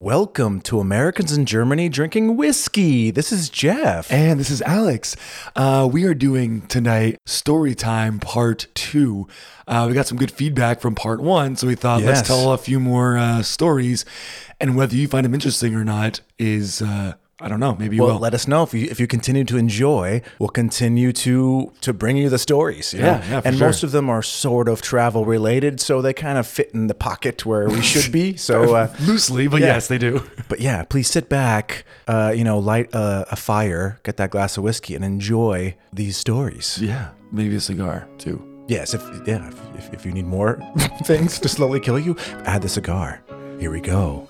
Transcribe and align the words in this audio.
Welcome 0.00 0.60
to 0.60 0.78
Americans 0.78 1.36
in 1.36 1.44
Germany 1.44 1.88
Drinking 1.88 2.36
Whiskey. 2.36 3.10
This 3.10 3.32
is 3.32 3.48
Jeff. 3.50 4.12
And 4.12 4.38
this 4.38 4.48
is 4.48 4.62
Alex. 4.62 5.16
Uh, 5.56 5.88
we 5.90 6.04
are 6.04 6.14
doing 6.14 6.60
tonight 6.68 7.18
story 7.26 7.74
time 7.74 8.20
part 8.20 8.68
two. 8.74 9.26
Uh, 9.66 9.86
we 9.88 9.94
got 9.94 10.06
some 10.06 10.16
good 10.16 10.30
feedback 10.30 10.80
from 10.80 10.94
part 10.94 11.20
one, 11.20 11.56
so 11.56 11.66
we 11.66 11.74
thought 11.74 12.02
Yes. 12.02 12.18
let's 12.18 12.28
tell 12.28 12.52
a 12.52 12.58
few 12.58 12.78
more 12.78 13.18
uh, 13.18 13.42
stories. 13.42 14.04
And 14.60 14.76
whether 14.76 14.94
you 14.94 15.08
find 15.08 15.24
them 15.24 15.34
interesting 15.34 15.74
or 15.74 15.84
not 15.84 16.20
is, 16.38 16.80
uh, 16.80 17.14
I 17.40 17.46
don't 17.48 17.60
know, 17.60 17.76
maybe 17.76 17.94
you 17.96 18.02
well, 18.02 18.14
will. 18.14 18.20
let 18.20 18.34
us 18.34 18.48
know 18.48 18.64
if 18.64 18.74
you 18.74 18.88
if 18.90 18.98
you 18.98 19.06
continue 19.06 19.44
to 19.44 19.56
enjoy. 19.56 20.22
We'll 20.40 20.48
continue 20.48 21.12
to 21.12 21.72
to 21.82 21.92
bring 21.92 22.16
you 22.16 22.28
the 22.28 22.38
stories. 22.38 22.92
you 22.92 22.98
Yeah, 23.00 23.18
know? 23.18 23.24
yeah, 23.30 23.42
and 23.44 23.56
sure. 23.56 23.66
most 23.68 23.84
of 23.84 23.92
them 23.92 24.10
are 24.10 24.22
sort 24.22 24.68
of 24.68 24.82
travel 24.82 25.24
related, 25.24 25.80
so 25.80 26.02
they 26.02 26.12
kind 26.12 26.36
of 26.38 26.46
fit 26.48 26.70
in 26.74 26.88
the 26.88 26.94
pocket 26.94 27.46
where 27.46 27.68
we 27.68 27.80
should 27.82 28.10
be. 28.12 28.36
So, 28.48 28.74
uh, 28.74 28.88
Loosely, 29.06 29.46
but 29.48 29.60
yeah. 29.60 29.74
yes, 29.74 29.86
they 29.86 29.98
do. 29.98 30.20
but 30.48 30.58
yeah, 30.60 30.82
please 30.84 31.08
sit 31.08 31.28
back, 31.28 31.84
uh, 32.08 32.32
you 32.34 32.42
know, 32.44 32.58
light 32.58 32.92
a, 32.94 33.26
a 33.30 33.36
fire, 33.36 34.00
get 34.02 34.16
that 34.16 34.30
glass 34.30 34.56
of 34.58 34.64
whiskey, 34.64 34.96
and 34.96 35.04
enjoy 35.04 35.76
these 35.92 36.16
stories. 36.16 36.78
yeah, 36.82 37.10
maybe 37.30 37.54
a 37.56 37.60
cigar 37.60 38.08
too. 38.18 38.42
Yes, 38.66 38.94
if 38.94 39.02
yeah, 39.26 39.46
if, 39.48 39.54
if, 39.78 39.94
if 39.94 40.04
you 40.06 40.12
need 40.12 40.26
more 40.26 40.58
things 41.04 41.38
to 41.40 41.48
slowly 41.48 41.80
kill 41.80 41.98
you, 42.00 42.16
add 42.44 42.62
the 42.62 42.68
cigar. 42.68 43.22
Here 43.60 43.70
we 43.70 43.80
go. 43.80 44.26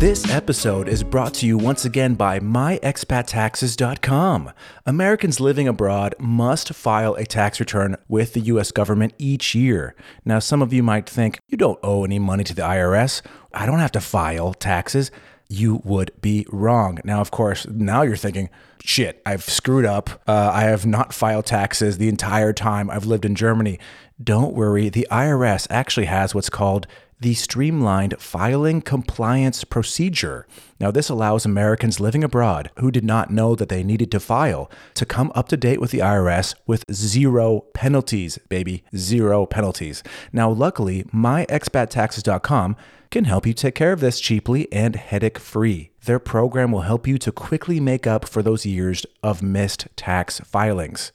This 0.00 0.28
episode 0.30 0.88
is 0.88 1.04
brought 1.04 1.34
to 1.34 1.46
you 1.46 1.58
once 1.58 1.84
again 1.84 2.14
by 2.14 2.40
myexpattaxes.com. 2.40 4.50
Americans 4.86 5.40
living 5.40 5.68
abroad 5.68 6.14
must 6.18 6.72
file 6.72 7.14
a 7.16 7.26
tax 7.26 7.60
return 7.60 7.96
with 8.08 8.32
the 8.32 8.40
US 8.40 8.72
government 8.72 9.12
each 9.18 9.54
year. 9.54 9.94
Now, 10.24 10.38
some 10.38 10.62
of 10.62 10.72
you 10.72 10.82
might 10.82 11.06
think, 11.06 11.40
you 11.48 11.58
don't 11.58 11.78
owe 11.82 12.02
any 12.02 12.18
money 12.18 12.44
to 12.44 12.54
the 12.54 12.62
IRS. 12.62 13.20
I 13.52 13.66
don't 13.66 13.80
have 13.80 13.92
to 13.92 14.00
file 14.00 14.54
taxes 14.54 15.10
you 15.50 15.82
would 15.84 16.12
be 16.22 16.46
wrong. 16.50 16.98
Now, 17.04 17.20
of 17.20 17.30
course, 17.30 17.66
now 17.66 18.00
you're 18.00 18.16
thinking, 18.16 18.48
shit, 18.82 19.20
I've 19.26 19.44
screwed 19.44 19.84
up. 19.84 20.22
Uh, 20.26 20.50
I 20.50 20.62
have 20.62 20.86
not 20.86 21.12
filed 21.12 21.44
taxes 21.44 21.98
the 21.98 22.08
entire 22.08 22.54
time 22.54 22.88
I've 22.88 23.04
lived 23.04 23.26
in 23.26 23.34
Germany. 23.34 23.78
Don't 24.22 24.54
worry, 24.54 24.88
the 24.88 25.06
IRS 25.10 25.66
actually 25.68 26.06
has 26.06 26.34
what's 26.34 26.48
called 26.48 26.86
the 27.20 27.34
Streamlined 27.34 28.18
Filing 28.18 28.80
Compliance 28.80 29.62
Procedure. 29.64 30.46
Now, 30.80 30.90
this 30.90 31.10
allows 31.10 31.44
Americans 31.44 32.00
living 32.00 32.24
abroad 32.24 32.70
who 32.78 32.90
did 32.90 33.04
not 33.04 33.30
know 33.30 33.54
that 33.54 33.68
they 33.68 33.84
needed 33.84 34.10
to 34.12 34.20
file 34.20 34.70
to 34.94 35.04
come 35.04 35.30
up 35.34 35.48
to 35.48 35.56
date 35.58 35.80
with 35.80 35.90
the 35.90 35.98
IRS 35.98 36.54
with 36.66 36.90
zero 36.90 37.66
penalties, 37.74 38.38
baby, 38.48 38.84
zero 38.96 39.44
penalties. 39.44 40.02
Now, 40.32 40.50
luckily, 40.50 41.04
myexpattaxes.com 41.14 42.76
can 43.10 43.24
help 43.24 43.46
you 43.46 43.52
take 43.52 43.74
care 43.74 43.92
of 43.92 44.00
this 44.00 44.18
cheaply 44.18 44.72
and 44.72 44.96
headache 44.96 45.38
free. 45.38 45.89
Their 46.04 46.18
program 46.18 46.72
will 46.72 46.80
help 46.82 47.06
you 47.06 47.16
to 47.18 47.30
quickly 47.30 47.78
make 47.80 48.06
up 48.06 48.26
for 48.28 48.42
those 48.42 48.64
years 48.64 49.04
of 49.22 49.42
missed 49.42 49.86
tax 49.96 50.40
filings. 50.40 51.12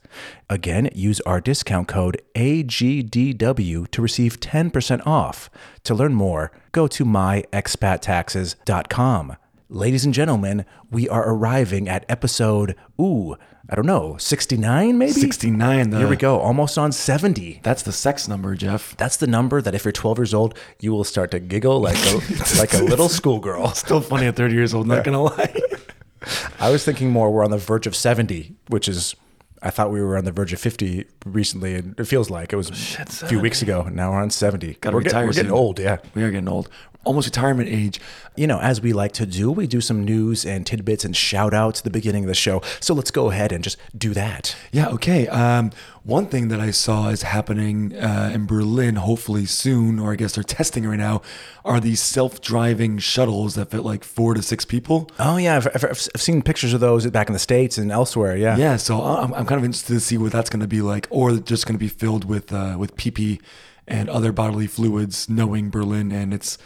Again, 0.48 0.88
use 0.94 1.20
our 1.22 1.40
discount 1.40 1.88
code 1.88 2.22
AGDW 2.34 3.90
to 3.90 4.02
receive 4.02 4.38
10% 4.40 5.04
off. 5.06 5.50
To 5.84 5.94
learn 5.94 6.14
more, 6.14 6.52
go 6.72 6.86
to 6.86 7.04
myexpattaxes.com. 7.04 9.36
Ladies 9.68 10.04
and 10.04 10.14
gentlemen, 10.14 10.64
we 10.92 11.08
are 11.08 11.28
arriving 11.28 11.88
at 11.88 12.04
episode, 12.08 12.76
ooh, 13.00 13.36
I 13.68 13.74
don't 13.74 13.84
know, 13.86 14.16
69 14.16 14.96
maybe? 14.96 15.10
69. 15.10 15.90
The, 15.90 15.98
Here 15.98 16.06
we 16.06 16.14
uh, 16.14 16.18
go, 16.20 16.38
almost 16.38 16.78
on 16.78 16.92
70. 16.92 17.60
That's 17.64 17.82
the 17.82 17.90
sex 17.90 18.28
number, 18.28 18.54
Jeff. 18.54 18.96
That's 18.96 19.16
the 19.16 19.26
number 19.26 19.60
that 19.60 19.74
if 19.74 19.84
you're 19.84 19.90
12 19.90 20.18
years 20.18 20.34
old, 20.34 20.56
you 20.78 20.92
will 20.92 21.02
start 21.02 21.32
to 21.32 21.40
giggle 21.40 21.80
like 21.80 21.96
a, 22.06 22.20
like 22.58 22.74
a 22.74 22.78
little 22.84 23.08
schoolgirl. 23.08 23.70
Still 23.70 24.00
funny 24.00 24.26
at 24.26 24.36
30 24.36 24.54
years 24.54 24.72
old, 24.72 24.86
not 24.86 25.02
gonna 25.02 25.24
lie. 25.24 25.60
I 26.60 26.70
was 26.70 26.84
thinking 26.84 27.10
more 27.10 27.32
we're 27.32 27.44
on 27.44 27.50
the 27.50 27.58
verge 27.58 27.88
of 27.88 27.96
70, 27.96 28.54
which 28.68 28.86
is, 28.86 29.16
I 29.62 29.70
thought 29.70 29.90
we 29.90 30.00
were 30.00 30.16
on 30.16 30.24
the 30.24 30.32
verge 30.32 30.52
of 30.52 30.60
50 30.60 31.06
recently. 31.24 31.74
And 31.74 31.98
it 31.98 32.04
feels 32.04 32.30
like 32.30 32.52
it 32.52 32.56
was 32.56 32.70
a 32.70 33.26
few 33.26 33.40
weeks 33.40 33.62
ago. 33.62 33.82
Now 33.90 34.12
we're 34.12 34.22
on 34.22 34.30
70. 34.30 34.74
Gotta 34.74 34.96
we're, 34.96 35.02
get- 35.02 35.14
we're 35.14 35.32
getting 35.32 35.50
soon. 35.50 35.50
old, 35.50 35.80
yeah. 35.80 35.96
we 36.14 36.22
are 36.22 36.30
getting 36.30 36.48
old. 36.48 36.68
Almost 37.06 37.26
retirement 37.28 37.68
age. 37.68 38.00
You 38.36 38.46
know, 38.46 38.60
as 38.60 38.80
we 38.80 38.92
like 38.92 39.12
to 39.12 39.24
do, 39.24 39.50
we 39.50 39.66
do 39.66 39.80
some 39.80 40.04
news 40.04 40.44
and 40.44 40.66
tidbits 40.66 41.04
and 41.04 41.16
shout 41.16 41.54
outs 41.54 41.80
at 41.80 41.84
the 41.84 41.90
beginning 41.90 42.24
of 42.24 42.28
the 42.28 42.34
show. 42.34 42.60
So 42.80 42.92
let's 42.94 43.10
go 43.10 43.30
ahead 43.30 43.52
and 43.52 43.64
just 43.64 43.78
do 43.96 44.12
that. 44.14 44.54
Yeah, 44.72 44.88
okay. 44.88 45.26
Um, 45.28 45.70
one 46.02 46.26
thing 46.26 46.48
that 46.48 46.60
I 46.60 46.70
saw 46.72 47.08
is 47.08 47.22
happening 47.22 47.96
uh, 47.96 48.30
in 48.34 48.46
Berlin, 48.46 48.96
hopefully 48.96 49.46
soon, 49.46 49.98
or 49.98 50.12
I 50.12 50.16
guess 50.16 50.34
they're 50.34 50.44
testing 50.44 50.86
right 50.86 50.98
now, 50.98 51.22
are 51.64 51.80
these 51.80 52.00
self 52.02 52.40
driving 52.40 52.98
shuttles 52.98 53.54
that 53.54 53.70
fit 53.70 53.82
like 53.82 54.04
four 54.04 54.34
to 54.34 54.42
six 54.42 54.64
people. 54.64 55.10
Oh, 55.18 55.36
yeah. 55.36 55.56
I've, 55.56 55.68
I've, 55.74 55.84
I've 55.84 56.20
seen 56.20 56.42
pictures 56.42 56.74
of 56.74 56.80
those 56.80 57.06
back 57.08 57.28
in 57.28 57.32
the 57.32 57.38
States 57.38 57.78
and 57.78 57.90
elsewhere. 57.90 58.36
Yeah. 58.36 58.56
Yeah, 58.56 58.76
so 58.76 59.00
I'm, 59.00 59.32
I'm 59.32 59.46
kind 59.46 59.58
of 59.58 59.64
interested 59.64 59.94
to 59.94 60.00
see 60.00 60.18
what 60.18 60.32
that's 60.32 60.50
going 60.50 60.60
to 60.60 60.68
be 60.68 60.82
like, 60.82 61.06
or 61.10 61.36
just 61.38 61.66
going 61.66 61.74
to 61.74 61.78
be 61.78 61.88
filled 61.88 62.24
with 62.24 62.52
uh, 62.52 62.76
with 62.78 62.96
pee 62.96 63.10
pee 63.10 63.40
and 63.88 64.08
other 64.08 64.32
bodily 64.32 64.66
fluids, 64.66 65.28
knowing 65.28 65.70
Berlin 65.70 66.10
and 66.12 66.34
its 66.34 66.58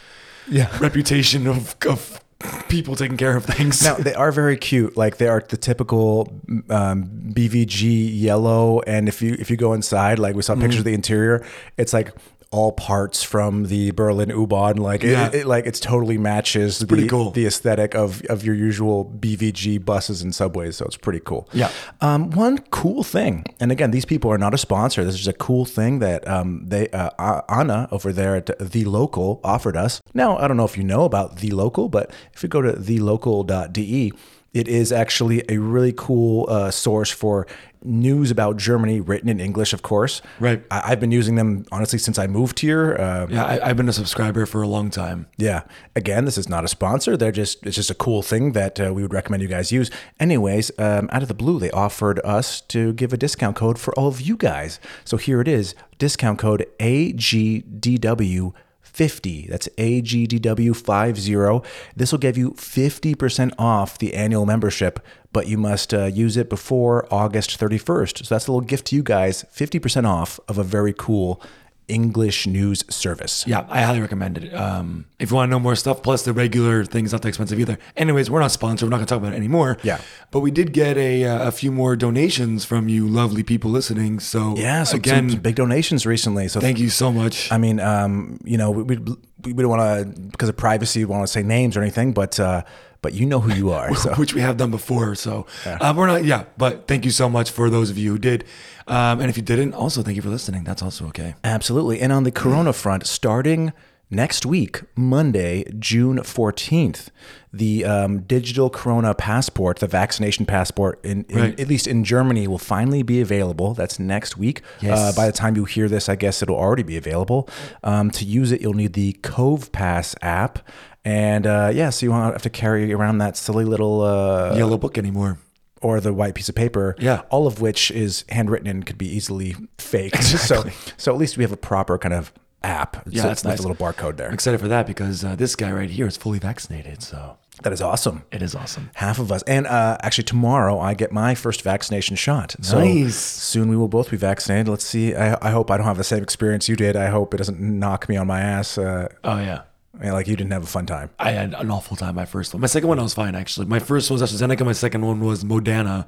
Yeah. 0.49 0.69
reputation 0.79 1.47
of, 1.47 1.75
of 1.87 2.21
people 2.69 2.95
taking 2.95 3.17
care 3.17 3.35
of 3.37 3.45
things. 3.45 3.83
Now 3.83 3.95
they 3.95 4.13
are 4.13 4.31
very 4.31 4.57
cute. 4.57 4.97
Like 4.97 5.17
they 5.17 5.27
are 5.27 5.43
the 5.47 5.57
typical 5.57 6.33
um, 6.69 7.05
BVG 7.33 8.09
yellow, 8.19 8.81
and 8.81 9.07
if 9.07 9.21
you 9.21 9.35
if 9.39 9.49
you 9.51 9.57
go 9.57 9.73
inside, 9.73 10.17
like 10.19 10.35
we 10.35 10.41
saw 10.41 10.53
Mm-hmm. 10.53 10.61
pictures 10.63 10.79
of 10.79 10.85
the 10.85 10.93
interior, 10.93 11.45
it's 11.77 11.93
like 11.93 12.11
all 12.51 12.73
parts 12.73 13.23
from 13.23 13.67
the 13.67 13.91
Berlin 13.91 14.29
U-Bahn. 14.29 14.75
Like 14.75 15.03
Yeah. 15.03 15.27
it, 15.27 15.35
it 15.35 15.45
like 15.47 15.65
it's 15.65 15.79
totally 15.79 16.17
matches 16.17 16.79
the, 16.79 17.07
cool. 17.07 17.31
the 17.31 17.45
aesthetic 17.45 17.95
of 17.95 18.21
of 18.25 18.43
your 18.43 18.55
usual 18.55 19.05
BVG 19.05 19.83
buses 19.83 20.21
and 20.21 20.35
subways. 20.35 20.75
So 20.77 20.85
it's 20.85 20.97
pretty 20.97 21.21
cool. 21.21 21.47
Yeah. 21.53 21.71
Um, 22.01 22.29
one 22.31 22.57
cool 22.69 23.03
thing, 23.03 23.45
and 23.59 23.71
again, 23.71 23.91
these 23.91 24.05
people 24.05 24.31
are 24.31 24.37
not 24.37 24.53
a 24.53 24.57
sponsor. 24.57 25.03
This 25.05 25.15
is 25.15 25.27
a 25.27 25.33
cool 25.33 25.63
thing 25.65 25.99
that 25.99 26.27
um, 26.27 26.65
they 26.67 26.89
uh, 26.89 27.41
Anna 27.49 27.87
over 27.89 28.11
there 28.11 28.35
at 28.35 28.49
the 28.59 28.83
local 28.85 29.39
offered 29.43 29.77
us. 29.77 30.01
Now 30.13 30.37
I 30.37 30.47
don't 30.47 30.57
know 30.57 30.65
if 30.65 30.77
you 30.77 30.83
know 30.83 31.05
about 31.05 31.37
the 31.37 31.51
local, 31.51 31.87
but 31.89 32.11
if 32.33 32.43
you 32.43 32.49
go 32.49 32.61
to 32.61 32.73
thelocal.de, 32.73 34.11
it 34.53 34.67
is 34.67 34.91
actually 34.91 35.43
a 35.49 35.57
really 35.57 35.93
cool 35.95 36.45
uh, 36.49 36.71
source 36.71 37.09
for 37.09 37.47
news 37.83 38.29
about 38.29 38.57
Germany, 38.57 38.99
written 38.99 39.29
in 39.29 39.39
English, 39.39 39.73
of 39.73 39.81
course. 39.81 40.21
Right. 40.39 40.63
I, 40.69 40.91
I've 40.91 40.99
been 40.99 41.11
using 41.11 41.35
them 41.35 41.65
honestly 41.71 41.97
since 41.97 42.19
I 42.19 42.27
moved 42.27 42.59
here. 42.59 42.95
Uh, 42.95 43.27
yeah, 43.29 43.45
I, 43.45 43.69
I've 43.69 43.77
been 43.77 43.89
a 43.89 43.93
subscriber 43.93 44.45
for 44.45 44.61
a 44.61 44.67
long 44.67 44.89
time. 44.89 45.27
yeah. 45.37 45.63
Again, 45.95 46.25
this 46.25 46.37
is 46.37 46.47
not 46.47 46.63
a 46.63 46.67
sponsor. 46.67 47.17
They're 47.17 47.31
just 47.31 47.65
it's 47.65 47.75
just 47.75 47.89
a 47.89 47.95
cool 47.95 48.21
thing 48.21 48.51
that 48.51 48.79
uh, 48.79 48.93
we 48.93 49.01
would 49.01 49.13
recommend 49.13 49.41
you 49.41 49.49
guys 49.49 49.71
use. 49.71 49.89
Anyways, 50.19 50.71
um, 50.77 51.09
out 51.11 51.21
of 51.21 51.27
the 51.27 51.33
blue, 51.33 51.59
they 51.59 51.71
offered 51.71 52.19
us 52.19 52.61
to 52.61 52.93
give 52.93 53.13
a 53.13 53.17
discount 53.17 53.55
code 53.55 53.79
for 53.79 53.93
all 53.97 54.07
of 54.07 54.21
you 54.21 54.37
guys. 54.37 54.79
So 55.05 55.17
here 55.17 55.41
it 55.41 55.47
is: 55.47 55.75
discount 55.97 56.39
code 56.39 56.67
AGDW. 56.79 58.53
50 58.93 59.47
that's 59.47 59.67
agdw50 59.77 61.65
this 61.95 62.11
will 62.11 62.19
give 62.19 62.37
you 62.37 62.51
50% 62.51 63.53
off 63.57 63.97
the 63.97 64.13
annual 64.13 64.45
membership 64.45 64.99
but 65.33 65.47
you 65.47 65.57
must 65.57 65.93
uh, 65.93 66.05
use 66.05 66.37
it 66.37 66.49
before 66.49 67.07
august 67.11 67.59
31st 67.59 68.25
so 68.25 68.35
that's 68.35 68.47
a 68.47 68.51
little 68.51 68.67
gift 68.67 68.87
to 68.87 68.95
you 68.95 69.03
guys 69.03 69.45
50% 69.55 70.05
off 70.05 70.39
of 70.47 70.57
a 70.57 70.63
very 70.63 70.93
cool 70.93 71.41
english 71.87 72.47
news 72.47 72.83
service 72.89 73.45
Yeah, 73.47 73.65
I 73.69 73.81
highly 73.81 73.99
recommend 74.01 74.37
it. 74.37 74.53
Um, 74.53 75.05
if 75.19 75.29
you 75.29 75.35
want 75.35 75.49
to 75.49 75.51
know 75.51 75.59
more 75.59 75.75
stuff, 75.75 76.01
plus 76.01 76.23
the 76.23 76.33
regular 76.33 76.85
thing's 76.85 77.11
not 77.11 77.21
that 77.21 77.27
expensive 77.27 77.59
either. 77.59 77.77
Anyways, 77.97 78.29
we're 78.29 78.39
not 78.39 78.51
sponsored. 78.51 78.87
We're 78.87 78.91
not 78.91 78.97
going 78.97 79.07
to 79.07 79.13
talk 79.13 79.19
about 79.19 79.33
it 79.33 79.35
anymore. 79.35 79.77
Yeah. 79.83 79.99
But 80.31 80.39
we 80.39 80.51
did 80.51 80.73
get 80.73 80.97
a, 80.97 81.25
uh, 81.25 81.47
a 81.47 81.51
few 81.51 81.71
more 81.71 81.95
donations 81.95 82.65
from 82.65 82.87
you 82.87 83.07
lovely 83.07 83.43
people 83.43 83.71
listening. 83.71 84.19
So, 84.19 84.55
Yeah, 84.57 84.83
some, 84.83 84.99
again, 84.99 85.29
some 85.29 85.39
big 85.39 85.55
donations 85.55 86.05
recently. 86.05 86.47
So 86.47 86.59
thank 86.59 86.79
you 86.79 86.89
so 86.89 87.11
much. 87.11 87.51
I 87.51 87.57
mean, 87.57 87.79
um, 87.79 88.39
you 88.43 88.57
know, 88.57 88.71
we, 88.71 88.83
we, 88.83 88.97
we 89.43 89.53
don't 89.53 89.69
want 89.69 89.81
to 89.81 90.21
because 90.31 90.49
of 90.49 90.57
privacy, 90.57 91.03
we 91.03 91.11
want 91.11 91.23
to 91.23 91.27
say 91.27 91.43
names 91.43 91.75
or 91.75 91.81
anything, 91.81 92.13
but 92.13 92.39
uh, 92.39 92.63
but 93.01 93.13
you 93.13 93.25
know 93.25 93.39
who 93.39 93.53
you 93.53 93.71
are. 93.71 93.93
So 93.95 94.13
which 94.17 94.33
we 94.33 94.41
have 94.41 94.57
done 94.57 94.71
before. 94.71 95.15
So 95.15 95.45
uh, 95.65 95.93
we're 95.95 96.07
not, 96.07 96.23
yeah, 96.25 96.45
but 96.57 96.87
thank 96.87 97.05
you 97.05 97.11
so 97.11 97.29
much 97.29 97.51
for 97.51 97.69
those 97.69 97.89
of 97.89 97.97
you 97.97 98.11
who 98.11 98.19
did. 98.19 98.43
Um, 98.87 99.19
and 99.21 99.29
if 99.29 99.37
you 99.37 99.43
didn't, 99.43 99.73
also 99.73 100.01
thank 100.03 100.15
you 100.15 100.21
for 100.21 100.29
listening. 100.29 100.63
That's 100.63 100.81
also 100.81 101.07
okay. 101.07 101.35
absolutely. 101.43 101.99
And 102.01 102.11
on 102.11 102.23
the 102.23 102.31
Corona 102.31 102.73
front, 102.73 103.05
starting 103.07 103.73
next 104.09 104.45
week, 104.45 104.81
Monday, 104.95 105.63
June 105.79 106.17
14th, 106.17 107.07
the 107.53 107.85
um, 107.85 108.19
digital 108.21 108.69
Corona 108.69 109.13
passport, 109.13 109.79
the 109.79 109.87
vaccination 109.87 110.45
passport, 110.45 110.99
in, 111.03 111.23
in 111.29 111.37
Right. 111.37 111.59
at 111.59 111.67
least 111.67 111.87
in 111.87 112.03
Germany, 112.03 112.47
will 112.47 112.57
finally 112.57 113.03
be 113.03 113.21
available. 113.21 113.73
That's 113.73 113.99
next 113.99 114.37
week. 114.37 114.61
Yes. 114.81 114.97
Uh, 114.99 115.13
by 115.15 115.25
the 115.27 115.31
time 115.31 115.55
you 115.55 115.65
hear 115.65 115.87
this, 115.87 116.09
I 116.09 116.15
guess 116.15 116.41
it'll 116.41 116.55
already 116.57 116.83
be 116.83 116.97
available. 116.97 117.47
Um, 117.83 118.11
to 118.11 118.25
use 118.25 118.51
it, 118.51 118.61
you'll 118.61 118.73
need 118.73 118.93
the 118.93 119.13
CovPass 119.21 120.15
app. 120.21 120.59
And 121.03 121.47
uh, 121.47 121.71
yeah, 121.73 121.89
so 121.89 122.05
you 122.05 122.11
won't 122.11 122.33
have 122.33 122.41
to 122.43 122.49
carry 122.49 122.93
around 122.93 123.17
that 123.19 123.35
silly 123.37 123.65
little 123.65 124.01
uh, 124.01 124.55
Yellow 124.55 124.77
book 124.77 124.97
anymore. 124.97 125.37
or 125.81 125.99
the 125.99 126.13
white 126.13 126.35
piece 126.35 126.47
of 126.49 126.55
paper. 126.55 126.95
Yeah. 126.99 127.21
All 127.29 127.47
of 127.47 127.59
which 127.59 127.89
is 127.91 128.23
handwritten 128.29 128.67
and 128.67 128.85
could 128.85 128.97
be 128.99 129.07
easily 129.07 129.55
faked. 129.79 130.21
So 130.37 130.65
so 130.97 131.11
at 131.11 131.17
least 131.17 131.37
we 131.37 131.43
have 131.43 131.51
a 131.51 131.57
proper 131.57 131.97
kind 131.97 132.13
of 132.13 132.31
app. 132.63 133.03
Yeah, 133.07 133.23
a- 133.23 133.27
that's 133.29 133.43
nice. 133.43 133.57
a 133.59 133.61
little 133.67 133.75
barcode 133.77 134.17
there. 134.17 134.27
I'm 134.27 134.33
excited 134.35 134.59
for 134.59 134.67
that 134.67 134.85
because 134.85 135.23
uh, 135.25 135.35
this 135.35 135.55
guy 135.55 135.71
right 135.71 135.89
here 135.89 136.05
is 136.05 136.17
fully 136.17 136.37
vaccinated. 136.37 137.01
So 137.01 137.37
That 137.63 137.73
is 137.73 137.81
awesome. 137.81 138.21
it 138.31 138.43
is 138.43 138.53
awesome. 138.53 138.91
Half 138.93 139.17
of 139.17 139.31
us, 139.31 139.41
and 139.47 139.65
uh, 139.65 139.97
actually 140.03 140.25
tomorrow 140.25 140.79
I 140.79 140.93
get 140.93 141.11
my 141.11 141.33
first 141.33 141.63
vaccination 141.63 142.15
shot. 142.15 142.55
So 142.61 142.77
Nice. 142.79 143.15
soon 143.15 143.69
we 143.69 143.75
will 143.75 143.87
both 143.87 144.11
be 144.11 144.17
vaccinated. 144.17 144.67
Let's 144.67 144.85
see. 144.85 145.15
I, 145.15 145.35
I 145.41 145.49
hope 145.49 145.71
I 145.71 145.77
don't 145.77 145.87
have 145.87 145.97
the 145.97 146.03
same 146.03 146.21
experience 146.21 146.69
you 146.69 146.75
did. 146.75 146.95
I 146.95 147.07
hope 147.07 147.33
it 147.33 147.37
doesn't 147.37 147.59
knock 147.59 148.07
me 148.07 148.17
on 148.17 148.27
my 148.27 148.39
ass. 148.41 148.77
Uh, 148.77 149.07
Oh, 149.23 149.39
yeah. 149.39 149.61
I 150.01 150.05
mean, 150.05 150.13
like 150.13 150.27
you 150.27 150.35
didn't 150.35 150.51
have 150.51 150.63
a 150.63 150.67
fun 150.67 150.87
time. 150.87 151.11
I 151.19 151.29
had 151.31 151.53
an 151.53 151.69
awful 151.69 151.95
time 151.95 152.15
my 152.15 152.25
first 152.25 152.55
one. 152.55 152.61
My 152.61 152.67
second 152.67 152.89
one 152.89 152.97
I 152.97 153.03
was 153.03 153.13
fine 153.13 153.35
actually. 153.35 153.67
My 153.67 153.77
first 153.77 154.09
one 154.09 154.19
was 154.19 154.33
AstraZeneca. 154.33 154.65
My 154.65 154.71
second 154.71 155.05
one 155.05 155.19
was 155.19 155.43
Moderna. 155.43 156.07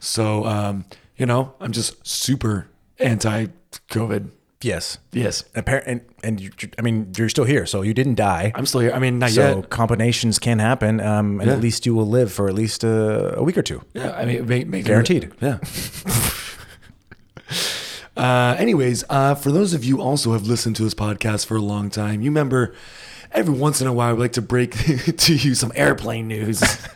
So 0.00 0.46
um, 0.46 0.86
you 1.16 1.26
know, 1.26 1.52
I'm 1.60 1.72
just 1.72 2.06
super 2.06 2.68
anti-COVID. 2.98 4.30
Yes. 4.62 4.96
Yes, 5.12 5.44
Appar- 5.54 5.82
and 5.86 6.00
and 6.24 6.40
you, 6.40 6.50
I 6.78 6.82
mean 6.82 7.12
you're 7.16 7.28
still 7.28 7.44
here, 7.44 7.66
so 7.66 7.82
you 7.82 7.92
didn't 7.92 8.14
die. 8.14 8.52
I'm 8.54 8.64
still 8.64 8.80
here. 8.80 8.92
I 8.92 8.98
mean, 8.98 9.18
not 9.18 9.30
so 9.30 9.56
yet. 9.56 9.68
combinations 9.68 10.38
can 10.38 10.58
happen, 10.58 10.98
um, 11.00 11.38
and 11.40 11.48
Yeah. 11.50 11.56
at 11.56 11.60
least 11.60 11.84
you 11.84 11.94
will 11.94 12.08
live 12.08 12.32
for 12.32 12.48
at 12.48 12.54
least 12.54 12.84
uh, 12.86 13.34
a 13.36 13.42
week 13.42 13.58
or 13.58 13.62
two. 13.62 13.82
Yeah, 13.92 14.12
I 14.16 14.24
mean, 14.24 14.46
make, 14.46 14.66
make 14.66 14.86
Guaranteed. 14.86 15.30
Yeah. 15.42 15.58
uh, 18.16 18.56
anyways, 18.58 19.04
uh, 19.10 19.34
for 19.34 19.52
those 19.52 19.74
of 19.74 19.84
you 19.84 20.00
also 20.00 20.32
have 20.32 20.46
listened 20.46 20.76
to 20.76 20.82
this 20.84 20.94
podcast 20.94 21.44
for 21.46 21.56
a 21.56 21.60
long 21.62 21.90
time, 21.90 22.22
you 22.22 22.30
remember 22.30 22.74
every 23.32 23.54
once 23.54 23.80
in 23.80 23.86
a 23.86 23.92
while 23.92 24.14
we 24.14 24.20
like 24.22 24.32
to 24.32 24.42
break 24.42 24.72
to 25.16 25.34
you 25.34 25.54
some 25.54 25.72
airplane 25.74 26.28
news. 26.28 26.62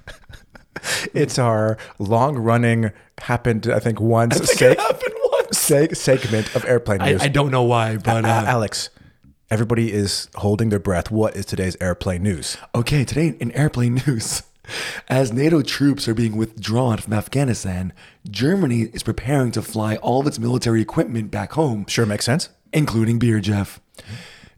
It's 1.13 1.39
our 1.39 1.77
long-running 1.99 2.93
happened, 3.19 3.67
I 3.69 3.81
think, 3.81 4.01
once 4.01 4.39
seg- 4.39 4.79
happened 4.79 5.15
once. 5.33 5.59
seg- 5.59 5.95
segment 5.95 6.55
of 6.57 6.65
airplane 6.65 7.03
I, 7.03 7.13
news. 7.13 7.23
I 7.23 7.29
don't 7.29 7.51
know 7.51 7.65
why, 7.65 7.99
but 7.99 8.25
Uh, 8.25 8.29
uh, 8.29 8.45
Alex, 8.47 8.89
everybody 9.51 9.93
is 9.93 10.29
holding 10.37 10.71
their 10.71 10.79
breath. 10.79 11.11
What 11.11 11.37
is 11.37 11.45
today's 11.45 11.77
airplane 11.83 12.23
news? 12.23 12.57
Okay, 12.75 13.05
today 13.05 13.37
in 13.41 13.53
airplane 13.53 14.01
news, 14.07 14.43
as 15.09 15.35
NATO 15.35 15.61
troops 15.61 16.09
are 16.09 16.15
being 16.15 16.37
withdrawn 16.37 16.97
from 16.97 17.13
Afghanistan, 17.13 17.93
Germany 18.31 18.83
is 18.95 19.03
preparing 19.03 19.51
to 19.53 19.63
fly 19.63 19.97
all 19.97 20.21
of 20.21 20.27
its 20.27 20.39
military 20.39 20.81
equipment 20.81 21.31
back 21.31 21.53
home, 21.53 21.85
Sure 21.89 22.07
makes 22.07 22.25
sense. 22.25 22.49
including 22.73 23.19
beer, 23.19 23.41
Jeff. 23.41 23.81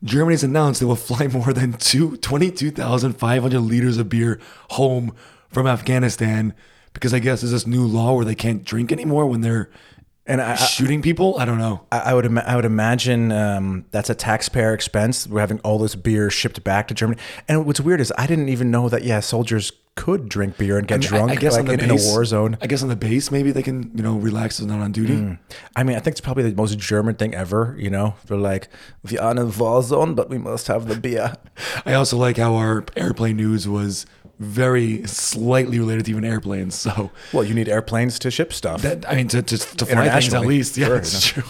Germany 0.05 0.35
has 0.35 0.43
announced 0.45 0.81
they 0.81 0.87
will 0.87 0.97
fly 0.97 1.27
more 1.29 1.53
than 1.53 1.75
two, 1.75 2.17
22,500 2.17 3.61
liters 3.61 3.99
of 3.99 4.09
beer 4.09 4.41
home 4.71 5.15
from 5.49 5.67
Afghanistan 5.67 6.55
because 6.93 7.15
I 7.15 7.19
guess 7.19 7.41
there's 7.41 7.53
this 7.53 7.67
new 7.67 7.87
law 7.87 8.15
where 8.15 8.25
they 8.25 8.35
can't 8.35 8.65
drink 8.65 8.93
anymore 8.93 9.27
when 9.27 9.41
they're 9.43 9.71
And 10.27 10.41
I, 10.41 10.55
shooting 10.57 11.03
people. 11.03 11.37
I 11.39 11.45
don't 11.45 11.59
know. 11.59 11.87
I 11.91 11.99
I 11.99 12.15
would 12.15 12.27
ima- 12.27 12.45
I 12.47 12.55
would 12.57 12.65
imagine 12.65 13.33
um, 13.33 13.85
that's 13.91 14.11
a 14.11 14.15
taxpayer 14.15 14.73
expense. 14.75 15.27
We're 15.27 15.41
having 15.41 15.59
all 15.61 15.79
this 15.79 15.95
beer 15.95 16.31
shipped 16.31 16.63
back 16.63 16.89
to 16.89 16.95
Germany. 16.95 17.21
And 17.49 17.67
what's 17.67 17.81
weird 17.81 18.01
is 18.01 18.13
I 18.17 18.27
didn't 18.27 18.49
even 18.49 18.71
know 18.71 18.89
that 18.89 19.03
yeah, 19.05 19.21
soldiers 19.21 19.73
could 19.95 20.29
drink 20.29 20.57
beer 20.57 20.79
and 20.79 20.89
get 20.89 21.03
drunk 21.03 21.31
I, 21.31 21.35
I 21.35 21.37
guess 21.37 21.53
like 21.53 21.61
on 21.61 21.67
the 21.67 21.75
in, 21.75 21.81
in 21.81 21.91
a 21.91 21.95
war 21.97 22.25
zone. 22.25 22.57
I 22.63 22.67
guess 22.67 22.83
on 22.83 22.89
the 22.89 22.97
base, 22.97 23.31
maybe 23.31 23.53
they 23.53 23.63
can, 23.63 23.91
you 23.95 24.03
know, 24.03 24.17
relax 24.17 24.59
if 24.59 24.67
not 24.67 24.81
on 24.81 24.91
duty. 24.93 25.17
Hmm. 25.17 25.35
I 25.77 25.83
mean, 25.85 25.97
I 25.97 26.01
think 26.01 26.15
it's 26.15 26.21
probably 26.21 26.49
the 26.51 26.57
most 26.57 26.79
German 26.79 27.17
thing 27.17 27.35
ever. 27.35 27.77
You 27.79 27.91
know, 27.91 28.15
they're 28.27 28.39
like, 28.39 28.69
we 29.09 29.19
are 29.19 29.31
in 29.33 29.39
a 29.39 29.47
war 29.47 29.83
zone, 29.83 30.15
but 30.15 30.31
we 30.31 30.39
must 30.39 30.67
have 30.69 30.89
the 30.89 30.97
beer. 30.97 31.35
I 31.87 31.95
also 31.95 32.17
like 32.17 32.39
how 32.39 32.55
our 32.55 32.85
airplane 32.97 33.37
news 33.37 33.69
was 33.69 34.07
very 34.39 35.07
slightly 35.07 35.79
related 35.79 36.07
to 36.07 36.11
even 36.13 36.25
airplanes. 36.25 36.75
So 36.75 37.11
Well, 37.33 37.45
you 37.45 37.55
need 37.55 37.69
airplanes 37.69 38.19
to 38.21 38.31
ship 38.31 38.53
stuff. 38.53 38.83
that 38.83 39.09
I 39.09 39.15
mean 39.15 39.29
to 39.29 39.43
to, 39.43 39.59
to 39.59 39.87
fly 39.87 40.09
things 40.09 40.35
at 40.35 40.47
least. 40.47 40.77
Yeah, 40.77 40.87
Sure, 40.87 40.97
that's 40.97 41.27
true. 41.27 41.45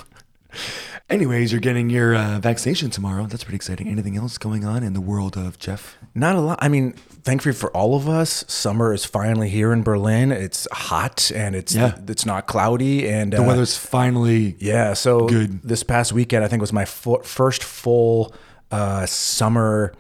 Anyways, 1.13 1.53
you're 1.53 1.61
getting 1.61 1.91
your 1.91 2.15
uh, 2.15 2.39
vaccination 2.39 2.89
tomorrow. 2.89 3.27
That's 3.27 3.45
pretty 3.45 3.57
exciting. 3.57 3.87
Anything 3.89 4.17
else 4.17 4.39
going 4.39 4.65
on 4.65 4.83
in 4.83 4.95
the 4.95 5.01
world 5.01 5.37
of 5.37 5.59
Jeff? 5.59 5.99
Not 6.15 6.37
a 6.37 6.41
lot. 6.41 6.59
I 6.63 6.69
mean, 6.69 6.95
thankfully 6.95 7.53
for 7.55 7.71
all 7.77 7.95
of 7.95 8.09
us, 8.09 8.47
summer 8.49 8.95
is 8.95 9.05
finally 9.05 9.51
here 9.51 9.75
in 9.75 9.83
Berlin. 9.83 10.33
It's 10.33 10.67
hot 10.73 11.31
and 11.35 11.55
it's 11.55 11.75
Yeah. 11.75 11.99
it's 12.09 12.25
not 12.25 12.47
cloudy 12.47 13.07
and 13.11 13.31
The 13.35 13.43
uh, 13.43 13.47
weather's 13.47 13.77
finally 13.77 14.57
Yeah, 14.59 14.95
so 14.95 15.27
Good. 15.29 15.63
this 15.63 15.83
past 15.83 16.15
weekend 16.15 16.45
I 16.45 16.49
think 16.49 16.63
was 16.63 16.73
my 16.73 16.87
fu- 16.87 17.21
first 17.23 17.63
full 17.63 18.35
uh, 18.71 19.05
summer 19.05 19.93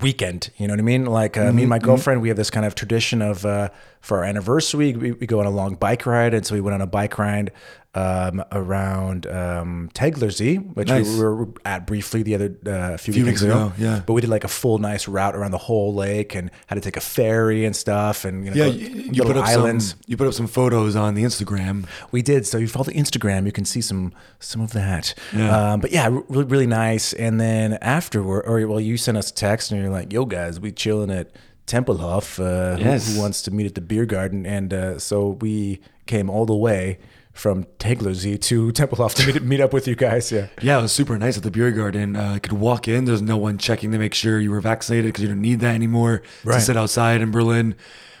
weekend. 0.00 0.50
You 0.56 0.68
know 0.68 0.74
what 0.74 0.78
I 0.78 0.84
mean? 0.84 1.04
Like 1.06 1.36
uh, 1.36 1.40
Mm-hmm, 1.46 1.56
me 1.56 1.62
and 1.62 1.70
my 1.70 1.80
girlfriend, 1.80 2.22
we 2.22 2.28
have 2.28 2.36
this 2.36 2.50
kind 2.50 2.64
of 2.64 2.76
tradition 2.76 3.22
of 3.22 3.44
uh, 3.44 3.70
for 4.00 4.18
our 4.18 4.24
anniversary, 4.24 4.94
we, 4.94 5.12
we 5.12 5.26
go 5.26 5.40
on 5.40 5.46
a 5.46 5.50
long 5.50 5.74
bike 5.74 6.06
ride, 6.06 6.34
and 6.34 6.44
so 6.46 6.54
we 6.54 6.60
went 6.60 6.74
on 6.74 6.80
a 6.80 6.86
bike 6.86 7.18
ride 7.18 7.52
um, 7.94 8.42
around 8.52 9.26
um, 9.26 9.90
Tegeler 9.94 10.32
See, 10.32 10.56
which 10.56 10.88
Nice. 10.88 11.08
we 11.12 11.20
were 11.22 11.48
at 11.64 11.86
briefly 11.88 12.22
the 12.22 12.34
other 12.36 12.56
uh, 12.66 12.94
a 12.94 12.98
few, 12.98 13.12
Few 13.12 13.24
weekends 13.24 13.42
weeks 13.42 13.52
ago. 13.52 13.66
ago, 13.66 13.72
yeah. 13.78 14.02
but 14.06 14.12
we 14.12 14.20
did 14.20 14.30
like 14.30 14.44
a 14.44 14.48
full 14.48 14.78
nice 14.78 15.08
route 15.08 15.34
around 15.34 15.50
the 15.50 15.58
whole 15.58 15.92
lake 15.92 16.34
and 16.36 16.50
had 16.68 16.76
to 16.76 16.80
take 16.80 16.96
a 16.96 17.00
ferry 17.00 17.64
and 17.64 17.74
stuff, 17.74 18.24
and 18.24 18.44
you 18.44 18.52
know, 18.52 18.64
yeah. 18.64 18.66
You, 18.66 19.10
you 19.12 19.22
put 19.24 19.36
up 19.36 19.44
islands. 19.44 19.90
some 19.90 19.98
you 20.06 20.16
put 20.16 20.28
up 20.28 20.34
some 20.34 20.46
photos 20.46 20.94
on 20.96 21.14
the 21.14 21.24
Instagram. 21.24 21.86
We 22.12 22.22
did. 22.22 22.46
So 22.46 22.58
if 22.58 22.62
you 22.62 22.68
follow 22.68 22.84
the 22.84 22.92
Instagram, 22.92 23.44
you 23.44 23.52
can 23.52 23.64
see 23.64 23.80
some 23.80 24.12
some 24.38 24.60
of 24.60 24.72
that. 24.72 25.14
Yeah. 25.34 25.72
Um, 25.72 25.80
but 25.80 25.90
yeah, 25.90 26.08
really 26.28 26.44
really 26.44 26.66
nice. 26.68 27.12
And 27.12 27.40
then 27.40 27.74
afterward, 27.82 28.44
or 28.46 28.66
well, 28.68 28.80
you 28.80 28.96
sent 28.96 29.18
us 29.18 29.30
a 29.30 29.34
text 29.34 29.72
and 29.72 29.80
you're 29.82 29.90
like, 29.90 30.12
"Yo 30.12 30.24
guys, 30.26 30.60
we 30.60 30.70
chilling 30.70 31.10
at 31.10 31.32
Tempelhof. 31.74 32.26
Uh, 32.38 32.76
who- 32.76 32.82
Yes. 32.84 33.14
who, 33.14 33.20
wants 33.20 33.42
to 33.42 33.50
meet 33.50 33.66
at 33.66 33.74
the 33.74 33.80
beer 33.80 34.06
garden?" 34.06 34.44
And 34.46 34.72
uh, 34.74 34.98
so 34.98 35.38
we 35.40 35.80
came 36.06 36.28
all 36.34 36.46
the 36.46 36.56
way 36.68 36.98
from 37.32 37.64
Tegeler 37.78 38.14
See 38.14 38.36
to 38.38 38.72
Tempelhof 38.80 39.14
to 39.14 39.26
meet 39.26 39.42
meet 39.42 39.60
up 39.60 39.72
with 39.72 39.86
you 39.86 39.94
guys. 39.94 40.32
Yeah. 40.32 40.46
Yeah, 40.60 40.78
it 40.78 40.82
was 40.82 40.92
super 40.92 41.16
nice 41.18 41.36
at 41.36 41.42
the 41.44 41.50
beer 41.50 41.70
garden. 41.70 42.16
Uh, 42.16 42.34
you 42.34 42.40
could 42.40 42.52
walk 42.68 42.88
in. 42.88 43.04
There's 43.04 43.22
no 43.22 43.36
one 43.36 43.56
checking 43.58 43.92
to 43.92 43.98
make 43.98 44.14
sure 44.14 44.38
you 44.40 44.50
were 44.50 44.60
vaccinated 44.60 45.06
because 45.08 45.22
you 45.22 45.28
don't 45.28 45.40
need 45.50 45.60
that 45.60 45.74
anymore 45.74 46.22
Right. 46.44 46.54
to 46.56 46.60
sit 46.60 46.76
outside 46.76 47.20
in 47.22 47.30
Berlin. 47.30 47.74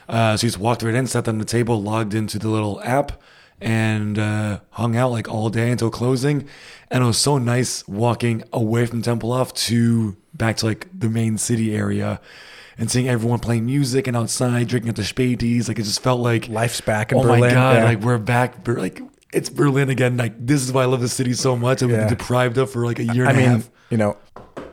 Uh, 0.08 0.36
so 0.36 0.46
you 0.46 0.50
just 0.50 0.58
walked 0.62 0.82
right 0.82 0.94
in, 0.94 1.06
sat 1.06 1.24
down 1.24 1.36
at 1.36 1.46
the 1.46 1.52
table, 1.58 1.80
logged 1.82 2.14
into 2.14 2.38
the 2.38 2.48
little 2.48 2.80
app, 2.82 3.20
and 3.60 4.18
uh, 4.18 4.60
hung 4.70 4.96
out 4.96 5.10
like 5.12 5.28
all 5.28 5.50
day 5.50 5.70
until 5.70 5.90
closing. 5.90 6.46
And 6.90 7.04
it 7.04 7.06
was 7.06 7.18
so 7.18 7.38
nice 7.38 7.86
walking 7.86 8.42
away 8.52 8.86
from 8.86 9.02
Tempelhof 9.02 9.52
to 9.68 10.16
back 10.34 10.56
to 10.58 10.66
like 10.66 10.86
the 10.98 11.08
main 11.08 11.36
city 11.38 11.74
area 11.76 12.20
and 12.80 12.90
seeing 12.90 13.08
everyone 13.08 13.38
playing 13.38 13.64
music 13.66 14.08
and 14.08 14.16
outside 14.16 14.66
drinking 14.66 14.88
at 14.88 14.96
the 14.96 15.02
Spätis. 15.02 15.68
Like 15.68 15.78
it 15.78 15.84
just 15.84 16.02
felt 16.02 16.18
like 16.20 16.48
Life's 16.48 16.80
back 16.80 17.12
in 17.12 17.18
oh 17.18 17.22
Berlin. 17.22 17.40
my 17.40 17.50
god! 17.50 17.76
Yeah. 17.76 17.84
Like 17.84 18.00
we're 18.00 18.18
back. 18.18 18.66
Like 18.66 19.00
it's 19.32 19.48
Berlin 19.48 19.88
again. 19.90 20.16
Like 20.16 20.34
this 20.44 20.62
is 20.62 20.72
why 20.72 20.82
I 20.82 20.86
love 20.86 21.00
the 21.00 21.08
city 21.08 21.34
so 21.34 21.54
much. 21.56 21.82
I've 21.82 21.90
Yeah. 21.90 21.98
been 21.98 22.08
deprived 22.08 22.58
of 22.58 22.72
for 22.72 22.84
like 22.84 22.98
a 22.98 23.04
year 23.04 23.26
I 23.26 23.30
and 23.30 23.38
a 23.38 23.40
mean, 23.40 23.50
half. 23.50 23.70
you 23.90 23.96
know, 23.98 24.16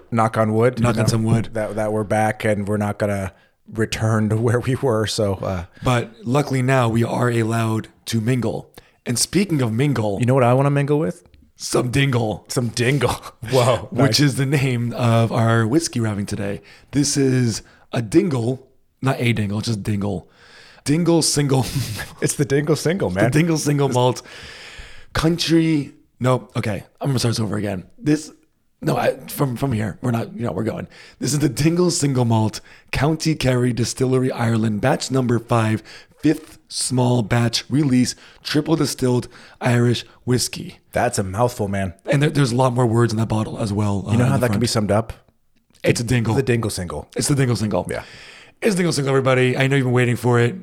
knock 0.10 0.38
on 0.38 0.54
wood. 0.54 0.80
Knock 0.80 0.96
you 0.96 1.02
on 1.04 1.08
some 1.08 1.24
wood. 1.24 1.50
That 1.54 1.76
that 1.76 1.92
we're 1.94 2.04
back 2.06 2.44
and 2.46 2.68
we're 2.68 2.78
not 2.78 2.98
gonna 2.98 3.34
return 3.74 4.30
to 4.30 4.38
where 4.38 4.60
we 4.62 4.76
were. 4.76 5.06
So. 5.08 5.34
Uh, 5.36 5.66
But 5.84 6.12
luckily 6.24 6.62
now 6.62 6.88
we 6.90 7.04
are 7.04 7.30
allowed 7.30 7.90
to 8.06 8.22
mingle. 8.22 8.72
And 9.06 9.20
speaking 9.20 9.62
of 9.62 9.72
mingle, 9.74 10.18
you 10.20 10.26
know 10.26 10.34
what 10.34 10.44
I 10.44 10.54
want 10.54 10.66
to 10.66 10.72
mingle 10.72 10.98
with? 11.00 11.24
some 11.60 11.90
dingle, 11.90 12.46
Some 12.50 12.68
dingle. 12.68 13.10
Whoa. 13.50 13.88
which 13.92 14.20
is 14.20 14.36
the 14.36 14.46
name 14.46 14.94
of 14.94 15.32
our 15.32 15.66
whiskey 15.66 16.00
we're 16.00 16.08
having 16.08 16.28
today. 16.28 16.62
This 16.92 17.18
is 17.18 17.64
a 17.91 18.01
dingle, 18.01 18.67
not 19.01 19.15
a 19.20 19.34
dingle, 19.34 19.62
just 19.62 19.84
dingle. 19.84 20.29
Dingle 20.84 21.22
single, 21.22 21.65
It's 22.22 22.36
the 22.36 22.46
dingle 22.46 22.75
single, 22.75 23.10
man. 23.10 23.25
the 23.25 23.29
dingle 23.32 23.58
single 23.58 23.89
malt 23.89 24.22
country. 25.13 25.94
No, 26.20 26.50
okay, 26.56 26.84
I'm 27.00 27.10
gonna 27.10 27.20
start 27.20 27.32
this 27.32 27.39
over 27.39 27.58
again. 27.58 27.86
This. 27.98 28.32
No, 28.79 28.96
I, 28.96 29.17
from 29.27 29.56
from 29.58 29.72
here, 29.72 29.98
we're 30.01 30.12
not. 30.12 30.34
You 30.36 30.44
know, 30.46 30.51
we're 30.51 30.63
going. 30.63 30.88
This 31.20 31.34
is 31.34 31.39
the 31.39 31.50
Dingle 31.50 31.89
Single 31.91 32.25
Malt 32.25 32.62
County 32.91 33.34
Kerry 33.36 33.74
Distillery, 33.74 34.32
Ireland, 34.32 34.82
batch 34.82 35.10
number 35.10 35.39
five, 35.39 35.82
fifth 36.20 36.60
small 36.67 37.24
batch 37.24 37.63
release, 37.70 38.15
triple 38.44 38.75
distilled 38.75 39.27
Irish 39.60 40.06
whiskey. 40.25 40.77
That's 40.91 41.17
a 41.17 41.24
mouthful, 41.24 41.67
man. 41.67 41.96
And 42.06 42.22
there, 42.22 42.29
there's 42.29 42.51
a 42.51 42.56
lot 42.56 42.74
more 42.74 42.86
words 42.86 43.12
in 43.13 43.17
that 43.17 43.29
bottle 43.29 43.58
as 43.58 43.74
well. 43.74 44.06
uh, 44.08 44.12
You 44.12 44.17
know 44.20 44.25
how 44.25 44.38
that 44.38 44.51
can 44.51 44.60
be 44.60 44.67
summed 44.67 44.91
up? 44.91 45.12
It's 45.84 46.01
a 46.01 46.03
dingle. 46.03 46.34
The 46.34 46.43
dingle 46.43 46.69
single. 46.69 47.07
it's 47.15 47.27
the 47.27 47.36
Dingle 47.36 47.55
Single. 47.55 47.88
Yeah. 47.89 48.03
It's 48.62 48.75
the 48.75 48.79
Dingle 48.79 48.93
Single, 48.93 49.10
everybody. 49.10 49.55
I 49.57 49.67
know 49.67 49.75
you've 49.75 49.86
been 49.86 49.93
waiting 49.93 50.15
for 50.15 50.39
it. 50.39 50.55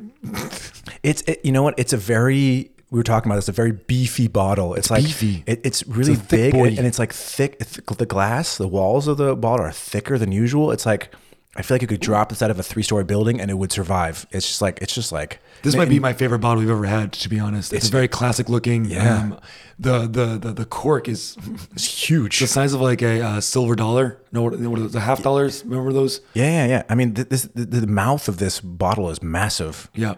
It's 1.02 1.23
it, 1.23 1.44
you 1.44 1.52
know 1.52 1.62
what? 1.62 1.75
It's 1.78 1.92
a 1.92 1.97
very 1.97 2.71
we 2.90 2.99
were 2.99 3.04
talking 3.04 3.30
about 3.30 3.37
this. 3.37 3.49
A 3.49 3.52
very 3.52 3.73
beefy 3.73 4.28
bottle. 4.28 4.75
It's, 4.75 4.90
like 4.90 5.02
beefy. 5.02 5.42
It, 5.47 5.61
it's 5.64 5.85
really 5.87 6.12
a 6.12 6.16
thick 6.16 6.28
big 6.28 6.52
boy. 6.52 6.68
and 6.68 6.87
it's 6.87 6.99
like 6.99 7.12
thick. 7.12 7.56
It's, 7.59 7.76
the 7.76 8.06
glass, 8.06 8.56
the 8.56 8.68
walls 8.68 9.09
of 9.09 9.16
the 9.16 9.35
bottle 9.35 9.66
are 9.66 9.73
thicker 9.73 10.16
than 10.16 10.30
usual. 10.30 10.71
It's 10.71 10.87
like 10.87 11.12
I 11.57 11.63
feel 11.63 11.77
like 11.77 11.83
you 11.83 11.89
could 11.89 12.01
drop 12.01 12.31
this 12.31 12.43
out 12.43 12.51
of 12.51 12.59
a 12.59 12.63
three 12.63 12.83
story 12.83 13.05
building 13.05 13.41
and 13.41 13.51
it 13.51 13.55
would 13.55 13.71
survive. 13.71 14.27
It's 14.31 14.47
just 14.47 14.61
like 14.61 14.79
it's 14.83 14.95
just 14.95 15.13
like 15.13 15.39
This 15.63 15.77
might 15.77 15.89
be 15.89 16.01
my 16.01 16.13
favorite 16.13 16.41
bottle 16.41 16.61
we've 16.61 16.71
ever 16.71 16.85
had, 16.87 17.13
to 17.13 17.29
be 17.29 17.39
honest. 17.39 17.73
It's, 17.73 17.89
a 17.89 17.93
very 17.93 18.09
classic 18.09 18.49
looking. 18.49 18.87
Yeah. 18.87 19.19
Um, 19.19 19.41
the, 19.79 20.01
the 20.01 20.39
the 20.39 20.53
the 20.53 20.65
cork 20.65 21.09
is 21.09 21.37
it's 21.73 22.09
huge. 22.09 22.41
the 22.41 22.47
size 22.47 22.73
of 22.73 22.81
like 22.81 23.03
a 23.03 23.21
uh, 23.21 23.41
silver 23.41 23.75
dollar. 23.77 24.19
No, 24.33 24.43
what, 24.43 24.59
what 24.59 24.79
are 24.79 24.83
those? 24.83 24.93
The 24.93 25.01
half 25.01 25.23
dollars. 25.23 25.65
Remember 25.65 25.93
those? 25.93 26.21
yeah, 26.35 26.51
yeah, 26.51 26.67
yeah. 26.67 26.83
I 26.89 26.95
mean, 26.95 27.15
th- 27.15 27.29
this 27.29 27.43
the, 27.43 27.65
the 27.65 27.87
mouth 27.87 28.29
of 28.29 28.39
this 28.39 28.61
bottle 28.61 29.11
is 29.11 29.23
massive. 29.23 29.91
Yeah. 29.95 30.15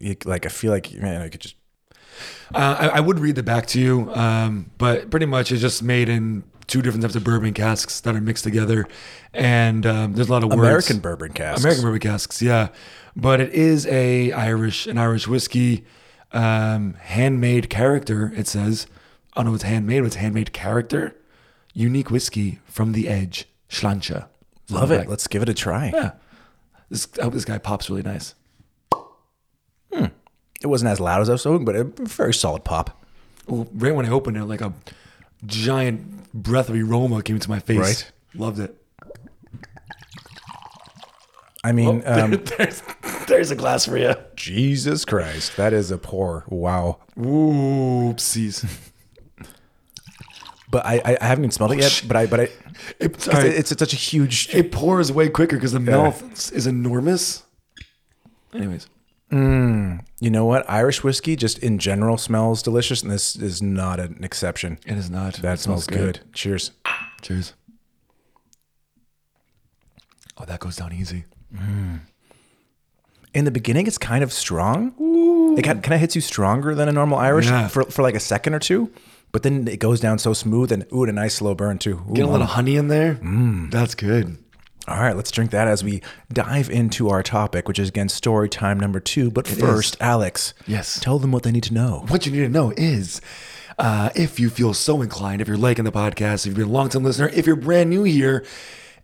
You, 0.00 0.16
like 0.24 0.46
I 0.46 0.48
feel 0.48 0.70
like 0.72 0.92
man, 0.94 1.20
I 1.22 1.28
could 1.28 1.40
just 1.40 1.56
Uh, 2.54 2.76
I, 2.80 2.88
I 2.98 3.00
would 3.00 3.18
read 3.18 3.34
the 3.34 3.42
back 3.42 3.66
to 3.68 3.80
you, 3.80 4.10
um, 4.14 4.70
but 4.78 5.10
pretty 5.10 5.26
much 5.26 5.52
it's 5.52 5.60
just 5.60 5.82
made 5.82 6.08
in 6.08 6.44
two 6.68 6.80
different 6.82 7.02
types 7.02 7.16
of 7.16 7.24
bourbon 7.24 7.52
casks 7.52 8.00
that 8.00 8.14
are 8.14 8.20
mixed 8.20 8.44
together, 8.44 8.86
and 9.34 9.84
um, 9.84 10.12
there's 10.12 10.28
a 10.28 10.32
lot 10.32 10.44
of 10.44 10.50
words. 10.50 10.60
American 10.60 10.98
bourbon 11.00 11.32
casks. 11.32 11.62
American 11.62 11.82
bourbon 11.82 12.00
casks, 12.00 12.40
yeah. 12.40 12.68
But 13.16 13.40
it 13.40 13.52
is 13.52 13.86
a 13.86 14.30
Irish, 14.30 14.86
an 14.86 14.96
Irish 14.98 15.26
whiskey, 15.26 15.84
um, 16.32 16.94
handmade 16.94 17.68
character. 17.68 18.32
It 18.36 18.46
says, 18.46 18.86
I 19.34 19.40
don't 19.40 19.46
know 19.46 19.54
it's 19.54 19.64
handmade, 19.64 20.02
but 20.02 20.06
it's 20.06 20.16
handmade 20.16 20.52
character, 20.52 21.16
unique 21.74 22.10
whiskey 22.10 22.60
from 22.66 22.92
the 22.92 23.08
Edge, 23.08 23.46
Schlancha. 23.68 24.28
Love 24.70 24.92
it. 24.92 25.08
Let's 25.08 25.26
give 25.26 25.42
it 25.42 25.48
a 25.48 25.54
try. 25.54 25.90
Yeah, 25.92 26.12
this 26.90 27.08
I 27.18 27.24
hope 27.24 27.32
this 27.32 27.44
guy 27.44 27.58
pops 27.58 27.90
really 27.90 28.02
nice. 28.02 28.34
It 30.60 30.66
wasn't 30.66 30.90
as 30.90 30.98
loud 30.98 31.20
as 31.20 31.28
I 31.28 31.32
was 31.32 31.44
hoping, 31.44 31.64
but 31.64 31.76
a 31.76 31.84
very 31.84 32.34
solid 32.34 32.64
pop. 32.64 33.04
Well, 33.46 33.68
right 33.74 33.94
when 33.94 34.04
I 34.04 34.10
opened 34.10 34.36
it, 34.36 34.44
like 34.44 34.60
a 34.60 34.72
giant 35.46 36.32
breath 36.34 36.68
of 36.68 36.76
aroma 36.76 37.22
came 37.22 37.36
into 37.36 37.48
my 37.50 37.58
face. 37.60 37.78
Right. 37.78 38.12
Loved 38.34 38.58
it. 38.60 38.74
I 41.64 41.72
mean, 41.72 42.02
um, 42.06 42.30
there's, 42.56 42.82
there's 43.26 43.50
a 43.50 43.56
glass 43.56 43.84
for 43.86 43.96
you. 43.98 44.14
Jesus 44.36 45.04
Christ, 45.04 45.56
that 45.56 45.72
is 45.72 45.90
a 45.90 45.98
pour. 45.98 46.44
Wow. 46.48 46.98
Oopsies. 47.18 48.66
But 50.70 50.84
I, 50.84 51.00
I, 51.04 51.16
I 51.20 51.24
haven't 51.26 51.44
even 51.44 51.50
smelled 51.50 51.72
it 51.72 51.78
yet. 51.80 52.02
But 52.06 52.16
I, 52.16 52.26
but 52.26 52.40
I, 52.40 52.48
It, 53.00 53.14
'cause 53.14 53.28
all 53.28 53.34
right. 53.34 53.46
it's, 53.46 53.72
it's 53.72 53.78
such 53.80 53.92
a 53.94 53.96
huge. 53.96 54.54
it 54.54 54.70
pours 54.70 55.10
way 55.10 55.28
quicker 55.30 55.56
because 55.56 55.72
the 55.72 55.80
mouth 55.80 56.52
is 56.52 56.66
enormous. 56.66 57.42
Anyways, 58.54 58.86
Mmm, 59.30 60.00
you 60.20 60.30
know 60.30 60.44
what? 60.46 60.68
Irish 60.70 61.04
whiskey, 61.04 61.36
just 61.36 61.58
in 61.58 61.78
general, 61.78 62.16
smells 62.16 62.62
delicious, 62.62 63.02
and 63.02 63.10
this 63.12 63.36
is 63.36 63.60
not 63.60 64.00
an 64.00 64.20
exception. 64.24 64.78
it 64.86 64.96
is 64.96 65.10
not. 65.10 65.34
That 65.36 65.54
It 65.54 65.60
smells 65.60 65.86
good. 65.86 66.20
Cheers. 66.32 66.70
Cheers. 67.20 67.52
Oh, 70.38 70.44
that 70.44 70.60
goes 70.60 70.76
down 70.76 70.92
easy. 70.92 71.24
In 73.34 73.44
the 73.44 73.50
beginning, 73.50 73.86
it's 73.86 73.98
kind 73.98 74.22
of 74.24 74.32
strong. 74.32 74.94
Ooh. 75.00 75.56
It 75.58 75.62
kind 75.62 75.84
of 75.92 76.00
hits 76.00 76.14
you 76.14 76.20
stronger 76.20 76.74
than 76.74 76.88
a 76.88 76.92
normal 76.92 77.18
Irish 77.18 77.46
Yeah. 77.46 77.68
for, 77.68 77.84
for 77.84 78.02
like 78.02 78.14
a 78.14 78.20
second 78.20 78.54
or 78.54 78.58
two, 78.58 78.90
but 79.32 79.42
then 79.42 79.66
it 79.68 79.78
goes 79.78 80.00
down 80.00 80.18
so 80.18 80.32
smooth 80.32 80.72
and 80.72 80.86
ooh, 80.92 81.02
and 81.02 81.10
a 81.10 81.12
nice 81.12 81.34
slow 81.34 81.54
burn 81.54 81.78
too. 81.78 82.02
Ooh, 82.08 82.14
Get 82.14 82.24
a 82.24 82.30
little 82.30 82.46
honey 82.46 82.76
in 82.76 82.88
there. 82.88 83.16
Mm. 83.16 83.70
That's 83.70 83.94
good. 83.94 84.38
All 84.88 85.00
right, 85.00 85.14
let's 85.14 85.30
drink 85.30 85.50
that 85.50 85.68
as 85.68 85.84
we 85.84 86.00
dive 86.32 86.70
into 86.70 87.08
our 87.10 87.22
topic, 87.22 87.68
which 87.68 87.78
is 87.78 87.88
again 87.88 88.08
story 88.08 88.48
time 88.48 88.80
number 88.80 89.00
two. 89.00 89.30
But 89.30 89.46
first, 89.46 89.96
Alex, 90.00 90.54
Yes. 90.66 90.98
tell 91.00 91.18
them 91.18 91.30
what 91.32 91.42
they 91.42 91.52
need 91.52 91.64
to 91.64 91.74
know. 91.74 92.04
What 92.08 92.24
you 92.26 92.32
need 92.32 92.40
to 92.40 92.48
know 92.48 92.72
is 92.76 93.20
uh, 93.78 94.10
if 94.16 94.40
you 94.40 94.48
feel 94.50 94.74
so 94.74 95.02
inclined, 95.02 95.40
if 95.42 95.48
you're 95.48 95.56
liking 95.56 95.84
the 95.84 95.92
podcast, 95.92 96.40
if 96.40 96.46
you've 96.46 96.56
been 96.56 96.68
a 96.68 96.72
long 96.72 96.88
time 96.88 97.04
listener, 97.04 97.28
if 97.28 97.46
you're 97.46 97.54
brand 97.56 97.90
new 97.90 98.02
here 98.02 98.44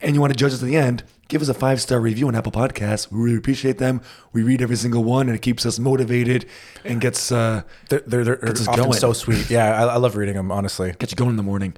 and 0.00 0.14
you 0.14 0.20
want 0.20 0.32
to 0.32 0.36
judge 0.36 0.52
us 0.52 0.62
at 0.62 0.66
the 0.66 0.76
end, 0.76 1.04
give 1.28 1.40
us 1.42 1.48
a 1.48 1.54
five 1.54 1.80
star 1.80 2.00
review 2.00 2.28
on 2.28 2.34
Apple 2.34 2.50
Podcasts. 2.52 3.10
We 3.12 3.20
really 3.20 3.36
appreciate 3.36 3.78
them. 3.78 4.00
We 4.32 4.42
read 4.42 4.62
every 4.62 4.76
single 4.76 5.04
one 5.04 5.28
and 5.28 5.36
it 5.36 5.42
keeps 5.42 5.64
us 5.64 5.78
motivated 5.78 6.46
and 6.84 7.00
gets 7.00 7.30
uh, 7.30 7.62
They're, 7.88 8.00
they're, 8.06 8.24
they're 8.24 8.44
us 8.48 8.66
often 8.66 8.84
going. 8.84 8.94
so 8.98 9.12
sweet. 9.12 9.48
Yeah, 9.50 9.80
I, 9.84 9.94
I 9.94 9.96
love 9.98 10.16
reading 10.16 10.34
them, 10.34 10.50
honestly. 10.50 10.94
get 10.98 11.10
you 11.10 11.16
going 11.16 11.30
in 11.30 11.36
the 11.36 11.42
morning. 11.42 11.74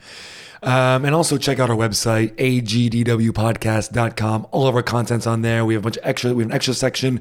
Um, 0.66 1.04
and 1.04 1.14
also 1.14 1.38
check 1.38 1.61
out 1.61 1.70
our 1.70 1.76
website, 1.76 2.35
agdwpodcast.com. 2.37 4.49
All 4.50 4.66
of 4.66 4.75
our 4.75 4.82
content's 4.82 5.26
on 5.26 5.42
there. 5.42 5.64
We 5.64 5.75
have 5.75 5.82
a 5.82 5.85
bunch 5.85 5.96
of 5.99 6.04
extra, 6.04 6.35
we 6.35 6.42
have 6.42 6.50
an 6.50 6.56
extra 6.56 6.75
section 6.75 7.20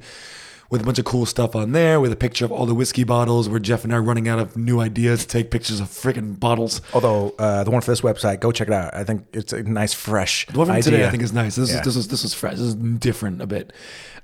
with 0.71 0.81
a 0.81 0.83
bunch 0.83 0.97
of 0.97 1.05
cool 1.05 1.27
stuff 1.27 1.55
on 1.55 1.73
there 1.73 2.01
with 2.01 2.11
a 2.11 2.15
picture 2.15 2.43
of 2.43 2.51
all 2.51 2.65
the 2.65 2.73
whiskey 2.73 3.03
bottles 3.03 3.47
where 3.47 3.59
Jeff 3.59 3.83
and 3.83 3.93
I 3.93 3.97
are 3.97 4.01
running 4.01 4.27
out 4.27 4.39
of 4.39 4.57
new 4.57 4.79
ideas 4.79 5.19
to 5.21 5.27
take 5.27 5.51
pictures 5.51 5.79
of 5.79 5.89
freaking 5.89 6.39
bottles. 6.39 6.81
Although 6.91 7.35
uh, 7.37 7.63
the 7.63 7.69
one 7.69 7.81
for 7.81 7.91
this 7.91 8.01
website, 8.01 8.39
go 8.39 8.51
check 8.51 8.67
it 8.69 8.73
out. 8.73 8.95
I 8.95 9.03
think 9.03 9.27
it's 9.31 9.53
a 9.53 9.61
nice, 9.61 9.93
fresh 9.93 10.47
The 10.47 10.57
one 10.57 10.65
from 10.65 10.77
idea. 10.77 10.91
today 10.91 11.05
I 11.07 11.11
think 11.11 11.21
is 11.21 11.33
nice. 11.33 11.55
This 11.55 11.69
Yeah. 11.71 11.81
is 11.81 11.85
this 11.85 11.95
is 11.95 12.07
this 12.07 12.23
was 12.23 12.33
fresh. 12.33 12.53
This 12.53 12.61
is 12.61 12.73
different 12.73 13.43
a 13.43 13.47
bit. 13.47 13.73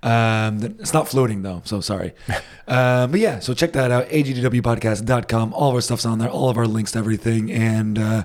Um, 0.01 0.63
it's 0.79 0.93
not 0.93 1.07
floating 1.07 1.43
though, 1.43 1.61
so 1.63 1.79
sorry. 1.79 2.13
um, 2.67 3.11
but 3.11 3.19
yeah, 3.19 3.37
so 3.37 3.53
check 3.53 3.73
that 3.73 3.91
out. 3.91 4.07
agdwpodcast.com. 4.09 5.53
All 5.53 5.69
of 5.69 5.75
our 5.75 5.81
stuff's 5.81 6.07
on 6.07 6.17
there. 6.17 6.29
All 6.29 6.49
of 6.49 6.57
our 6.57 6.65
links 6.65 6.93
to 6.93 6.97
everything. 6.99 7.51
And 7.51 7.99
uh, 7.99 8.23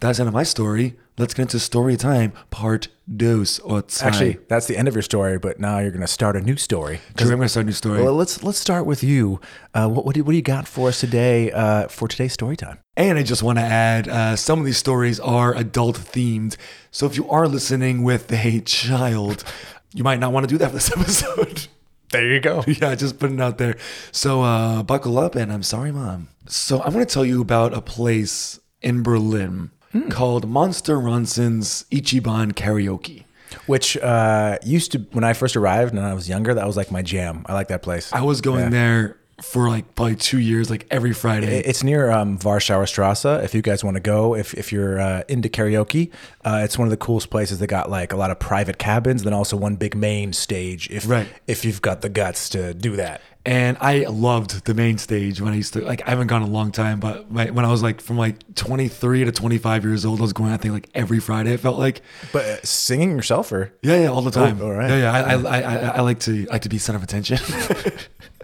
that's 0.00 0.18
the 0.18 0.22
end 0.22 0.28
of 0.28 0.34
my 0.34 0.42
story. 0.42 0.96
Let's 1.18 1.34
get 1.34 1.42
into 1.42 1.60
story 1.60 1.96
time, 1.96 2.32
part 2.50 2.88
dos 3.14 3.58
or 3.58 3.82
zwei. 3.86 4.08
Actually, 4.08 4.38
that's 4.48 4.66
the 4.66 4.76
end 4.78 4.88
of 4.88 4.94
your 4.94 5.02
story, 5.02 5.38
but 5.38 5.60
now 5.60 5.78
you're 5.78 5.90
going 5.90 6.00
to 6.00 6.06
start 6.06 6.34
a 6.34 6.40
new 6.40 6.56
story. 6.56 7.00
Because 7.08 7.30
I'm 7.30 7.36
going 7.36 7.44
to 7.44 7.50
start 7.50 7.64
a 7.64 7.66
new 7.66 7.72
story. 7.72 8.02
Well, 8.02 8.14
let's 8.14 8.42
let's 8.42 8.58
start 8.58 8.86
with 8.86 9.04
you. 9.04 9.40
Uh, 9.74 9.88
what 9.88 10.06
what 10.06 10.14
do, 10.14 10.24
what 10.24 10.32
do 10.32 10.36
you 10.36 10.42
got 10.42 10.66
for 10.66 10.88
us 10.88 10.98
today 11.00 11.52
uh, 11.52 11.88
for 11.88 12.08
today's 12.08 12.32
story 12.32 12.56
time? 12.56 12.78
And 12.96 13.18
I 13.18 13.22
just 13.22 13.42
want 13.42 13.58
to 13.58 13.64
add 13.64 14.08
uh, 14.08 14.36
some 14.36 14.58
of 14.58 14.64
these 14.64 14.78
stories 14.78 15.20
are 15.20 15.54
adult 15.54 15.96
themed. 15.96 16.56
So 16.90 17.06
if 17.06 17.16
you 17.16 17.28
are 17.28 17.46
listening 17.46 18.02
with 18.02 18.32
a 18.32 18.60
child, 18.60 19.44
you 19.92 20.02
might 20.02 20.20
not 20.20 20.32
want 20.32 20.48
to 20.48 20.52
do 20.52 20.56
that 20.58 20.68
for 20.68 20.76
this 20.76 20.90
episode. 20.96 21.66
There 22.10 22.26
you 22.32 22.40
go. 22.40 22.64
yeah, 22.66 22.94
just 22.94 23.18
putting 23.18 23.38
it 23.38 23.42
out 23.42 23.58
there. 23.58 23.76
So 24.10 24.42
uh, 24.42 24.82
buckle 24.82 25.18
up, 25.18 25.34
and 25.34 25.52
I'm 25.52 25.62
sorry, 25.62 25.92
mom. 25.92 26.28
So 26.46 26.80
I'm 26.82 26.92
going 26.92 27.04
to 27.04 27.12
tell 27.12 27.26
you 27.26 27.42
about 27.42 27.74
a 27.74 27.80
place 27.80 28.58
in 28.80 29.02
Berlin 29.02 29.70
called 30.10 30.48
Monster 30.48 30.96
Ronson's 30.96 31.84
Ichiban 31.90 32.52
Karaoke. 32.52 33.24
Which 33.66 33.96
uh, 33.96 34.58
used 34.64 34.92
to 34.92 34.98
when 35.12 35.24
I 35.24 35.32
first 35.32 35.56
arrived 35.56 35.92
and 35.92 36.04
I 36.04 36.14
was 36.14 36.28
younger, 36.28 36.54
that 36.54 36.66
was 36.66 36.76
like 36.76 36.90
my 36.92 37.02
jam. 37.02 37.44
I 37.46 37.52
like 37.54 37.68
that 37.68 37.82
place. 37.82 38.12
I 38.12 38.22
was 38.22 38.40
going 38.40 38.64
Yeah. 38.64 38.68
there 38.70 39.16
for 39.42 39.68
like 39.68 39.94
probably 39.96 40.14
two 40.16 40.38
years, 40.38 40.70
like 40.70 40.86
every 40.90 41.12
Friday. 41.12 41.58
It's 41.60 41.82
near 41.82 42.10
um, 42.10 42.38
Warschauer 42.38 42.86
Strasse. 42.86 43.24
If 43.24 43.54
you 43.54 43.62
guys 43.62 43.82
want 43.82 43.96
to 43.96 44.00
go, 44.00 44.36
if, 44.36 44.54
if 44.54 44.70
you're 44.70 45.00
uh, 45.00 45.22
into 45.28 45.48
karaoke, 45.48 46.12
uh, 46.44 46.60
it's 46.62 46.76
one 46.78 46.86
of 46.86 46.90
the 46.90 46.96
coolest 46.98 47.30
places. 47.30 47.58
They 47.58 47.66
got 47.66 47.90
like 47.90 48.12
a 48.12 48.16
lot 48.16 48.30
of 48.30 48.38
private 48.38 48.78
cabins, 48.78 49.22
then 49.24 49.32
also 49.32 49.56
one 49.56 49.76
big 49.76 49.96
main 49.96 50.32
stage. 50.32 50.88
If 50.90 51.08
Right. 51.08 51.26
if 51.48 51.64
you've 51.64 51.82
got 51.82 52.02
the 52.02 52.08
guts 52.10 52.48
to 52.50 52.74
do 52.74 52.96
that. 52.96 53.20
And 53.46 53.78
I 53.80 54.04
loved 54.04 54.66
the 54.66 54.74
main 54.74 54.98
stage 54.98 55.40
when 55.40 55.52
I 55.54 55.56
used 55.56 55.72
to 55.72 55.80
like. 55.80 56.06
I 56.06 56.10
haven't 56.10 56.26
gone 56.26 56.42
in 56.42 56.48
a 56.48 56.52
long 56.52 56.72
time, 56.72 57.00
but 57.00 57.30
my, 57.32 57.48
when 57.50 57.64
I 57.64 57.70
was 57.70 57.82
like 57.82 58.02
from 58.02 58.18
like 58.18 58.54
23 58.54 59.24
to 59.24 59.32
25 59.32 59.84
years 59.84 60.04
old, 60.04 60.18
I 60.18 60.22
was 60.22 60.34
going. 60.34 60.52
I 60.52 60.58
think 60.58 60.74
like 60.74 60.90
every 60.94 61.20
Friday. 61.20 61.54
It 61.54 61.60
felt 61.60 61.78
like 61.78 62.02
But 62.32 62.44
uh, 62.44 62.62
singing 62.62 63.12
yourself 63.12 63.50
or 63.50 63.72
yeah, 63.82 64.00
yeah, 64.02 64.08
all 64.08 64.20
the 64.20 64.30
time. 64.30 64.60
all 64.60 64.70
right. 64.70 64.90
Yeah, 64.90 64.98
yeah. 64.98 65.12
I, 65.12 65.34
I, 65.34 65.60
I, 65.60 65.76
I 65.96 66.00
like 66.02 66.20
to 66.20 66.46
I 66.50 66.52
like 66.52 66.62
to 66.62 66.68
be 66.68 66.76
center 66.76 66.98
of 66.98 67.02
attention. 67.02 67.38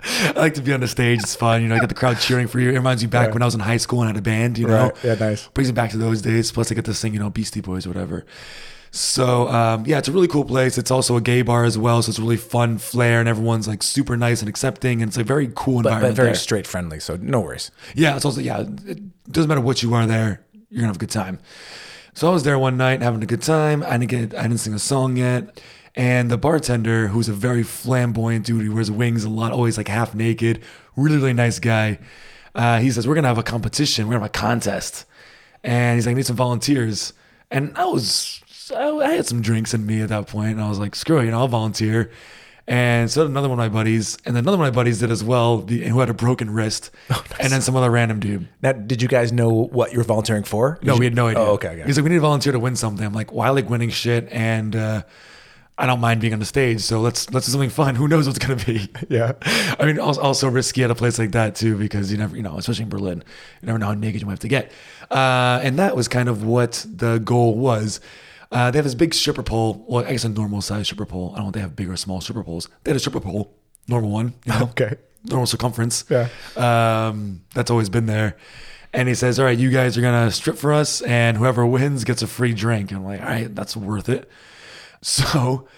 I 0.02 0.32
like 0.36 0.54
to 0.54 0.62
be 0.62 0.72
on 0.72 0.80
the 0.80 0.88
stage. 0.88 1.20
It's 1.20 1.34
fun. 1.34 1.62
You 1.62 1.68
know, 1.68 1.74
I 1.76 1.78
got 1.80 1.88
the 1.88 1.94
crowd 1.94 2.18
cheering 2.18 2.46
for 2.46 2.58
you. 2.60 2.70
It 2.70 2.74
reminds 2.74 3.02
me 3.02 3.08
back 3.08 3.34
when 3.34 3.42
I 3.42 3.44
was 3.44 3.54
in 3.54 3.60
high 3.60 3.76
school 3.78 4.00
and 4.00 4.08
had 4.08 4.16
a 4.16 4.22
band. 4.22 4.56
You 4.56 4.66
know, 4.66 4.84
Right. 4.86 5.04
Yeah, 5.04 5.14
nice. 5.14 5.48
Brings 5.48 5.68
me 5.68 5.74
back 5.74 5.90
to 5.90 5.98
those 5.98 6.22
days. 6.22 6.50
Plus, 6.52 6.70
I 6.70 6.74
get 6.74 6.84
to 6.86 6.94
sing. 6.94 7.12
You 7.12 7.18
know, 7.18 7.28
Beastie 7.28 7.60
Boys, 7.60 7.86
or 7.86 7.90
whatever. 7.90 8.24
So 8.96 9.48
um, 9.48 9.84
yeah, 9.86 9.98
it's 9.98 10.08
a 10.08 10.12
really 10.12 10.28
cool 10.28 10.44
place. 10.44 10.78
It's 10.78 10.90
also 10.90 11.16
a 11.16 11.20
gay 11.20 11.42
bar 11.42 11.64
as 11.64 11.76
well, 11.76 12.02
so 12.02 12.10
it's 12.10 12.18
really 12.18 12.36
fun 12.36 12.78
flair, 12.78 13.20
and 13.20 13.28
everyone's 13.28 13.68
like 13.68 13.82
super 13.82 14.16
nice 14.16 14.40
and 14.40 14.48
accepting, 14.48 15.02
and 15.02 15.10
it's 15.10 15.18
a 15.18 15.24
very 15.24 15.50
cool 15.54 15.82
but, 15.82 15.88
environment. 15.88 16.12
but 16.12 16.16
very 16.16 16.28
there. 16.28 16.34
straight 16.36 16.66
friendly. 16.66 17.00
So 17.00 17.16
no 17.16 17.40
worries. 17.40 17.70
Yeah, 17.94 18.16
it's 18.16 18.24
also 18.24 18.40
yeah. 18.40 18.60
It 18.60 19.30
doesn't 19.30 19.48
matter 19.48 19.60
what 19.60 19.82
you 19.82 19.92
are 19.94 20.06
there, 20.06 20.44
you're 20.70 20.80
gonna 20.80 20.88
have 20.88 20.96
a 20.96 21.00
good 21.00 21.10
time. 21.10 21.38
So 22.14 22.28
I 22.28 22.32
was 22.32 22.44
there 22.44 22.58
one 22.58 22.78
night 22.78 23.02
having 23.02 23.22
a 23.22 23.26
good 23.26 23.42
time. 23.42 23.82
I 23.82 23.98
didn't 23.98 24.08
get 24.08 24.34
I 24.34 24.42
didn't 24.42 24.58
sing 24.58 24.74
a 24.74 24.78
song 24.78 25.16
yet. 25.16 25.60
And 25.94 26.30
the 26.30 26.36
bartender, 26.36 27.08
who's 27.08 27.28
a 27.28 27.32
very 27.32 27.62
flamboyant 27.62 28.44
dude, 28.44 28.62
he 28.62 28.68
wears 28.68 28.90
wings 28.90 29.24
a 29.24 29.30
lot, 29.30 29.52
always 29.52 29.78
like 29.78 29.88
half 29.88 30.14
naked, 30.14 30.62
really, 30.94 31.16
really 31.16 31.32
nice 31.32 31.58
guy. 31.58 31.98
Uh, 32.54 32.80
he 32.80 32.90
says, 32.90 33.08
We're 33.08 33.14
gonna 33.14 33.28
have 33.28 33.38
a 33.38 33.42
competition, 33.42 34.06
we're 34.06 34.14
gonna 34.14 34.24
have 34.24 34.30
a 34.30 34.38
contest. 34.38 35.06
And 35.64 35.96
he's 35.96 36.06
like, 36.06 36.12
I 36.12 36.16
need 36.16 36.26
some 36.26 36.36
volunteers. 36.36 37.12
And 37.50 37.72
I 37.76 37.86
was 37.86 38.42
I 38.74 38.88
I 38.88 39.10
had 39.14 39.26
some 39.26 39.42
drinks 39.42 39.74
in 39.74 39.86
me 39.86 40.00
at 40.00 40.08
that 40.08 40.26
point, 40.26 40.52
and 40.52 40.60
I 40.60 40.68
was 40.68 40.78
like, 40.78 40.94
screw 40.94 41.18
it, 41.18 41.26
you 41.26 41.30
know, 41.30 41.38
I'll 41.38 41.48
volunteer. 41.48 42.10
And 42.68 43.08
so 43.08 43.22
did 43.22 43.30
another 43.30 43.48
one 43.48 43.60
of 43.60 43.72
my 43.72 43.78
buddies, 43.78 44.18
and 44.26 44.36
another 44.36 44.56
one 44.58 44.66
of 44.66 44.74
my 44.74 44.76
buddies 44.76 44.98
did 44.98 45.12
as 45.12 45.22
well, 45.22 45.58
the, 45.58 45.84
who 45.84 46.00
had 46.00 46.10
a 46.10 46.14
broken 46.14 46.50
wrist, 46.50 46.90
and 47.40 47.52
then 47.52 47.60
some 47.60 47.76
other 47.76 47.90
random 47.90 48.18
dude. 48.18 48.48
Now, 48.60 48.72
did 48.72 49.00
you 49.00 49.08
guys 49.08 49.30
know 49.30 49.50
what 49.50 49.92
you 49.92 49.98
were 49.98 50.04
volunteering 50.04 50.42
for? 50.42 50.80
No, 50.82 50.94
Did 50.94 50.98
we 50.98 51.04
had 51.06 51.14
no 51.14 51.28
idea. 51.28 51.42
Oh, 51.42 51.52
okay. 51.52 51.80
He's 51.86 51.96
like, 51.96 52.02
we 52.02 52.10
need 52.10 52.16
to 52.16 52.20
volunteer 52.22 52.52
to 52.52 52.58
win 52.58 52.74
something. 52.74 53.06
I'm 53.06 53.12
like, 53.12 53.32
well, 53.32 53.46
I 53.46 53.50
like 53.50 53.70
winning 53.70 53.90
shit, 53.90 54.28
and 54.32 54.74
uh, 54.74 55.02
I 55.78 55.86
don't 55.86 56.00
mind 56.00 56.20
being 56.20 56.32
on 56.32 56.40
the 56.40 56.44
stage. 56.44 56.80
So 56.80 57.00
let's 57.00 57.30
let's 57.32 57.46
do 57.46 57.52
something 57.52 57.70
fun. 57.70 57.94
Who 57.94 58.08
knows 58.08 58.26
what's 58.26 58.38
gonna 58.38 58.56
be? 58.56 58.90
Yeah. 59.08 59.34
I 59.78 59.84
mean, 59.86 60.00
also, 60.00 60.20
also 60.20 60.48
risky 60.48 60.82
at 60.82 60.90
a 60.90 60.94
place 60.96 61.20
like 61.20 61.32
that 61.32 61.54
too, 61.54 61.76
because 61.76 62.10
you 62.10 62.18
never, 62.18 62.34
you 62.34 62.42
know, 62.42 62.58
especially 62.58 62.84
in 62.84 62.88
Berlin, 62.88 63.22
you 63.62 63.66
never 63.66 63.78
know 63.78 63.86
how 63.86 63.94
naked 63.94 64.20
you 64.20 64.26
might 64.26 64.32
have 64.32 64.40
to 64.40 64.48
get. 64.48 64.72
Uh, 65.08 65.60
and 65.62 65.78
that 65.78 65.94
was 65.94 66.08
kind 66.08 66.28
of 66.28 66.42
what 66.42 66.84
the 66.92 67.18
goal 67.18 67.54
was. 67.54 68.00
Uh, 68.52 68.70
they 68.70 68.78
have 68.78 68.84
this 68.84 68.94
big 68.94 69.12
stripper 69.14 69.42
pole. 69.42 69.84
Well, 69.88 70.04
I 70.04 70.12
guess 70.12 70.24
a 70.24 70.28
normal 70.28 70.60
size 70.62 70.86
stripper 70.86 71.06
pole. 71.06 71.32
I 71.34 71.36
don't 71.38 71.46
know 71.46 71.48
if 71.48 71.54
they 71.54 71.60
have 71.60 71.74
big 71.76 71.88
or 71.88 71.96
small 71.96 72.20
stripper 72.20 72.44
poles. 72.44 72.68
They 72.84 72.90
had 72.90 72.96
a 72.96 73.00
stripper 73.00 73.20
pole, 73.20 73.54
normal 73.88 74.10
one. 74.10 74.34
You 74.44 74.52
know? 74.52 74.62
Okay. 74.64 74.96
normal 75.24 75.46
circumference. 75.46 76.04
Yeah. 76.08 76.28
Um, 76.56 77.42
that's 77.54 77.70
always 77.70 77.88
been 77.88 78.06
there. 78.06 78.36
And 78.92 79.08
he 79.08 79.14
says, 79.14 79.38
All 79.38 79.44
right, 79.44 79.58
you 79.58 79.70
guys 79.70 79.98
are 79.98 80.00
going 80.00 80.26
to 80.26 80.32
strip 80.32 80.56
for 80.56 80.72
us, 80.72 81.02
and 81.02 81.36
whoever 81.36 81.66
wins 81.66 82.04
gets 82.04 82.22
a 82.22 82.26
free 82.26 82.54
drink. 82.54 82.90
And 82.92 83.00
I'm 83.00 83.04
like, 83.04 83.20
All 83.20 83.26
right, 83.26 83.54
that's 83.54 83.76
worth 83.76 84.08
it. 84.08 84.30
So 85.02 85.68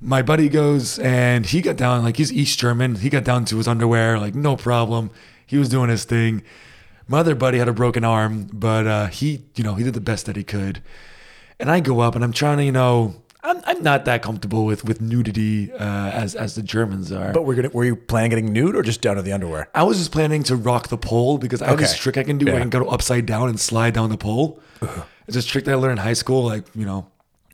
my 0.00 0.20
buddy 0.22 0.48
goes 0.50 0.98
and 0.98 1.46
he 1.46 1.62
got 1.62 1.76
down, 1.76 2.04
like, 2.04 2.18
he's 2.18 2.30
East 2.32 2.58
German. 2.58 2.96
He 2.96 3.08
got 3.08 3.24
down 3.24 3.46
to 3.46 3.56
his 3.56 3.66
underwear, 3.66 4.18
like, 4.18 4.34
no 4.34 4.54
problem. 4.54 5.10
He 5.46 5.56
was 5.56 5.68
doing 5.70 5.88
his 5.88 6.04
thing. 6.04 6.42
My 7.08 7.20
other 7.20 7.34
buddy 7.34 7.58
had 7.58 7.68
a 7.68 7.72
broken 7.72 8.04
arm, 8.04 8.48
but 8.52 8.86
uh, 8.86 9.06
he, 9.06 9.44
you 9.56 9.64
know, 9.64 9.74
he 9.74 9.82
did 9.82 9.94
the 9.94 10.00
best 10.00 10.26
that 10.26 10.36
he 10.36 10.44
could. 10.44 10.82
And 11.58 11.70
I 11.70 11.80
go 11.80 12.00
up 12.00 12.14
and 12.14 12.22
I'm 12.24 12.32
trying 12.32 12.58
to, 12.58 12.64
you 12.64 12.72
know, 12.72 13.14
I'm, 13.42 13.60
I'm 13.64 13.82
not 13.82 14.04
that 14.06 14.22
comfortable 14.22 14.64
with 14.66 14.84
with 14.84 15.00
nudity 15.00 15.72
uh, 15.72 15.78
as 16.10 16.34
as 16.34 16.54
the 16.54 16.62
Germans 16.62 17.12
are. 17.12 17.32
But 17.32 17.42
we're 17.44 17.54
gonna, 17.54 17.70
were 17.70 17.84
you 17.84 17.96
planning 17.96 18.30
getting 18.30 18.52
nude 18.52 18.74
or 18.76 18.82
just 18.82 19.00
down 19.00 19.16
to 19.16 19.22
the 19.22 19.32
underwear? 19.32 19.68
I 19.74 19.84
was 19.84 19.98
just 19.98 20.12
planning 20.12 20.42
to 20.44 20.56
rock 20.56 20.88
the 20.88 20.98
pole 20.98 21.38
because 21.38 21.62
I 21.62 21.68
have 21.68 21.78
this 21.78 21.92
Okay. 21.92 22.00
trick 22.00 22.18
I 22.18 22.24
can 22.24 22.38
do. 22.38 22.46
where 22.46 22.54
I 22.54 22.58
Yeah. 22.58 22.62
can 22.64 22.70
go 22.70 22.88
upside 22.88 23.24
down 23.26 23.48
and 23.48 23.58
slide 23.58 23.94
down 23.94 24.10
the 24.10 24.18
pole. 24.18 24.60
It's 25.26 25.34
this 25.36 25.46
trick 25.46 25.64
that 25.64 25.72
I 25.72 25.74
learned 25.76 25.98
in 25.98 26.04
high 26.04 26.12
school. 26.12 26.44
Like 26.44 26.64
you 26.74 26.84
know, 26.84 27.06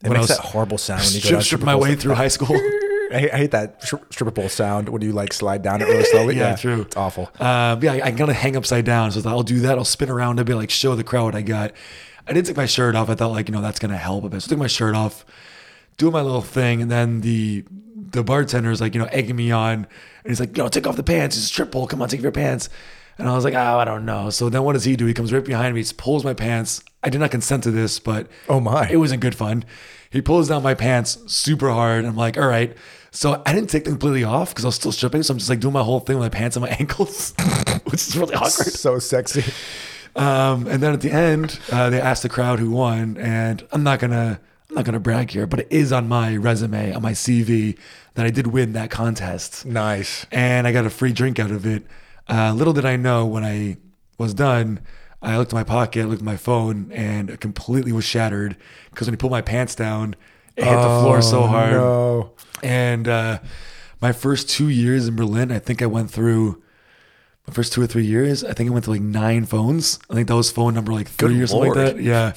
It 0.02 0.08
when 0.08 0.16
I 0.16 0.20
makes 0.20 0.30
was 0.30 0.38
that 0.38 0.46
horrible 0.46 0.78
sound 0.78 1.02
when 1.02 1.12
you 1.12 1.20
go 1.20 1.30
down 1.30 1.42
strip 1.42 1.44
stripper 1.60 1.66
my 1.66 1.72
poles. 1.74 1.82
way 1.84 1.94
through 1.94 2.14
high 2.14 2.28
school. 2.28 2.56
I 3.12 3.18
hate, 3.18 3.30
I 3.34 3.36
hate 3.36 3.50
that 3.50 3.82
stri- 3.82 4.10
stripper 4.10 4.30
pole 4.30 4.48
sound 4.48 4.88
when 4.88 5.02
you 5.02 5.12
like 5.12 5.34
slide 5.34 5.60
down 5.62 5.82
it 5.82 5.84
really 5.84 6.04
slowly. 6.04 6.34
Yeah, 6.36 6.56
true. 6.56 6.80
It's 6.80 6.96
awful. 6.96 7.30
Um, 7.38 7.82
yeah, 7.82 7.92
I, 7.92 7.96
I 8.06 8.10
kind 8.12 8.30
of 8.30 8.36
hang 8.36 8.56
upside 8.56 8.86
down. 8.86 9.12
So 9.12 9.20
I'll 9.28 9.42
do 9.42 9.60
that. 9.60 9.76
I'll 9.76 9.84
spin 9.84 10.08
around 10.08 10.38
a 10.40 10.44
bit, 10.44 10.56
like 10.56 10.70
show 10.70 10.94
the 10.96 11.04
crowd 11.04 11.24
what 11.26 11.34
I 11.34 11.42
got. 11.42 11.72
I 12.32 12.34
didn't 12.34 12.46
take 12.46 12.56
my 12.56 12.64
shirt 12.66 12.94
off. 12.94 13.10
I 13.10 13.14
thought 13.14 13.30
like 13.32 13.48
you 13.48 13.54
know 13.54 13.60
that's 13.60 13.78
gonna 13.78 13.98
help 13.98 14.24
a 14.24 14.30
bit. 14.30 14.40
So 14.40 14.46
I 14.46 14.48
took 14.48 14.58
my 14.58 14.66
shirt 14.66 14.94
off, 14.94 15.26
doing 15.98 16.14
my 16.14 16.22
little 16.22 16.40
thing, 16.40 16.80
and 16.80 16.90
then 16.90 17.20
the 17.20 17.64
the 18.10 18.24
bartender 18.24 18.70
is 18.70 18.80
like 18.80 18.94
you 18.94 19.00
know 19.00 19.08
egging 19.12 19.36
me 19.36 19.50
on, 19.50 19.74
and 19.74 19.86
he's 20.24 20.40
like, 20.40 20.56
you 20.56 20.62
know, 20.62 20.68
take 20.70 20.86
off 20.86 20.96
the 20.96 21.02
pants. 21.02 21.36
It's 21.36 21.44
a 21.44 21.48
strip 21.48 21.70
pole. 21.72 21.86
Come 21.86 22.00
on, 22.00 22.08
take 22.08 22.20
off 22.20 22.24
your 22.24 22.32
pants. 22.32 22.70
And 23.18 23.28
I 23.28 23.34
was 23.36 23.44
like, 23.44 23.52
oh, 23.52 23.78
I 23.78 23.84
don't 23.84 24.06
know. 24.06 24.30
So 24.30 24.48
then 24.48 24.62
what 24.64 24.72
does 24.72 24.84
he 24.84 24.96
do? 24.96 25.04
He 25.04 25.12
comes 25.12 25.34
right 25.34 25.44
behind 25.44 25.74
me, 25.74 25.84
pulls 25.98 26.24
my 26.24 26.32
pants. 26.32 26.82
I 27.02 27.10
did 27.10 27.18
not 27.20 27.30
consent 27.30 27.62
to 27.64 27.70
this, 27.70 27.98
but 27.98 28.26
Oh, 28.48 28.58
my. 28.58 28.88
it 28.88 28.96
wasn't 28.96 29.20
good 29.20 29.34
fun. 29.34 29.64
He 30.08 30.22
pulls 30.22 30.48
down 30.48 30.62
my 30.62 30.72
pants 30.72 31.18
super 31.26 31.70
hard. 31.70 32.06
I'm 32.06 32.16
like, 32.16 32.38
all 32.38 32.46
right. 32.48 32.74
So 33.10 33.42
I 33.44 33.52
didn't 33.52 33.68
take 33.68 33.84
them 33.84 33.92
completely 33.94 34.24
off 34.24 34.48
because 34.50 34.64
I 34.64 34.68
was 34.68 34.76
still 34.76 34.92
stripping. 34.92 35.22
So 35.22 35.32
I'm 35.32 35.38
just 35.38 35.50
like 35.50 35.60
doing 35.60 35.74
my 35.74 35.82
whole 35.82 36.00
thing 36.00 36.18
with 36.18 36.24
my 36.32 36.36
pants 36.36 36.56
and 36.56 36.64
my 36.64 36.70
ankles, 36.80 37.34
which 37.84 38.08
is 38.08 38.16
really 38.16 38.34
awkward. 38.34 38.50
so 38.72 38.98
sexy. 38.98 39.44
Um, 40.14 40.66
and 40.66 40.82
then 40.82 40.92
at 40.92 41.00
the 41.00 41.10
end, 41.10 41.58
uh, 41.70 41.88
they 41.90 42.00
asked 42.00 42.22
the 42.22 42.28
crowd 42.28 42.58
who 42.58 42.70
won, 42.70 43.16
and 43.16 43.66
I'm 43.72 43.82
not 43.82 43.98
gonna 43.98 44.40
I'm 44.68 44.76
not 44.76 44.84
gonna 44.84 45.00
brag 45.00 45.30
here, 45.30 45.46
but 45.46 45.60
it 45.60 45.68
is 45.70 45.92
on 45.92 46.08
my 46.08 46.36
resume 46.36 46.92
on 46.92 47.02
my 47.02 47.12
CV 47.12 47.78
that 48.14 48.26
I 48.26 48.30
did 48.30 48.48
win 48.48 48.72
that 48.74 48.90
contest, 48.90 49.64
Nice. 49.64 50.26
and 50.30 50.66
I 50.66 50.72
got 50.72 50.84
a 50.84 50.90
free 50.90 51.12
drink 51.12 51.38
out 51.38 51.50
of 51.50 51.64
it. 51.66 51.84
Uh, 52.28 52.52
little 52.52 52.72
did 52.74 52.84
I 52.84 52.96
know 52.96 53.24
when 53.26 53.42
I 53.44 53.78
was 54.18 54.34
done, 54.34 54.80
I 55.22 55.38
looked 55.38 55.52
at 55.52 55.56
my 55.56 55.64
pocket, 55.64 56.06
looked 56.08 56.20
at 56.20 56.26
my 56.26 56.36
phone, 56.36 56.92
and 56.92 57.30
it 57.30 57.40
completely 57.40 57.92
was 57.92 58.04
shattered 58.04 58.56
because 58.90 59.06
when 59.06 59.14
he 59.14 59.16
pulled 59.16 59.32
my 59.32 59.40
pants 59.42 59.74
down, 59.74 60.14
it 60.56 60.64
hit 60.64 60.70
the 60.76 61.00
floor 61.00 61.22
so 61.22 61.42
hard. 61.46 61.72
No. 61.72 62.32
And 62.62 63.08
uh, 63.08 63.38
my 64.00 64.12
first 64.12 64.48
two 64.50 64.68
years 64.68 65.08
in 65.08 65.16
Berlin, 65.16 65.50
I 65.50 65.58
think 65.58 65.80
I 65.80 65.86
went 65.86 66.10
through 66.10 66.61
my 67.46 67.52
first 67.54 67.72
two 67.72 67.82
or 67.82 67.86
three 67.86 68.04
years. 68.04 68.44
I 68.44 68.52
think 68.52 68.70
I 68.70 68.72
went 68.72 68.84
through 68.84 68.94
like 68.94 69.02
nine 69.02 69.44
phones. 69.44 69.98
I 70.10 70.14
think 70.14 70.28
that 70.28 70.36
was 70.36 70.50
phone 70.50 70.74
number 70.74 70.92
like 70.92 71.08
three 71.08 71.34
Good 71.34 71.42
or 71.42 71.46
something 71.46 71.72
Lord. 71.72 71.76
like 71.76 71.96
that. 71.96 72.02
Yeah, 72.02 72.32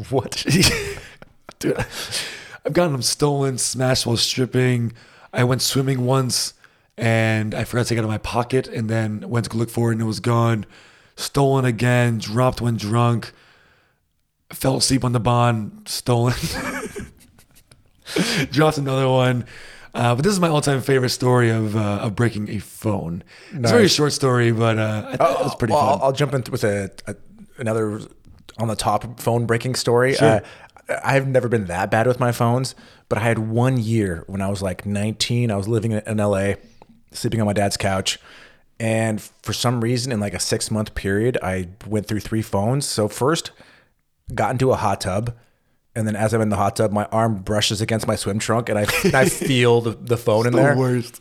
What? 0.10 0.44
dude, 1.60 1.76
I've 2.66 2.72
gotten 2.72 2.92
them 2.92 3.02
stolen, 3.02 3.58
smashed 3.58 4.06
while 4.06 4.16
stripping. 4.16 4.92
I 5.32 5.44
went 5.44 5.62
swimming 5.62 6.04
once, 6.04 6.54
and 6.98 7.54
I 7.54 7.64
forgot 7.64 7.84
to 7.84 7.88
take 7.90 7.98
it 7.98 8.00
out 8.00 8.04
of 8.04 8.10
my 8.10 8.18
pocket, 8.18 8.66
and 8.66 8.88
then 8.90 9.28
went 9.28 9.50
to 9.50 9.56
look 9.56 9.70
for 9.70 9.90
it, 9.90 9.94
and 9.94 10.02
it 10.02 10.06
was 10.06 10.20
gone. 10.20 10.66
Stolen 11.16 11.64
again. 11.64 12.18
Dropped 12.18 12.60
when 12.60 12.76
drunk. 12.76 13.32
Fell 14.52 14.76
asleep 14.76 15.04
on 15.04 15.12
the 15.12 15.20
bond. 15.20 15.82
Stolen. 15.86 16.34
dropped 18.50 18.78
another 18.78 19.08
one. 19.08 19.44
Uh, 19.94 20.14
but 20.14 20.24
this 20.24 20.32
is 20.32 20.40
my 20.40 20.48
all-time 20.48 20.80
favorite 20.80 21.10
story 21.10 21.50
of 21.50 21.76
uh, 21.76 21.98
of 22.02 22.16
breaking 22.16 22.48
a 22.50 22.58
phone. 22.58 23.22
It's 23.52 23.70
a 23.70 23.74
very 23.74 23.88
short 23.88 24.12
story, 24.12 24.50
but 24.50 24.78
uh, 24.78 25.06
I 25.12 25.16
thought 25.16 25.40
it 25.40 25.44
was 25.44 25.54
pretty 25.54 25.72
Well, 25.72 25.82
fun. 25.82 25.98
I'll, 26.00 26.06
I'll 26.06 26.12
jump 26.12 26.34
in 26.34 26.42
with 26.50 26.64
a, 26.64 26.90
a 27.06 27.14
another 27.58 28.00
on 28.58 28.68
the 28.68 28.76
top 28.76 29.20
phone 29.20 29.46
breaking 29.46 29.76
story. 29.76 30.14
Sure. 30.14 30.28
Uh, 30.88 31.00
I've 31.04 31.26
never 31.28 31.48
been 31.48 31.66
that 31.66 31.90
bad 31.90 32.06
with 32.06 32.20
my 32.20 32.32
phones, 32.32 32.74
but 33.08 33.18
I 33.18 33.22
had 33.22 33.38
one 33.38 33.78
year 33.78 34.24
when 34.26 34.42
I 34.42 34.48
was 34.48 34.60
like 34.60 34.84
19. 34.84 35.50
I 35.50 35.56
was 35.56 35.66
living 35.68 35.92
in, 35.92 36.02
in 36.06 36.16
LA, 36.18 36.54
sleeping 37.12 37.40
on 37.40 37.46
my 37.46 37.52
dad's 37.54 37.76
couch, 37.76 38.18
and 38.80 39.22
for 39.22 39.52
some 39.52 39.80
reason, 39.80 40.10
in 40.12 40.18
like 40.20 40.34
a 40.34 40.40
six 40.40 40.70
month 40.70 40.94
period, 40.94 41.38
I 41.42 41.68
went 41.86 42.06
through 42.06 42.20
three 42.20 42.42
phones. 42.42 42.84
So 42.86 43.06
first, 43.08 43.52
got 44.34 44.50
into 44.50 44.72
a 44.72 44.76
hot 44.76 45.00
tub. 45.00 45.34
And 45.96 46.06
then 46.06 46.16
as 46.16 46.32
I'm 46.34 46.40
in 46.40 46.48
the 46.48 46.56
hot 46.56 46.76
tub, 46.76 46.90
my 46.92 47.04
arm 47.06 47.36
brushes 47.36 47.80
against 47.80 48.06
my 48.06 48.16
swim 48.16 48.38
trunk 48.38 48.68
and 48.68 48.78
I, 48.78 48.86
and 49.04 49.14
I 49.14 49.24
feel 49.28 49.80
the, 49.80 49.90
the 49.92 50.16
phone 50.16 50.46
in 50.46 50.52
the 50.52 50.58
there 50.58 50.76
worst. 50.76 51.20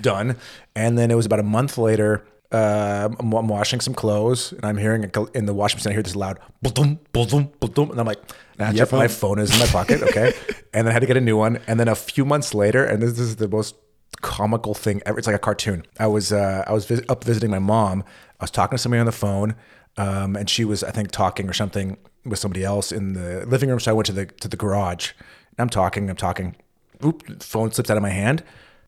done. 0.00 0.36
And 0.74 0.96
then 0.98 1.10
it 1.10 1.14
was 1.14 1.26
about 1.26 1.40
a 1.40 1.44
month 1.44 1.76
later. 1.78 2.24
Uh, 2.52 3.08
I'm, 3.18 3.32
I'm 3.32 3.48
washing 3.48 3.80
some 3.80 3.94
clothes, 3.94 4.52
and 4.52 4.64
I'm 4.64 4.76
hearing 4.76 5.04
a, 5.04 5.24
in 5.36 5.46
the 5.46 5.52
washing 5.54 5.78
machine. 5.78 5.90
I 5.90 5.94
hear 5.94 6.02
this 6.04 6.14
loud 6.14 6.38
boom, 6.62 7.00
boom, 7.12 7.50
boom, 7.58 7.90
and 7.90 7.98
I'm 7.98 8.06
like, 8.06 8.22
That's 8.56 8.76
"Yep, 8.76 8.92
my 8.92 9.08
phone? 9.08 9.40
is 9.40 9.52
in 9.52 9.58
my 9.58 9.66
pocket." 9.66 10.02
Okay, 10.04 10.32
and 10.72 10.86
then 10.86 10.88
I 10.88 10.92
had 10.92 11.00
to 11.00 11.06
get 11.06 11.16
a 11.16 11.20
new 11.20 11.36
one. 11.36 11.58
And 11.66 11.80
then 11.80 11.88
a 11.88 11.96
few 11.96 12.24
months 12.24 12.54
later, 12.54 12.84
and 12.84 13.02
this, 13.02 13.18
is 13.18 13.36
the 13.36 13.48
most 13.48 13.74
comical 14.20 14.72
thing 14.72 15.02
ever. 15.04 15.18
It's 15.18 15.26
like 15.26 15.34
a 15.34 15.40
cartoon. 15.40 15.84
I 15.98 16.06
was 16.06 16.32
uh, 16.32 16.62
I 16.66 16.72
was 16.72 16.84
vis- 16.86 17.02
up 17.08 17.24
visiting 17.24 17.50
my 17.50 17.58
mom. 17.58 18.04
I 18.40 18.44
was 18.44 18.52
talking 18.52 18.76
to 18.76 18.80
somebody 18.80 19.00
on 19.00 19.06
the 19.06 19.12
phone, 19.12 19.56
um, 19.96 20.36
and 20.36 20.48
she 20.48 20.64
was 20.64 20.84
I 20.84 20.92
think 20.92 21.10
talking 21.10 21.48
or 21.48 21.54
something 21.54 21.96
with 22.24 22.38
somebody 22.38 22.64
else 22.64 22.92
in 22.92 23.12
the 23.14 23.44
living 23.46 23.68
room. 23.68 23.80
So 23.80 23.90
I 23.90 23.94
went 23.94 24.06
to 24.06 24.12
the 24.12 24.26
to 24.26 24.48
the 24.48 24.56
garage. 24.56 25.12
And 25.56 25.62
I'm 25.64 25.68
talking. 25.68 26.10
I'm 26.10 26.16
talking. 26.16 26.56
Oop! 27.04 27.42
Phone 27.42 27.70
slips 27.72 27.90
out 27.90 27.96
of 27.96 28.02
my 28.02 28.10
hand, 28.10 28.42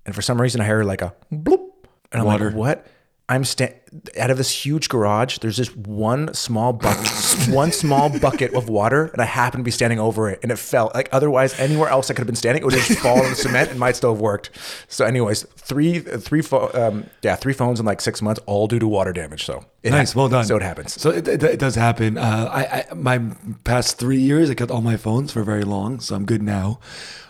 and 0.04 0.14
for 0.14 0.22
some 0.22 0.40
reason 0.40 0.60
I 0.60 0.64
hear 0.64 0.82
like 0.84 1.02
a 1.02 1.14
bloop, 1.32 1.70
and 2.12 2.20
I'm 2.20 2.24
Water. 2.26 2.46
like, 2.46 2.54
"What?" 2.54 2.86
I'm 3.28 3.42
sta- 3.42 3.74
out 4.20 4.30
of 4.30 4.36
this 4.36 4.50
huge 4.52 4.88
garage. 4.88 5.38
There's 5.38 5.56
just 5.56 5.76
one 5.76 6.32
small 6.32 6.72
bucket, 6.72 7.08
one 7.52 7.72
small 7.72 8.08
bucket 8.20 8.54
of 8.54 8.68
water, 8.68 9.06
and 9.06 9.20
I 9.20 9.24
happen 9.24 9.58
to 9.58 9.64
be 9.64 9.72
standing 9.72 9.98
over 9.98 10.30
it, 10.30 10.38
and 10.44 10.52
it 10.52 10.58
fell. 10.60 10.92
Like 10.94 11.08
otherwise, 11.10 11.58
anywhere 11.58 11.88
else 11.88 12.08
I 12.08 12.14
could 12.14 12.20
have 12.20 12.28
been 12.28 12.36
standing, 12.36 12.62
it 12.62 12.64
would 12.66 12.74
have 12.74 12.84
just 12.84 13.00
fallen 13.00 13.24
on 13.24 13.30
the 13.30 13.36
cement 13.36 13.70
and 13.70 13.80
might 13.80 13.96
still 13.96 14.12
have 14.14 14.20
worked. 14.20 14.50
So, 14.86 15.04
anyways, 15.04 15.42
three, 15.42 15.98
three, 15.98 16.40
pho- 16.40 16.70
um, 16.72 17.10
yeah, 17.22 17.34
three 17.34 17.52
phones 17.52 17.80
in 17.80 17.86
like 17.86 18.00
six 18.00 18.22
months, 18.22 18.40
all 18.46 18.68
due 18.68 18.78
to 18.78 18.86
water 18.86 19.12
damage. 19.12 19.44
So 19.44 19.64
it 19.82 19.90
Nice, 19.90 20.14
well 20.14 20.28
done. 20.28 20.44
So 20.44 20.54
it 20.54 20.62
happens. 20.62 21.00
So 21.00 21.10
it, 21.10 21.26
it, 21.26 21.42
it 21.42 21.58
does 21.58 21.74
happen. 21.74 22.18
Uh, 22.18 22.48
I, 22.52 22.84
I 22.90 22.94
my 22.94 23.18
past 23.64 23.98
three 23.98 24.20
years, 24.20 24.50
I 24.50 24.54
kept 24.54 24.70
all 24.70 24.82
my 24.82 24.96
phones 24.96 25.32
for 25.32 25.42
very 25.42 25.64
long, 25.64 25.98
so 25.98 26.14
I'm 26.14 26.26
good 26.26 26.42
now. 26.42 26.78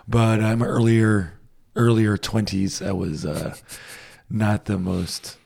But 0.06 0.42
uh, 0.42 0.56
my 0.56 0.66
earlier 0.66 1.32
earlier 1.74 2.18
twenties, 2.18 2.82
I 2.82 2.92
was 2.92 3.24
uh, 3.24 3.54
not 4.28 4.66
the 4.66 4.76
most 4.78 5.38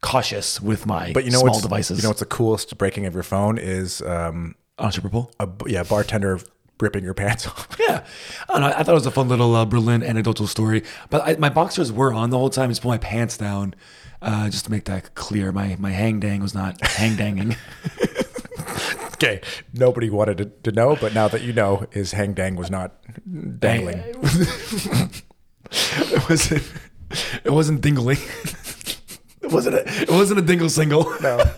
cautious 0.00 0.60
with 0.60 0.86
my 0.86 1.12
But 1.12 1.24
you 1.24 1.30
know 1.30 1.38
small 1.38 1.50
what's 1.50 1.62
devices. 1.62 1.98
You 1.98 2.02
know 2.02 2.10
what's 2.10 2.20
the 2.20 2.26
coolest 2.26 2.76
breaking 2.78 3.06
of 3.06 3.14
your 3.14 3.22
phone 3.22 3.58
is 3.58 4.02
um, 4.02 4.54
on 4.78 4.92
Super 4.92 5.08
Bowl. 5.08 5.30
a 5.40 5.48
yeah 5.66 5.82
bartender 5.82 6.40
ripping 6.80 7.04
your 7.04 7.14
pants 7.14 7.46
off. 7.46 7.68
Yeah, 7.78 8.04
I, 8.48 8.52
don't 8.52 8.60
know, 8.60 8.66
I 8.76 8.82
thought 8.82 8.92
it 8.92 8.94
was 8.94 9.06
a 9.06 9.10
fun 9.10 9.28
little 9.28 9.54
uh, 9.54 9.64
Berlin 9.64 10.02
anecdotal 10.02 10.46
story. 10.46 10.82
But 11.10 11.22
I, 11.26 11.36
my 11.36 11.48
boxers 11.48 11.90
were 11.90 12.12
on 12.12 12.30
the 12.30 12.38
whole 12.38 12.50
time. 12.50 12.66
I 12.66 12.68
just 12.68 12.82
pulled 12.82 12.92
my 12.92 12.98
pants 12.98 13.38
down, 13.38 13.74
uh, 14.20 14.50
just 14.50 14.66
to 14.66 14.70
make 14.70 14.84
that 14.84 15.14
clear. 15.14 15.52
My 15.52 15.76
my 15.78 15.90
hang 15.90 16.20
dang 16.20 16.40
was 16.40 16.54
not 16.54 16.84
hang 16.86 17.16
danging. 17.16 17.56
okay, 19.14 19.40
nobody 19.72 20.10
wanted 20.10 20.38
to, 20.38 20.44
to 20.64 20.72
know, 20.72 20.96
but 20.96 21.14
now 21.14 21.28
that 21.28 21.42
you 21.42 21.52
know, 21.52 21.86
his 21.90 22.12
hang 22.12 22.34
dang 22.34 22.56
was 22.56 22.70
not 22.70 22.92
dangling. 23.58 24.02
it 25.70 26.28
wasn't. 26.28 26.72
It 27.44 27.52
wasn't 27.52 27.80
dingling. 27.80 28.18
It 29.48 29.52
wasn't. 29.54 29.76
A, 29.76 30.02
it 30.02 30.10
wasn't 30.10 30.40
a 30.40 30.42
dingle 30.42 30.68
single. 30.68 31.04
No. 31.20 31.42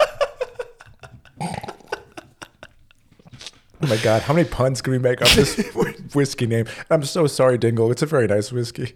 Oh 3.83 3.87
my 3.87 3.97
God, 3.97 4.21
how 4.23 4.35
many 4.35 4.47
puns 4.47 4.83
can 4.83 4.91
we 4.93 4.99
make 4.99 5.23
off 5.23 5.35
this 5.35 5.57
whiskey 6.15 6.47
name? 6.47 6.67
I'm 6.91 7.03
so 7.03 7.27
sorry, 7.27 7.57
Dingle. 7.57 7.91
It's 7.91 8.03
a 8.03 8.07
very 8.07 8.27
nice 8.27 8.53
whiskey. 8.53 8.95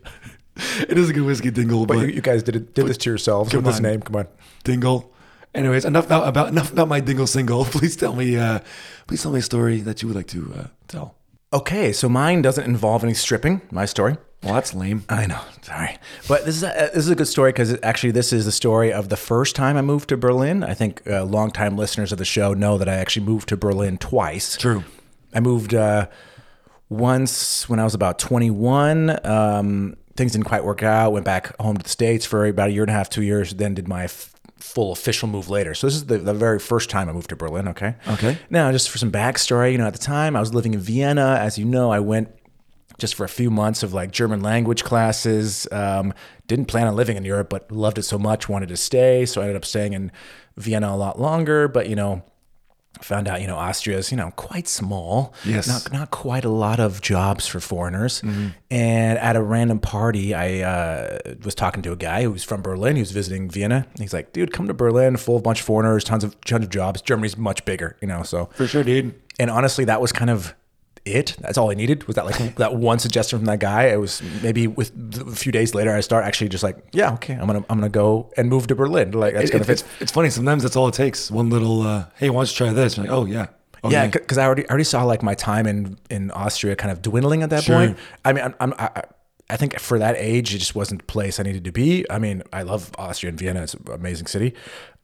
It 0.88 0.98
is 0.98 1.08
a 1.08 1.12
good 1.14 1.24
whiskey 1.24 1.50
dingle, 1.50 1.86
But 1.86 1.94
but, 1.94 2.00
you, 2.08 2.14
you 2.16 2.20
guys 2.20 2.42
did 2.42 2.54
it, 2.56 2.74
did 2.74 2.86
this 2.86 2.98
to 2.98 3.10
yourselves 3.10 3.52
with 3.54 3.64
come 3.64 3.72
this 3.72 3.80
name. 3.80 4.02
Come 4.02 4.16
on. 4.16 4.28
dingle. 4.62 5.10
Anyways, 5.54 5.86
enough 5.86 6.04
about, 6.06 6.28
about 6.28 6.48
enough 6.48 6.70
about 6.70 6.88
my 6.88 7.00
dingle 7.00 7.26
single. 7.26 7.64
Please 7.76 7.96
tell 7.96 8.14
me. 8.14 8.36
Uh, 8.36 8.60
please 9.06 9.22
tell 9.22 9.32
me 9.32 9.38
a 9.38 9.42
story 9.42 9.80
that 9.80 10.02
you 10.02 10.08
would 10.08 10.16
like 10.16 10.26
to 10.28 10.52
uh, 10.54 10.66
tell. 10.86 11.14
Okay, 11.52 11.90
so 11.92 12.08
mine 12.08 12.42
doesn't 12.42 12.64
involve 12.64 13.02
any 13.04 13.14
stripping. 13.14 13.62
My 13.70 13.86
story. 13.86 14.16
Well, 14.44 14.54
that's 14.54 14.74
lame. 14.74 15.04
I 15.08 15.26
know. 15.26 15.40
Sorry, 15.62 15.96
but 16.28 16.44
this 16.44 16.56
is 16.56 16.62
a, 16.62 16.90
this 16.92 17.04
is 17.04 17.08
a 17.08 17.14
good 17.14 17.28
story 17.28 17.52
because 17.52 17.78
actually 17.82 18.10
this 18.10 18.32
is 18.32 18.44
the 18.44 18.52
story 18.52 18.92
of 18.92 19.08
the 19.08 19.16
first 19.16 19.56
time 19.56 19.76
I 19.76 19.82
moved 19.82 20.10
to 20.10 20.16
Berlin. 20.18 20.62
I 20.62 20.74
think 20.74 21.02
uh, 21.06 21.24
longtime 21.24 21.76
listeners 21.76 22.12
of 22.12 22.18
the 22.18 22.24
show 22.26 22.52
know 22.52 22.76
that 22.76 22.88
I 22.88 22.94
actually 22.94 23.24
moved 23.24 23.48
to 23.48 23.56
Berlin 23.56 23.96
twice. 23.96 24.58
True. 24.58 24.84
I 25.32 25.40
moved 25.40 25.74
uh, 25.74 26.08
once 26.90 27.68
when 27.68 27.80
I 27.80 27.84
was 27.84 27.94
about 27.94 28.18
21. 28.18 29.26
Um, 29.26 29.96
things 30.16 30.32
didn't 30.32 30.46
quite 30.46 30.64
work 30.64 30.82
out. 30.82 31.12
Went 31.12 31.24
back 31.24 31.58
home 31.58 31.76
to 31.78 31.82
the 31.82 31.88
states 31.88 32.26
for 32.26 32.44
about 32.46 32.68
a 32.68 32.72
year 32.72 32.82
and 32.82 32.90
a 32.90 32.94
half, 32.94 33.08
two 33.08 33.22
years. 33.22 33.54
Then 33.54 33.74
did 33.74 33.88
my 33.88 34.04
f- 34.04 34.34
full 34.58 34.92
official 34.92 35.28
move 35.28 35.48
later. 35.48 35.74
So 35.74 35.86
this 35.86 35.96
is 35.96 36.06
the, 36.06 36.18
the 36.18 36.34
very 36.34 36.58
first 36.58 36.90
time 36.90 37.08
I 37.08 37.12
moved 37.12 37.30
to 37.30 37.36
Berlin. 37.36 37.68
Okay. 37.68 37.96
Okay. 38.08 38.38
Now, 38.50 38.70
just 38.72 38.90
for 38.90 38.98
some 38.98 39.10
backstory, 39.10 39.72
you 39.72 39.78
know, 39.78 39.86
at 39.86 39.92
the 39.94 39.98
time 39.98 40.36
I 40.36 40.40
was 40.40 40.54
living 40.54 40.74
in 40.74 40.80
Vienna. 40.80 41.38
As 41.40 41.58
you 41.58 41.64
know, 41.64 41.90
I 41.90 42.00
went 42.00 42.28
just 42.98 43.14
for 43.14 43.24
a 43.24 43.28
few 43.28 43.50
months 43.50 43.82
of 43.82 43.92
like 43.92 44.10
German 44.12 44.40
language 44.42 44.84
classes. 44.84 45.66
Um, 45.72 46.12
didn't 46.46 46.66
plan 46.66 46.86
on 46.86 46.94
living 46.96 47.16
in 47.16 47.24
Europe, 47.24 47.48
but 47.50 47.70
loved 47.72 47.98
it 47.98 48.02
so 48.04 48.18
much, 48.18 48.48
wanted 48.48 48.68
to 48.68 48.76
stay. 48.76 49.26
So 49.26 49.40
I 49.40 49.44
ended 49.44 49.56
up 49.56 49.64
staying 49.64 49.92
in 49.94 50.12
Vienna 50.56 50.88
a 50.90 50.96
lot 50.96 51.18
longer. 51.20 51.68
But 51.68 51.88
you 51.88 51.96
know, 51.96 52.22
found 53.02 53.26
out 53.26 53.40
you 53.40 53.46
know 53.48 53.56
Austria 53.56 53.98
is 53.98 54.10
you 54.12 54.16
know 54.16 54.30
quite 54.36 54.68
small. 54.68 55.34
Yes. 55.44 55.66
not 55.66 55.92
not 55.92 56.10
quite 56.10 56.44
a 56.44 56.48
lot 56.48 56.78
of 56.80 57.00
jobs 57.00 57.46
for 57.46 57.58
foreigners. 57.60 58.22
And 58.70 59.18
at 59.18 59.34
a 59.36 59.42
random 59.42 59.80
party, 59.80 60.34
I 60.34 60.60
uh, 60.60 61.18
was 61.44 61.54
talking 61.54 61.82
to 61.82 61.92
a 61.92 61.96
guy 61.96 62.22
who 62.22 62.30
was 62.30 62.44
from 62.44 62.62
Berlin. 62.62 62.96
He 62.96 63.02
was 63.02 63.10
visiting 63.10 63.50
Vienna. 63.50 63.86
He's 63.98 64.12
like, 64.12 64.32
"Dude, 64.32 64.52
come 64.52 64.68
to 64.68 64.74
Berlin, 64.74 65.16
full 65.16 65.36
of 65.36 65.42
bunch 65.42 65.60
of 65.60 65.66
foreigners, 65.66 66.04
tons 66.04 66.22
of 66.24 66.40
tons 66.42 66.64
of 66.64 66.70
jobs. 66.70 67.02
Germany's 67.02 67.36
much 67.36 67.64
bigger, 67.64 67.96
you 68.00 68.06
know." 68.08 68.22
So 68.22 68.50
For 68.54 68.66
sure, 68.68 68.84
dude. 68.84 69.14
and 69.40 69.50
honestly, 69.50 69.84
that 69.86 70.00
was 70.00 70.12
kind 70.12 70.30
of 70.30 70.54
it. 71.04 71.36
That's 71.40 71.58
all 71.58 71.70
I 71.70 71.74
needed 71.74 72.04
was 72.06 72.16
that 72.16 72.24
like 72.26 72.56
that 72.56 72.74
one 72.76 72.98
suggestion 72.98 73.38
from 73.38 73.46
that 73.46 73.60
guy. 73.60 73.84
It 73.88 74.00
was 74.00 74.22
maybe 74.42 74.66
with 74.66 74.92
a 75.20 75.34
few 75.36 75.52
days 75.52 75.74
later, 75.74 75.94
I 75.94 76.00
start 76.00 76.24
actually 76.24 76.48
just 76.48 76.62
like, 76.64 76.76
yeah, 76.92 77.12
okay, 77.14 77.34
I'm 77.34 77.46
gonna 77.46 77.64
I'm 77.70 77.78
gonna 77.78 77.88
go 77.88 78.30
and 78.36 78.48
move 78.48 78.66
to 78.68 78.74
Berlin. 78.74 79.12
Like 79.12 79.34
that's 79.34 79.50
It- 79.50 79.52
gonna 79.52 79.64
it's, 79.70 79.82
fit. 79.82 80.02
it's 80.02 80.12
funny. 80.12 80.30
Sometimes 80.30 80.62
that's 80.62 80.76
all 80.76 80.88
it 80.88 80.94
takes. 80.94 81.30
One 81.30 81.50
little, 81.50 81.82
uh, 81.82 82.06
hey, 82.16 82.30
why 82.30 82.40
don't 82.40 82.50
you 82.50 82.56
try 82.56 82.72
this? 82.72 82.96
You're 82.96 83.06
like, 83.06 83.12
oh 83.14 83.24
yeah, 83.26 83.46
okay. 83.84 83.92
Yeah, 83.92 84.06
because 84.08 84.38
I 84.38 84.44
already 84.46 84.64
I 84.68 84.70
already 84.70 84.84
saw 84.84 85.04
like 85.04 85.22
my 85.22 85.34
time 85.34 85.66
in 85.66 85.98
in 86.10 86.30
Austria 86.30 86.74
kind 86.76 86.90
of 86.90 87.02
dwindling 87.02 87.42
at 87.42 87.50
that 87.50 87.64
Sure. 87.64 87.76
point. 87.76 87.98
I 88.24 88.32
mean, 88.32 88.44
I'm, 88.44 88.54
I'm 88.60 88.74
I, 88.78 89.02
I- 89.50 89.56
think 89.56 89.78
for 89.78 89.98
that 89.98 90.16
age, 90.18 90.54
it 90.54 90.58
just 90.58 90.74
wasn't 90.74 91.00
the 91.00 91.06
place 91.06 91.38
I 91.38 91.42
needed 91.42 91.64
to 91.64 91.72
be. 91.72 92.04
I 92.10 92.18
mean, 92.18 92.42
I 92.52 92.62
love 92.62 92.90
Austria 92.98 93.30
and 93.30 93.38
Vienna; 93.38 93.62
it's 93.62 93.74
an 93.74 93.84
amazing 93.92 94.26
city. 94.26 94.54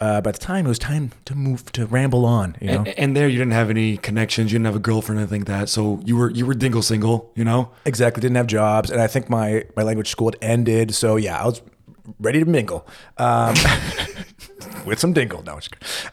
Uh, 0.00 0.20
but 0.20 0.34
at 0.34 0.40
the 0.40 0.46
time, 0.46 0.64
it 0.64 0.68
was 0.68 0.78
time 0.78 1.12
to 1.26 1.34
move 1.34 1.70
to 1.72 1.84
ramble 1.86 2.24
on. 2.24 2.56
You 2.60 2.68
know, 2.68 2.78
And, 2.78 2.88
and 2.98 3.16
there, 3.16 3.28
you 3.28 3.36
didn't 3.38 3.52
have 3.52 3.68
any 3.70 3.98
connections. 3.98 4.50
You 4.50 4.58
didn't 4.58 4.66
have 4.66 4.76
a 4.76 4.80
girlfriend 4.80 5.18
or 5.18 5.22
anything 5.22 5.42
like 5.42 5.48
that. 5.48 5.68
So 5.68 6.00
you 6.04 6.16
were 6.16 6.30
you 6.30 6.46
were 6.46 6.54
dingle 6.54 6.82
single. 6.82 7.30
You 7.36 7.44
know. 7.44 7.70
exactly. 7.84 8.20
Didn't 8.20 8.36
have 8.36 8.46
jobs, 8.46 8.90
and 8.90 9.00
I 9.00 9.06
think 9.06 9.28
my 9.28 9.64
my 9.76 9.82
language 9.82 10.08
school 10.08 10.28
had 10.28 10.38
ended. 10.42 10.94
So 10.94 11.16
yeah, 11.16 11.40
I 11.42 11.44
was 11.46 11.60
ready 12.18 12.40
to 12.40 12.46
mingle. 12.46 12.86
Um, 13.18 13.54
with 14.86 14.98
some 14.98 15.12
dingle. 15.12 15.42
No, 15.42 15.58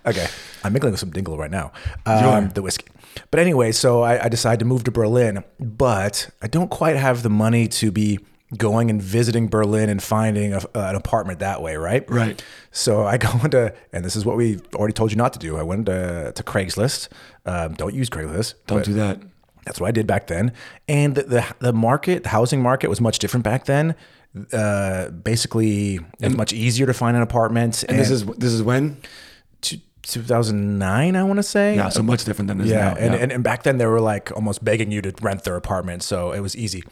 okay. 0.05 0.27
I'm 0.63 0.73
mingling 0.73 0.91
with 0.91 0.99
some 0.99 1.11
dingle 1.11 1.37
right 1.37 1.51
now. 1.51 1.71
Um, 2.05 2.49
the 2.49 2.61
whiskey. 2.61 2.87
But 3.31 3.39
anyway, 3.39 3.71
so 3.71 4.01
I, 4.01 4.25
I 4.25 4.29
decided 4.29 4.59
to 4.59 4.65
move 4.65 4.83
to 4.85 4.91
Berlin, 4.91 5.43
but 5.59 6.29
I 6.41 6.47
don't 6.47 6.69
quite 6.69 6.95
have 6.95 7.23
the 7.23 7.29
money 7.29 7.67
to 7.69 7.91
be 7.91 8.19
going 8.57 8.89
and 8.89 9.01
visiting 9.01 9.47
Berlin 9.49 9.89
and 9.89 10.01
finding 10.01 10.53
a, 10.53 10.61
an 10.73 10.95
apartment 10.95 11.39
that 11.39 11.61
way, 11.61 11.75
right? 11.75 12.09
Right. 12.09 12.41
So 12.71 13.03
I 13.05 13.17
go 13.17 13.29
into, 13.43 13.73
and 13.91 14.05
this 14.05 14.15
is 14.15 14.25
what 14.25 14.37
we 14.37 14.59
already 14.75 14.93
told 14.93 15.11
you 15.11 15.17
not 15.17 15.33
to 15.33 15.39
do. 15.39 15.57
I 15.57 15.63
went 15.63 15.87
to, 15.87 16.31
to 16.33 16.43
Craigslist. 16.43 17.09
Um, 17.45 17.73
don't 17.73 17.93
use 17.93 18.09
Craigslist. 18.09 18.53
Don't 18.65 18.85
do 18.85 18.93
that. 18.93 19.19
that's 19.65 19.81
what 19.81 19.87
I 19.87 19.91
did 19.91 20.07
back 20.07 20.27
then. 20.27 20.53
And 20.87 21.15
the 21.15 21.23
the, 21.23 21.55
the 21.59 21.73
market, 21.73 22.23
the 22.23 22.29
housing 22.29 22.61
market 22.61 22.89
was 22.89 23.01
much 23.01 23.19
different 23.19 23.43
back 23.43 23.65
then. 23.65 23.95
Uh, 24.53 25.09
basically, 25.09 25.95
it 25.95 26.03
was 26.27 26.37
much 26.37 26.53
easier 26.53 26.85
to 26.85 26.93
find 26.93 27.17
an 27.17 27.23
apartment. 27.23 27.83
And 27.89 27.97
this 27.99 28.11
is 28.11 28.25
this 28.25 28.53
is 28.53 28.61
when. 28.63 28.97
two- 29.61 29.79
2009, 30.07 31.15
I 31.15 31.23
want 31.23 31.37
to 31.37 31.43
say. 31.43 31.75
Yeah, 31.75 31.89
so 31.89 32.03
much 32.03 32.23
different 32.25 32.47
than 32.47 32.57
this 32.59 32.67
Yeah, 32.67 32.89
now. 32.91 32.95
and, 32.95 33.13
yeah. 33.13 33.19
And, 33.21 33.31
and 33.31 33.43
back 33.43 33.63
then 33.63 33.77
they 33.77 33.85
were 33.85 34.01
like 34.01 34.31
almost 34.31 34.63
begging 34.63 34.91
you 34.91 35.01
to 35.01 35.13
rent 35.21 35.43
their 35.43 35.55
apartment, 35.55 36.03
so 36.03 36.31
it 36.31 36.39
was 36.39 36.55
easy. 36.55 36.83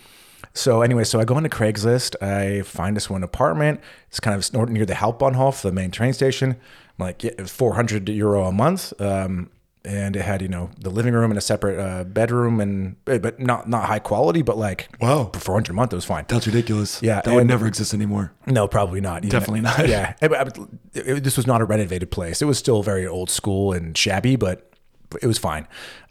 So 0.54 0.82
anyway, 0.82 1.04
so 1.04 1.20
I 1.20 1.26
go 1.26 1.38
into 1.38 1.50
Craigslist. 1.50 2.22
I 2.22 2.62
find 2.62 2.96
this 2.96 3.10
one 3.10 3.24
apartment. 3.24 3.82
It's 4.10 4.20
kind 4.20 4.36
of 4.38 4.70
near 4.70 4.86
the 4.86 4.94
Hauptbahnhof, 4.94 5.62
the 5.62 5.72
main 5.72 5.92
train 5.92 6.14
station. 6.14 6.52
I'm 6.52 7.06
like, 7.06 7.24
yeah, 7.24 7.44
400 7.46 8.08
euro 8.10 8.46
a 8.46 8.52
month. 8.52 8.94
Um, 9.02 9.50
and 9.86 10.16
it 10.16 10.22
had, 10.24 10.42
you 10.42 10.48
know, 10.48 10.70
the 10.80 10.90
living 10.90 11.14
room 11.14 11.32
and 11.32 11.38
a 11.38 11.42
separate 11.42 11.80
uh, 11.80 12.04
bedroom, 12.04 12.60
and 12.60 12.96
eh, 13.08 13.18
but 13.18 13.40
not 13.40 13.70
not 13.70 13.86
high 13.86 14.00
quality, 14.00 14.42
but 14.42 14.58
like 14.58 14.90
Wow. 15.00 15.30
for 15.34 15.40
400 15.40 15.72
a 15.72 15.74
month, 15.74 15.94
it 15.94 15.96
was 15.96 16.06
fine. 16.06 16.26
That's 16.28 16.48
ridiculous. 16.48 17.02
Yeah, 17.02 17.22
that 17.22 17.34
would 17.34 17.48
never 17.48 17.68
exist 17.68 17.94
anymore. 17.94 18.34
No, 18.48 18.68
probably 18.68 19.02
not. 19.02 19.22
Definitely 19.24 19.62
not. 19.62 19.88
Yeah, 19.88 20.14
It- 20.22 20.32
it- 20.32 21.08
it- 21.08 21.24
this 21.24 21.38
was 21.38 21.48
not 21.48 21.62
a 21.62 21.66
renovated 21.66 22.12
place. 22.12 22.42
It 22.42 22.46
was 22.46 22.58
still 22.58 22.84
very 22.84 23.06
old 23.08 23.30
school 23.30 23.74
and 23.74 23.98
shabby, 23.98 24.36
but 24.36 24.72
it 25.22 25.28
was 25.28 25.38
fine. 25.38 25.68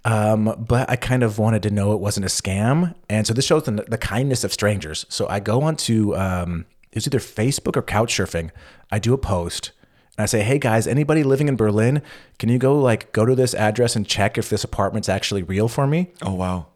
Um, 0.07 0.55
but 0.59 0.89
I 0.91 0.97
kind 0.97 1.23
of 1.23 1.39
wanted 1.39 1.63
to 1.65 1.71
know 1.71 1.93
it 1.93 2.01
wasn't 2.01 2.27
a 2.27 2.29
scam, 2.29 2.95
and 3.09 3.27
so 3.27 3.33
this 3.35 3.45
shows 3.47 3.63
the, 3.65 3.73
the 3.89 3.99
kindness 3.99 4.45
of 4.45 4.53
strangers. 4.53 5.07
So 5.09 5.27
I 5.29 5.41
go 5.41 5.63
onto 5.63 6.15
um, 6.15 6.67
it 6.93 6.97
was 6.99 7.07
either 7.07 7.19
Facebook 7.19 7.77
or 7.77 7.83
Couchsurfing. 7.83 8.51
I 8.93 8.99
do 8.99 9.15
a 9.15 9.19
post. 9.19 9.73
And 10.17 10.23
I 10.23 10.27
say, 10.27 10.43
hey 10.43 10.59
guys, 10.59 10.87
anybody 10.87 11.23
living 11.25 11.49
in 11.49 11.57
Berlin, 11.57 12.01
can 12.39 12.49
you 12.49 12.59
go 12.59 12.79
like 12.79 13.13
go 13.13 13.25
to 13.27 13.35
this 13.35 13.55
address 13.55 13.97
and 13.97 14.07
check 14.07 14.39
if 14.39 14.49
this 14.49 14.63
apartment's 14.65 15.09
actually 15.09 15.43
real 15.43 15.69
for 15.69 15.87
me? 15.87 16.13
Oh 16.23 16.35
wow. 16.35 16.67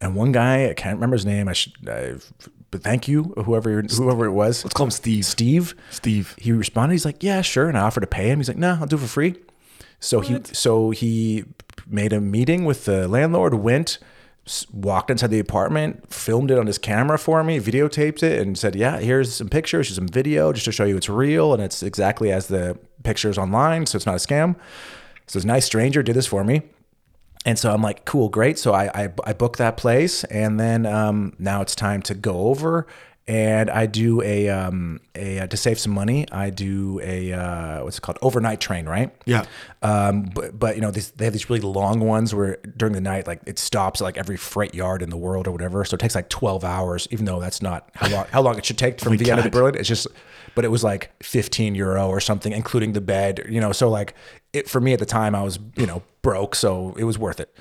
And 0.00 0.14
one 0.16 0.32
guy, 0.32 0.68
I 0.70 0.74
can't 0.74 0.96
remember 0.96 1.14
his 1.16 1.26
name. 1.26 1.46
I 1.46 1.52
should, 1.52 1.72
I, 1.88 2.14
but 2.70 2.82
thank 2.82 3.06
you, 3.06 3.34
whoever 3.44 3.82
whoever 3.82 4.24
it 4.24 4.32
was. 4.32 4.64
Let's 4.64 4.74
call 4.74 4.86
him 4.86 4.90
Steve. 4.90 5.24
Steve. 5.26 5.74
Steve. 5.90 6.34
He 6.38 6.52
responded. 6.52 6.94
He's 6.94 7.04
like, 7.04 7.22
"Yeah, 7.22 7.42
sure." 7.42 7.68
And 7.68 7.76
I 7.76 7.82
offered 7.82 8.00
to 8.00 8.06
pay 8.06 8.30
him. 8.30 8.38
He's 8.38 8.48
like, 8.48 8.56
"No, 8.56 8.78
I'll 8.80 8.86
do 8.86 8.96
it 8.96 9.00
for 9.00 9.06
free." 9.06 9.34
So 10.00 10.20
he 10.20 10.40
so 10.52 10.90
he 10.90 11.44
made 11.86 12.12
a 12.12 12.20
meeting 12.20 12.64
with 12.64 12.86
the 12.86 13.06
landlord. 13.08 13.54
Went, 13.54 13.90
s- 13.90 13.98
walked 14.72 15.10
inside 15.10 15.30
the 15.30 15.38
apartment, 15.38 16.12
filmed 16.12 16.50
it 16.50 16.58
on 16.58 16.66
his 16.66 16.78
camera 16.78 17.18
for 17.18 17.42
me, 17.44 17.58
videotaped 17.58 18.22
it, 18.22 18.40
and 18.40 18.58
said, 18.58 18.74
"Yeah, 18.74 18.98
here's 18.98 19.34
some 19.34 19.48
pictures, 19.48 19.88
here's 19.88 19.96
some 19.96 20.08
video, 20.08 20.52
just 20.52 20.64
to 20.66 20.72
show 20.72 20.84
you 20.84 20.96
it's 20.96 21.08
real 21.08 21.52
and 21.54 21.62
it's 21.62 21.82
exactly 21.82 22.32
as 22.32 22.48
the 22.48 22.78
pictures 23.02 23.38
online, 23.38 23.86
so 23.86 23.96
it's 23.96 24.06
not 24.06 24.14
a 24.14 24.18
scam." 24.18 24.56
So 25.26 25.38
this 25.38 25.44
nice 25.44 25.64
stranger 25.64 26.02
did 26.02 26.16
this 26.16 26.26
for 26.26 26.44
me. 26.44 26.62
And 27.46 27.58
so 27.58 27.72
I'm 27.72 27.82
like, 27.82 28.04
cool, 28.04 28.28
great. 28.28 28.58
So 28.58 28.72
I 28.74 29.04
I, 29.04 29.12
I 29.24 29.32
booked 29.32 29.58
that 29.58 29.76
place, 29.76 30.24
and 30.24 30.58
then 30.58 30.86
um, 30.86 31.34
now 31.38 31.62
it's 31.62 31.74
time 31.74 32.02
to 32.02 32.14
go 32.14 32.48
over, 32.48 32.86
and 33.30 33.70
I 33.70 33.86
do 33.86 34.20
a 34.22 34.48
um 34.48 34.98
a 35.14 35.38
uh, 35.38 35.46
to 35.46 35.56
save 35.56 35.78
some 35.78 35.92
money. 35.92 36.26
I 36.32 36.50
do 36.50 37.00
a 37.00 37.32
uh, 37.32 37.84
what's 37.84 37.98
it 37.98 38.00
called 38.00 38.18
overnight 38.22 38.60
train, 38.60 38.86
right? 38.86 39.14
Yeah. 39.24 39.44
Um, 39.82 40.22
but 40.34 40.58
but 40.58 40.74
you 40.74 40.82
know 40.82 40.90
these, 40.90 41.12
they 41.12 41.26
have 41.26 41.32
these 41.32 41.48
really 41.48 41.62
long 41.62 42.00
ones 42.00 42.34
where 42.34 42.56
during 42.76 42.92
the 42.92 43.00
night 43.00 43.28
like 43.28 43.40
it 43.46 43.60
stops 43.60 44.00
at 44.00 44.04
like 44.04 44.16
every 44.16 44.36
freight 44.36 44.74
yard 44.74 45.00
in 45.00 45.10
the 45.10 45.16
world 45.16 45.46
or 45.46 45.52
whatever. 45.52 45.84
So 45.84 45.94
it 45.94 46.00
takes 46.00 46.16
like 46.16 46.28
12 46.28 46.64
hours, 46.64 47.06
even 47.12 47.24
though 47.24 47.38
that's 47.38 47.62
not 47.62 47.88
how 47.94 48.08
long 48.08 48.26
how 48.32 48.42
long 48.42 48.58
it 48.58 48.64
should 48.64 48.78
take 48.78 49.00
from 49.00 49.16
Vienna 49.16 49.44
to. 49.44 49.50
Berlin. 49.50 49.76
It's 49.76 49.88
just, 49.88 50.08
but 50.56 50.64
it 50.64 50.68
was 50.72 50.82
like 50.82 51.12
15 51.22 51.76
euro 51.76 52.08
or 52.08 52.18
something, 52.18 52.52
including 52.52 52.94
the 52.94 53.00
bed. 53.00 53.46
You 53.48 53.60
know, 53.60 53.70
so 53.70 53.88
like 53.88 54.16
it 54.52 54.68
for 54.68 54.80
me 54.80 54.92
at 54.92 54.98
the 54.98 55.06
time 55.06 55.34
I 55.34 55.42
was 55.42 55.58
you 55.76 55.86
know 55.86 56.02
broke, 56.22 56.54
so 56.54 56.94
it 56.98 57.04
was 57.04 57.18
worth 57.18 57.40
it. 57.40 57.54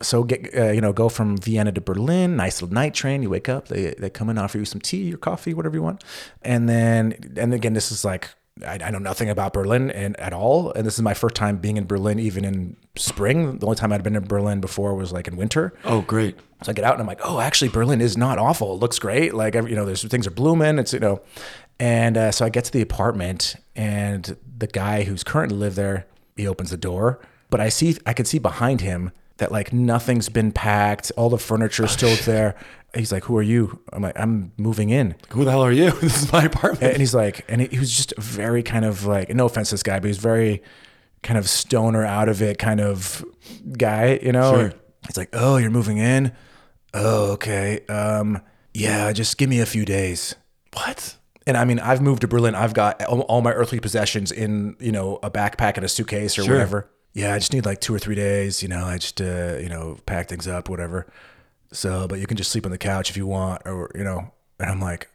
So 0.00 0.24
get 0.24 0.56
uh, 0.56 0.70
you 0.70 0.80
know 0.80 0.92
go 0.92 1.08
from 1.08 1.36
Vienna 1.36 1.72
to 1.72 1.80
Berlin, 1.80 2.36
nice 2.36 2.62
little 2.62 2.74
night 2.74 2.94
train. 2.94 3.22
You 3.22 3.30
wake 3.30 3.48
up, 3.48 3.68
they 3.68 3.94
they 3.98 4.10
come 4.10 4.28
and 4.28 4.38
offer 4.38 4.58
you 4.58 4.64
some 4.64 4.80
tea 4.80 5.12
or 5.12 5.16
coffee, 5.16 5.54
whatever 5.54 5.76
you 5.76 5.82
want, 5.82 6.04
and 6.42 6.68
then 6.68 7.34
and 7.36 7.52
again 7.52 7.74
this 7.74 7.90
is 7.90 8.04
like 8.04 8.30
I, 8.66 8.78
I 8.84 8.90
know 8.90 8.98
nothing 8.98 9.28
about 9.28 9.52
Berlin 9.52 9.90
and 9.90 10.18
at 10.18 10.32
all, 10.32 10.72
and 10.72 10.86
this 10.86 10.94
is 10.94 11.02
my 11.02 11.14
first 11.14 11.34
time 11.34 11.58
being 11.58 11.76
in 11.76 11.86
Berlin, 11.86 12.18
even 12.18 12.44
in 12.44 12.76
spring. 12.96 13.58
The 13.58 13.66
only 13.66 13.76
time 13.76 13.92
I'd 13.92 14.02
been 14.02 14.16
in 14.16 14.24
Berlin 14.24 14.60
before 14.60 14.94
was 14.94 15.12
like 15.12 15.28
in 15.28 15.36
winter. 15.36 15.74
Oh 15.84 16.00
great. 16.02 16.36
So 16.62 16.70
I 16.70 16.72
get 16.72 16.86
out 16.86 16.94
and 16.94 17.02
I'm 17.02 17.06
like, 17.06 17.20
oh, 17.22 17.38
actually, 17.38 17.68
Berlin 17.68 18.00
is 18.00 18.16
not 18.16 18.38
awful. 18.38 18.72
It 18.72 18.80
looks 18.80 18.98
great. 18.98 19.34
Like, 19.34 19.54
every, 19.54 19.70
you 19.70 19.76
know, 19.76 19.84
there's 19.84 20.02
things 20.04 20.26
are 20.26 20.30
blooming. 20.30 20.78
It's, 20.78 20.94
you 20.94 21.00
know, 21.00 21.20
and 21.78 22.16
uh, 22.16 22.32
so 22.32 22.46
I 22.46 22.48
get 22.48 22.64
to 22.64 22.72
the 22.72 22.80
apartment 22.80 23.56
and 23.74 24.36
the 24.56 24.66
guy 24.66 25.02
who's 25.02 25.22
currently 25.22 25.58
lived 25.58 25.76
there, 25.76 26.06
he 26.36 26.46
opens 26.46 26.70
the 26.70 26.76
door, 26.76 27.20
but 27.50 27.60
I 27.60 27.68
see, 27.68 27.96
I 28.06 28.12
can 28.12 28.24
see 28.24 28.38
behind 28.38 28.80
him 28.80 29.12
that 29.38 29.52
like 29.52 29.72
nothing's 29.72 30.28
been 30.28 30.52
packed. 30.52 31.12
All 31.16 31.28
the 31.28 31.38
furniture's 31.38 31.90
still 31.90 32.16
there. 32.24 32.54
He's 32.94 33.12
like, 33.12 33.24
who 33.24 33.36
are 33.36 33.42
you? 33.42 33.80
I'm 33.92 34.02
like, 34.02 34.18
I'm 34.18 34.52
moving 34.56 34.88
in. 34.90 35.14
Who 35.30 35.44
the 35.44 35.50
hell 35.50 35.62
are 35.62 35.72
you? 35.72 35.90
This 36.00 36.22
is 36.22 36.32
my 36.32 36.44
apartment. 36.44 36.92
And 36.92 36.98
he's 36.98 37.14
like, 37.14 37.44
and 37.48 37.60
he, 37.60 37.66
he 37.68 37.78
was 37.78 37.94
just 37.94 38.16
very 38.16 38.62
kind 38.62 38.84
of 38.84 39.04
like, 39.04 39.34
no 39.34 39.46
offense 39.46 39.68
to 39.70 39.74
this 39.74 39.82
guy, 39.82 40.00
but 40.00 40.06
he's 40.06 40.18
very 40.18 40.62
kind 41.22 41.38
of 41.38 41.48
stoner 41.48 42.04
out 42.04 42.28
of 42.28 42.40
it 42.40 42.58
kind 42.58 42.80
of 42.80 43.24
guy, 43.76 44.18
you 44.22 44.32
know? 44.32 44.54
Sure. 44.54 44.72
He's 45.06 45.16
like, 45.16 45.28
oh, 45.34 45.56
you're 45.58 45.70
moving 45.70 45.98
in? 45.98 46.32
Oh, 46.94 47.32
okay. 47.32 47.84
Um, 47.86 48.40
yeah, 48.72 49.12
just 49.12 49.36
give 49.36 49.50
me 49.50 49.60
a 49.60 49.66
few 49.66 49.84
days. 49.84 50.34
What? 50.72 51.16
And 51.46 51.56
I 51.56 51.64
mean, 51.64 51.78
I've 51.78 52.00
moved 52.00 52.22
to 52.22 52.28
Berlin. 52.28 52.54
I've 52.56 52.74
got 52.74 53.02
all, 53.04 53.40
my 53.40 53.52
earthly 53.52 53.78
possessions 53.78 54.32
in, 54.32 54.76
you 54.80 54.90
know, 54.90 55.18
a 55.22 55.30
backpack 55.30 55.76
and 55.76 55.84
a 55.84 55.88
suitcase 55.88 56.36
or 56.38 56.42
Sure. 56.42 56.54
whatever. 56.54 56.90
Yeah, 57.14 57.34
I 57.34 57.38
just 57.38 57.52
need 57.52 57.64
like 57.64 57.80
two 57.80 57.94
or 57.94 57.98
three 57.98 58.16
days. 58.16 58.62
You 58.62 58.68
know, 58.68 58.84
I 58.84 58.98
just, 58.98 59.20
uh, 59.20 59.56
you 59.60 59.68
know, 59.68 59.98
pack 60.06 60.28
things 60.28 60.48
up, 60.48 60.68
whatever. 60.68 61.06
So, 61.72 62.06
but 62.08 62.18
you 62.18 62.26
can 62.26 62.36
just 62.36 62.50
sleep 62.50 62.66
on 62.66 62.72
the 62.72 62.78
couch 62.78 63.10
if 63.10 63.16
you 63.16 63.26
want, 63.26 63.62
or 63.64 63.90
you 63.94 64.04
know. 64.04 64.32
And 64.58 64.70
I'm 64.70 64.80
like, 64.80 65.08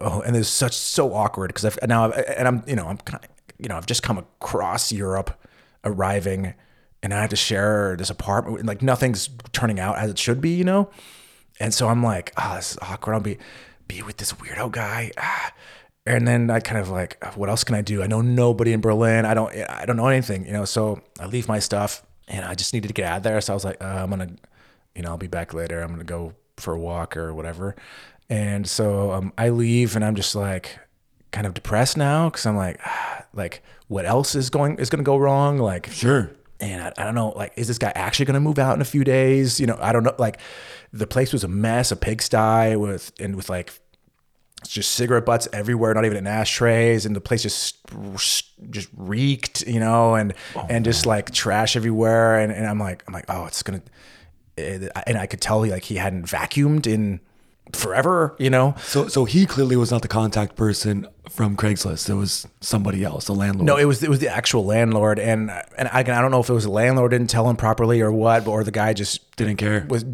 oh, 0.00 0.20
and 0.22 0.34
it's 0.36 0.48
such 0.48 0.74
so 0.76 1.14
awkward 1.14 1.48
because 1.48 1.64
I've 1.64 1.78
now, 1.88 2.06
I've, 2.06 2.24
and 2.36 2.48
I'm, 2.48 2.64
you 2.66 2.74
know, 2.76 2.86
I'm 2.88 2.98
kind 2.98 3.22
of, 3.24 3.30
you 3.58 3.68
know, 3.68 3.76
I've 3.76 3.86
just 3.86 4.02
come 4.02 4.18
across 4.18 4.90
Europe, 4.92 5.38
arriving, 5.84 6.54
and 7.02 7.14
I 7.14 7.20
have 7.20 7.30
to 7.30 7.36
share 7.36 7.94
this 7.96 8.10
apartment. 8.10 8.58
and, 8.58 8.68
Like 8.68 8.82
nothing's 8.82 9.30
turning 9.52 9.78
out 9.80 9.98
as 9.98 10.10
it 10.10 10.18
should 10.18 10.40
be, 10.40 10.50
you 10.50 10.64
know. 10.64 10.90
And 11.60 11.72
so 11.72 11.88
I'm 11.88 12.02
like, 12.02 12.32
ah, 12.36 12.56
this 12.56 12.72
is 12.72 12.78
awkward. 12.82 13.14
I'll 13.14 13.20
be 13.20 13.38
be 13.88 14.02
with 14.02 14.16
this 14.16 14.32
weirdo 14.32 14.72
guy. 14.72 15.12
Ah. 15.16 15.52
And 16.06 16.26
then 16.26 16.50
I 16.50 16.60
kind 16.60 16.78
of 16.80 16.88
like, 16.88 17.22
what 17.34 17.48
else 17.48 17.64
can 17.64 17.74
I 17.74 17.82
do? 17.82 18.02
I 18.02 18.06
know 18.06 18.20
nobody 18.20 18.72
in 18.72 18.80
Berlin. 18.80 19.24
I 19.24 19.34
don't, 19.34 19.52
I 19.68 19.84
don't 19.86 19.96
know 19.96 20.06
anything, 20.06 20.46
you 20.46 20.52
know. 20.52 20.64
So 20.64 21.00
I 21.18 21.26
leave 21.26 21.48
my 21.48 21.58
stuff, 21.58 22.02
and 22.28 22.44
I 22.44 22.54
just 22.54 22.72
needed 22.72 22.88
to 22.88 22.94
get 22.94 23.06
out 23.06 23.16
of 23.18 23.22
there. 23.24 23.40
So 23.40 23.52
I 23.52 23.54
was 23.54 23.64
like, 23.64 23.82
uh, 23.82 23.86
I'm 24.02 24.10
gonna, 24.10 24.30
you 24.94 25.02
know, 25.02 25.10
I'll 25.10 25.18
be 25.18 25.26
back 25.26 25.52
later. 25.52 25.82
I'm 25.82 25.90
gonna 25.90 26.04
go 26.04 26.34
for 26.56 26.74
a 26.74 26.78
walk 26.78 27.16
or 27.16 27.34
whatever. 27.34 27.74
And 28.30 28.68
so 28.68 29.12
um, 29.12 29.32
I 29.36 29.48
leave, 29.48 29.96
and 29.96 30.04
I'm 30.04 30.14
just 30.14 30.34
like 30.34 30.78
kind 31.32 31.46
of 31.46 31.54
depressed 31.54 31.96
now 31.96 32.30
because 32.30 32.46
I'm 32.46 32.56
like, 32.56 32.80
ah, 32.84 33.24
like 33.34 33.62
what 33.88 34.04
else 34.04 34.34
is 34.34 34.50
going 34.50 34.78
is 34.78 34.90
going 34.90 34.98
to 34.98 35.04
go 35.04 35.16
wrong? 35.16 35.58
Like 35.58 35.88
Sure. 35.90 36.30
and 36.60 36.82
I, 36.82 36.92
I 36.98 37.04
don't 37.04 37.14
know, 37.14 37.30
like, 37.36 37.52
is 37.56 37.68
this 37.68 37.78
guy 37.78 37.92
actually 37.94 38.26
going 38.26 38.34
to 38.34 38.40
move 38.40 38.58
out 38.58 38.74
in 38.74 38.80
a 38.80 38.86
few 38.86 39.04
days? 39.04 39.60
You 39.60 39.66
know, 39.66 39.78
I 39.80 39.92
don't 39.92 40.02
know. 40.02 40.14
Like, 40.18 40.38
the 40.92 41.06
place 41.06 41.32
was 41.32 41.44
a 41.44 41.48
mess, 41.48 41.92
a 41.92 41.96
pigsty 41.96 42.76
with 42.76 43.12
and 43.20 43.36
with 43.36 43.48
like 43.48 43.72
just 44.66 44.92
cigarette 44.92 45.24
butts 45.24 45.48
everywhere, 45.52 45.94
not 45.94 46.04
even 46.04 46.16
in 46.16 46.26
ashtrays, 46.26 47.06
and 47.06 47.14
the 47.14 47.20
place 47.20 47.42
just 47.42 47.78
just 48.70 48.88
reeked, 48.96 49.66
you 49.66 49.80
know, 49.80 50.14
and 50.14 50.34
oh, 50.54 50.66
and 50.68 50.84
just 50.84 51.06
like 51.06 51.30
trash 51.32 51.76
everywhere, 51.76 52.38
and, 52.38 52.52
and 52.52 52.66
I'm 52.66 52.78
like, 52.78 53.04
I'm 53.06 53.14
like, 53.14 53.26
oh, 53.28 53.46
it's 53.46 53.62
gonna, 53.62 53.82
eh, 54.58 54.88
and 55.06 55.18
I 55.18 55.26
could 55.26 55.40
tell 55.40 55.62
he 55.62 55.70
like 55.70 55.84
he 55.84 55.96
hadn't 55.96 56.26
vacuumed 56.26 56.86
in 56.86 57.20
forever, 57.72 58.34
you 58.38 58.50
know. 58.50 58.74
So 58.82 59.08
so 59.08 59.24
he 59.24 59.46
clearly 59.46 59.76
was 59.76 59.90
not 59.90 60.02
the 60.02 60.08
contact 60.08 60.56
person 60.56 61.06
from 61.30 61.56
Craigslist. 61.56 62.08
It 62.08 62.14
was 62.14 62.46
somebody 62.60 63.04
else, 63.04 63.26
the 63.26 63.34
landlord. 63.34 63.66
No, 63.66 63.76
it 63.76 63.84
was 63.84 64.02
it 64.02 64.08
was 64.08 64.20
the 64.20 64.28
actual 64.28 64.64
landlord, 64.64 65.18
and 65.18 65.50
and 65.76 65.88
I, 65.88 65.98
I 66.00 66.02
don't 66.02 66.30
know 66.30 66.40
if 66.40 66.48
it 66.48 66.52
was 66.54 66.64
the 66.64 66.70
landlord 66.70 67.10
didn't 67.10 67.28
tell 67.28 67.48
him 67.50 67.56
properly 67.56 68.00
or 68.00 68.12
what, 68.12 68.46
or 68.46 68.62
the 68.64 68.70
guy 68.70 68.92
just 68.92 69.34
didn't 69.36 69.56
care. 69.56 69.84
was 69.88 70.04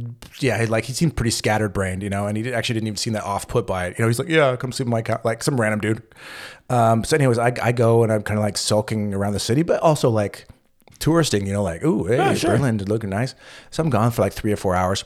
yeah, 0.40 0.58
he- 0.60 0.66
like 0.66 0.84
he 0.84 0.92
seemed 0.92 1.16
pretty 1.16 1.30
scattered 1.30 1.72
brained, 1.72 2.02
you 2.02 2.10
know, 2.10 2.26
and 2.26 2.36
he 2.36 2.42
did, 2.42 2.54
actually 2.54 2.74
didn't 2.74 2.88
even 2.88 2.96
seem 2.96 3.12
that 3.12 3.24
off 3.24 3.46
put 3.46 3.66
by 3.66 3.86
it. 3.86 3.98
You 3.98 4.04
know, 4.04 4.08
he's 4.08 4.18
like, 4.18 4.28
yeah, 4.28 4.56
come 4.56 4.72
in 4.78 4.88
my 4.88 5.02
like 5.24 5.42
some 5.42 5.60
random 5.60 5.80
dude. 5.80 6.02
Um, 6.70 7.04
so, 7.04 7.16
anyways, 7.16 7.38
I, 7.38 7.52
I 7.62 7.72
go 7.72 8.02
and 8.02 8.10
I'm 8.10 8.22
kind 8.22 8.38
of 8.38 8.44
like 8.44 8.56
sulking 8.56 9.12
around 9.12 9.34
the 9.34 9.40
city, 9.40 9.62
but 9.62 9.80
also 9.80 10.08
like 10.08 10.46
touristing, 10.98 11.46
you 11.46 11.52
know, 11.52 11.62
like, 11.62 11.84
ooh, 11.84 12.04
hey, 12.04 12.34
sure. 12.34 12.56
Berlin 12.56 12.78
did 12.78 12.88
looking 12.88 13.10
nice. 13.10 13.34
So 13.70 13.82
I'm 13.82 13.90
gone 13.90 14.10
for 14.10 14.22
like 14.22 14.32
three 14.32 14.52
or 14.52 14.56
four 14.56 14.74
hours. 14.74 15.04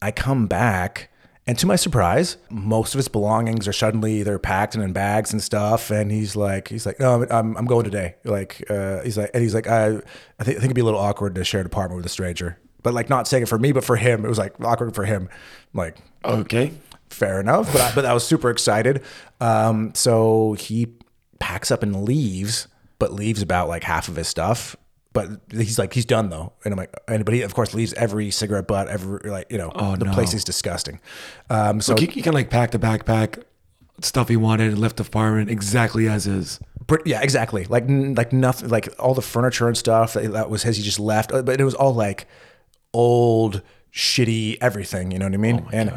I 0.00 0.10
come 0.12 0.46
back. 0.46 1.10
And 1.46 1.58
to 1.58 1.66
my 1.66 1.76
surprise, 1.76 2.38
most 2.48 2.94
of 2.94 2.98
his 2.98 3.08
belongings 3.08 3.68
are 3.68 3.72
suddenly 3.72 4.22
they're 4.22 4.38
packed 4.38 4.74
and 4.74 4.82
in 4.82 4.94
bags 4.94 5.30
and 5.32 5.42
stuff. 5.42 5.90
And 5.90 6.10
he's 6.10 6.34
like, 6.34 6.68
he's 6.68 6.86
like, 6.86 6.98
no, 6.98 7.22
I'm, 7.22 7.30
I'm, 7.30 7.56
I'm 7.58 7.66
going 7.66 7.84
today. 7.84 8.14
Like, 8.24 8.64
uh, 8.70 9.02
he's 9.02 9.18
like, 9.18 9.30
and 9.34 9.42
he's 9.42 9.54
like, 9.54 9.66
I, 9.68 9.88
I 9.88 10.44
think, 10.44 10.56
I 10.56 10.60
think 10.60 10.64
it'd 10.64 10.74
be 10.74 10.80
a 10.80 10.84
little 10.84 11.00
awkward 11.00 11.34
to 11.34 11.44
share 11.44 11.60
an 11.60 11.66
apartment 11.66 11.98
with 11.98 12.06
a 12.06 12.08
stranger, 12.08 12.58
but 12.82 12.94
like 12.94 13.10
not 13.10 13.28
saying 13.28 13.42
it 13.42 13.48
for 13.50 13.58
me, 13.58 13.72
but 13.72 13.84
for 13.84 13.96
him, 13.96 14.24
it 14.24 14.28
was 14.28 14.38
like 14.38 14.54
awkward 14.64 14.94
for 14.94 15.04
him. 15.04 15.28
I'm 15.74 15.78
like, 15.78 15.98
Okay. 16.24 16.72
fair 17.10 17.40
enough. 17.40 17.70
But 17.72 17.80
I, 17.82 17.94
but 17.94 18.04
I 18.06 18.14
was 18.14 18.26
super 18.26 18.48
excited. 18.48 19.02
Um, 19.40 19.92
so 19.94 20.54
he 20.54 20.86
packs 21.40 21.70
up 21.70 21.82
and 21.82 22.04
leaves, 22.06 22.68
but 22.98 23.12
leaves 23.12 23.42
about 23.42 23.68
like 23.68 23.84
half 23.84 24.08
of 24.08 24.16
his 24.16 24.28
stuff. 24.28 24.76
But 25.14 25.30
he's 25.50 25.78
like 25.78 25.94
he's 25.94 26.04
done 26.04 26.28
though, 26.28 26.52
and 26.64 26.72
I'm 26.74 26.78
like, 26.78 26.92
and 27.08 27.24
but 27.24 27.32
he 27.32 27.40
of 27.42 27.54
course 27.54 27.72
leaves 27.72 27.94
every 27.94 28.30
cigarette 28.30 28.66
butt, 28.66 28.88
every 28.88 29.30
like 29.30 29.50
you 29.50 29.56
know, 29.56 29.70
the 29.98 30.04
no. 30.04 30.12
place 30.12 30.34
is 30.34 30.44
disgusting. 30.44 31.00
Um, 31.48 31.80
so 31.80 31.94
He, 31.96 32.06
he 32.06 32.20
kind 32.20 32.28
of 32.28 32.34
like 32.34 32.50
pack 32.50 32.72
the 32.72 32.78
backpack, 32.80 33.42
stuff 34.02 34.28
he 34.28 34.36
wanted, 34.36 34.72
and 34.72 34.78
left 34.80 34.96
the 34.96 35.04
apartment 35.04 35.50
exactly 35.50 36.08
as 36.08 36.26
is. 36.26 36.58
Br- 36.86 36.96
Yeah, 37.06 37.22
exactly. 37.22 37.64
Like 37.64 37.84
like 37.88 38.32
nothing. 38.32 38.68
Like 38.68 38.88
all 38.98 39.14
the 39.14 39.22
furniture 39.22 39.68
and 39.68 39.76
stuff 39.78 40.14
that, 40.14 40.32
that 40.32 40.50
was 40.50 40.64
his. 40.64 40.76
He 40.78 40.82
just 40.82 40.98
left, 41.00 41.32
Uh, 41.32 41.42
but 41.42 41.60
it 41.60 41.64
was 41.64 41.74
all 41.74 41.94
like 41.94 42.26
old, 42.92 43.62
shitty 43.92 44.58
everything. 44.60 45.12
You 45.12 45.18
know 45.20 45.26
what 45.26 45.34
I 45.34 45.38
mean? 45.38 45.62
Oh 45.64 45.70
and 45.72 45.92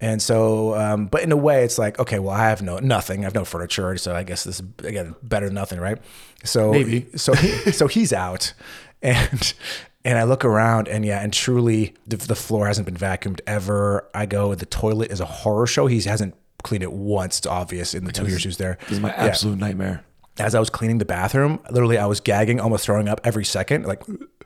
and 0.00 0.20
so, 0.22 0.74
um, 0.76 1.06
but 1.06 1.22
in 1.22 1.32
a 1.32 1.36
way, 1.36 1.64
it's 1.64 1.78
like 1.78 1.98
okay, 1.98 2.18
well, 2.18 2.34
I 2.34 2.48
have 2.48 2.62
no 2.62 2.78
nothing. 2.78 3.20
I 3.20 3.24
have 3.24 3.34
no 3.34 3.44
furniture, 3.44 3.96
so 3.96 4.14
I 4.14 4.22
guess 4.22 4.44
this 4.44 4.60
is 4.60 4.66
again 4.84 5.14
better 5.22 5.46
than 5.46 5.54
nothing, 5.54 5.80
right? 5.80 5.98
So 6.44 6.72
Maybe. 6.72 7.06
so 7.16 7.34
he, 7.34 7.72
so 7.72 7.86
he's 7.86 8.12
out, 8.12 8.54
and. 9.02 9.54
And 10.02 10.16
I 10.16 10.22
look 10.22 10.46
around, 10.46 10.88
and 10.88 11.04
yeah, 11.04 11.22
and 11.22 11.30
truly, 11.30 11.92
the, 12.06 12.16
the 12.16 12.34
floor 12.34 12.66
hasn't 12.66 12.86
been 12.86 12.96
vacuumed 12.96 13.40
ever. 13.46 14.08
I 14.14 14.24
go, 14.24 14.54
the 14.54 14.64
toilet 14.64 15.10
is 15.10 15.20
a 15.20 15.26
horror 15.26 15.66
show. 15.66 15.88
He 15.88 16.00
hasn't 16.00 16.34
cleaned 16.62 16.82
it 16.82 16.92
once. 16.92 17.36
It's 17.36 17.46
obvious 17.46 17.92
in 17.92 18.04
the 18.04 18.12
two 18.12 18.26
years 18.26 18.42
he 18.42 18.48
was 18.48 18.56
there. 18.56 18.78
This 18.84 18.92
is 18.92 19.00
my 19.00 19.10
Yeah 19.10 19.26
absolute 19.26 19.58
nightmare. 19.58 20.02
as 20.38 20.54
I 20.54 20.58
was 20.58 20.70
cleaning 20.70 20.96
the 20.96 21.04
bathroom, 21.04 21.60
literally 21.70 21.98
I 21.98 22.06
was 22.06 22.18
gagging, 22.20 22.60
almost 22.60 22.86
throwing 22.86 23.08
up 23.10 23.20
every 23.24 23.44
second, 23.44 23.84
like 23.84 24.02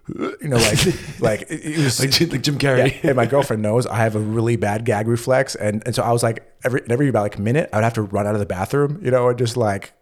you 0.08 0.48
know, 0.48 0.56
like 0.56 0.86
like 1.20 1.46
it, 1.50 1.78
was 1.78 2.00
Like, 2.00 2.10
Jim- 2.10 2.30
like 2.30 2.42
Jim 2.42 2.58
Carrey. 2.58 2.92
Yeah, 3.02 3.08
and 3.10 3.16
my 3.16 3.26
girlfriend 3.26 3.62
knows 3.62 3.86
I 3.86 3.96
have 3.96 4.16
a 4.16 4.20
really 4.20 4.56
bad 4.56 4.84
gag 4.84 5.06
reflex, 5.08 5.54
and 5.54 5.82
and 5.86 5.94
so 5.94 6.02
I 6.02 6.12
was 6.12 6.22
like 6.22 6.44
every 6.64 6.82
every 6.90 7.08
about 7.08 7.22
like 7.22 7.36
a 7.36 7.40
minute 7.42 7.70
I 7.72 7.76
would 7.78 7.84
have 7.84 7.94
to 7.94 8.02
run 8.02 8.26
out 8.26 8.34
of 8.34 8.40
the 8.40 8.46
bathroom, 8.46 9.00
you 9.02 9.10
know, 9.10 9.28
and 9.28 9.38
just 9.38 9.56
like 9.56 9.92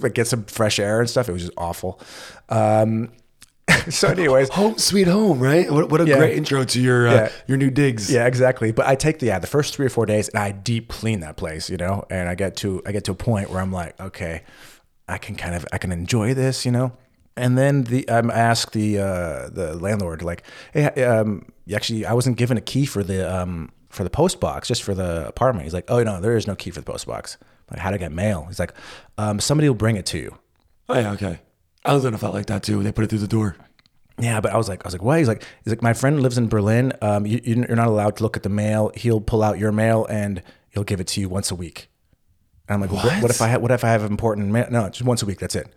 like 0.00 0.14
get 0.14 0.26
some 0.26 0.44
fresh 0.44 0.78
air 0.78 1.00
and 1.00 1.08
stuff. 1.08 1.28
It 1.28 1.32
was 1.32 1.42
just 1.42 1.54
awful. 1.56 2.00
Um, 2.50 3.12
so, 3.88 4.08
anyways, 4.08 4.48
Home 4.50 4.76
sweet 4.78 5.06
home, 5.06 5.38
right? 5.38 5.70
What, 5.70 5.90
what 5.90 6.00
a 6.00 6.06
Yeah. 6.06 6.18
great 6.18 6.36
intro 6.36 6.64
to 6.64 6.80
your 6.80 7.08
uh, 7.08 7.12
Yeah. 7.14 7.28
your 7.46 7.56
new 7.56 7.70
digs. 7.70 8.12
Yeah, 8.12 8.26
exactly. 8.26 8.72
But 8.72 8.86
I 8.86 8.94
take 8.94 9.20
the 9.20 9.26
yeah 9.26 9.38
the 9.38 9.46
first 9.46 9.74
three 9.74 9.86
or 9.86 9.90
four 9.90 10.06
days 10.06 10.28
and 10.28 10.38
I 10.42 10.50
deep 10.52 10.88
clean 10.88 11.20
that 11.20 11.36
place, 11.36 11.70
you 11.70 11.76
know, 11.76 12.04
and 12.10 12.28
I 12.28 12.34
get 12.34 12.56
to 12.58 12.82
I 12.84 12.92
get 12.92 13.04
to 13.04 13.12
a 13.12 13.14
point 13.14 13.48
where 13.50 13.60
I'm 13.60 13.72
like, 13.72 13.98
okay, 14.00 14.42
I 15.08 15.18
can 15.18 15.34
kind 15.36 15.54
of 15.54 15.64
I 15.72 15.78
can 15.78 15.92
enjoy 15.92 16.34
this, 16.34 16.66
you 16.66 16.72
know. 16.72 16.92
And 17.40 17.56
then 17.56 17.84
the 17.84 18.08
I'm 18.10 18.30
asked 18.30 18.72
the 18.72 18.98
uh, 18.98 19.48
the 19.50 19.76
landlord 19.80 20.22
like, 20.22 20.42
hey, 20.72 20.84
um, 21.04 21.46
actually 21.74 22.04
I 22.04 22.12
wasn't 22.12 22.36
given 22.36 22.56
a 22.56 22.60
key 22.60 22.84
for 22.86 23.02
the 23.02 23.20
um 23.34 23.72
for 23.88 24.04
the 24.04 24.10
post 24.10 24.38
box 24.40 24.68
just 24.68 24.82
for 24.82 24.94
the 24.94 25.26
apartment. 25.26 25.64
He's 25.64 25.74
like, 25.74 25.90
oh 25.90 26.02
no, 26.02 26.20
there 26.20 26.36
is 26.36 26.46
no 26.46 26.54
key 26.54 26.70
for 26.70 26.80
the 26.80 26.86
post 26.86 27.06
box. 27.06 27.38
I'm 27.40 27.76
like, 27.76 27.80
how 27.80 27.90
to 27.90 27.98
get 27.98 28.12
mail? 28.12 28.44
He's 28.46 28.58
like, 28.58 28.74
um, 29.18 29.40
somebody 29.40 29.68
will 29.68 29.74
bring 29.76 29.96
it 29.96 30.06
to 30.06 30.18
you. 30.18 30.36
Oh 30.88 30.98
yeah, 30.98 31.12
okay. 31.12 31.38
I 31.84 31.94
was 31.94 32.02
gonna 32.04 32.18
felt 32.18 32.34
like 32.34 32.46
that 32.46 32.62
too. 32.62 32.82
They 32.82 32.92
put 32.92 33.04
it 33.04 33.10
through 33.10 33.20
the 33.20 33.28
door. 33.28 33.56
Yeah, 34.18 34.40
but 34.42 34.52
I 34.52 34.58
was 34.58 34.68
like, 34.68 34.84
I 34.84 34.86
was 34.86 34.92
like, 34.94 35.02
why? 35.02 35.18
He's 35.18 35.28
like, 35.28 35.42
he's 35.64 35.72
like, 35.72 35.82
my 35.82 35.94
friend 35.94 36.20
lives 36.20 36.36
in 36.36 36.48
Berlin. 36.48 36.92
Um, 37.00 37.24
you, 37.24 37.40
you're 37.42 37.74
not 37.74 37.86
allowed 37.86 38.16
to 38.18 38.22
look 38.22 38.36
at 38.36 38.42
the 38.42 38.50
mail. 38.50 38.92
He'll 38.94 39.20
pull 39.20 39.42
out 39.42 39.58
your 39.58 39.72
mail 39.72 40.04
and 40.10 40.42
he'll 40.68 40.84
give 40.84 41.00
it 41.00 41.06
to 41.08 41.20
you 41.20 41.30
once 41.30 41.50
a 41.50 41.54
week. 41.54 41.88
And 42.68 42.74
I'm 42.74 42.80
like, 42.82 42.92
what? 42.92 43.04
what 43.04 43.22
What? 43.22 43.30
if 43.30 43.40
I 43.40 43.48
ha- 43.48 43.58
what 43.58 43.70
if 43.70 43.82
I 43.82 43.88
have 43.88 44.04
important 44.04 44.48
mail? 44.48 44.66
No, 44.70 44.88
just 44.90 45.02
once 45.04 45.22
a 45.22 45.26
week. 45.26 45.38
That's 45.38 45.56
it. 45.56 45.72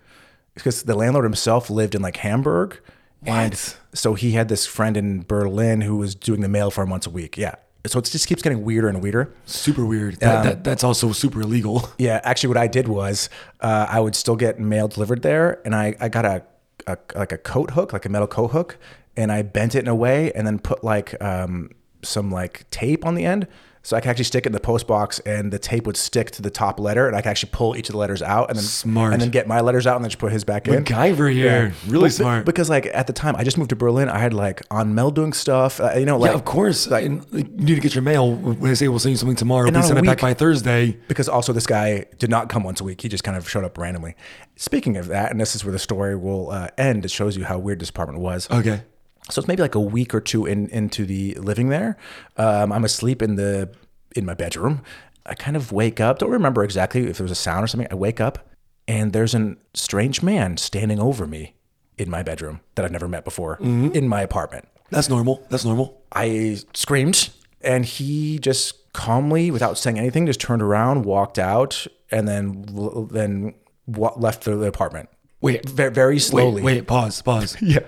Because 0.56 0.84
the 0.84 0.96
landlord 0.96 1.26
himself 1.26 1.70
lived 1.70 1.96
in 1.96 2.02
like 2.02 2.18
Hamburg, 2.18 2.80
and 3.26 3.58
so 3.94 4.14
he 4.14 4.32
had 4.32 4.50
this 4.50 4.66
friend 4.66 4.98
in 4.98 5.24
Berlin 5.24 5.82
who 5.82 5.98
was 5.98 6.14
doing 6.14 6.42
the 6.42 6.50
mail 6.50 6.70
for 6.70 6.84
him 6.84 6.90
once 6.90 7.08
a 7.08 7.10
week. 7.10 7.38
Yeah, 7.38 7.56
so 7.86 8.00
it 8.00 8.06
just 8.06 8.28
keeps 8.28 8.42
getting 8.42 8.64
weirder 8.64 8.88
and 8.88 9.02
weirder. 9.02 9.34
Super 9.46 9.86
weird. 9.86 10.16
That, 10.18 10.44
that 10.44 10.64
that's 10.64 10.84
also 10.84 11.12
super 11.12 11.42
illegal. 11.42 11.90
Yeah, 11.98 12.20
actually, 12.24 12.50
what 12.50 12.58
I 12.58 12.68
did 12.68 12.88
was 12.88 13.30
uh, 13.62 13.88
I 13.90 14.00
would 14.00 14.16
still 14.16 14.36
get 14.36 14.60
mail 14.60 14.88
delivered 14.88 15.22
there, 15.22 15.62
and 15.66 15.76
I, 15.76 15.96
I 16.00 16.10
got 16.10 16.26
a, 16.26 16.44
a 16.88 16.98
like 17.16 17.32
a 17.32 17.38
coat 17.38 17.72
hook, 17.72 17.94
like 17.94 18.06
a 18.06 18.10
metal 18.10 18.28
coat 18.28 18.50
hook, 18.50 18.78
and 19.16 19.32
I 19.32 19.42
bent 19.42 19.76
it 19.76 19.80
in 19.80 19.88
a 19.88 19.96
way, 19.96 20.32
and 20.34 20.46
then 20.46 20.60
put 20.60 20.84
like 20.84 21.22
um, 21.22 21.72
some 22.04 22.32
like 22.32 22.70
tape 22.72 23.06
on 23.06 23.16
the 23.16 23.26
end, 23.26 23.48
so 23.86 23.96
I 23.98 24.02
could 24.02 24.10
actually 24.10 24.24
stick 24.24 24.46
it 24.46 24.48
in 24.48 24.54
the 24.54 24.60
post 24.62 24.88
box, 24.88 25.20
and 25.20 25.52
the 25.52 25.60
tape 25.60 25.86
would 25.86 25.98
stick 25.98 26.32
to 26.32 26.42
the 26.42 26.50
top 26.50 26.80
letter, 26.80 27.06
and 27.08 27.16
I 27.16 27.22
could 27.22 27.30
actually 27.30 27.50
pull 27.52 27.76
each 27.76 27.90
of 27.90 27.94
the 27.94 28.00
letters 28.00 28.22
out, 28.22 28.50
and 28.50 28.58
then 28.58 28.64
Smart. 28.64 29.12
and 29.14 29.22
then 29.22 29.30
get 29.30 29.46
my 29.46 29.60
letters 29.60 29.86
out, 29.86 29.98
and 29.98 30.06
then 30.06 30.10
just 30.10 30.20
put 30.20 30.32
his 30.32 30.44
back 30.46 30.68
in. 30.68 30.84
MacGyver 30.84 31.32
here. 31.34 31.74
Really 31.88 32.06
But- 32.06 32.14
smart. 32.14 32.46
Because 32.46 32.70
like 32.70 32.86
at 32.94 33.08
the 33.08 33.14
time, 33.14 33.36
I 33.36 33.44
just 33.44 33.58
moved 33.58 33.70
to 33.72 33.76
Berlin. 33.76 34.08
I 34.10 34.20
had 34.20 34.34
like 34.34 34.62
on 34.72 34.96
mail 34.96 35.12
doing 35.12 35.34
stuff, 35.34 35.82
uh, 35.82 35.92
you 35.98 36.06
know, 36.06 36.18
like 36.18 36.30
yeah, 36.32 36.36
of 36.36 36.46
course. 36.46 36.88
Like, 36.88 37.06
and, 37.06 37.26
like, 37.34 37.48
you 37.48 37.66
need 37.66 37.76
to 37.76 37.82
get 37.82 37.94
your 37.94 38.02
mail. 38.04 38.34
When 38.34 38.60
they 38.62 38.76
say 38.76 38.88
we'll 38.88 39.00
send 39.00 39.12
you 39.12 39.18
something 39.18 39.36
tomorrow, 39.36 39.70
please 39.70 39.86
send 39.88 40.00
it 40.00 40.06
back 40.06 40.22
by 40.22 40.34
Thursday. 40.34 40.98
because 41.08 41.28
also 41.28 41.52
this 41.54 41.68
guy 41.68 42.06
did 42.20 42.30
not 42.30 42.48
come 42.50 42.64
once 42.64 42.80
a 42.80 42.84
week. 42.86 43.02
He 43.02 43.10
just 43.10 43.24
kind 43.26 43.36
of 43.38 43.50
showed 43.50 43.66
up 43.66 43.78
randomly. 43.78 44.16
Speaking 44.56 44.96
of 44.98 45.08
that, 45.08 45.32
and 45.32 45.42
this 45.42 45.56
is 45.56 45.66
where 45.66 45.72
the 45.74 45.80
story 45.80 46.16
will 46.16 46.52
uh, 46.52 46.68
end. 46.78 47.04
It 47.06 47.12
shows 47.12 47.36
you 47.36 47.44
how 47.44 47.58
weird 47.58 47.80
this 47.82 47.90
apartment 47.90 48.20
was. 48.22 48.50
Okay. 48.50 48.82
So 49.30 49.40
it's 49.40 49.48
maybe 49.48 49.62
like 49.62 49.76
a 49.76 49.80
week 49.80 50.14
or 50.14 50.20
two 50.20 50.46
in, 50.46 50.68
into 50.70 51.06
the 51.06 51.34
living 51.36 51.70
there. 51.70 51.98
Um, 52.38 52.72
I'm 52.72 52.84
asleep 52.84 53.22
in 53.22 53.36
the 53.36 53.70
in 54.16 54.26
my 54.26 54.34
bedroom. 54.34 54.82
I 55.26 55.34
kind 55.34 55.56
of 55.56 55.72
wake 55.72 56.00
up. 56.02 56.20
Don't 56.20 56.30
remember 56.30 56.64
exactly 56.64 57.08
if 57.08 57.18
there 57.18 57.24
was 57.24 57.32
a 57.32 57.36
sound 57.36 57.64
or 57.64 57.68
something. 57.68 57.88
I 57.90 57.96
wake 57.96 58.20
up 58.20 58.50
and 58.88 59.14
there's 59.14 59.34
a 59.34 59.56
strange 59.74 60.22
man 60.22 60.58
standing 60.58 61.00
over 61.00 61.26
me 61.26 61.56
in 61.98 62.10
my 62.10 62.24
bedroom 62.24 62.60
that 62.76 62.84
I've 62.86 62.92
never 62.92 63.08
met 63.08 63.24
before 63.24 63.58
in 63.62 64.08
my 64.08 64.22
apartment. 64.22 64.68
That's 64.90 65.10
normal. 65.10 65.46
That's 65.50 65.66
normal. 65.66 66.02
I 66.12 66.58
screamed, 66.74 67.30
and 67.62 67.86
he 67.86 68.38
just 68.40 68.92
calmly, 68.94 69.50
without 69.52 69.78
saying 69.78 69.98
anything, 69.98 70.26
just 70.26 70.40
turned 70.42 70.62
around, 70.62 71.06
walked 71.06 71.40
out, 71.40 71.88
and 72.12 72.28
then 72.28 72.66
then 73.10 73.54
left 73.88 74.44
the, 74.44 74.56
the 74.56 74.68
apartment. 74.68 75.10
Wait. 75.42 75.68
very, 75.68 75.92
very 75.92 76.20
slowly. 76.20 76.62
Wait, 76.62 76.76
wait, 76.76 76.88
pause, 76.88 77.22
pause. 77.22 77.58
Yeah. 77.62 77.80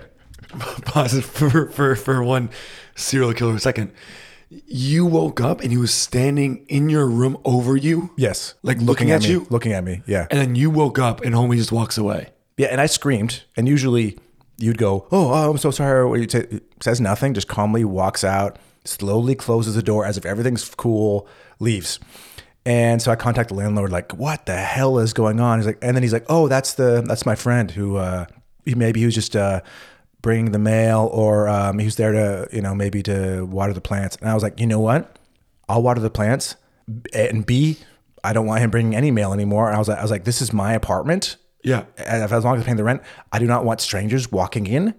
pause 0.84 1.20
for, 1.24 1.68
for, 1.70 1.96
for 1.96 2.22
one 2.22 2.50
serial 2.94 3.32
killer 3.32 3.54
a 3.54 3.60
second. 3.60 3.92
You 4.48 5.06
woke 5.06 5.40
up 5.40 5.60
and 5.60 5.72
he 5.72 5.76
was 5.76 5.92
standing 5.92 6.64
in 6.68 6.88
your 6.88 7.06
room 7.06 7.36
over 7.44 7.76
you? 7.76 8.10
Yes. 8.16 8.54
Like 8.62 8.78
looking 8.78 9.10
at 9.10 9.22
me, 9.22 9.30
you? 9.30 9.46
Looking 9.50 9.72
at 9.72 9.82
me. 9.82 10.02
Yeah. 10.06 10.26
And 10.30 10.40
then 10.40 10.54
you 10.54 10.70
woke 10.70 10.98
up 10.98 11.22
and 11.22 11.34
homie 11.34 11.56
just 11.56 11.72
walks 11.72 11.98
away. 11.98 12.28
Yeah. 12.56 12.68
And 12.68 12.80
I 12.80 12.86
screamed, 12.86 13.42
and 13.56 13.68
usually 13.68 14.18
you'd 14.56 14.78
go, 14.78 15.06
"Oh, 15.10 15.30
oh 15.30 15.50
I'm 15.50 15.58
so 15.58 15.70
sorry." 15.70 16.00
Or 16.00 16.16
you 16.16 16.28
say, 16.28 16.60
says 16.80 17.00
nothing, 17.00 17.34
just 17.34 17.48
calmly 17.48 17.84
walks 17.84 18.24
out, 18.24 18.58
slowly 18.84 19.34
closes 19.34 19.74
the 19.74 19.82
door 19.82 20.06
as 20.06 20.16
if 20.16 20.24
everything's 20.24 20.68
cool, 20.74 21.28
leaves. 21.58 21.98
And 22.64 23.00
so 23.00 23.12
I 23.12 23.16
contact 23.16 23.50
the 23.50 23.54
landlord, 23.54 23.92
like, 23.92 24.12
"What 24.12 24.46
the 24.46 24.56
hell 24.56 24.98
is 24.98 25.12
going 25.12 25.40
on?" 25.40 25.58
He's 25.58 25.66
like, 25.66 25.78
and 25.82 25.96
then 25.96 26.02
he's 26.02 26.12
like, 26.12 26.26
"Oh, 26.28 26.48
that's 26.48 26.74
the 26.74 27.02
that's 27.06 27.26
my 27.26 27.34
friend 27.34 27.70
who 27.70 27.96
uh, 27.96 28.26
he, 28.64 28.74
maybe 28.74 29.00
he 29.00 29.06
was 29.06 29.14
just 29.14 29.36
uh, 29.36 29.60
bringing 30.22 30.52
the 30.52 30.58
mail, 30.58 31.08
or 31.12 31.48
um, 31.48 31.78
he 31.78 31.84
was 31.84 31.96
there 31.96 32.12
to 32.12 32.48
you 32.52 32.62
know 32.62 32.74
maybe 32.74 33.02
to 33.04 33.44
water 33.44 33.72
the 33.72 33.80
plants." 33.80 34.16
And 34.16 34.28
I 34.28 34.34
was 34.34 34.42
like, 34.42 34.60
"You 34.60 34.66
know 34.66 34.80
what? 34.80 35.18
I'll 35.68 35.82
water 35.82 36.00
the 36.00 36.10
plants, 36.10 36.56
and 37.12 37.44
B, 37.44 37.78
I 38.26 38.32
don't 38.32 38.46
want 38.46 38.60
him 38.60 38.70
bringing 38.70 38.96
any 38.96 39.12
mail 39.12 39.32
anymore. 39.32 39.68
And 39.68 39.76
I 39.76 39.78
was 39.78 39.88
like, 39.88 39.98
I 39.98 40.02
was 40.02 40.10
like, 40.10 40.24
this 40.24 40.42
is 40.42 40.52
my 40.52 40.72
apartment. 40.72 41.36
Yeah. 41.62 41.84
And 41.96 42.24
if, 42.24 42.32
as 42.32 42.44
long 42.44 42.56
as 42.56 42.60
I'm 42.60 42.64
paying 42.64 42.76
the 42.76 42.84
rent, 42.84 43.02
I 43.30 43.38
do 43.38 43.46
not 43.46 43.64
want 43.64 43.80
strangers 43.80 44.32
walking 44.32 44.66
in. 44.66 44.94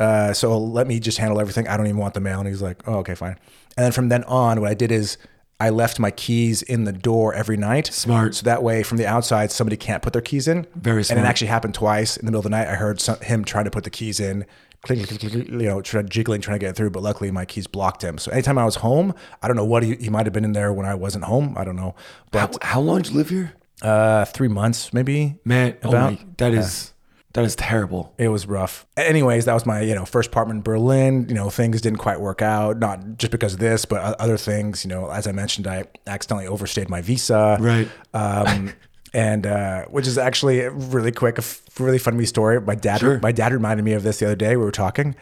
Uh, 0.00 0.32
so 0.32 0.58
let 0.58 0.88
me 0.88 0.98
just 0.98 1.18
handle 1.18 1.40
everything. 1.40 1.68
I 1.68 1.76
don't 1.76 1.86
even 1.86 1.98
want 1.98 2.14
the 2.14 2.20
mail. 2.20 2.40
And 2.40 2.48
he's 2.48 2.60
like, 2.60 2.86
oh, 2.88 2.96
okay, 2.96 3.14
fine. 3.14 3.38
And 3.76 3.84
then 3.84 3.92
from 3.92 4.08
then 4.08 4.24
on, 4.24 4.60
what 4.60 4.68
I 4.68 4.74
did 4.74 4.90
is 4.90 5.16
I 5.62 5.70
left 5.70 6.00
my 6.00 6.10
keys 6.10 6.62
in 6.62 6.84
the 6.84 6.92
door 6.92 7.32
every 7.34 7.56
night. 7.56 7.86
Smart. 7.86 8.34
So 8.34 8.42
that 8.46 8.64
way, 8.64 8.82
from 8.82 8.98
the 8.98 9.06
outside, 9.06 9.52
somebody 9.52 9.76
can't 9.76 10.02
put 10.02 10.12
their 10.12 10.20
keys 10.22 10.48
in. 10.48 10.66
Very 10.74 11.04
And 11.08 11.20
it 11.20 11.24
actually 11.24 11.46
happened 11.46 11.74
twice 11.74 12.16
in 12.16 12.26
the 12.26 12.32
middle 12.32 12.40
of 12.40 12.44
the 12.44 12.50
night. 12.50 12.66
I 12.66 12.74
heard 12.74 13.00
some, 13.00 13.20
him 13.20 13.44
trying 13.44 13.66
to 13.66 13.70
put 13.70 13.84
the 13.84 13.90
keys 13.90 14.18
in, 14.18 14.44
clink, 14.82 15.06
clink, 15.06 15.20
clink, 15.20 15.48
you 15.50 15.68
know, 15.68 15.80
trying, 15.80 16.08
jiggling, 16.08 16.40
trying 16.40 16.58
to 16.58 16.66
get 16.66 16.74
through. 16.74 16.90
But 16.90 17.04
luckily, 17.04 17.30
my 17.30 17.44
keys 17.44 17.68
blocked 17.68 18.02
him. 18.02 18.18
So 18.18 18.32
anytime 18.32 18.58
I 18.58 18.64
was 18.64 18.74
home, 18.76 19.14
I 19.40 19.46
don't 19.46 19.56
know 19.56 19.64
what 19.64 19.84
he, 19.84 19.94
he 19.94 20.10
might 20.10 20.26
have 20.26 20.32
been 20.32 20.44
in 20.44 20.52
there 20.52 20.72
when 20.72 20.84
I 20.84 20.96
wasn't 20.96 21.26
home. 21.26 21.54
I 21.56 21.62
don't 21.62 21.76
know. 21.76 21.94
But 22.32 22.60
how 22.64 22.80
long 22.80 23.02
did 23.02 23.12
you 23.12 23.18
live 23.18 23.30
here? 23.30 23.52
uh, 23.82 24.24
three 24.24 24.48
months, 24.48 24.92
maybe. 24.92 25.38
Man, 25.44 25.76
oh 25.84 25.90
About- 25.90 26.12
my, 26.12 26.26
that 26.38 26.54
is 26.54 26.92
that 27.34 27.44
is 27.44 27.56
terrible. 27.56 28.12
It 28.18 28.28
was 28.28 28.46
rough. 28.46 28.86
Anyways, 28.96 29.46
that 29.46 29.54
was 29.54 29.64
my 29.64 29.80
you 29.80 29.94
know 29.94 30.04
first 30.04 30.28
apartment 30.28 30.58
in 30.58 30.62
Berlin. 30.62 31.26
You 31.28 31.34
know 31.34 31.50
things 31.50 31.80
didn't 31.80 31.98
quite 31.98 32.20
work 32.20 32.42
out, 32.42 32.78
not 32.78 33.18
just 33.18 33.30
because 33.30 33.54
of 33.54 33.60
this, 33.60 33.84
but 33.84 34.00
other 34.20 34.36
things. 34.36 34.84
You 34.84 34.90
know, 34.90 35.10
as 35.10 35.26
I 35.26 35.32
mentioned, 35.32 35.66
I 35.66 35.84
accidentally 36.06 36.46
overstayed 36.46 36.88
my 36.88 37.00
visa. 37.00 37.56
Right. 37.60 37.88
Um, 38.12 38.72
and 39.14 39.46
uh, 39.46 39.84
which 39.86 40.06
is 40.06 40.18
actually 40.18 40.60
really 40.68 41.12
quick, 41.12 41.38
a 41.38 41.42
really 41.78 41.98
funny 41.98 42.24
story. 42.26 42.60
My 42.60 42.74
dad, 42.74 43.00
Sure. 43.00 43.18
my 43.20 43.32
dad 43.32 43.52
reminded 43.52 43.82
me 43.84 43.92
of 43.92 44.02
this 44.02 44.18
the 44.18 44.26
other 44.26 44.36
day. 44.36 44.56
We 44.56 44.64
were 44.64 44.70
talking, 44.72 45.14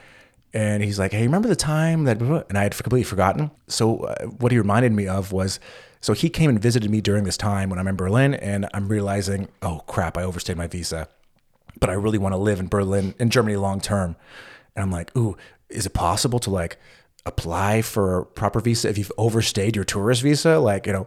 and 0.53 0.83
he's 0.83 0.99
like, 0.99 1.13
"Hey, 1.13 1.23
remember 1.23 1.49
the 1.49 1.57
time 1.57 2.05
that?" 2.05 2.21
And 2.21 2.59
I 2.59 2.65
had 2.65 2.73
completely 2.77 3.05
forgotten. 3.05 3.51
So 3.69 4.01
uh, 4.05 4.27
what 4.27 4.53
he 4.53 4.59
reminded 4.59 4.93
me 4.93 5.07
of 5.07 5.33
was. 5.33 5.61
So 6.03 6.15
he 6.15 6.31
came 6.31 6.49
and 6.49 6.59
visited 6.59 6.91
me 6.91 7.03
during 7.03 7.25
this 7.25 7.37
time 7.37 7.69
when 7.69 7.79
I'm 7.79 7.87
in 7.87 7.95
Berlin, 7.95 8.33
and 8.33 8.67
I'm 8.73 8.89
realizing, 8.89 9.49
oh 9.61 9.83
crap, 9.87 10.17
I 10.17 10.23
overstayed 10.23 10.57
my 10.57 10.67
visa 10.67 11.09
but 11.79 11.91
I 11.91 11.95
really 11.95 12.19
want 12.19 12.33
to 12.33 12.39
live 12.39 12.61
in 12.61 12.69
Berlin, 12.69 13.15
in 13.19 13.31
Germany 13.31 13.57
long 13.57 13.81
term. 13.81 14.17
And 14.75 14.83
I'm 14.83 14.91
like, 14.91 15.15
ooh, 15.17 15.37
is 15.69 15.87
it 15.87 15.91
possible 15.91 16.39
to 16.41 16.51
like 16.51 16.79
apply 17.27 17.83
for 17.83 18.21
a 18.21 18.25
proper 18.25 18.61
visa 18.61 18.89
if 18.89 18.97
you've 18.97 19.13
overstayed 19.19 19.77
your 19.77 19.85
tourist 19.85 20.23
visa? 20.23 20.59
Like, 20.59 20.87
you 20.87 20.93
know, 20.93 21.07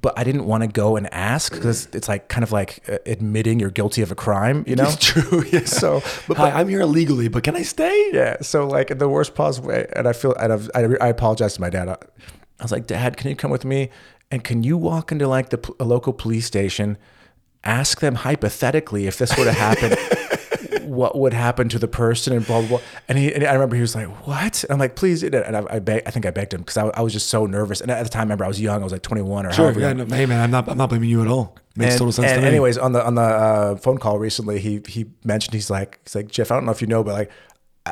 but 0.00 0.18
I 0.18 0.24
didn't 0.24 0.46
want 0.46 0.62
to 0.62 0.68
go 0.68 0.96
and 0.96 1.12
ask 1.12 1.52
because 1.52 1.86
it's 1.92 2.08
like 2.08 2.28
kind 2.28 2.42
of 2.42 2.50
like 2.50 2.82
uh, 2.88 2.96
admitting 3.04 3.60
you're 3.60 3.70
guilty 3.70 4.00
of 4.02 4.10
a 4.10 4.14
crime, 4.14 4.64
you 4.66 4.74
know? 4.74 4.84
It's 4.84 4.96
true. 5.06 5.44
Yeah. 5.52 5.60
So, 5.66 6.02
but, 6.28 6.38
Hi, 6.38 6.50
I'm 6.50 6.68
here 6.68 6.80
illegally, 6.80 7.28
but 7.28 7.42
can 7.44 7.56
I 7.56 7.62
stay? 7.62 8.10
yeah. 8.12 8.38
So 8.40 8.66
like 8.66 8.90
in 8.90 8.98
the 8.98 9.08
worst 9.08 9.34
possible 9.34 9.68
way, 9.68 9.86
and 9.94 10.08
I 10.08 10.12
feel, 10.14 10.34
and 10.34 10.52
I've, 10.52 10.70
I, 10.74 10.84
I 11.00 11.08
apologize 11.08 11.54
to 11.54 11.60
my 11.60 11.70
dad. 11.70 11.88
I, 11.88 11.96
I 12.60 12.62
was 12.64 12.72
like, 12.72 12.86
Dad, 12.86 13.16
can 13.16 13.28
you 13.28 13.36
come 13.36 13.50
with 13.50 13.64
me? 13.64 13.90
And 14.30 14.42
can 14.44 14.62
you 14.62 14.78
walk 14.78 15.12
into 15.12 15.28
like 15.28 15.50
the 15.50 15.74
a 15.78 15.84
local 15.84 16.12
police 16.14 16.46
station, 16.46 16.96
ask 17.64 18.00
them 18.00 18.14
hypothetically 18.16 19.06
if 19.06 19.18
this 19.18 19.36
were 19.38 19.44
to 19.44 19.52
happen, 19.52 19.96
what 20.88 21.16
would 21.16 21.32
happen 21.32 21.68
to 21.70 21.78
the 21.78 21.88
person 21.88 22.32
and 22.34 22.46
blah 22.46 22.60
blah. 22.60 22.68
blah. 22.68 22.80
And 23.08 23.16
he, 23.18 23.32
and 23.34 23.44
I 23.44 23.52
remember 23.54 23.76
he 23.76 23.80
was 23.82 23.94
like, 23.94 24.08
"What?" 24.26 24.64
And 24.64 24.72
I'm 24.72 24.78
like, 24.78 24.96
"Please." 24.96 25.22
And 25.22 25.34
I, 25.56 25.64
I, 25.70 25.78
beg, 25.78 26.02
I 26.06 26.10
think 26.10 26.26
I 26.26 26.30
begged 26.30 26.54
him 26.54 26.60
because 26.60 26.76
I, 26.76 26.86
I 26.88 27.00
was 27.02 27.12
just 27.12 27.28
so 27.28 27.46
nervous. 27.46 27.80
And 27.80 27.90
at 27.90 28.02
the 28.02 28.08
time, 28.10 28.22
I 28.22 28.24
remember 28.24 28.44
I 28.44 28.48
was 28.48 28.60
young. 28.60 28.80
I 28.80 28.84
was 28.84 28.92
like 28.92 29.02
21 29.02 29.46
or 29.46 29.52
Sure. 29.52 29.64
however 29.66 29.80
Yeah. 29.80 29.92
No, 29.92 30.04
hey, 30.06 30.26
man, 30.26 30.40
I'm 30.40 30.50
not. 30.50 30.68
I'm 30.68 30.76
not 30.78 30.88
blaming 30.88 31.08
you 31.08 31.22
at 31.22 31.28
all. 31.28 31.56
Makes 31.76 31.92
And, 31.92 31.98
total 32.00 32.12
sense 32.12 32.26
and 32.30 32.36
to 32.40 32.42
me. 32.42 32.48
anyways, 32.48 32.76
on 32.78 32.92
the 32.92 33.04
on 33.04 33.14
the 33.14 33.22
uh, 33.22 33.76
phone 33.76 33.98
call 33.98 34.18
recently, 34.18 34.60
he 34.60 34.82
he 34.86 35.06
mentioned 35.24 35.54
he's 35.54 35.70
like 35.70 36.00
he's 36.04 36.14
like 36.14 36.28
Jeff. 36.28 36.50
I 36.50 36.54
don't 36.56 36.66
know 36.66 36.72
if 36.72 36.80
you 36.82 36.86
know, 36.88 37.02
but 37.02 37.14
like 37.14 37.30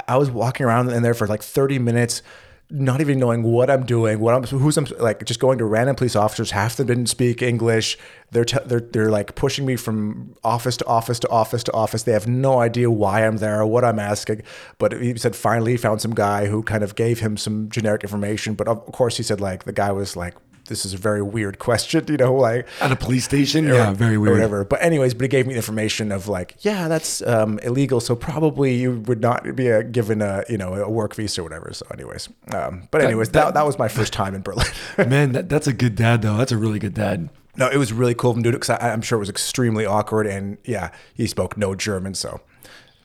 I 0.06 0.16
was 0.18 0.30
walking 0.30 0.66
around 0.66 0.90
in 0.90 1.02
there 1.02 1.14
for 1.14 1.26
like 1.26 1.42
30 1.42 1.78
minutes, 1.78 2.22
not 2.70 3.00
even 3.00 3.18
knowing 3.18 3.42
what 3.42 3.68
I'm 3.68 3.85
doing, 3.85 4.20
what 4.20 4.35
I'm 4.35 4.44
who's 4.44 4.76
I'm 4.76 4.87
like 4.98 5.24
just 5.24 5.40
going 5.40 5.59
to 5.59 5.64
random 5.64 5.96
police 5.96 6.14
officers. 6.16 6.52
Half 6.52 6.72
of 6.72 6.76
them 6.78 6.87
didn't 6.87 7.09
speak 7.09 7.42
English. 7.42 7.98
They're 8.30 8.44
t- 8.44 8.59
they're 8.64 8.80
they're 8.80 9.11
like 9.11 9.35
pushing 9.35 9.66
me 9.66 9.76
from 9.76 10.37
office 10.44 10.76
to 10.78 10.87
office 10.87 11.18
to 11.20 11.28
office 11.28 11.64
to 11.64 11.72
office. 11.72 12.04
They 12.04 12.12
have 12.12 12.28
no 12.28 12.61
idea 12.61 12.90
why 12.90 13.26
I'm 13.26 13.38
there 13.38 13.61
or 13.61 13.66
what 13.66 13.85
I'm 13.85 13.98
asking. 13.98 14.42
But 14.78 14.92
he 14.92 15.16
said 15.16 15.35
finally 15.35 15.72
he 15.72 15.76
found 15.76 16.00
some 16.00 16.14
guy 16.14 16.46
who 16.46 16.62
kind 16.62 16.85
of 16.85 16.94
gave 16.94 17.20
him 17.20 17.37
some 17.37 17.68
generic 17.70 18.02
information. 18.02 18.54
But 18.54 18.68
of 18.68 18.85
course 18.92 19.16
he 19.16 19.22
said 19.22 19.40
like 19.40 19.64
the 19.64 19.72
guy 19.72 19.92
was 19.92 20.16
like. 20.16 20.35
This 20.70 20.87
is 20.87 20.94
a 20.94 20.98
very 20.98 21.20
weird 21.20 21.59
question, 21.59 22.04
you 22.09 22.16
know, 22.16 22.33
like 22.33 22.64
At 22.80 22.92
a 22.92 22.96
police 22.96 23.24
station. 23.24 23.66
Yeah. 23.66 23.92
Very 23.92 24.14
or 24.14 24.20
weird. 24.20 24.35
whatever. 24.35 24.64
But 24.64 24.80
anyways, 24.80 25.14
but 25.14 25.22
he 25.22 25.28
gave 25.28 25.48
me 25.48 25.54
the 25.54 25.59
information 25.59 26.12
of 26.12 26.28
like, 26.28 26.54
yeah, 26.61 26.87
that's 26.87 27.22
um, 27.22 27.59
illegal. 27.64 27.98
So 27.98 28.14
probably 28.14 28.76
you 28.76 29.00
would 29.00 29.20
not 29.20 29.56
be 29.56 29.66
a, 29.66 29.83
given 29.83 30.22
a 30.22 30.44
you 30.48 30.56
know 30.56 30.74
a 30.74 30.88
work 30.88 31.16
visa 31.16 31.40
or 31.40 31.44
whatever. 31.44 31.72
So 31.72 31.85
anyways, 31.92 32.28
um, 32.54 32.87
but 32.92 33.02
anyways, 33.02 33.30
that, 33.30 33.54
that, 33.54 33.66
was 33.66 33.80
my 33.80 33.88
first 33.88 34.12
time 34.12 34.33
in 34.33 34.42
Berlin. 34.42 34.68
Man, 34.96 35.33
that, 35.33 35.48
that's 35.48 35.66
a 35.66 35.72
good 35.72 35.96
dad 35.96 36.22
though. 36.22 36.37
That's 36.37 36.52
a 36.52 36.56
really 36.56 36.78
good 36.78 36.94
dad. 36.94 37.30
no, 37.56 37.68
it 37.68 37.76
was 37.76 37.92
really 37.92 38.14
cool 38.14 38.33
from 38.33 38.42
doing 38.42 38.54
it 38.54 38.61
because 38.61 38.78
I'm 38.80 39.02
sure 39.02 39.16
it 39.16 39.20
was 39.20 39.28
extremely 39.28 39.85
awkward. 39.85 40.28
And 40.28 40.56
yeah, 40.64 40.92
he 41.12 41.26
spoke 41.26 41.56
no 41.56 41.74
German, 41.74 42.14
so 42.14 42.42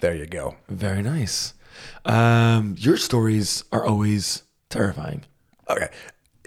there 0.02 0.16
you 0.16 0.28
go. 0.28 0.56
Very 0.70 1.02
nice. 1.02 1.56
Um, 2.06 2.76
your 2.78 2.98
stories 2.98 3.64
are 3.72 3.84
always 3.84 4.44
terrifying. 4.70 5.26
Okay, 5.68 5.90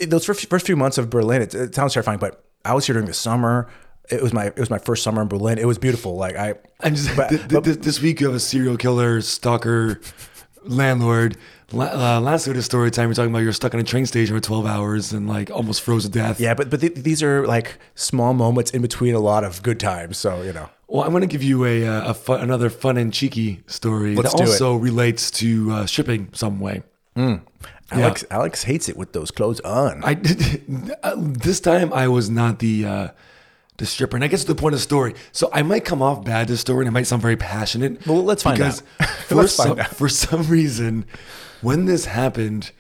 those 0.06 0.24
first, 0.24 0.48
first 0.48 0.66
few 0.66 0.76
months 0.76 0.98
of 0.98 1.10
Berlin, 1.10 1.42
it, 1.42 1.54
it 1.54 1.74
sounds 1.74 1.92
terrifying, 1.94 2.18
but 2.18 2.44
I 2.64 2.74
was 2.74 2.86
here 2.86 2.94
during 2.94 3.06
the 3.08 3.14
summer. 3.14 3.68
It 4.10 4.22
was 4.22 4.32
my 4.32 4.46
it 4.46 4.58
was 4.58 4.70
my 4.70 4.78
first 4.78 5.02
summer 5.02 5.20
in 5.22 5.28
Berlin. 5.28 5.58
It 5.58 5.66
was 5.66 5.78
beautiful. 5.78 6.16
Like 6.16 6.36
I, 6.36 6.54
I'm 6.80 6.94
just 6.94 7.14
But- 7.16 7.28
th- 7.28 7.48
th- 7.48 7.64
th- 7.64 7.76
this 7.78 8.00
week 8.00 8.20
you 8.20 8.26
have 8.26 8.36
a 8.36 8.40
serial 8.40 8.76
killer, 8.76 9.20
stalker, 9.20 10.00
landlord. 10.64 11.36
La- 11.72 12.16
uh, 12.16 12.20
last 12.20 12.46
week 12.46 12.56
of 12.56 12.64
story 12.64 12.90
time, 12.90 13.08
you're 13.08 13.14
talking 13.14 13.30
about 13.30 13.40
you're 13.40 13.52
stuck 13.52 13.74
in 13.74 13.80
a 13.80 13.84
train 13.84 14.06
station 14.06 14.34
for 14.34 14.40
12 14.40 14.64
hours 14.64 15.12
and 15.12 15.28
like 15.28 15.50
almost 15.50 15.82
froze 15.82 16.04
to 16.04 16.08
death. 16.10 16.40
yeah, 16.40 16.54
but 16.54 16.70
but 16.70 16.80
th- 16.80 16.94
these 16.94 17.22
are 17.22 17.46
like 17.46 17.76
small 17.94 18.32
moments 18.32 18.70
in 18.70 18.80
between 18.80 19.14
a 19.14 19.20
lot 19.20 19.44
of 19.44 19.62
good 19.62 19.78
times. 19.78 20.16
So 20.16 20.40
you 20.42 20.52
know. 20.54 20.70
Well, 20.90 21.02
I'm 21.04 21.10
going 21.10 21.20
to 21.20 21.26
give 21.26 21.42
you 21.42 21.66
a, 21.66 21.86
uh, 21.86 22.10
a 22.12 22.14
fun, 22.14 22.40
another 22.40 22.70
fun 22.70 22.96
and 22.96 23.12
cheeky 23.12 23.62
story 23.66 24.14
Let's 24.14 24.32
that 24.32 24.38
do 24.38 24.44
it. 24.44 24.48
also 24.48 24.74
relates 24.76 25.30
to 25.32 25.70
uh, 25.70 25.84
shipping 25.86 26.30
some 26.32 26.60
way. 26.60 26.82
Alex 27.90 28.24
Alex 28.30 28.64
hates 28.64 28.88
it 28.88 28.96
with 28.96 29.12
those 29.12 29.30
clothes 29.30 29.60
on. 29.60 30.02
I 30.04 30.14
did 30.14 30.66
this 31.16 31.60
time. 31.60 31.92
I 31.92 32.08
was 32.08 32.28
not 32.28 32.58
the 32.58 32.84
uh, 32.84 33.08
the 33.78 33.86
stripper, 33.86 34.16
and 34.16 34.24
I 34.24 34.28
guess 34.28 34.44
the 34.44 34.54
point 34.54 34.74
of 34.74 34.80
the 34.80 34.82
story. 34.82 35.14
So 35.32 35.50
I 35.52 35.62
might 35.62 35.84
come 35.84 36.02
off 36.02 36.24
bad 36.24 36.48
this 36.48 36.60
story, 36.60 36.84
and 36.84 36.88
I 36.88 36.92
might 36.92 37.06
sound 37.06 37.22
very 37.22 37.36
passionate. 37.36 38.06
Well, 38.06 38.22
let's 38.22 38.42
find 38.42 38.58
because 38.58 38.82
out. 39.00 39.08
For 39.28 39.34
Let's 39.36 39.52
some, 39.52 39.68
find 39.68 39.80
out. 39.80 39.94
For 39.94 40.08
some 40.08 40.46
reason, 40.48 41.06
when 41.62 41.86
this 41.86 42.04
happened, 42.04 42.72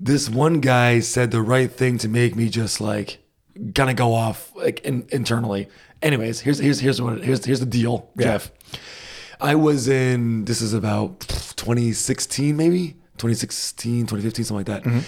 this 0.00 0.28
one 0.28 0.60
guy 0.60 1.00
said 1.00 1.30
the 1.30 1.42
right 1.42 1.70
thing 1.70 1.98
to 1.98 2.08
make 2.08 2.34
me 2.34 2.48
just 2.48 2.80
like 2.80 3.18
gonna 3.72 3.94
go 3.94 4.14
off 4.14 4.54
like 4.56 4.80
in, 4.80 5.06
internally. 5.10 5.68
Anyways, 6.00 6.40
here's 6.40 6.58
here's 6.58 6.80
here's 6.80 7.00
what 7.00 7.22
here's 7.22 7.44
here's 7.44 7.60
the 7.60 7.66
deal, 7.66 8.10
Jeff. 8.18 8.50
I 9.40 9.54
was 9.56 9.88
in 9.88 10.44
this 10.46 10.62
is 10.62 10.72
about 10.72 11.20
2016 11.20 12.56
maybe 12.56 12.94
2016 13.18 14.06
2015 14.06 14.44
something 14.44 14.56
like 14.56 14.66
that. 14.66 14.82
Mm-hmm. 14.88 14.98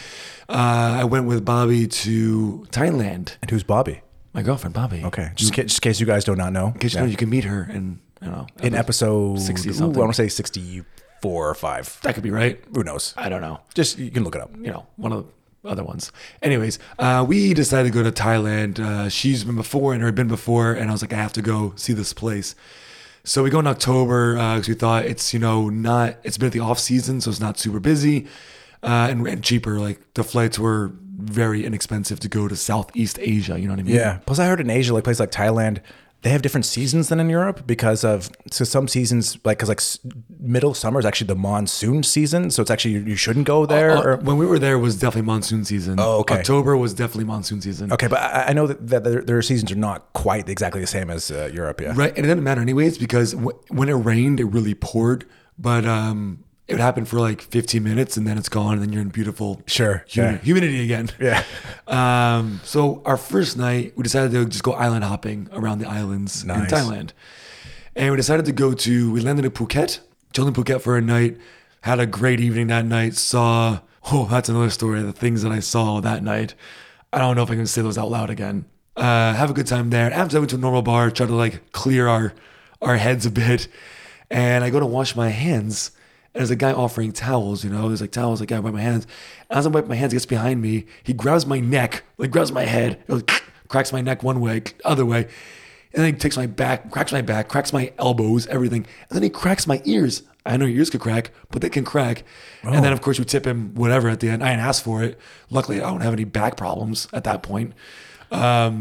Uh, 0.48 1.00
I 1.00 1.04
went 1.04 1.26
with 1.26 1.44
Bobby 1.44 1.86
to 1.86 2.66
Thailand. 2.70 3.36
and 3.42 3.50
who's 3.50 3.62
Bobby? 3.62 4.02
My 4.32 4.42
girlfriend 4.42 4.74
Bobby. 4.74 5.02
Okay, 5.04 5.30
just, 5.36 5.50
in 5.50 5.56
ca- 5.56 5.62
just 5.62 5.78
in 5.84 5.88
case 5.90 6.00
you 6.00 6.06
guys 6.06 6.24
do 6.24 6.34
not 6.34 6.52
know. 6.52 6.68
In 6.68 6.78
case 6.80 6.94
you 6.94 7.00
know, 7.00 7.06
you 7.06 7.16
can 7.16 7.30
meet 7.30 7.44
her 7.44 7.68
in 7.70 8.00
don't 8.24 8.32
know 8.32 8.46
in 8.62 8.74
episode 8.74 9.38
60 9.40 9.68
ooh, 9.68 9.72
something. 9.72 9.96
I 9.96 10.00
want 10.00 10.12
to 10.12 10.16
say 10.16 10.28
sixty-four 10.28 11.48
or 11.48 11.54
five. 11.54 11.98
that 12.02 12.14
could 12.14 12.22
be 12.22 12.30
right. 12.30 12.62
Who 12.74 12.82
knows? 12.82 13.14
I 13.16 13.28
don't 13.28 13.40
know. 13.42 13.60
Just 13.74 13.98
you 13.98 14.10
can 14.10 14.24
look 14.24 14.34
it 14.34 14.40
up. 14.42 14.50
you 14.56 14.70
know, 14.70 14.86
one 14.96 15.12
of 15.12 15.26
the 15.62 15.68
other 15.68 15.84
ones. 15.84 16.12
Anyways, 16.42 16.78
uh, 16.98 17.24
we 17.26 17.54
decided 17.54 17.92
to 17.92 17.94
go 18.02 18.02
to 18.02 18.12
Thailand. 18.12 18.78
Uh, 18.80 19.08
she's 19.08 19.44
been 19.44 19.56
before 19.56 19.94
and 19.94 20.02
had 20.02 20.14
been 20.14 20.28
before, 20.28 20.72
and 20.72 20.88
I 20.88 20.92
was 20.92 21.02
like, 21.02 21.12
I 21.12 21.16
have 21.16 21.32
to 21.34 21.42
go 21.42 21.72
see 21.76 21.92
this 21.92 22.12
place. 22.12 22.54
So 23.24 23.42
we 23.42 23.50
go 23.50 23.58
in 23.58 23.66
October 23.66 24.34
because 24.34 24.68
we 24.68 24.74
thought 24.74 25.06
it's 25.06 25.32
you 25.32 25.40
know 25.40 25.70
not 25.70 26.16
it's 26.22 26.38
been 26.38 26.46
at 26.46 26.52
the 26.52 26.60
off 26.60 26.78
season, 26.78 27.20
so 27.20 27.30
it's 27.30 27.40
not 27.40 27.58
super 27.58 27.80
busy 27.80 28.26
uh, 28.82 29.08
and, 29.10 29.26
and 29.26 29.42
cheaper. 29.42 29.80
Like 29.80 30.00
the 30.14 30.22
flights 30.22 30.58
were 30.58 30.92
very 31.16 31.64
inexpensive 31.64 32.20
to 32.20 32.28
go 32.28 32.48
to 32.48 32.56
Southeast 32.56 33.18
Asia. 33.20 33.58
You 33.58 33.66
know 33.66 33.72
what 33.72 33.80
I 33.80 33.84
mean? 33.84 33.96
Yeah. 33.96 34.18
Plus, 34.26 34.38
I 34.38 34.46
heard 34.46 34.60
in 34.60 34.70
Asia, 34.70 34.92
like 34.92 35.04
places 35.04 35.20
like 35.20 35.30
Thailand, 35.30 35.80
they 36.24 36.30
have 36.30 36.40
different 36.40 36.64
seasons 36.64 37.10
than 37.10 37.20
in 37.20 37.28
Europe 37.28 37.66
because 37.66 38.02
of 38.02 38.30
so 38.50 38.64
some 38.64 38.88
seasons 38.88 39.36
like 39.44 39.58
because 39.58 39.68
like 39.68 39.82
middle 40.40 40.72
summer 40.72 40.98
is 40.98 41.04
actually 41.04 41.26
the 41.26 41.36
monsoon 41.36 42.02
season, 42.02 42.50
so 42.50 42.62
it's 42.62 42.70
actually 42.70 42.92
you, 42.92 43.00
you 43.00 43.14
shouldn't 43.14 43.46
go 43.46 43.66
there. 43.66 43.90
Uh, 43.90 44.02
or, 44.02 44.16
when 44.16 44.38
we 44.38 44.46
were 44.46 44.58
there 44.58 44.76
it 44.76 44.78
was 44.78 44.98
definitely 44.98 45.26
monsoon 45.26 45.66
season. 45.66 45.96
Oh, 46.00 46.20
okay. 46.20 46.38
October 46.38 46.78
was 46.78 46.94
definitely 46.94 47.24
monsoon 47.24 47.60
season. 47.60 47.92
okay, 47.92 48.06
but 48.06 48.20
I, 48.20 48.46
I 48.48 48.52
know 48.54 48.66
that, 48.66 48.88
that 48.88 49.04
their, 49.04 49.20
their 49.20 49.42
seasons 49.42 49.70
are 49.70 49.76
not 49.76 50.14
quite 50.14 50.48
exactly 50.48 50.80
the 50.80 50.86
same 50.86 51.10
as 51.10 51.30
uh, 51.30 51.50
Europe. 51.52 51.82
Yeah. 51.82 51.92
Right, 51.94 52.16
and 52.16 52.24
it 52.24 52.28
doesn't 52.28 52.42
matter 52.42 52.62
anyways 52.62 52.96
because 52.96 53.34
w- 53.34 53.58
when 53.68 53.90
it 53.90 53.94
rained, 53.94 54.40
it 54.40 54.46
really 54.46 54.74
poured. 54.74 55.26
But 55.58 55.84
um, 55.84 56.43
it 56.66 56.74
would 56.74 56.80
happen 56.80 57.04
for 57.04 57.20
like 57.20 57.42
15 57.42 57.82
minutes, 57.82 58.16
and 58.16 58.26
then 58.26 58.38
it's 58.38 58.48
gone, 58.48 58.74
and 58.74 58.82
then 58.82 58.92
you're 58.92 59.02
in 59.02 59.08
beautiful 59.08 59.60
Sure, 59.66 60.04
yeah. 60.08 60.38
humidity 60.38 60.82
again. 60.82 61.10
Yeah. 61.20 61.42
Um, 61.86 62.60
so 62.64 63.02
our 63.04 63.18
first 63.18 63.58
night, 63.58 63.92
we 63.94 64.02
decided 64.02 64.30
to 64.32 64.46
just 64.46 64.62
go 64.62 64.72
island 64.72 65.04
hopping 65.04 65.50
around 65.52 65.80
the 65.80 65.86
islands 65.86 66.42
in 66.42 66.48
Thailand, 66.48 67.10
and 67.94 68.10
we 68.10 68.16
decided 68.16 68.46
to 68.46 68.52
go 68.52 68.72
to. 68.72 69.12
We 69.12 69.20
landed 69.20 69.44
in 69.44 69.50
Phuket, 69.50 70.00
chilled 70.32 70.48
in 70.48 70.54
Phuket 70.54 70.80
for 70.80 70.96
a 70.96 71.02
night. 71.02 71.36
Had 71.82 72.00
a 72.00 72.06
great 72.06 72.40
evening 72.40 72.68
that 72.68 72.86
night. 72.86 73.14
Saw 73.16 73.80
oh, 74.10 74.26
that's 74.30 74.48
another 74.48 74.70
story. 74.70 75.02
The 75.02 75.12
things 75.12 75.42
that 75.42 75.52
I 75.52 75.60
saw 75.60 76.00
that 76.00 76.22
night. 76.22 76.54
I 77.12 77.18
don't 77.18 77.36
know 77.36 77.42
if 77.42 77.50
I 77.50 77.54
can 77.54 77.66
say 77.66 77.82
those 77.82 77.98
out 77.98 78.10
loud 78.10 78.30
again. 78.30 78.64
Uh, 78.96 79.34
have 79.34 79.50
a 79.50 79.54
good 79.54 79.66
time 79.66 79.90
there. 79.90 80.10
After 80.12 80.36
I 80.36 80.40
went 80.40 80.50
to 80.50 80.56
a 80.56 80.58
normal 80.58 80.82
bar, 80.82 81.10
try 81.10 81.26
to 81.26 81.34
like 81.34 81.72
clear 81.72 82.08
our 82.08 82.32
our 82.80 82.96
heads 82.96 83.26
a 83.26 83.30
bit, 83.30 83.68
and 84.30 84.64
I 84.64 84.70
go 84.70 84.80
to 84.80 84.86
wash 84.86 85.14
my 85.14 85.28
hands. 85.28 85.90
And 86.34 86.40
there's 86.40 86.50
a 86.50 86.56
guy 86.56 86.72
offering 86.72 87.12
towels, 87.12 87.64
you 87.64 87.70
know. 87.70 87.88
There's 87.88 88.00
like 88.00 88.10
towels. 88.10 88.40
Like, 88.40 88.52
I 88.52 88.58
wipe 88.58 88.74
my 88.74 88.80
hands. 88.80 89.06
As 89.50 89.66
I 89.66 89.70
wipe 89.70 89.86
my 89.86 89.94
hands, 89.94 90.12
he 90.12 90.16
gets 90.16 90.26
behind 90.26 90.60
me. 90.60 90.86
He 91.02 91.12
grabs 91.12 91.46
my 91.46 91.60
neck, 91.60 92.02
like 92.18 92.30
grabs 92.30 92.52
my 92.52 92.64
head, 92.64 93.02
it 93.06 93.12
like, 93.12 93.42
cracks 93.68 93.92
my 93.92 94.00
neck 94.00 94.22
one 94.22 94.40
way, 94.40 94.62
other 94.84 95.06
way, 95.06 95.28
and 95.94 96.02
then 96.02 96.14
he 96.14 96.18
takes 96.18 96.36
my 96.36 96.46
back, 96.46 96.90
cracks 96.90 97.12
my 97.12 97.22
back, 97.22 97.48
cracks 97.48 97.72
my 97.72 97.92
elbows, 97.98 98.48
everything, 98.48 98.84
and 99.08 99.16
then 99.16 99.22
he 99.22 99.30
cracks 99.30 99.66
my 99.66 99.80
ears. 99.84 100.24
I 100.44 100.56
know 100.56 100.66
your 100.66 100.78
ears 100.78 100.90
could 100.90 101.00
crack, 101.00 101.30
but 101.50 101.62
they 101.62 101.70
can 101.70 101.84
crack. 101.84 102.24
And 102.74 102.84
then 102.84 102.92
of 102.92 103.00
course 103.00 103.18
we 103.18 103.24
tip 103.24 103.46
him 103.46 103.74
whatever 103.74 104.08
at 104.08 104.20
the 104.20 104.28
end. 104.28 104.42
I 104.42 104.50
didn't 104.50 104.66
ask 104.66 104.82
for 104.82 105.02
it. 105.04 105.18
Luckily, 105.50 105.80
I 105.80 105.88
don't 105.88 106.02
have 106.02 106.12
any 106.12 106.24
back 106.24 106.56
problems 106.56 107.08
at 107.12 107.24
that 107.24 107.42
point. 107.42 107.72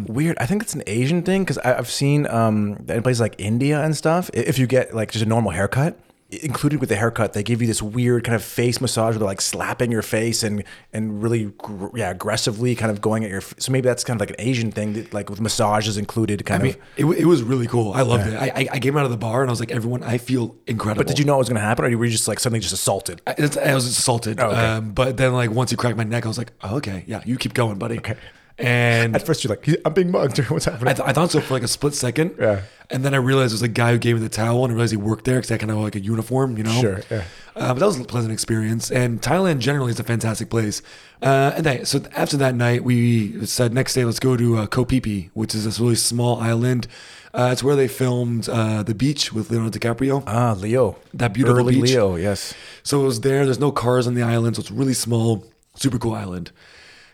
Weird. 0.07 0.37
I 0.39 0.45
think 0.47 0.63
it's 0.63 0.73
an 0.73 0.83
Asian 0.87 1.21
thing 1.21 1.43
because 1.43 1.59
I've 1.59 1.89
seen 1.89 2.27
um, 2.27 2.83
in 2.89 3.03
places 3.03 3.21
like 3.21 3.35
India 3.37 3.81
and 3.81 3.95
stuff. 3.95 4.29
If 4.33 4.57
you 4.57 4.67
get 4.67 4.95
like 4.95 5.11
just 5.11 5.23
a 5.23 5.27
normal 5.27 5.51
haircut, 5.51 5.97
included 6.41 6.79
with 6.79 6.89
the 6.89 6.95
haircut, 6.95 7.33
they 7.33 7.43
give 7.43 7.61
you 7.61 7.67
this 7.67 7.81
weird 7.81 8.23
kind 8.23 8.35
of 8.35 8.43
face 8.43 8.79
massage 8.81 9.13
where 9.13 9.19
they're 9.19 9.27
like 9.27 9.41
slapping 9.41 9.91
your 9.91 10.01
face 10.01 10.41
and 10.43 10.63
and 10.91 11.21
really 11.21 11.45
gr- 11.57 11.95
yeah 11.95 12.09
aggressively 12.09 12.75
kind 12.75 12.91
of 12.91 13.01
going 13.01 13.23
at 13.23 13.29
your. 13.29 13.39
f- 13.41 13.53
So 13.59 13.71
maybe 13.71 13.87
that's 13.87 14.03
kind 14.03 14.15
of 14.17 14.21
like 14.27 14.29
an 14.37 14.45
Asian 14.47 14.71
thing, 14.71 14.93
that, 14.93 15.13
like 15.13 15.29
with 15.29 15.41
massages 15.41 15.97
included, 15.97 16.45
kind 16.45 16.61
I 16.61 16.65
mean, 16.65 16.75
of. 16.75 17.11
it, 17.11 17.19
it 17.21 17.25
was 17.25 17.43
really 17.43 17.67
cool. 17.67 17.93
I 17.93 18.01
loved 18.01 18.27
it. 18.27 18.35
I, 18.35 18.47
I, 18.55 18.67
I 18.73 18.79
came 18.79 18.97
out 18.97 19.05
of 19.05 19.11
the 19.11 19.17
bar 19.17 19.41
and 19.41 19.49
I 19.49 19.51
was 19.51 19.59
like, 19.59 19.71
everyone, 19.71 20.03
I 20.03 20.17
feel 20.17 20.55
incredible. 20.67 21.03
But 21.03 21.07
did 21.07 21.19
you 21.19 21.25
know 21.25 21.35
it 21.35 21.39
was 21.39 21.49
going 21.49 21.61
to 21.61 21.65
happen, 21.65 21.85
or 21.85 21.97
were 21.97 22.05
you 22.05 22.11
just 22.11 22.27
like 22.27 22.39
suddenly 22.39 22.59
just 22.59 22.73
assaulted? 22.73 23.21
I, 23.27 23.35
I 23.37 23.73
was 23.75 23.85
assaulted. 23.85 24.39
Oh, 24.39 24.47
okay. 24.49 24.59
um, 24.65 24.93
but 24.93 25.17
then, 25.17 25.33
like, 25.33 25.51
once 25.51 25.69
he 25.71 25.75
cracked 25.77 25.97
my 25.97 26.03
neck, 26.03 26.25
I 26.25 26.27
was 26.27 26.37
like, 26.37 26.51
oh, 26.63 26.77
okay, 26.77 27.03
yeah, 27.07 27.21
you 27.25 27.37
keep 27.37 27.53
going, 27.53 27.77
buddy. 27.77 27.97
Okay. 27.97 28.15
And 28.59 29.15
At 29.15 29.25
first, 29.25 29.43
you're 29.43 29.49
like, 29.49 29.67
I'm 29.83 29.93
being 29.93 30.11
mugged. 30.11 30.37
What's 30.49 30.65
happening? 30.65 30.89
I, 30.89 30.93
th- 30.93 31.07
I 31.07 31.11
thought 31.13 31.31
so 31.31 31.41
for 31.41 31.55
like 31.55 31.63
a 31.63 31.67
split 31.67 31.95
second. 31.95 32.35
Yeah. 32.39 32.61
And 32.91 33.03
then 33.03 33.13
I 33.15 33.17
realized 33.17 33.51
it 33.51 33.55
was 33.55 33.61
a 33.63 33.67
guy 33.67 33.91
who 33.93 33.97
gave 33.97 34.15
me 34.17 34.21
the 34.21 34.29
towel 34.29 34.63
and 34.63 34.71
I 34.71 34.75
realized 34.75 34.91
he 34.91 34.97
worked 34.97 35.25
there 35.25 35.37
because 35.37 35.49
I 35.51 35.57
kind 35.57 35.71
of 35.71 35.77
like 35.77 35.95
a 35.95 35.99
uniform, 35.99 36.57
you 36.57 36.63
know? 36.63 36.79
Sure, 36.79 37.01
yeah. 37.09 37.23
Uh, 37.55 37.73
but 37.73 37.79
that 37.79 37.85
was 37.87 37.99
a 37.99 38.03
pleasant 38.03 38.31
experience. 38.31 38.91
And 38.91 39.21
Thailand 39.21 39.59
generally 39.59 39.91
is 39.91 39.99
a 39.99 40.03
fantastic 40.03 40.49
place. 40.51 40.83
Uh, 41.21 41.53
and 41.55 41.65
then, 41.65 41.85
so 41.85 42.03
after 42.15 42.37
that 42.37 42.53
night, 42.53 42.83
we 42.83 43.43
said 43.47 43.73
next 43.73 43.95
day, 43.95 44.05
let's 44.05 44.19
go 44.19 44.37
to 44.37 44.57
uh, 44.59 44.67
Koh 44.67 44.85
Phi 44.85 44.99
Phi, 44.99 45.29
which 45.33 45.55
is 45.55 45.65
this 45.65 45.79
really 45.79 45.95
small 45.95 46.39
island. 46.39 46.87
Uh, 47.33 47.49
it's 47.51 47.63
where 47.63 47.75
they 47.75 47.87
filmed 47.87 48.47
uh, 48.47 48.83
The 48.83 48.93
Beach 48.93 49.33
with 49.33 49.49
Leonardo 49.49 49.79
DiCaprio. 49.79 50.23
ah, 50.27 50.53
Leo. 50.59 50.97
That 51.15 51.33
beautiful 51.33 51.61
Early 51.61 51.81
beach. 51.81 51.89
Leo. 51.91 52.15
Yes. 52.17 52.53
So 52.83 53.01
it 53.01 53.05
was 53.05 53.21
there. 53.21 53.45
There's 53.45 53.59
no 53.59 53.71
cars 53.71 54.05
on 54.05 54.13
the 54.13 54.21
island, 54.21 54.57
so 54.57 54.59
it's 54.59 54.69
really 54.69 54.93
small, 54.93 55.43
super 55.73 55.97
cool 55.97 56.13
island. 56.13 56.51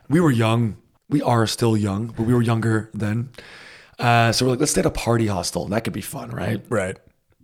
We 0.09 0.19
were 0.19 0.31
young. 0.31 0.75
We 1.09 1.21
are 1.21 1.47
still 1.47 1.75
young, 1.75 2.07
but 2.07 2.23
we 2.23 2.33
were 2.33 2.41
younger 2.41 2.89
then. 2.93 3.29
Uh, 3.97 4.31
so 4.31 4.45
we're 4.45 4.51
like, 4.51 4.59
let's 4.59 4.71
stay 4.71 4.79
at 4.79 4.85
a 4.85 4.91
party 4.91 5.27
hostel. 5.27 5.67
That 5.67 5.83
could 5.83 5.93
be 5.93 6.01
fun, 6.01 6.29
right? 6.29 6.63
Right. 6.69 6.97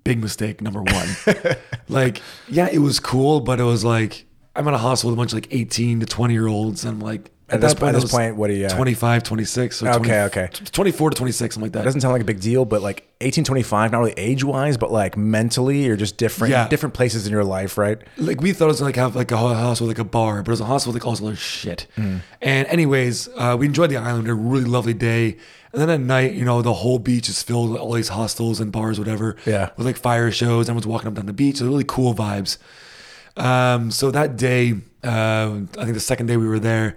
Big 0.03 0.21
mistake, 0.21 0.61
number 0.61 0.83
one. 0.83 1.07
like, 1.89 2.21
yeah, 2.47 2.69
it 2.71 2.77
was 2.77 2.99
cool, 2.99 3.41
but 3.41 3.59
it 3.59 3.63
was 3.63 3.83
like, 3.83 4.25
I'm 4.55 4.67
at 4.67 4.73
a 4.73 4.77
hostel 4.77 5.09
with 5.09 5.17
a 5.17 5.19
bunch 5.19 5.33
of 5.33 5.37
like 5.37 5.47
18 5.51 5.99
to 5.99 6.05
20 6.05 6.33
year 6.33 6.47
olds. 6.47 6.85
And 6.85 6.93
I'm 6.93 6.99
like, 6.99 7.31
At 7.47 7.61
this- 7.61 7.73
at 7.73 7.93
this 7.93 8.09
point, 8.11 8.37
what 8.37 8.47
do 8.47 8.55
you, 8.55 8.65
uh, 8.65 8.69
25, 8.69 9.21
26. 9.21 9.83
Or 9.83 9.89
Okay, 9.89 9.97
20 9.97 10.11
okay. 10.21 10.49
24 10.71 11.11
to 11.11 11.15
26, 11.15 11.53
something 11.55 11.65
like 11.67 11.73
that. 11.73 11.81
It 11.81 11.85
doesn't 11.85 12.01
sound 12.01 12.13
like 12.13 12.23
a 12.23 12.25
big 12.25 12.39
deal, 12.39 12.65
but 12.65 12.81
like 12.81 13.07
1825, 13.21 13.91
not 13.91 13.99
really 13.99 14.13
age 14.17 14.43
wise, 14.43 14.77
but 14.77 14.91
like 14.91 15.15
mentally, 15.15 15.85
you're 15.85 15.95
just 15.95 16.17
different, 16.17 16.51
Yeah. 16.51 16.67
different 16.67 16.95
places 16.95 17.27
in 17.27 17.31
your 17.31 17.43
life, 17.43 17.77
right? 17.77 17.99
like 18.17 18.41
we 18.41 18.51
thought 18.51 18.65
it 18.65 18.69
was 18.69 18.81
like 18.81 18.95
have 18.95 19.15
like 19.15 19.31
a 19.31 19.37
ho- 19.37 19.53
house 19.53 19.79
with 19.79 19.89
like 19.89 19.99
a 19.99 20.03
bar, 20.03 20.41
but 20.41 20.49
it 20.49 20.59
was 20.59 20.61
a 20.61 20.65
with 20.89 20.95
like 20.95 21.05
all 21.05 21.11
this 21.11 21.21
other 21.21 21.35
shit. 21.35 21.85
Hmm. 21.95 22.17
And 22.41 22.67
anyways, 22.67 23.29
uh, 23.37 23.55
we 23.59 23.67
enjoyed 23.67 23.91
the 23.91 23.97
island. 23.97 24.27
A 24.27 24.33
really 24.33 24.65
lovely 24.65 24.95
day. 24.95 25.37
And 25.71 25.81
then 25.81 25.89
at 25.91 25.99
night, 25.99 26.33
you 26.33 26.45
know, 26.45 26.61
the 26.63 26.73
whole 26.73 26.97
beach 26.99 27.29
is 27.29 27.43
filled 27.43 27.69
with 27.71 27.79
all 27.79 27.91
these 27.93 28.07
hostels 28.07 28.59
and 28.59 28.71
bars, 28.71 28.97
whatever. 28.97 29.35
Yeah. 29.45 29.69
With 29.77 29.85
like 29.85 29.97
fire 29.97 30.31
shows. 30.31 30.67
Everyone's 30.67 30.87
walking 30.87 31.09
up 31.09 31.13
down 31.13 31.25
the 31.27 31.33
beach. 31.33 31.57
So 31.57 31.65
really 31.67 31.83
cool 31.85 32.15
vibes. 32.15 32.57
Um, 33.37 33.91
so 33.91 34.09
that 34.11 34.37
day, 34.37 34.75
uh, 35.03 35.51
I 35.77 35.83
think 35.83 35.93
the 35.93 35.99
second 35.99 36.27
day 36.27 36.37
we 36.37 36.47
were 36.47 36.59
there, 36.59 36.95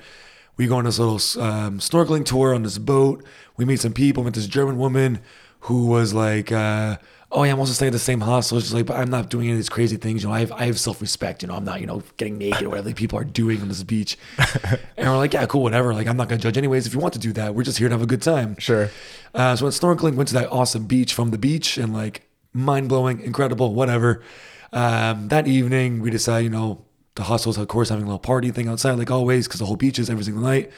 we 0.59 0.67
go 0.67 0.77
on 0.77 0.85
this 0.85 0.99
little 0.99 1.15
um, 1.43 1.79
snorkeling 1.79 2.25
tour 2.25 2.55
on 2.55 2.65
this 2.65 2.77
boat. 2.79 3.25
We 3.57 3.65
meet 3.65 3.81
some 3.81 3.93
people. 3.93 4.25
Met 4.25 4.35
this 4.35 4.47
German 4.47 4.77
woman 4.77 5.21
who 5.61 5.87
was 5.87 6.13
like, 6.13 6.51
uh, 6.53 6.99
"Oh 7.31 7.45
yeah, 7.45 7.53
I'm 7.53 7.61
also 7.61 7.73
staying 7.73 7.91
at 7.91 7.93
the 7.93 8.01
same 8.01 8.21
hostel." 8.21 8.61
She's 8.61 8.75
like, 8.75 8.87
"But 8.87 8.97
I'm 8.97 9.09
not 9.09 9.31
doing 9.31 9.47
any 9.47 9.53
of 9.53 9.59
these 9.59 9.69
crazy 9.69 9.97
things. 9.97 10.23
You 10.23 10.29
know, 10.29 10.35
I 10.35 10.41
have 10.41 10.53
I 10.53 10.65
have 10.67 10.79
self 10.79 11.01
respect. 11.01 11.43
You 11.43 11.49
know, 11.49 11.55
I'm 11.55 11.65
not 11.65 11.81
you 11.81 11.87
know 11.87 12.03
getting 12.17 12.39
naked 12.39 12.65
or 12.65 12.71
whatever 12.71 12.93
people 12.93 13.19
are 13.19 13.25
doing 13.25 13.63
on 13.63 13.69
this 13.69 13.85
beach." 13.85 14.19
and 14.97 15.09
we're 15.09 15.17
like, 15.17 15.33
"Yeah, 15.33 15.47
cool, 15.47 15.63
whatever. 15.63 15.95
Like, 15.95 16.09
I'm 16.09 16.17
not 16.17 16.29
gonna 16.29 16.41
judge 16.41 16.59
anyways. 16.59 16.87
If 16.87 16.93
you 16.93 16.99
want 16.99 17.15
to 17.15 17.21
do 17.21 17.33
that, 17.35 17.55
we're 17.55 17.63
just 17.63 17.79
here 17.79 17.89
to 17.89 17.95
have 17.95 18.03
a 18.03 18.07
good 18.07 18.23
time." 18.23 18.57
Sure. 18.59 18.91
Uh, 19.35 19.55
so 19.55 19.65
went 19.65 19.75
snorkeling, 19.75 20.17
went 20.17 20.29
to 20.29 20.35
that 20.35 20.51
awesome 20.51 20.87
beach 20.87 21.15
from 21.15 21.31
the 21.31 21.39
beach, 21.39 21.79
and 21.79 21.95
like 21.95 22.29
mind 22.53 22.89
blowing, 22.89 23.21
incredible, 23.21 23.75
whatever. 23.75 24.23
Um, 24.73 25.29
that 25.29 25.47
evening, 25.47 26.01
we 26.01 26.11
decided, 26.11 26.45
you 26.45 26.51
know, 26.51 26.85
the 27.19 27.25
hostel's 27.25 27.59
of 27.59 27.69
course 27.69 27.91
having 27.91 28.05
a 28.05 28.07
little 28.07 28.19
party 28.19 28.51
thing 28.51 28.69
outside, 28.69 28.93
like 28.93 29.11
always, 29.11 29.47
because 29.47 29.61
the 29.61 29.67
whole 29.67 29.77
beach 29.77 29.99
is 29.99 30.09
every 30.09 30.25
single 30.25 30.43
night. 30.43 30.71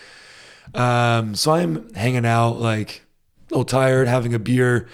Um, 0.75 1.35
so 1.35 1.53
I'm 1.53 1.93
hanging 1.95 2.27
out, 2.27 2.61
like 2.61 3.03
a 3.51 3.55
little 3.55 3.65
tired, 3.65 4.09
having 4.09 4.35
a 4.35 4.39
beer, 4.39 4.89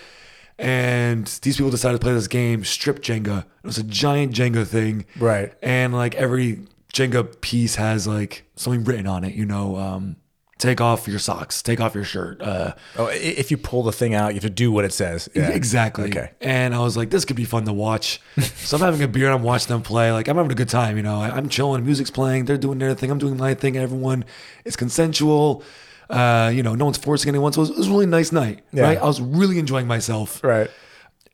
and 0.58 1.26
these 1.42 1.56
people 1.56 1.70
decided 1.70 2.00
to 2.00 2.04
play 2.04 2.14
this 2.14 2.28
game, 2.28 2.64
strip 2.64 3.00
Jenga. 3.00 3.40
It 3.40 3.66
was 3.66 3.78
a 3.78 3.82
giant 3.82 4.32
Jenga 4.34 4.66
thing, 4.66 5.04
Right. 5.18 5.52
and 5.62 5.94
like 5.94 6.14
every 6.14 6.60
Jenga 6.92 7.40
piece 7.42 7.74
has 7.76 8.06
like 8.06 8.44
something 8.56 8.84
written 8.84 9.06
on 9.06 9.24
it, 9.24 9.34
you 9.34 9.44
know. 9.44 9.76
Um, 9.76 10.16
take 10.58 10.80
off 10.80 11.06
your 11.06 11.18
socks, 11.18 11.62
take 11.62 11.80
off 11.80 11.94
your 11.94 12.04
shirt. 12.04 12.40
Uh, 12.40 12.72
Oh, 12.96 13.08
if 13.12 13.50
you 13.50 13.56
pull 13.58 13.82
the 13.82 13.92
thing 13.92 14.14
out, 14.14 14.28
you 14.28 14.34
have 14.36 14.42
to 14.42 14.50
do 14.50 14.72
what 14.72 14.84
it 14.86 14.92
says. 14.92 15.28
Yeah. 15.34 15.50
Exactly. 15.50 16.08
Okay. 16.08 16.30
And 16.40 16.74
I 16.74 16.78
was 16.78 16.96
like, 16.96 17.10
this 17.10 17.24
could 17.26 17.36
be 17.36 17.44
fun 17.44 17.64
to 17.66 17.72
watch. 17.74 18.20
so 18.38 18.76
I'm 18.76 18.82
having 18.82 19.02
a 19.02 19.08
beer 19.08 19.26
and 19.26 19.34
I'm 19.34 19.42
watching 19.42 19.68
them 19.68 19.82
play. 19.82 20.12
Like 20.12 20.28
I'm 20.28 20.36
having 20.36 20.50
a 20.52 20.54
good 20.54 20.68
time, 20.70 20.96
you 20.96 21.02
know. 21.02 21.20
I, 21.20 21.28
I'm 21.30 21.48
chilling, 21.50 21.84
music's 21.84 22.10
playing, 22.10 22.46
they're 22.46 22.56
doing 22.56 22.78
their 22.78 22.94
thing, 22.94 23.10
I'm 23.10 23.18
doing 23.18 23.36
my 23.36 23.54
thing. 23.54 23.76
Everyone 23.76 24.24
is 24.64 24.76
consensual. 24.76 25.62
Uh, 26.08 26.50
you 26.54 26.62
know, 26.62 26.74
no 26.74 26.84
one's 26.86 26.98
forcing 26.98 27.28
anyone. 27.28 27.52
So 27.52 27.60
it 27.60 27.62
was, 27.62 27.70
it 27.70 27.76
was 27.78 27.86
a 27.88 27.90
really 27.90 28.06
nice 28.06 28.32
night. 28.32 28.60
Yeah. 28.72 28.84
Right. 28.84 28.98
I 28.98 29.04
was 29.04 29.20
really 29.20 29.58
enjoying 29.58 29.86
myself. 29.86 30.42
Right. 30.42 30.70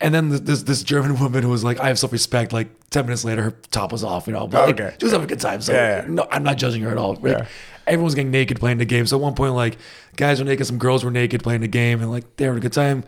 And 0.00 0.12
then 0.12 0.30
this, 0.44 0.62
this 0.64 0.82
German 0.82 1.16
woman 1.20 1.42
who 1.44 1.50
was 1.50 1.62
like, 1.62 1.78
I 1.78 1.88
have 1.88 1.98
self 1.98 2.10
respect. 2.10 2.52
Like 2.52 2.68
ten 2.90 3.04
minutes 3.04 3.24
later, 3.24 3.42
her 3.42 3.50
top 3.70 3.92
was 3.92 4.02
off. 4.02 4.26
You 4.26 4.32
know, 4.32 4.48
but 4.48 4.66
like, 4.66 4.80
Okay. 4.80 4.96
she 4.98 5.04
was 5.04 5.12
having 5.12 5.26
a 5.26 5.28
good 5.28 5.38
time. 5.40 5.60
So 5.60 5.72
Yeah, 5.72 6.00
yeah. 6.02 6.06
no, 6.08 6.26
I'm 6.30 6.42
not 6.42 6.56
judging 6.56 6.82
her 6.82 6.90
at 6.90 6.96
all. 6.96 7.16
Yeah. 7.22 7.46
Everyone's 7.86 8.14
getting 8.14 8.30
naked 8.30 8.60
playing 8.60 8.78
the 8.78 8.84
game. 8.84 9.06
So 9.06 9.16
at 9.16 9.22
one 9.22 9.34
point, 9.34 9.54
like 9.54 9.78
guys 10.16 10.38
were 10.38 10.44
naked, 10.44 10.66
some 10.66 10.78
girls 10.78 11.04
were 11.04 11.10
naked 11.10 11.42
playing 11.42 11.60
the 11.62 11.68
game, 11.68 12.00
and 12.00 12.10
like 12.10 12.36
they 12.36 12.46
were 12.46 12.52
having 12.52 12.62
a 12.62 12.68
good 12.68 12.72
time. 12.72 13.04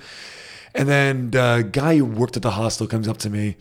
And 0.74 0.88
then 0.88 1.30
the 1.30 1.68
guy 1.70 1.96
who 1.96 2.04
worked 2.04 2.36
at 2.36 2.42
the 2.42 2.50
hostel 2.50 2.86
comes 2.86 3.06
up 3.06 3.18
to 3.18 3.30
me, 3.30 3.56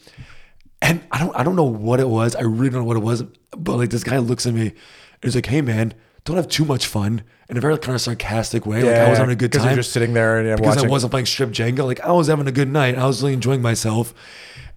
and 0.81 1.01
I 1.11 1.19
don't 1.19 1.35
I 1.35 1.43
don't 1.43 1.55
know 1.55 1.63
what 1.63 1.99
it 1.99 2.09
was. 2.09 2.35
I 2.35 2.41
really 2.41 2.69
don't 2.69 2.81
know 2.81 2.87
what 2.87 2.97
it 2.97 3.03
was. 3.03 3.23
But 3.55 3.77
like 3.77 3.89
this 3.89 4.03
guy 4.03 4.17
looks 4.17 4.45
at 4.45 4.53
me, 4.53 4.67
and 4.67 4.73
he's 5.21 5.35
like, 5.35 5.45
"Hey 5.45 5.61
man, 5.61 5.93
don't 6.25 6.37
have 6.37 6.47
too 6.47 6.65
much 6.65 6.87
fun." 6.87 7.23
In 7.49 7.57
a 7.57 7.61
very 7.61 7.77
kind 7.77 7.93
of 7.93 8.01
sarcastic 8.01 8.65
way, 8.65 8.81
like 8.81 8.95
I 8.95 9.09
was 9.09 9.19
having 9.19 9.33
a 9.33 9.35
good 9.35 9.51
Because 9.51 9.63
time 9.63 9.71
you're 9.71 9.83
just 9.83 9.91
sitting 9.91 10.13
there 10.13 10.39
and 10.39 10.57
because 10.57 10.77
watching. 10.77 10.89
I 10.89 10.91
wasn't 10.91 11.11
playing 11.11 11.25
strip 11.27 11.49
Jenga. 11.49 11.85
Like 11.85 11.99
I 11.99 12.11
was 12.11 12.27
having 12.27 12.47
a 12.47 12.51
good 12.51 12.69
night. 12.69 12.97
I 12.97 13.05
was 13.05 13.21
really 13.21 13.33
enjoying 13.33 13.61
myself, 13.61 14.13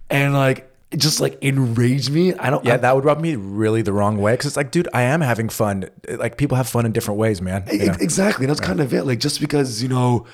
and 0.09 0.33
like 0.33 0.71
it 0.91 0.97
just 0.97 1.19
like 1.19 1.37
enraged 1.41 2.09
me. 2.11 2.33
I 2.35 2.49
don't. 2.49 2.63
yeah, 2.63 2.75
I, 2.75 2.77
that 2.77 2.95
would 2.95 3.05
rub 3.05 3.19
me 3.19 3.35
really 3.35 3.81
the 3.81 3.93
wrong 3.93 4.17
way 4.17 4.33
because 4.33 4.45
it's 4.45 4.57
like, 4.57 4.71
dude, 4.71 4.87
I 4.93 5.01
am 5.03 5.21
having 5.21 5.49
fun. 5.49 5.89
Like 6.07 6.37
people 6.37 6.55
have 6.55 6.69
fun 6.69 6.85
in 6.85 6.93
different 6.93 7.19
ways, 7.19 7.41
man. 7.41 7.65
you 7.71 7.87
know? 7.87 7.95
exactly. 7.99 8.45
That's 8.45 8.61
kind 8.61 8.79
of 8.79 8.93
it. 8.93 9.03
Like 9.03 9.19
just 9.19 9.39
because 9.39 9.81
you 9.83 9.89
know. 9.89 10.25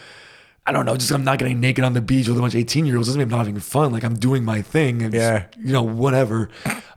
I 0.65 0.71
don't 0.71 0.85
know. 0.85 0.95
Just 0.95 1.11
I'm 1.11 1.25
not 1.25 1.39
getting 1.39 1.59
naked 1.59 1.83
on 1.83 1.91
the 1.91 1.99
beach 1.99 2.29
with 2.29 2.37
a 2.37 2.39
bunch 2.39 2.53
of 2.53 2.59
18 2.61 2.85
year 2.85 2.95
olds 2.95 3.09
doesn't 3.09 3.19
mean 3.19 3.25
I'm 3.25 3.31
not 3.31 3.39
having 3.39 3.59
fun. 3.59 3.91
Like 3.91 4.05
I'm 4.05 4.13
doing 4.13 4.45
my 4.45 4.61
thing. 4.61 5.01
And 5.01 5.13
Yeah. 5.13 5.47
You 5.59 5.73
know, 5.73 5.83
whatever. 5.83 6.47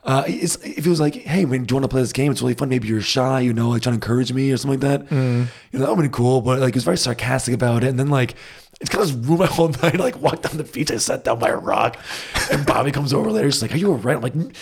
Uh, 0.05 0.23
it's, 0.25 0.55
if 0.63 0.85
it 0.85 0.89
was 0.89 1.01
like, 1.01 1.15
hey, 1.15 1.43
man, 1.43 1.65
do 1.65 1.73
you 1.73 1.75
want 1.75 1.83
to 1.83 1.89
play 1.89 1.99
this 1.99 2.13
game? 2.13 2.31
It's 2.31 2.41
really 2.41 2.53
fun. 2.53 2.69
Maybe 2.69 2.87
you're 2.87 3.01
shy, 3.01 3.41
you 3.41 3.51
know, 3.51 3.67
like 3.67 3.81
trying 3.81 3.91
to 3.91 3.97
encourage 3.97 4.31
me 4.31 4.49
or 4.53 4.55
something 4.55 4.79
like 4.79 5.01
that. 5.01 5.13
Mm. 5.13 5.47
You 5.73 5.79
know, 5.79 5.85
that 5.85 5.93
would 5.93 6.01
be 6.01 6.07
cool. 6.07 6.39
But 6.39 6.61
like, 6.61 6.75
he 6.75 6.77
was 6.77 6.85
very 6.85 6.97
sarcastic 6.97 7.53
about 7.53 7.83
it. 7.83 7.89
And 7.89 7.99
then 7.99 8.07
like, 8.07 8.35
it's 8.79 8.89
kind 8.89 9.03
of 9.03 9.09
just 9.09 9.25
ruined 9.25 9.39
my 9.39 9.45
whole 9.47 9.69
night. 9.69 9.95
I 9.95 9.97
like 9.97 10.21
walked 10.21 10.43
down 10.43 10.57
the 10.57 10.63
beach. 10.63 10.91
I 10.91 10.97
sat 10.97 11.23
down 11.23 11.39
by 11.39 11.49
a 11.49 11.57
rock, 11.57 11.97
and 12.51 12.65
Bobby 12.65 12.91
comes 12.91 13.13
over 13.13 13.33
there. 13.33 13.49
She's 13.51 13.61
like, 13.61 13.73
"Are 13.73 13.77
you 13.77 13.91
alright?" 13.91 14.17
I'm 14.17 14.21
like. 14.21 14.55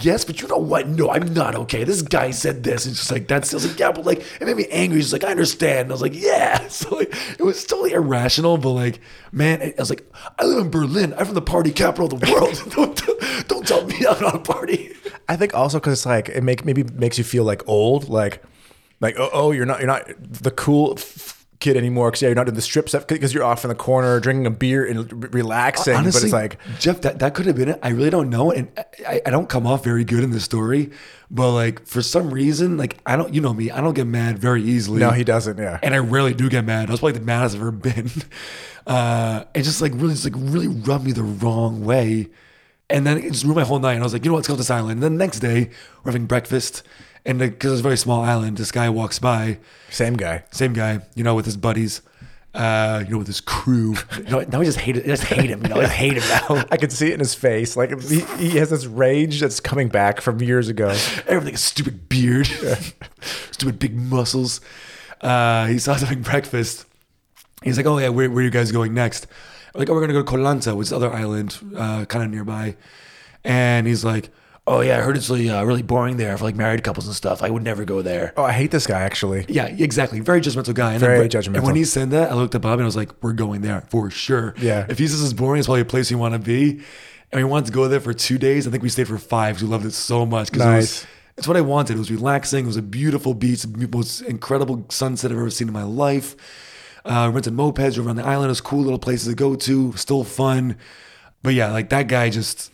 Yes, 0.00 0.24
but 0.24 0.42
you 0.42 0.48
know 0.48 0.56
what? 0.56 0.88
No, 0.88 1.08
I'm 1.08 1.32
not 1.34 1.54
okay. 1.54 1.84
This 1.84 2.02
guy 2.02 2.32
said 2.32 2.64
this. 2.64 2.84
And 2.84 2.96
she's 2.96 3.12
like 3.12 3.28
that's. 3.28 3.54
I 3.54 3.58
was 3.58 3.68
like, 3.68 3.78
yeah, 3.78 3.92
but 3.92 4.04
like 4.04 4.26
it 4.40 4.44
made 4.44 4.56
me 4.56 4.66
angry. 4.66 5.00
She's 5.00 5.12
like, 5.12 5.22
I 5.22 5.30
understand. 5.30 5.82
And 5.82 5.92
I 5.92 5.94
was 5.94 6.02
like, 6.02 6.20
yeah. 6.20 6.66
So 6.68 6.96
like, 6.96 7.14
it 7.38 7.44
was 7.44 7.64
totally 7.64 7.92
irrational, 7.92 8.58
but 8.58 8.70
like, 8.70 9.00
man, 9.30 9.62
I 9.62 9.72
was 9.78 9.90
like, 9.90 10.04
I 10.36 10.46
live 10.46 10.64
in 10.64 10.70
Berlin. 10.72 11.14
I'm 11.16 11.26
from 11.26 11.36
the 11.36 11.42
party 11.42 11.70
capital 11.70 12.12
of 12.12 12.20
the 12.20 12.32
world. 12.32 12.60
don't, 12.74 13.46
don't 13.46 13.68
tell 13.68 13.86
me 13.86 13.94
I'm 13.98 14.20
not 14.20 14.34
a 14.34 14.38
party. 14.40 14.90
I 15.28 15.36
think 15.36 15.54
also 15.54 15.78
because 15.78 15.92
it's 15.92 16.06
like 16.06 16.28
it 16.28 16.42
make 16.42 16.64
maybe 16.64 16.82
makes 16.82 17.16
you 17.16 17.22
feel 17.22 17.44
like 17.44 17.62
old, 17.68 18.08
like 18.08 18.42
like 19.00 19.14
oh, 19.16 19.30
oh 19.32 19.52
you're 19.52 19.66
not 19.66 19.78
you're 19.78 19.86
not 19.86 20.10
the 20.18 20.50
cool 20.50 20.96
kid 21.64 21.76
anymore 21.76 22.10
because 22.10 22.22
yeah, 22.22 22.28
you're 22.28 22.36
not 22.36 22.44
doing 22.46 22.54
the 22.54 22.62
strip 22.62 22.88
stuff 22.88 23.06
because 23.06 23.32
you're 23.32 23.42
off 23.42 23.64
in 23.64 23.68
the 23.68 23.74
corner 23.74 24.20
drinking 24.20 24.46
a 24.46 24.50
beer 24.50 24.84
and 24.84 24.98
r- 24.98 25.28
relaxing. 25.30 25.94
but 25.94 26.06
it's 26.06 26.32
like 26.32 26.58
Jeff, 26.78 27.00
that, 27.00 27.18
that 27.20 27.34
could 27.34 27.46
have 27.46 27.56
been 27.56 27.70
it. 27.70 27.80
I 27.82 27.88
really 27.88 28.10
don't 28.10 28.28
know. 28.30 28.50
And 28.52 28.68
I, 29.08 29.22
I 29.24 29.30
don't 29.30 29.48
come 29.48 29.66
off 29.66 29.82
very 29.82 30.04
good 30.04 30.22
in 30.22 30.30
this 30.30 30.44
story, 30.44 30.90
but 31.30 31.52
like 31.52 31.86
for 31.86 32.02
some 32.02 32.32
reason, 32.32 32.76
like 32.76 32.98
I 33.06 33.16
don't, 33.16 33.32
you 33.32 33.40
know 33.40 33.54
me, 33.54 33.70
I 33.70 33.80
don't 33.80 33.94
get 33.94 34.06
mad 34.06 34.38
very 34.38 34.62
easily. 34.62 35.00
no, 35.00 35.10
he 35.10 35.24
doesn't. 35.24 35.58
Yeah. 35.58 35.78
and 35.82 35.94
I 35.94 35.98
rarely 35.98 36.34
do 36.34 36.48
get 36.48 36.64
mad. 36.64 36.88
I 36.88 36.92
was 36.92 37.00
probably 37.00 37.18
the 37.18 37.24
maddest 37.24 37.54
I've 37.56 37.62
ever 37.62 37.72
been. 37.72 38.10
Uh, 38.86 39.44
it 39.54 39.62
just 39.62 39.80
like 39.80 39.92
really, 39.94 40.12
just 40.12 40.24
like 40.24 40.34
really 40.36 40.68
rubbed 40.68 41.06
me 41.06 41.12
the 41.12 41.22
wrong 41.22 41.84
way. 41.86 42.28
And 42.90 43.06
then 43.06 43.16
it 43.16 43.32
just 43.32 43.44
ruined 43.44 43.56
my 43.56 43.64
whole 43.64 43.78
night. 43.78 43.94
And 43.94 44.02
I 44.02 44.04
was 44.04 44.12
like, 44.12 44.26
you 44.26 44.30
know 44.30 44.34
what, 44.34 44.40
let's 44.40 44.48
go 44.48 44.54
to 44.54 44.58
this 44.58 44.70
island. 44.70 44.92
And 44.92 45.02
then 45.02 45.12
the 45.14 45.24
next 45.24 45.40
day, 45.40 45.70
we're 46.02 46.12
having 46.12 46.26
breakfast. 46.26 46.82
And 47.26 47.38
because 47.38 47.72
it's 47.72 47.80
a 47.80 47.82
very 47.82 47.96
small 47.96 48.22
island, 48.22 48.58
this 48.58 48.70
guy 48.70 48.88
walks 48.90 49.18
by, 49.18 49.58
Same 49.90 50.14
guy. 50.14 50.44
same 50.50 50.72
guy, 50.74 51.00
you 51.14 51.24
know, 51.24 51.34
with 51.34 51.46
his 51.46 51.56
buddies, 51.56 52.02
uh, 52.52 53.02
you 53.04 53.12
know, 53.12 53.18
with 53.18 53.26
his 53.26 53.40
crew. 53.40 53.94
Know, 54.28 54.40
now 54.40 54.60
I 54.60 54.64
just 54.64 54.78
hate 54.78 54.96
it. 54.98 55.04
I 55.04 55.08
just 55.08 55.24
hate 55.24 55.48
him. 55.50 55.62
You 55.62 55.68
know, 55.70 55.76
I 55.76 55.82
just 55.82 55.94
hate 55.94 56.12
him 56.14 56.28
now. 56.28 56.64
I 56.70 56.76
can 56.76 56.90
see 56.90 57.08
it 57.08 57.14
in 57.14 57.20
his 57.20 57.34
face. 57.34 57.76
Like 57.76 57.98
he, 58.02 58.20
he 58.38 58.58
has 58.58 58.70
this 58.70 58.84
rage 58.86 59.40
that's 59.40 59.58
coming 59.58 59.88
back 59.88 60.20
from 60.20 60.40
years 60.42 60.68
ago. 60.68 60.88
Everything, 61.26 61.56
stupid 61.56 62.08
beard, 62.08 62.46
stupid 63.50 63.78
big 63.78 63.96
muscles. 63.96 64.60
Uh, 65.20 65.66
he 65.66 65.78
saw 65.78 65.92
us 65.92 66.02
having 66.02 66.22
breakfast. 66.22 66.86
He's 67.62 67.76
like, 67.78 67.86
"Oh 67.86 67.96
yeah, 67.98 68.10
where, 68.10 68.28
where 68.30 68.40
are 68.40 68.44
you 68.44 68.50
guys 68.50 68.70
going 68.70 68.92
next?" 68.92 69.26
I'm 69.74 69.78
like, 69.78 69.88
"Oh, 69.88 69.94
we're 69.94 70.00
gonna 70.02 70.12
go 70.12 70.20
to 70.22 70.24
Koh 70.30 70.36
Lanta, 70.36 70.76
which 70.76 70.86
is 70.86 70.90
the 70.90 70.96
other 70.96 71.12
island, 71.12 71.58
uh, 71.76 72.04
kind 72.04 72.24
of 72.24 72.30
nearby." 72.30 72.76
And 73.42 73.86
he's 73.86 74.04
like, 74.04 74.30
"Oh 74.66 74.80
yeah, 74.80 74.98
I 74.98 75.00
heard 75.02 75.16
it's 75.16 75.28
really, 75.28 75.50
uh, 75.50 75.62
really 75.64 75.82
boring 75.82 76.16
there 76.16 76.36
for 76.38 76.44
like 76.44 76.56
married 76.56 76.82
couples 76.82 77.06
and 77.06 77.14
stuff. 77.14 77.42
I 77.42 77.50
would 77.50 77.62
never 77.62 77.84
go 77.84 78.02
there." 78.02 78.32
Oh, 78.36 78.44
I 78.44 78.52
hate 78.52 78.70
this 78.70 78.86
guy 78.86 79.00
actually. 79.00 79.44
Yeah, 79.48 79.66
exactly. 79.66 80.20
Very 80.20 80.40
judgmental 80.40 80.74
guy. 80.74 80.92
And 80.92 81.00
Very 81.00 81.26
then- 81.28 81.42
judgmental. 81.42 81.56
And 81.56 81.64
when 81.66 81.76
he 81.76 81.84
said 81.84 82.10
that, 82.12 82.30
I 82.30 82.34
looked 82.34 82.54
at 82.54 82.60
Bob 82.62 82.74
and 82.74 82.82
I 82.82 82.86
was 82.86 82.96
like, 82.96 83.10
"We're 83.22 83.32
going 83.34 83.60
there 83.62 83.82
for 83.90 84.10
sure." 84.10 84.54
Yeah. 84.58 84.86
If 84.88 84.98
he 84.98 85.06
says 85.06 85.22
it's 85.22 85.32
boring, 85.32 85.58
it's 85.58 85.66
probably 85.66 85.82
a 85.82 85.84
place 85.84 86.10
you 86.10 86.18
want 86.18 86.34
to 86.34 86.38
be. 86.40 86.80
And 87.32 87.40
we 87.40 87.44
wanted 87.44 87.66
to 87.66 87.72
go 87.72 87.88
there 87.88 88.00
for 88.00 88.14
two 88.14 88.38
days. 88.38 88.66
I 88.66 88.70
think 88.70 88.82
we 88.82 88.88
stayed 88.88 89.08
for 89.08 89.18
five. 89.18 89.56
'cause 89.56 89.62
We 89.64 89.68
loved 89.68 89.86
it 89.86 89.92
so 89.92 90.24
much. 90.24 90.52
'cause 90.52 90.62
It 90.62 90.76
was, 90.76 91.06
it's 91.36 91.48
what 91.48 91.56
I 91.56 91.62
wanted. 91.62 91.96
It 91.96 91.98
was 91.98 92.10
relaxing. 92.10 92.64
It 92.64 92.68
was 92.68 92.76
a 92.76 92.82
beautiful 92.82 93.34
beach, 93.34 93.62
the 93.62 93.88
most 93.92 94.20
incredible 94.22 94.86
sunset 94.88 95.32
I've 95.32 95.38
ever 95.38 95.50
seen 95.50 95.66
in 95.68 95.74
my 95.74 95.82
life. 95.82 96.36
Uh, 97.04 97.30
rented 97.34 97.52
mopeds 97.54 97.98
around 97.98 98.16
the 98.16 98.24
island. 98.24 98.46
It 98.46 98.48
was 98.48 98.60
cool 98.60 98.82
little 98.82 98.98
places 99.00 99.28
to 99.28 99.34
go 99.34 99.56
to. 99.56 99.92
Still 99.96 100.22
fun. 100.24 100.76
But 101.42 101.54
yeah, 101.54 101.70
like 101.72 101.90
that 101.90 102.06
guy 102.08 102.30
just. 102.30 102.70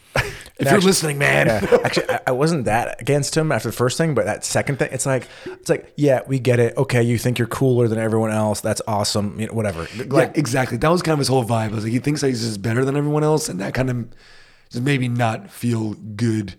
If 0.58 0.70
you're 0.70 0.80
listening, 0.80 1.16
man. 1.16 1.46
Yeah. 1.46 1.78
Actually, 1.84 2.10
I, 2.10 2.20
I 2.26 2.32
wasn't 2.32 2.66
that 2.66 3.00
against 3.00 3.36
him 3.36 3.50
after 3.50 3.68
the 3.70 3.72
first 3.72 3.96
thing, 3.96 4.14
but 4.14 4.26
that 4.26 4.44
second 4.44 4.78
thing, 4.78 4.90
it's 4.92 5.06
like, 5.06 5.26
it's 5.46 5.70
like, 5.70 5.92
yeah, 5.96 6.20
we 6.26 6.38
get 6.38 6.60
it. 6.60 6.76
Okay, 6.76 7.02
you 7.02 7.16
think 7.16 7.38
you're 7.38 7.48
cooler 7.48 7.88
than 7.88 7.98
everyone 7.98 8.30
else. 8.30 8.60
That's 8.60 8.82
awesome. 8.86 9.40
You 9.40 9.46
know, 9.46 9.54
whatever. 9.54 9.86
Like 9.96 10.12
Like, 10.12 10.38
exactly. 10.38 10.76
That 10.76 10.90
was 10.90 11.00
kind 11.00 11.14
of 11.14 11.18
his 11.18 11.28
whole 11.28 11.44
vibe. 11.44 11.70
Was 11.72 11.84
like, 11.84 11.92
he 11.92 11.98
thinks 11.98 12.20
that 12.20 12.28
he's 12.28 12.42
just 12.42 12.60
better 12.60 12.84
than 12.84 12.96
everyone 12.96 13.24
else, 13.24 13.48
and 13.48 13.58
that 13.60 13.72
kind 13.72 13.88
of 13.88 14.08
just 14.68 14.84
made 14.84 15.00
me 15.00 15.08
not 15.08 15.50
feel 15.50 15.94
good. 15.94 16.56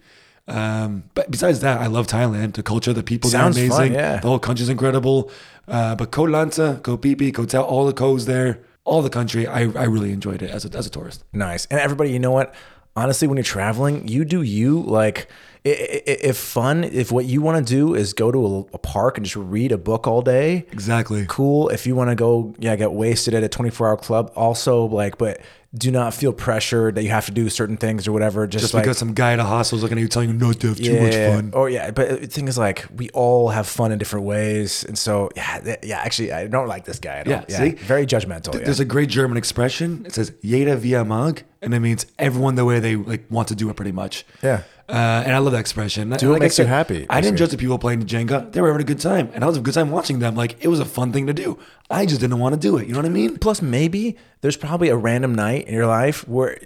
Um, 0.48 1.04
but 1.14 1.30
besides 1.30 1.60
that, 1.60 1.80
I 1.80 1.86
love 1.86 2.08
Thailand. 2.08 2.56
The 2.56 2.64
culture, 2.64 2.94
the 2.94 3.04
people 3.04 3.30
Sounds 3.30 3.56
there 3.56 3.68
are 3.68 3.70
fun, 3.70 3.80
amazing. 3.82 3.94
yeah. 3.94 4.20
The 4.20 4.28
whole 4.28 4.40
country's 4.40 4.70
incredible. 4.70 5.32
Uh, 5.68 5.96
but 5.96 6.12
Koh 6.12 6.24
Lanta, 6.24 6.82
Koh 6.82 6.98
Phi 6.98 7.14
Phi, 7.14 7.32
Koh 7.32 7.46
Tao, 7.46 7.62
all 7.62 7.86
the 7.86 7.94
Kohs 7.94 8.26
there, 8.26 8.64
all 8.84 9.04
the 9.04 9.12
country, 9.12 9.46
I, 9.46 9.60
I 9.60 9.84
really 9.84 10.12
enjoyed 10.12 10.42
it 10.42 10.50
as 10.50 10.66
a, 10.66 10.76
as 10.76 10.88
a 10.88 10.90
tourist. 10.90 11.24
Nice. 11.32 11.68
And 11.68 11.80
everybody, 11.80 12.12
you 12.12 12.18
know 12.20 12.32
what? 12.32 12.54
Honestly, 12.96 13.28
when 13.28 13.38
you're 13.38 13.44
traveling, 13.44 14.08
you 14.08 14.26
do 14.26 14.42
you. 14.42 14.82
Like, 14.82 15.30
if 15.64 16.38
fun, 16.38 16.84
if 16.84 17.12
what 17.12 17.26
you 17.26 17.42
want 17.42 17.66
to 17.66 17.74
do 17.74 17.94
is 17.94 18.14
go 18.14 18.32
to 18.32 18.68
a, 18.74 18.78
park 18.80 19.18
and 19.18 19.26
just 19.26 19.36
read 19.36 19.72
a 19.72 19.78
book 19.78 20.08
all 20.08 20.22
day, 20.22 20.66
Exactly. 20.72 21.26
cool. 21.30 21.70
If 21.70 21.86
you 21.86 21.96
want 21.96 22.10
to 22.10 22.16
go, 22.16 22.56
yeah, 22.58 22.76
get 22.76 22.92
wasted 22.92 23.34
at 23.36 23.44
a 23.44 23.50
24 23.50 23.88
hour 23.88 23.98
club, 23.98 24.32
also 24.36 24.86
like, 24.86 25.20
but 25.20 25.40
do 25.74 25.90
not 25.90 26.14
feel 26.14 26.34
pressured 26.34 26.96
that 26.96 27.04
you 27.04 27.10
have 27.10 27.26
to 27.28 27.32
do 27.32 27.48
certain 27.50 27.78
things 27.78 28.08
or 28.08 28.12
whatever. 28.12 28.46
Just, 28.46 28.64
Just 28.64 28.74
like, 28.74 28.84
because 28.84 28.98
some 28.98 29.14
guy 29.14 29.34
at 29.34 29.40
a 29.40 29.44
hostel 29.44 29.78
is 29.78 29.84
looking 29.84 29.98
at 29.98 30.02
you 30.02 30.08
telling 30.08 30.30
you 30.30 30.36
not 30.36 30.60
to 30.60 30.70
have 30.70 30.78
too 30.78 31.00
much 31.00 31.16
fun. 31.16 31.52
Oh 31.54 31.66
yeah, 31.66 31.92
but 31.92 32.22
the 32.22 32.28
thing 32.28 32.48
is, 32.48 32.58
like, 32.58 32.86
we 32.96 33.10
all 33.12 33.50
have 33.50 33.68
fun 33.68 33.92
in 33.92 33.98
different 33.98 34.26
ways, 34.26 34.84
and 34.84 34.98
so 34.98 35.30
yeah, 35.36 35.78
yeah. 35.82 36.00
Actually, 36.00 36.34
I 36.34 36.48
don't 36.48 36.68
like 36.68 36.84
this 36.86 37.00
guy. 37.00 37.20
At 37.20 37.28
all. 37.28 37.46
Yeah, 37.48 37.58
see? 37.58 37.70
very 37.72 38.06
judgmental. 38.06 38.54
Yeah. 38.56 38.66
There's 38.66 38.82
a 38.82 38.86
great 38.86 39.08
German 39.10 39.38
expression. 39.38 40.06
It 40.06 40.14
says 40.14 40.34
"Jeder 40.44 40.76
wie 40.76 40.96
er 40.96 41.06
mag," 41.06 41.44
and 41.62 41.74
it 41.74 41.80
means 41.80 42.06
everyone 42.20 42.56
the 42.56 42.66
way 42.66 42.82
they 42.82 42.98
like 42.98 43.24
want 43.30 43.48
to 43.48 43.56
do 43.56 43.70
it, 43.70 43.76
pretty 43.78 43.94
much. 43.94 44.26
Yeah. 44.44 44.64
Uh, 44.92 45.24
and 45.26 45.34
I 45.36 45.38
love 45.40 45.54
that 45.54 45.60
expression. 45.60 46.10
Do 46.10 46.28
what 46.28 46.34
like 46.34 46.42
makes 46.42 46.60
you 46.60 46.66
happy, 46.66 47.06
I 47.10 47.22
didn't 47.22 47.38
judge 47.38 47.52
the 47.52 47.58
people 47.58 47.80
playing 47.80 48.04
Jenga. 48.04 48.52
They 48.52 48.60
were 48.62 48.68
having 48.68 48.82
a 48.82 48.86
good 48.86 49.00
time, 49.00 49.30
and 49.34 49.44
I 49.44 49.48
was 49.48 49.56
having 49.56 49.64
a 49.64 49.66
good 49.66 49.74
time 49.74 49.92
watching 49.92 50.20
them. 50.20 50.36
Like 50.36 50.58
it 50.64 50.68
was 50.68 50.80
a 50.80 50.86
fun 50.86 51.14
thing 51.14 51.28
to 51.28 51.34
do. 51.34 51.58
I 51.90 52.06
just 52.06 52.20
didn't 52.22 52.40
want 52.40 52.54
to 52.56 52.60
do 52.60 52.78
it. 52.78 52.88
You 52.88 52.94
know 52.94 53.00
what 53.00 53.06
I 53.06 53.10
mean? 53.10 53.38
Plus, 53.38 53.62
maybe 53.62 54.18
there's 54.42 54.58
probably 54.58 54.90
a 54.90 54.96
random 54.98 55.34
night 55.36 55.68
in 55.68 55.74
your 55.74 55.88
life 55.88 56.28
where 56.28 56.58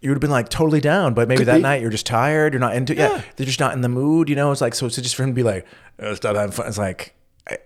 you 0.00 0.10
would 0.10 0.16
have 0.16 0.20
been 0.20 0.30
like 0.30 0.48
totally 0.48 0.80
down, 0.80 1.14
but 1.14 1.28
maybe 1.28 1.38
Could 1.38 1.48
that 1.48 1.56
be. 1.56 1.62
night 1.62 1.80
you're 1.80 1.90
just 1.90 2.06
tired. 2.06 2.52
You're 2.52 2.60
not 2.60 2.74
into. 2.76 2.94
Yeah. 2.94 3.16
Yeah. 3.16 3.22
they're 3.36 3.46
just 3.46 3.60
not 3.60 3.72
in 3.72 3.80
the 3.80 3.88
mood. 3.88 4.28
You 4.28 4.36
know, 4.36 4.52
it's 4.52 4.60
like 4.60 4.74
so. 4.74 4.86
It's 4.86 4.96
just 4.96 5.14
for 5.14 5.22
him 5.22 5.30
to 5.30 5.34
be 5.34 5.42
like, 5.42 5.66
oh, 6.00 6.14
stop 6.14 6.36
having 6.36 6.52
fun. 6.52 6.66
It's 6.66 6.78
like, 6.78 7.14
I 7.48 7.56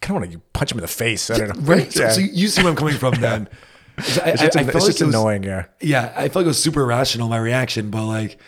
kind 0.00 0.16
of 0.16 0.22
want 0.22 0.32
to 0.32 0.38
punch 0.52 0.72
him 0.72 0.78
in 0.78 0.82
the 0.82 0.88
face. 0.88 1.28
I 1.30 1.38
don't 1.38 1.48
know. 1.48 1.62
Right. 1.74 1.92
So, 1.92 2.02
Yeah. 2.04 2.10
so 2.10 2.20
you 2.20 2.48
see 2.48 2.62
where 2.62 2.70
I'm 2.70 2.76
coming 2.76 2.96
from 2.96 3.14
then. 3.14 3.48
I, 3.98 4.00
it's 4.00 4.14
just, 4.14 4.56
I- 4.56 4.60
I 4.60 4.64
it's 4.64 4.74
like 4.74 4.84
just 4.84 5.00
it 5.00 5.06
was- 5.06 5.14
annoying. 5.14 5.42
Yeah. 5.42 5.64
Yeah, 5.80 6.12
I 6.16 6.22
felt 6.28 6.36
like 6.36 6.44
it 6.44 6.48
was 6.48 6.62
super 6.62 6.82
irrational 6.82 7.28
my 7.28 7.38
reaction, 7.38 7.90
but 7.90 8.04
like 8.06 8.38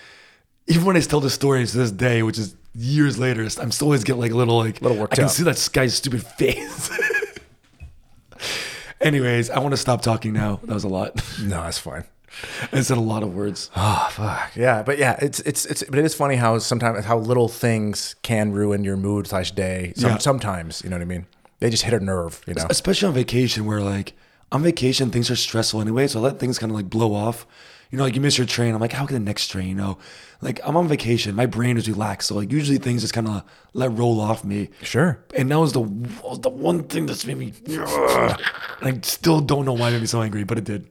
even 0.71 0.85
when 0.85 0.97
I 0.97 1.01
tell 1.01 1.21
the 1.21 1.31
story 1.31 1.67
to 1.67 1.77
this 1.77 1.91
day, 1.91 2.23
which 2.23 2.39
is 2.39 2.55
years 2.75 3.19
later, 3.19 3.47
I'm 3.61 3.73
still 3.73 3.89
always 3.89 4.05
get 4.05 4.17
like 4.17 4.31
a 4.31 4.37
little 4.37 4.57
like 4.57 4.81
Little 4.81 4.97
worked 4.97 5.15
I 5.15 5.17
can 5.17 5.29
see 5.29 5.43
that 5.43 5.69
guy's 5.73 5.95
stupid 5.95 6.23
face. 6.39 6.91
Anyways, 9.01 9.51
I 9.51 9.59
want 9.59 9.73
to 9.73 9.77
stop 9.77 10.03
talking 10.03 10.33
now. 10.33 10.61
That 10.65 10.75
was 10.75 10.85
a 10.85 10.89
lot. 10.89 11.17
No, 11.43 11.63
that's 11.63 11.79
fine. 11.79 12.05
I 12.73 12.81
said 12.83 12.97
a 12.97 13.01
lot 13.01 13.23
of 13.25 13.35
words. 13.35 13.71
Oh 13.75 14.09
fuck 14.13 14.55
yeah, 14.55 14.83
but 14.83 14.99
yeah, 14.99 15.19
it's 15.21 15.41
it's 15.41 15.67
it's 15.67 15.83
but 15.83 15.99
it 15.99 16.05
is 16.05 16.15
funny 16.15 16.37
how 16.37 16.59
sometimes 16.59 17.05
how 17.05 17.19
little 17.19 17.49
things 17.49 18.15
can 18.23 18.53
ruin 18.53 18.85
your 18.85 18.97
mood 18.97 19.27
slash 19.27 19.51
day. 19.51 19.93
Some, 19.97 20.11
Yeah. 20.13 20.19
Sometimes 20.19 20.83
you 20.85 20.91
know 20.91 20.97
what 20.97 21.03
I 21.03 21.07
mean. 21.07 21.27
They 21.59 21.71
just 21.71 21.83
hit 21.83 21.93
a 21.93 21.99
nerve, 22.01 22.41
you 22.47 22.55
know. 22.55 22.67
Especially 22.71 23.09
on 23.09 23.15
vacation 23.15 23.67
where 23.67 23.81
like 23.81 24.13
on 24.53 24.63
vacation 24.63 25.11
things 25.11 25.31
are 25.31 25.37
stressful 25.37 25.81
anyway, 25.81 26.07
so 26.07 26.21
I 26.21 26.23
let 26.23 26.39
things 26.39 26.59
kind 26.59 26.71
of 26.71 26.77
like 26.77 26.89
blow 26.89 27.13
off. 27.15 27.47
You 27.91 27.99
know, 27.99 28.05
like 28.05 28.15
you 28.15 28.21
miss 28.21 28.39
your 28.39 28.47
train. 28.47 28.75
I'm 28.75 28.81
like, 28.81 28.93
how 28.93 29.05
can 29.05 29.15
the 29.15 29.21
next 29.21 29.49
train? 29.49 29.69
You 29.69 29.75
know, 29.75 29.99
like 30.41 30.61
I'm 30.65 30.77
on 30.77 30.87
vacation. 30.87 31.35
My 31.35 31.47
brain 31.47 31.77
is 31.77 31.89
relaxed, 31.89 32.29
so 32.29 32.37
like 32.37 32.53
usually 32.53 32.79
things 32.79 33.03
just 33.03 33.13
kind 33.13 33.27
of 33.27 33.43
let 33.73 33.91
roll 33.99 34.21
off 34.21 34.45
me. 34.45 34.71
Sure. 34.83 35.25
And 35.35 35.51
that 35.51 35.59
was 35.59 35.73
the 35.73 35.81
was 35.81 36.41
the 36.41 36.51
one 36.51 36.85
thing 36.85 37.07
that's 37.07 37.27
made 37.27 37.39
me. 37.39 37.53
I 37.69 39.01
still 39.03 39.41
don't 39.41 39.65
know 39.65 39.73
why 39.73 39.89
it 39.89 39.93
made 39.93 40.03
me 40.03 40.07
so 40.07 40.23
angry, 40.23 40.45
but 40.45 40.59
it 40.59 40.65
did. 40.65 40.89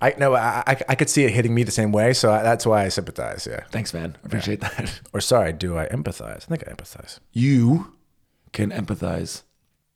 I 0.00 0.14
no, 0.18 0.34
I, 0.34 0.64
I 0.66 0.76
I 0.88 0.94
could 0.96 1.08
see 1.08 1.24
it 1.24 1.30
hitting 1.30 1.54
me 1.54 1.62
the 1.62 1.70
same 1.70 1.92
way, 1.92 2.12
so 2.12 2.32
I, 2.32 2.42
that's 2.42 2.66
why 2.66 2.84
I 2.84 2.88
sympathize. 2.88 3.46
Yeah. 3.48 3.62
Thanks, 3.70 3.94
man. 3.94 4.16
I 4.24 4.26
appreciate 4.26 4.60
that. 4.62 5.00
Or 5.12 5.20
sorry, 5.20 5.52
do 5.52 5.78
I 5.78 5.86
empathize? 5.86 6.44
I 6.50 6.56
think 6.56 6.66
I 6.66 6.72
empathize. 6.72 7.20
You 7.32 7.94
can 8.52 8.70
empathize. 8.72 9.42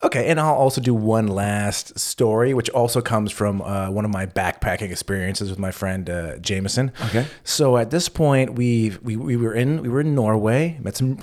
Okay, 0.02 0.28
and 0.28 0.38
I'll 0.38 0.54
also 0.54 0.80
do 0.80 0.94
one 0.94 1.26
last 1.26 1.98
story, 1.98 2.52
which 2.52 2.68
also 2.70 3.00
comes 3.00 3.32
from 3.32 3.62
uh, 3.62 3.90
one 3.90 4.04
of 4.04 4.10
my 4.10 4.26
backpacking 4.26 4.90
experiences 4.90 5.48
with 5.48 5.58
my 5.58 5.70
friend 5.70 6.10
uh, 6.10 6.36
Jameson. 6.38 6.92
Okay. 7.06 7.26
So 7.44 7.78
at 7.78 7.90
this 7.90 8.08
point, 8.10 8.54
we 8.54 8.96
we 9.02 9.16
we 9.16 9.36
were 9.36 9.54
in 9.54 9.80
we 9.80 9.88
were 9.88 10.00
in 10.00 10.14
Norway. 10.14 10.78
Met 10.82 10.96
some 10.96 11.18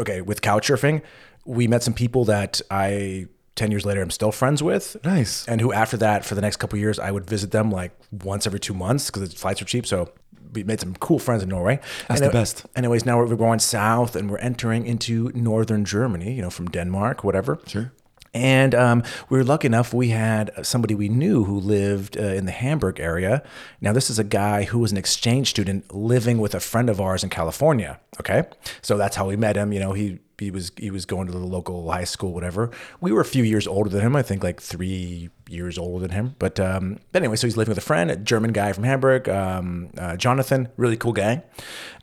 okay 0.00 0.22
with 0.22 0.40
couch 0.40 0.68
surfing. 0.68 1.02
We 1.44 1.68
met 1.68 1.82
some 1.82 1.92
people 1.92 2.24
that 2.24 2.62
I 2.70 3.26
ten 3.54 3.70
years 3.70 3.84
later 3.84 4.00
I'm 4.00 4.10
still 4.10 4.32
friends 4.32 4.62
with. 4.62 4.96
Nice. 5.04 5.46
And 5.46 5.60
who 5.60 5.72
after 5.72 5.98
that 5.98 6.24
for 6.24 6.34
the 6.34 6.40
next 6.40 6.56
couple 6.56 6.76
of 6.76 6.80
years 6.80 6.98
I 6.98 7.10
would 7.10 7.26
visit 7.26 7.50
them 7.50 7.70
like 7.70 7.92
once 8.10 8.46
every 8.46 8.60
two 8.60 8.74
months 8.74 9.10
because 9.10 9.28
the 9.28 9.36
flights 9.36 9.60
are 9.60 9.66
cheap. 9.66 9.86
So 9.86 10.10
we 10.54 10.64
made 10.64 10.80
some 10.80 10.94
cool 10.96 11.18
friends 11.18 11.42
in 11.42 11.50
Norway. 11.50 11.80
That's 12.08 12.20
And 12.22 12.30
the 12.30 12.32
best. 12.32 12.64
Anyways, 12.74 13.04
now 13.04 13.18
we're 13.18 13.26
we're 13.26 13.36
going 13.36 13.58
south 13.58 14.16
and 14.16 14.30
we're 14.30 14.38
entering 14.38 14.86
into 14.86 15.30
northern 15.34 15.84
Germany. 15.84 16.32
You 16.32 16.42
know, 16.42 16.50
from 16.50 16.68
Denmark, 16.68 17.22
whatever. 17.22 17.58
Sure. 17.66 17.92
And 18.36 18.74
um, 18.74 19.02
we 19.30 19.38
were 19.38 19.44
lucky 19.44 19.66
enough, 19.66 19.94
we 19.94 20.08
had 20.10 20.50
somebody 20.62 20.94
we 20.94 21.08
knew 21.08 21.44
who 21.44 21.58
lived 21.58 22.18
uh, 22.18 22.22
in 22.22 22.44
the 22.44 22.52
Hamburg 22.52 23.00
area. 23.00 23.42
Now, 23.80 23.94
this 23.94 24.10
is 24.10 24.18
a 24.18 24.24
guy 24.24 24.64
who 24.64 24.78
was 24.78 24.92
an 24.92 24.98
exchange 24.98 25.48
student 25.48 25.94
living 25.94 26.38
with 26.38 26.54
a 26.54 26.60
friend 26.60 26.90
of 26.90 27.00
ours 27.00 27.24
in 27.24 27.30
California. 27.30 27.98
Okay. 28.20 28.44
So 28.82 28.98
that's 28.98 29.16
how 29.16 29.26
we 29.26 29.36
met 29.36 29.56
him. 29.56 29.72
You 29.72 29.80
know, 29.80 29.92
he, 29.94 30.18
he 30.38 30.50
was 30.50 30.70
he 30.76 30.90
was 30.90 31.06
going 31.06 31.26
to 31.26 31.32
the 31.32 31.38
local 31.38 31.90
high 31.90 32.04
school, 32.04 32.34
whatever. 32.34 32.70
We 33.00 33.10
were 33.10 33.22
a 33.22 33.24
few 33.24 33.42
years 33.42 33.66
older 33.66 33.88
than 33.88 34.02
him, 34.02 34.14
I 34.14 34.22
think 34.22 34.44
like 34.44 34.60
three 34.60 35.30
years 35.48 35.78
older 35.78 36.06
than 36.06 36.10
him. 36.10 36.34
But, 36.38 36.60
um, 36.60 36.98
but 37.12 37.22
anyway, 37.22 37.36
so 37.36 37.46
he's 37.46 37.56
living 37.56 37.70
with 37.70 37.78
a 37.78 37.86
friend, 37.86 38.10
a 38.10 38.16
German 38.16 38.52
guy 38.52 38.72
from 38.72 38.84
Hamburg, 38.84 39.30
um, 39.30 39.88
uh, 39.96 40.16
Jonathan, 40.16 40.68
really 40.76 40.98
cool 40.98 41.14
guy. 41.14 41.42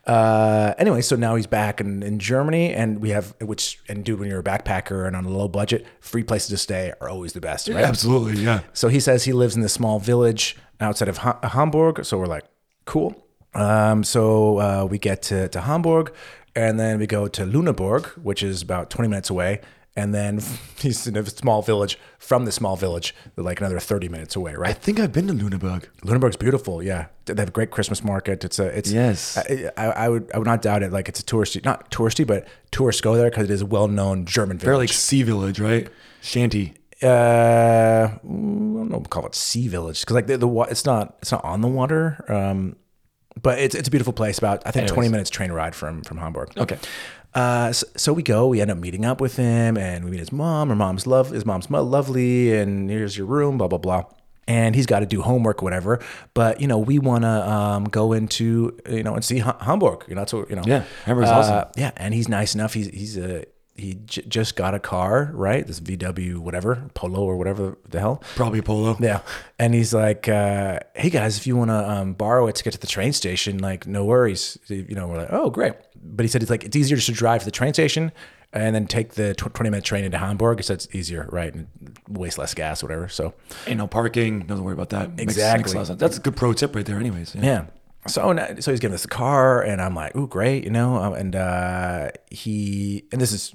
Uh, 0.06 0.74
anyway, 0.78 1.00
so 1.00 1.16
now 1.16 1.34
he's 1.34 1.46
back 1.46 1.80
in, 1.80 2.02
in 2.02 2.18
Germany, 2.18 2.74
and 2.74 3.00
we 3.00 3.10
have 3.10 3.34
which 3.40 3.80
and 3.88 4.04
dude, 4.04 4.20
when 4.20 4.28
you're 4.28 4.40
a 4.40 4.44
backpacker 4.44 5.06
and 5.06 5.16
on 5.16 5.24
a 5.24 5.30
low 5.30 5.48
budget, 5.48 5.86
free 6.00 6.22
places 6.22 6.48
to 6.48 6.56
stay 6.58 6.92
are 7.00 7.08
always 7.08 7.32
the 7.32 7.40
best, 7.40 7.68
right? 7.68 7.84
Absolutely. 7.84 8.42
Yeah. 8.42 8.60
So 8.72 8.88
he 8.88 9.00
says 9.00 9.24
he 9.24 9.32
lives 9.32 9.56
in 9.56 9.62
this 9.62 9.72
small 9.72 9.98
village 9.98 10.56
outside 10.80 11.08
of 11.08 11.18
ha- 11.18 11.38
Hamburg. 11.42 12.04
So 12.04 12.18
we're 12.18 12.26
like, 12.26 12.44
cool. 12.84 13.26
Um, 13.54 14.04
so 14.04 14.58
uh, 14.58 14.86
we 14.90 14.98
get 14.98 15.22
to, 15.22 15.48
to 15.48 15.60
Hamburg, 15.60 16.12
and 16.56 16.78
then 16.78 16.98
we 16.98 17.06
go 17.06 17.28
to 17.28 17.42
Lüneburg, 17.42 18.06
which 18.18 18.42
is 18.42 18.62
about 18.62 18.90
20 18.90 19.08
minutes 19.08 19.30
away. 19.30 19.60
And 19.96 20.14
then 20.14 20.40
he's 20.78 21.06
in 21.06 21.16
a 21.16 21.24
small 21.26 21.62
village 21.62 21.98
from 22.18 22.44
the 22.44 22.52
small 22.52 22.76
village, 22.76 23.14
like 23.36 23.60
another 23.60 23.78
30 23.78 24.08
minutes 24.08 24.34
away, 24.36 24.54
right? 24.54 24.70
I 24.70 24.72
think 24.72 24.98
I've 24.98 25.12
been 25.12 25.26
to 25.28 25.34
Lüneburg. 25.34 25.86
Lunenburg's 26.02 26.36
beautiful, 26.36 26.82
yeah. 26.82 27.06
They 27.26 27.40
have 27.40 27.48
a 27.48 27.52
great 27.52 27.70
Christmas 27.70 28.02
market. 28.02 28.44
It's 28.44 28.58
a, 28.58 28.66
it's 28.76 28.90
Yes. 28.90 29.36
I, 29.38 29.70
I, 29.76 29.84
I 29.86 30.08
would, 30.08 30.30
I 30.34 30.38
would 30.38 30.46
not 30.46 30.62
doubt 30.62 30.82
it. 30.82 30.92
Like 30.92 31.08
it's 31.08 31.20
a 31.20 31.24
touristy, 31.24 31.64
not 31.64 31.90
touristy, 31.90 32.26
but 32.26 32.46
tourists 32.70 33.00
go 33.00 33.14
there 33.16 33.30
because 33.30 33.44
it 33.44 33.50
is 33.50 33.62
a 33.62 33.66
well-known 33.66 34.26
German 34.26 34.58
village. 34.58 34.66
They're 34.66 34.76
like 34.76 34.90
sea 34.90 35.22
village, 35.22 35.60
right? 35.60 35.88
Shanty. 36.20 36.74
uh, 37.02 37.06
I 37.06 38.18
don't 38.22 38.88
know, 38.90 39.00
call 39.00 39.26
it 39.26 39.34
sea 39.34 39.68
village 39.68 40.00
because 40.00 40.14
like 40.14 40.26
the, 40.26 40.38
the 40.38 40.48
it's 40.70 40.84
not, 40.84 41.16
it's 41.22 41.32
not 41.32 41.44
on 41.44 41.60
the 41.60 41.68
water. 41.68 42.24
Um, 42.28 42.76
but 43.42 43.58
it's 43.58 43.74
it's 43.74 43.88
a 43.88 43.90
beautiful 43.90 44.12
place. 44.12 44.38
About 44.38 44.62
I 44.64 44.70
think 44.70 44.88
20 44.88 45.08
minutes 45.08 45.28
train 45.28 45.50
ride 45.52 45.74
from 45.74 46.02
from 46.02 46.18
Hamburg. 46.18 46.52
Okay. 46.56 46.78
Uh, 47.34 47.72
so, 47.72 47.86
so 47.96 48.12
we 48.12 48.22
go. 48.22 48.46
We 48.48 48.60
end 48.60 48.70
up 48.70 48.78
meeting 48.78 49.04
up 49.04 49.20
with 49.20 49.36
him, 49.36 49.76
and 49.76 50.04
we 50.04 50.10
meet 50.12 50.20
his 50.20 50.32
mom. 50.32 50.68
Her 50.68 50.76
mom's 50.76 51.06
love. 51.06 51.30
His 51.30 51.44
mom's 51.44 51.68
lovely, 51.70 52.56
and 52.56 52.88
here's 52.88 53.16
your 53.16 53.26
room. 53.26 53.58
Blah 53.58 53.68
blah 53.68 53.78
blah. 53.78 54.04
And 54.46 54.74
he's 54.76 54.84
got 54.86 55.00
to 55.00 55.06
do 55.06 55.22
homework, 55.22 55.62
or 55.62 55.64
whatever. 55.64 56.00
But 56.34 56.60
you 56.60 56.68
know, 56.68 56.78
we 56.78 56.98
want 56.98 57.22
to 57.24 57.50
um, 57.50 57.84
go 57.84 58.12
into 58.12 58.76
you 58.88 59.02
know 59.02 59.14
and 59.14 59.24
see 59.24 59.38
Ha- 59.38 59.56
Hamburg. 59.60 60.04
You 60.06 60.14
know, 60.14 60.20
that's 60.20 60.32
what 60.32 60.48
you 60.50 60.56
know. 60.56 60.62
Yeah, 60.66 60.84
Hamburg's 61.06 61.30
Uh, 61.30 61.34
awesome. 61.34 61.70
Yeah, 61.76 61.90
and 61.96 62.12
he's 62.14 62.28
nice 62.28 62.54
enough. 62.54 62.74
He's 62.74 62.88
he's 62.88 63.16
a 63.16 63.46
he 63.76 63.94
j- 64.06 64.22
just 64.28 64.56
got 64.56 64.74
a 64.74 64.78
car, 64.78 65.30
right? 65.34 65.66
This 65.66 65.80
VW 65.80 66.38
whatever 66.38 66.88
Polo 66.94 67.20
or 67.22 67.36
whatever 67.36 67.76
the 67.88 67.98
hell. 68.00 68.22
Probably 68.36 68.62
polo. 68.62 68.96
Yeah. 69.00 69.20
And 69.58 69.74
he's 69.74 69.92
like, 69.92 70.28
uh, 70.28 70.80
hey 70.94 71.10
guys, 71.10 71.36
if 71.36 71.46
you 71.46 71.56
want 71.56 71.70
to 71.70 71.90
um, 71.90 72.12
borrow 72.12 72.46
it 72.46 72.54
to 72.56 72.64
get 72.64 72.72
to 72.74 72.78
the 72.78 72.86
train 72.86 73.12
station, 73.12 73.58
like, 73.58 73.86
no 73.86 74.04
worries. 74.04 74.58
You 74.68 74.94
know, 74.94 75.08
we're 75.08 75.18
like, 75.18 75.32
oh, 75.32 75.50
great. 75.50 75.74
But 76.02 76.24
he 76.24 76.28
said 76.28 76.42
it's 76.42 76.50
like, 76.50 76.64
it's 76.64 76.76
easier 76.76 76.96
just 76.96 77.08
to 77.08 77.12
drive 77.12 77.40
to 77.40 77.44
the 77.44 77.50
train 77.50 77.72
station 77.74 78.12
and 78.52 78.74
then 78.74 78.86
take 78.86 79.14
the 79.14 79.34
tw- 79.34 79.52
20 79.52 79.70
minute 79.70 79.84
train 79.84 80.04
into 80.04 80.18
Hamburg. 80.18 80.58
He 80.58 80.62
said 80.62 80.74
it's 80.74 80.88
easier, 80.94 81.28
right? 81.32 81.52
And 81.52 81.66
waste 82.08 82.38
less 82.38 82.54
gas, 82.54 82.82
whatever. 82.82 83.08
So, 83.08 83.34
Ain't 83.66 83.78
no 83.78 83.88
parking. 83.88 84.40
Doesn't 84.46 84.64
worry 84.64 84.74
about 84.74 84.90
that. 84.90 85.10
Exactly. 85.18 85.62
Makes, 85.62 85.72
a 85.72 85.76
lot 85.76 85.80
of 85.80 85.86
sense. 85.88 86.00
That's 86.00 86.18
a 86.18 86.20
good 86.20 86.36
pro 86.36 86.52
tip 86.52 86.76
right 86.76 86.86
there, 86.86 86.98
anyways. 86.98 87.34
Yeah. 87.34 87.42
yeah. 87.42 87.64
So, 88.06 88.34
so 88.60 88.70
he's 88.70 88.80
giving 88.80 88.94
us 88.94 89.02
the 89.02 89.08
car, 89.08 89.62
and 89.62 89.80
I'm 89.80 89.94
like, 89.94 90.14
ooh, 90.14 90.26
great, 90.28 90.64
you 90.64 90.70
know? 90.70 90.96
Um, 90.96 91.14
And 91.14 91.36
uh, 91.36 92.10
he, 92.30 93.04
and 93.12 93.20
this 93.20 93.32
is 93.32 93.54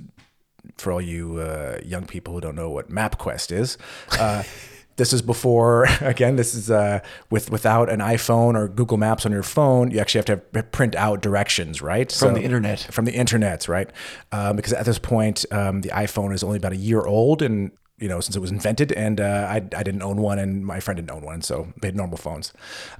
for 0.77 0.91
all 0.91 1.01
you 1.01 1.37
uh, 1.37 1.79
young 1.83 2.05
people 2.05 2.33
who 2.33 2.41
don't 2.41 2.55
know 2.55 2.69
what 2.69 2.89
MapQuest 2.89 3.51
is. 3.51 3.77
Uh, 4.19 4.43
this 4.97 5.13
is 5.13 5.21
before, 5.21 5.85
again, 6.01 6.35
this 6.35 6.53
is 6.53 6.69
uh, 6.69 6.99
with 7.29 7.51
without 7.51 7.89
an 7.89 7.99
iPhone 7.99 8.55
or 8.55 8.67
Google 8.67 8.97
Maps 8.97 9.25
on 9.25 9.31
your 9.31 9.43
phone. 9.43 9.91
You 9.91 9.99
actually 9.99 10.19
have 10.19 10.25
to 10.25 10.41
have, 10.53 10.71
print 10.71 10.95
out 10.95 11.21
directions, 11.21 11.81
right? 11.81 12.11
From 12.11 12.33
the 12.33 12.43
internet. 12.43 12.79
From 12.91 13.05
the 13.05 13.13
internet, 13.13 13.67
right? 13.67 13.89
Um, 14.31 14.55
because 14.55 14.73
at 14.73 14.85
this 14.85 14.99
point, 14.99 15.45
um, 15.51 15.81
the 15.81 15.89
iPhone 15.89 16.33
is 16.33 16.43
only 16.43 16.57
about 16.57 16.73
a 16.73 16.77
year 16.77 17.01
old, 17.01 17.41
and 17.41 17.71
you 17.99 18.07
know, 18.07 18.19
since 18.19 18.35
it 18.35 18.39
was 18.39 18.51
invented, 18.51 18.91
and 18.93 19.19
uh, 19.19 19.47
I, 19.49 19.55
I 19.55 19.83
didn't 19.83 20.01
own 20.01 20.17
one, 20.21 20.39
and 20.39 20.65
my 20.65 20.79
friend 20.79 20.95
didn't 20.97 21.11
own 21.11 21.23
one, 21.23 21.41
so 21.41 21.67
they 21.81 21.89
had 21.89 21.95
normal 21.95 22.17
phones. 22.17 22.53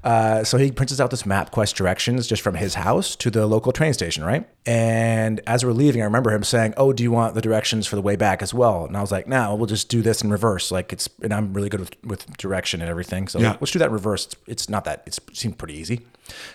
Uh, 0.03 0.43
so 0.43 0.57
he 0.57 0.71
prints 0.71 0.99
out 0.99 1.09
this 1.11 1.23
MapQuest 1.23 1.73
directions 1.75 2.27
just 2.27 2.41
from 2.41 2.55
his 2.55 2.75
house 2.75 3.15
to 3.17 3.29
the 3.29 3.45
local 3.47 3.71
train 3.71 3.93
station, 3.93 4.23
right? 4.23 4.47
And 4.65 5.39
as 5.47 5.63
we're 5.65 5.71
leaving, 5.71 6.01
I 6.01 6.05
remember 6.05 6.31
him 6.31 6.43
saying, 6.43 6.73
"Oh, 6.77 6.93
do 6.93 7.03
you 7.03 7.11
want 7.11 7.35
the 7.35 7.41
directions 7.41 7.87
for 7.87 7.95
the 7.95 8.01
way 8.01 8.15
back 8.15 8.41
as 8.41 8.53
well?" 8.53 8.85
And 8.85 8.97
I 8.97 9.01
was 9.01 9.11
like, 9.11 9.27
"No, 9.27 9.55
we'll 9.55 9.67
just 9.67 9.89
do 9.89 10.01
this 10.01 10.21
in 10.21 10.29
reverse. 10.29 10.71
Like 10.71 10.91
it's, 10.93 11.07
and 11.21 11.33
I'm 11.33 11.53
really 11.53 11.69
good 11.69 11.79
with, 11.79 11.95
with 12.03 12.37
direction 12.37 12.81
and 12.81 12.89
everything, 12.89 13.27
so 13.27 13.39
Yeah. 13.39 13.55
let's 13.59 13.71
do 13.71 13.79
that 13.79 13.87
in 13.87 13.93
reverse. 13.93 14.25
It's, 14.25 14.35
it's 14.47 14.69
not 14.69 14.83
that 14.85 15.03
it's, 15.05 15.17
it 15.17 15.37
seemed 15.37 15.57
pretty 15.57 15.75
easy." 15.75 16.01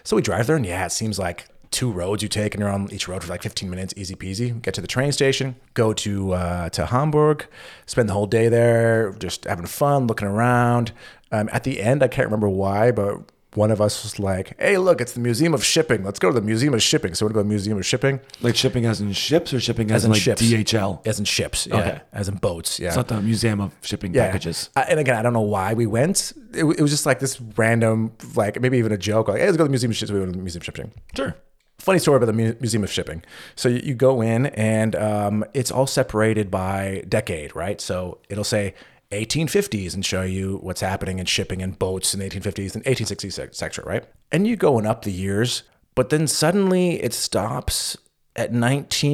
So 0.04 0.16
we 0.16 0.22
drive 0.22 0.46
there, 0.46 0.56
and 0.56 0.64
yeah, 0.66 0.86
it 0.86 0.92
seems 0.92 1.18
like 1.18 1.46
two 1.74 1.90
roads 1.92 2.22
you 2.22 2.28
take, 2.28 2.54
and 2.54 2.60
you're 2.60 2.70
on 2.70 2.88
each 2.92 3.06
road 3.08 3.22
for 3.22 3.28
like 3.28 3.42
15 3.42 3.68
minutes, 3.68 3.92
easy 3.96 4.14
peasy. 4.14 4.48
Get 4.62 4.74
to 4.74 4.80
the 4.80 4.86
train 4.86 5.12
station, 5.12 5.56
go 5.74 5.92
to 5.92 6.32
uh, 6.32 6.68
to 6.70 6.86
Hamburg, 6.86 7.46
spend 7.86 8.08
the 8.08 8.14
whole 8.14 8.26
day 8.26 8.48
there, 8.48 9.12
just 9.18 9.44
having 9.44 9.66
fun, 9.66 10.06
looking 10.06 10.28
around. 10.28 10.92
Um, 11.32 11.48
at 11.52 11.64
the 11.64 11.80
end, 11.82 12.02
I 12.02 12.08
can't 12.08 12.26
remember 12.28 12.48
why, 12.48 12.92
but 12.92 13.18
one 13.54 13.70
of 13.70 13.80
us 13.80 14.02
was 14.02 14.18
like, 14.18 14.56
"Hey, 14.58 14.78
look, 14.78 15.00
it's 15.00 15.12
the 15.12 15.20
Museum 15.20 15.54
of 15.54 15.64
Shipping. 15.64 16.02
Let's 16.04 16.18
go 16.18 16.28
to 16.28 16.34
the 16.34 16.40
Museum 16.44 16.74
of 16.74 16.82
Shipping." 16.82 17.14
So 17.14 17.24
we 17.24 17.28
went 17.28 17.34
to 17.36 17.42
the 17.44 17.48
Museum 17.48 17.78
of 17.78 17.86
Shipping, 17.86 18.18
Like 18.40 18.56
shipping 18.56 18.84
as 18.84 19.00
in 19.00 19.12
ships 19.12 19.52
or 19.54 19.60
shipping 19.60 19.90
as, 19.92 20.04
in 20.04 20.08
in 20.08 20.12
like 20.14 20.22
ships. 20.22 20.42
DHL? 20.42 21.06
as 21.06 21.18
in 21.20 21.24
ships, 21.24 21.66
yeah, 21.68 21.76
Okay. 21.78 22.00
as 22.12 22.28
in 22.28 22.34
boats, 22.36 22.80
yeah. 22.80 22.88
It's 22.88 22.96
not 22.96 23.06
the 23.08 23.20
museum 23.22 23.60
of 23.60 23.70
shipping 23.82 24.12
Yeah. 24.12 24.26
packages. 24.26 24.70
I- 24.74 24.82
and 24.90 24.98
again, 24.98 25.14
I 25.16 25.22
don't 25.22 25.32
know 25.34 25.40
why 25.56 25.74
we 25.74 25.86
went. 25.86 26.32
It, 26.52 26.64
it 26.64 26.80
was 26.82 26.90
just 26.90 27.06
like 27.06 27.20
this 27.20 27.40
random, 27.56 28.12
like 28.34 28.60
maybe 28.60 28.78
even 28.78 28.90
a 28.92 28.98
joke, 28.98 29.28
like, 29.28 29.38
"Hey, 29.38 29.46
let's 29.46 29.56
go 29.56 29.62
to 29.64 29.68
the 29.68 29.70
Museum 29.70 29.90
of 29.92 29.96
Shipping." 29.96 30.08
So 30.08 30.14
we 30.14 30.20
went 30.20 30.32
to 30.32 30.36
the 30.38 30.42
Museum 30.42 30.60
of 30.60 30.64
Shipping. 30.64 30.90
Sure. 31.16 31.34
Funny 31.84 31.98
story 31.98 32.16
about 32.16 32.26
the 32.26 32.32
Mu- 32.32 32.56
Museum 32.60 32.82
of 32.82 32.90
Shipping. 32.90 33.22
So 33.56 33.68
you, 33.68 33.80
you 33.84 33.94
go 33.94 34.20
in 34.20 34.46
and 34.46 34.96
um, 34.96 35.44
it's 35.54 35.70
all 35.70 35.86
separated 35.86 36.50
by 36.50 37.04
decade, 37.08 37.54
right? 37.54 37.80
So 37.80 38.18
it'll 38.28 38.44
say 38.44 38.74
1850s 39.12 39.94
and 39.94 40.04
show 40.04 40.22
you 40.22 40.58
what's 40.62 40.80
happening 40.80 41.18
in 41.18 41.26
shipping 41.26 41.62
and 41.62 41.78
boats 41.78 42.14
in 42.14 42.20
the 42.20 42.28
1850s 42.28 42.74
and 42.74 42.84
1860s, 42.84 43.38
et 43.38 43.54
cetera, 43.54 43.84
right? 43.84 44.04
And 44.32 44.46
you 44.46 44.56
going 44.56 44.86
up 44.86 45.02
the 45.02 45.12
years, 45.12 45.62
but 45.94 46.10
then 46.10 46.26
suddenly 46.26 47.02
it 47.02 47.14
stops 47.14 47.96
at 48.36 48.50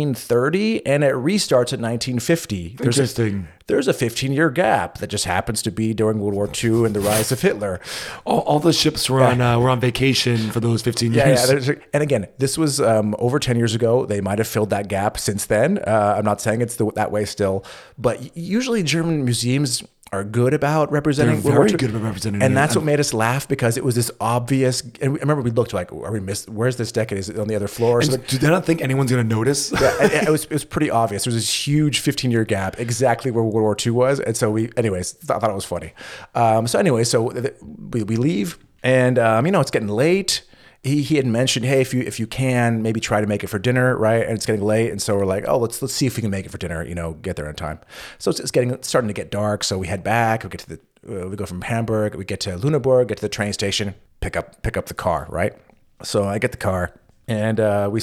1930 0.04 0.86
and 0.86 1.04
it 1.04 1.12
restarts 1.14 1.72
at 1.72 1.80
1950. 1.80 2.76
There's 2.78 2.98
a, 2.98 3.02
Interesting. 3.02 3.48
there's 3.66 3.86
a 3.88 3.92
15 3.92 4.32
year 4.32 4.50
gap 4.50 4.98
that 4.98 5.08
just 5.08 5.24
happens 5.26 5.62
to 5.62 5.70
be 5.70 5.92
during 5.94 6.20
World 6.20 6.34
War 6.34 6.48
II 6.62 6.84
and 6.86 6.94
the 6.94 7.00
rise 7.00 7.30
of 7.30 7.40
Hitler. 7.42 7.80
All, 8.24 8.40
all 8.40 8.58
the 8.60 8.72
ships 8.72 9.08
were 9.10 9.22
on 9.22 9.40
uh, 9.40 9.58
were 9.58 9.68
on 9.70 9.78
vacation 9.80 10.50
for 10.50 10.60
those 10.60 10.82
15 10.82 11.12
Yeah, 11.12 11.26
years. 11.28 11.68
yeah. 11.68 11.74
And 11.92 12.02
again, 12.02 12.28
this 12.38 12.56
was 12.56 12.80
um, 12.80 13.14
over 13.18 13.38
10 13.38 13.56
years 13.56 13.74
ago. 13.74 14.06
They 14.06 14.20
might 14.20 14.38
have 14.38 14.48
filled 14.48 14.70
that 14.70 14.88
gap 14.88 15.18
since 15.18 15.46
then. 15.46 15.78
Uh, 15.78 16.14
I'm 16.18 16.24
not 16.24 16.40
saying 16.40 16.62
it's 16.62 16.76
the, 16.76 16.90
that 16.92 17.10
way 17.12 17.24
still, 17.24 17.64
but 17.98 18.36
usually 18.36 18.82
German 18.82 19.24
museums 19.24 19.82
are 20.12 20.24
good 20.24 20.54
about 20.54 20.90
representing. 20.90 21.40
They're 21.40 21.52
very 21.52 21.70
good 21.70 21.90
about 21.90 22.02
representing 22.02 22.42
And 22.42 22.56
that's 22.56 22.74
what 22.74 22.84
made 22.84 22.98
us 22.98 23.14
laugh 23.14 23.46
because 23.46 23.76
it 23.76 23.84
was 23.84 23.94
this 23.94 24.10
obvious. 24.20 24.82
And 25.00 25.12
we- 25.12 25.20
I 25.20 25.22
remember 25.22 25.42
we 25.42 25.50
looked 25.52 25.72
like, 25.72 25.92
are 25.92 26.10
we 26.10 26.18
missed? 26.18 26.48
Where's 26.48 26.76
this 26.76 26.90
decade? 26.90 27.18
Is 27.18 27.28
it 27.28 27.38
on 27.38 27.46
the 27.46 27.54
other 27.54 27.68
floor? 27.68 27.98
or 27.98 28.02
something? 28.02 28.24
Do 28.26 28.38
they 28.38 28.48
not 28.48 28.66
think 28.66 28.80
anyone's 28.82 29.10
gonna 29.12 29.22
notice? 29.22 29.70
Yeah, 29.72 30.02
it, 30.04 30.12
it 30.28 30.30
was 30.30 30.44
it 30.44 30.50
was 30.50 30.64
pretty 30.64 30.90
obvious. 30.90 31.24
There 31.24 31.32
was 31.32 31.40
this 31.42 31.66
huge 31.68 32.00
15 32.00 32.30
year 32.30 32.44
gap, 32.44 32.80
exactly 32.80 33.30
where 33.30 33.44
World 33.44 33.54
War 33.62 33.76
II 33.86 33.92
was, 33.92 34.18
and 34.20 34.36
so 34.36 34.50
we, 34.50 34.70
anyways, 34.76 35.12
th- 35.12 35.26
thought 35.40 35.48
it 35.50 35.54
was 35.54 35.64
funny. 35.64 35.92
Um, 36.34 36.66
so 36.66 36.78
anyway, 36.78 37.04
so 37.04 37.30
th- 37.30 37.54
we, 37.92 38.02
we 38.02 38.16
leave, 38.16 38.58
and 38.82 39.18
um, 39.18 39.46
you 39.46 39.52
know 39.52 39.60
it's 39.60 39.70
getting 39.70 39.88
late. 39.88 40.42
He, 40.82 41.02
he 41.02 41.16
had 41.16 41.26
mentioned, 41.26 41.66
hey, 41.66 41.82
if 41.82 41.92
you 41.92 42.00
if 42.00 42.18
you 42.18 42.26
can, 42.26 42.80
maybe 42.80 43.00
try 43.00 43.20
to 43.20 43.26
make 43.26 43.44
it 43.44 43.48
for 43.48 43.58
dinner, 43.58 43.96
right? 43.98 44.22
And 44.22 44.32
it's 44.32 44.46
getting 44.46 44.62
late, 44.64 44.90
and 44.90 45.00
so 45.00 45.14
we're 45.14 45.26
like, 45.26 45.44
oh, 45.46 45.58
let's 45.58 45.82
let's 45.82 45.92
see 45.92 46.06
if 46.06 46.16
we 46.16 46.22
can 46.22 46.30
make 46.30 46.46
it 46.46 46.48
for 46.50 46.56
dinner. 46.56 46.82
You 46.82 46.94
know, 46.94 47.14
get 47.14 47.36
there 47.36 47.48
on 47.48 47.54
time. 47.54 47.80
So 48.18 48.30
it's, 48.30 48.40
it's 48.40 48.50
getting 48.50 48.70
it's 48.70 48.88
starting 48.88 49.08
to 49.08 49.14
get 49.14 49.30
dark. 49.30 49.62
So 49.62 49.76
we 49.76 49.88
head 49.88 50.02
back. 50.02 50.42
We 50.42 50.48
get 50.48 50.60
to 50.60 50.68
the 50.70 50.80
uh, 51.24 51.28
we 51.28 51.36
go 51.36 51.44
from 51.44 51.60
Hamburg. 51.62 52.14
We 52.14 52.24
get 52.24 52.40
to 52.40 52.56
Lüneburg. 52.56 53.08
Get 53.08 53.18
to 53.18 53.22
the 53.22 53.28
train 53.28 53.52
station. 53.52 53.94
Pick 54.20 54.36
up 54.36 54.62
pick 54.62 54.78
up 54.78 54.86
the 54.86 54.94
car, 54.94 55.26
right? 55.28 55.54
So 56.02 56.24
I 56.24 56.38
get 56.38 56.50
the 56.50 56.56
car, 56.58 56.98
and 57.28 57.60
uh, 57.60 57.90
we 57.92 58.00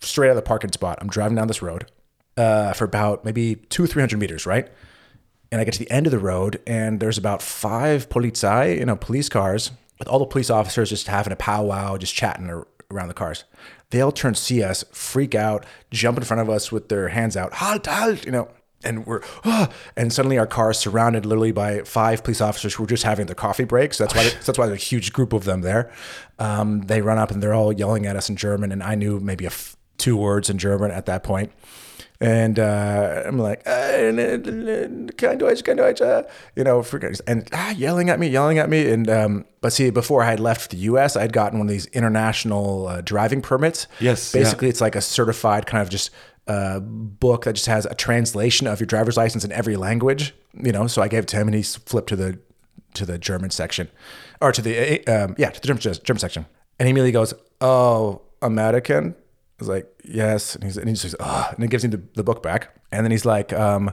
straight 0.00 0.28
out 0.28 0.32
of 0.32 0.36
the 0.36 0.42
parking 0.42 0.72
spot. 0.72 0.98
I'm 1.02 1.08
driving 1.08 1.36
down 1.36 1.48
this 1.48 1.60
road 1.60 1.90
uh, 2.38 2.72
for 2.72 2.84
about 2.84 3.24
maybe 3.26 3.56
two, 3.68 3.86
three 3.86 4.00
hundred 4.00 4.18
meters, 4.18 4.46
right? 4.46 4.68
And 5.52 5.60
I 5.60 5.64
get 5.64 5.74
to 5.74 5.78
the 5.78 5.90
end 5.90 6.06
of 6.06 6.10
the 6.10 6.18
road, 6.18 6.60
and 6.66 7.00
there's 7.00 7.18
about 7.18 7.42
five 7.42 8.08
Polizei, 8.08 8.78
you 8.78 8.86
know, 8.86 8.96
police 8.96 9.28
cars, 9.28 9.70
with 9.98 10.08
all 10.08 10.18
the 10.18 10.26
police 10.26 10.50
officers 10.50 10.90
just 10.90 11.06
having 11.06 11.32
a 11.32 11.36
powwow, 11.36 11.96
just 11.96 12.14
chatting 12.14 12.64
around 12.90 13.08
the 13.08 13.14
cars. 13.14 13.44
They 13.90 14.00
all 14.00 14.12
turn, 14.12 14.34
see 14.34 14.62
us, 14.62 14.84
freak 14.92 15.34
out, 15.34 15.64
jump 15.90 16.18
in 16.18 16.24
front 16.24 16.40
of 16.40 16.50
us 16.50 16.72
with 16.72 16.88
their 16.88 17.08
hands 17.08 17.36
out, 17.36 17.54
halt, 17.54 17.86
halt, 17.86 18.24
you 18.24 18.32
know. 18.32 18.48
And 18.82 19.06
we're, 19.06 19.22
ah, 19.44 19.70
and 19.96 20.12
suddenly 20.12 20.36
our 20.36 20.46
car 20.46 20.72
is 20.72 20.78
surrounded 20.78 21.24
literally 21.24 21.52
by 21.52 21.80
five 21.84 22.22
police 22.22 22.42
officers 22.42 22.74
who 22.74 22.82
were 22.82 22.86
just 22.86 23.04
having 23.04 23.24
their 23.24 23.34
coffee 23.34 23.64
break. 23.64 23.94
So 23.94 24.04
that's 24.04 24.14
why, 24.14 24.24
that's 24.44 24.58
why 24.58 24.66
there's 24.66 24.82
a 24.82 24.84
huge 24.84 25.12
group 25.14 25.32
of 25.32 25.44
them 25.44 25.62
there. 25.62 25.90
Um, 26.38 26.82
they 26.82 27.00
run 27.00 27.16
up 27.16 27.30
and 27.30 27.42
they're 27.42 27.54
all 27.54 27.72
yelling 27.72 28.04
at 28.04 28.14
us 28.14 28.28
in 28.28 28.36
German, 28.36 28.72
and 28.72 28.82
I 28.82 28.94
knew 28.94 29.20
maybe 29.20 29.46
f- 29.46 29.76
two 29.96 30.18
words 30.18 30.50
in 30.50 30.58
German 30.58 30.90
at 30.90 31.06
that 31.06 31.22
point. 31.22 31.50
And 32.20 32.58
uh, 32.58 33.22
I'm 33.26 33.38
like, 33.38 33.64
kein 33.64 35.38
Deutsch, 35.38 35.62
kein 35.64 35.76
Deutsch, 35.76 36.00
uh, 36.00 36.22
you 36.56 36.64
know, 36.64 36.82
forget- 36.82 37.20
and 37.26 37.48
ah, 37.52 37.70
yelling 37.72 38.08
at 38.08 38.18
me, 38.18 38.28
yelling 38.28 38.58
at 38.58 38.70
me. 38.70 38.90
And 38.90 39.10
um, 39.10 39.44
but 39.60 39.72
see, 39.72 39.90
before 39.90 40.22
I 40.22 40.30
had 40.30 40.40
left 40.40 40.70
the 40.70 40.76
U.S., 40.78 41.16
I 41.16 41.22
had 41.22 41.32
gotten 41.32 41.58
one 41.58 41.66
of 41.66 41.72
these 41.72 41.86
international 41.86 42.86
uh, 42.88 43.00
driving 43.00 43.42
permits. 43.42 43.86
Yes, 44.00 44.32
yeah. 44.34 44.40
basically, 44.42 44.68
it's 44.68 44.80
like 44.80 44.94
a 44.94 45.00
certified 45.00 45.66
kind 45.66 45.82
of 45.82 45.90
just 45.90 46.10
uh, 46.46 46.80
book 46.80 47.44
that 47.44 47.54
just 47.54 47.66
has 47.66 47.84
a 47.86 47.94
translation 47.94 48.66
of 48.66 48.80
your 48.80 48.86
driver's 48.86 49.16
license 49.16 49.44
in 49.44 49.52
every 49.52 49.76
language. 49.76 50.34
You 50.54 50.72
know, 50.72 50.86
so 50.86 51.02
I 51.02 51.08
gave 51.08 51.24
it 51.24 51.28
to 51.28 51.36
him, 51.36 51.48
and 51.48 51.54
he 51.54 51.62
flipped 51.62 52.08
to 52.10 52.16
the 52.16 52.38
to 52.94 53.04
the 53.04 53.18
German 53.18 53.50
section, 53.50 53.90
or 54.40 54.52
to 54.52 54.62
the 54.62 55.06
uh, 55.06 55.24
um, 55.24 55.34
yeah, 55.36 55.50
to 55.50 55.60
the 55.60 55.66
German, 55.66 55.82
German 56.04 56.20
section, 56.20 56.46
and 56.78 56.86
he 56.86 56.90
immediately 56.90 57.12
goes, 57.12 57.34
"Oh, 57.60 58.22
American." 58.40 59.16
I 59.58 59.62
was 59.62 59.68
like, 59.68 59.86
"Yes," 60.04 60.54
and 60.54 60.64
he's 60.64 60.76
and 60.76 60.88
he 60.88 60.94
just 60.94 61.02
says, 61.02 61.16
"Oh," 61.20 61.48
and 61.50 61.62
he 61.62 61.68
gives 61.68 61.84
me 61.84 61.90
the, 61.90 62.02
the 62.14 62.24
book 62.24 62.42
back, 62.42 62.74
and 62.90 63.04
then 63.04 63.10
he's 63.10 63.24
like, 63.24 63.52
um, 63.52 63.92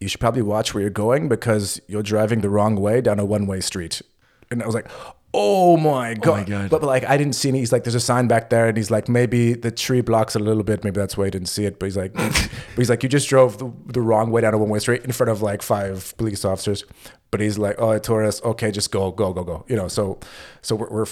"You 0.00 0.08
should 0.08 0.20
probably 0.20 0.42
watch 0.42 0.74
where 0.74 0.82
you're 0.82 0.90
going 0.90 1.28
because 1.28 1.80
you're 1.88 2.02
driving 2.02 2.40
the 2.40 2.50
wrong 2.50 2.76
way 2.76 3.00
down 3.00 3.18
a 3.18 3.24
one 3.24 3.46
way 3.46 3.60
street." 3.60 4.02
And 4.50 4.62
I 4.62 4.66
was 4.66 4.74
like, 4.74 4.90
Oh 5.34 5.78
my 5.78 6.12
god! 6.12 6.46
God. 6.46 6.70
But, 6.70 6.82
but, 6.82 6.86
like 6.86 7.04
I 7.04 7.16
didn't 7.16 7.34
see 7.34 7.48
any. 7.48 7.60
He's 7.60 7.72
like, 7.72 7.84
there's 7.84 7.94
a 7.94 8.00
sign 8.00 8.28
back 8.28 8.50
there, 8.50 8.68
and 8.68 8.76
he's 8.76 8.90
like, 8.90 9.08
maybe 9.08 9.54
the 9.54 9.70
tree 9.70 10.02
blocks 10.02 10.36
it 10.36 10.42
a 10.42 10.44
little 10.44 10.62
bit. 10.62 10.84
Maybe 10.84 11.00
that's 11.00 11.16
why 11.16 11.24
he 11.24 11.30
didn't 11.30 11.48
see 11.48 11.64
it. 11.64 11.78
But 11.78 11.86
he's 11.86 11.96
like, 11.96 12.12
but 12.14 12.50
he's 12.76 12.90
like, 12.90 13.02
you 13.02 13.08
just 13.08 13.28
drove 13.28 13.56
the, 13.56 13.72
the 13.86 14.02
wrong 14.02 14.30
way 14.30 14.42
down 14.42 14.52
a 14.52 14.58
one 14.58 14.68
way 14.68 14.78
street 14.78 15.04
in 15.04 15.12
front 15.12 15.30
of 15.30 15.40
like 15.40 15.62
five 15.62 16.14
police 16.18 16.44
officers. 16.44 16.84
But 17.32 17.40
he's 17.40 17.58
like, 17.58 17.76
oh, 17.78 17.98
tourist. 17.98 18.44
Okay, 18.44 18.70
just 18.70 18.92
go, 18.92 19.10
go, 19.10 19.32
go, 19.32 19.42
go. 19.42 19.64
You 19.66 19.74
know. 19.74 19.88
So, 19.88 20.20
so 20.60 20.76
we're 20.76 20.90
we're, 20.90 21.06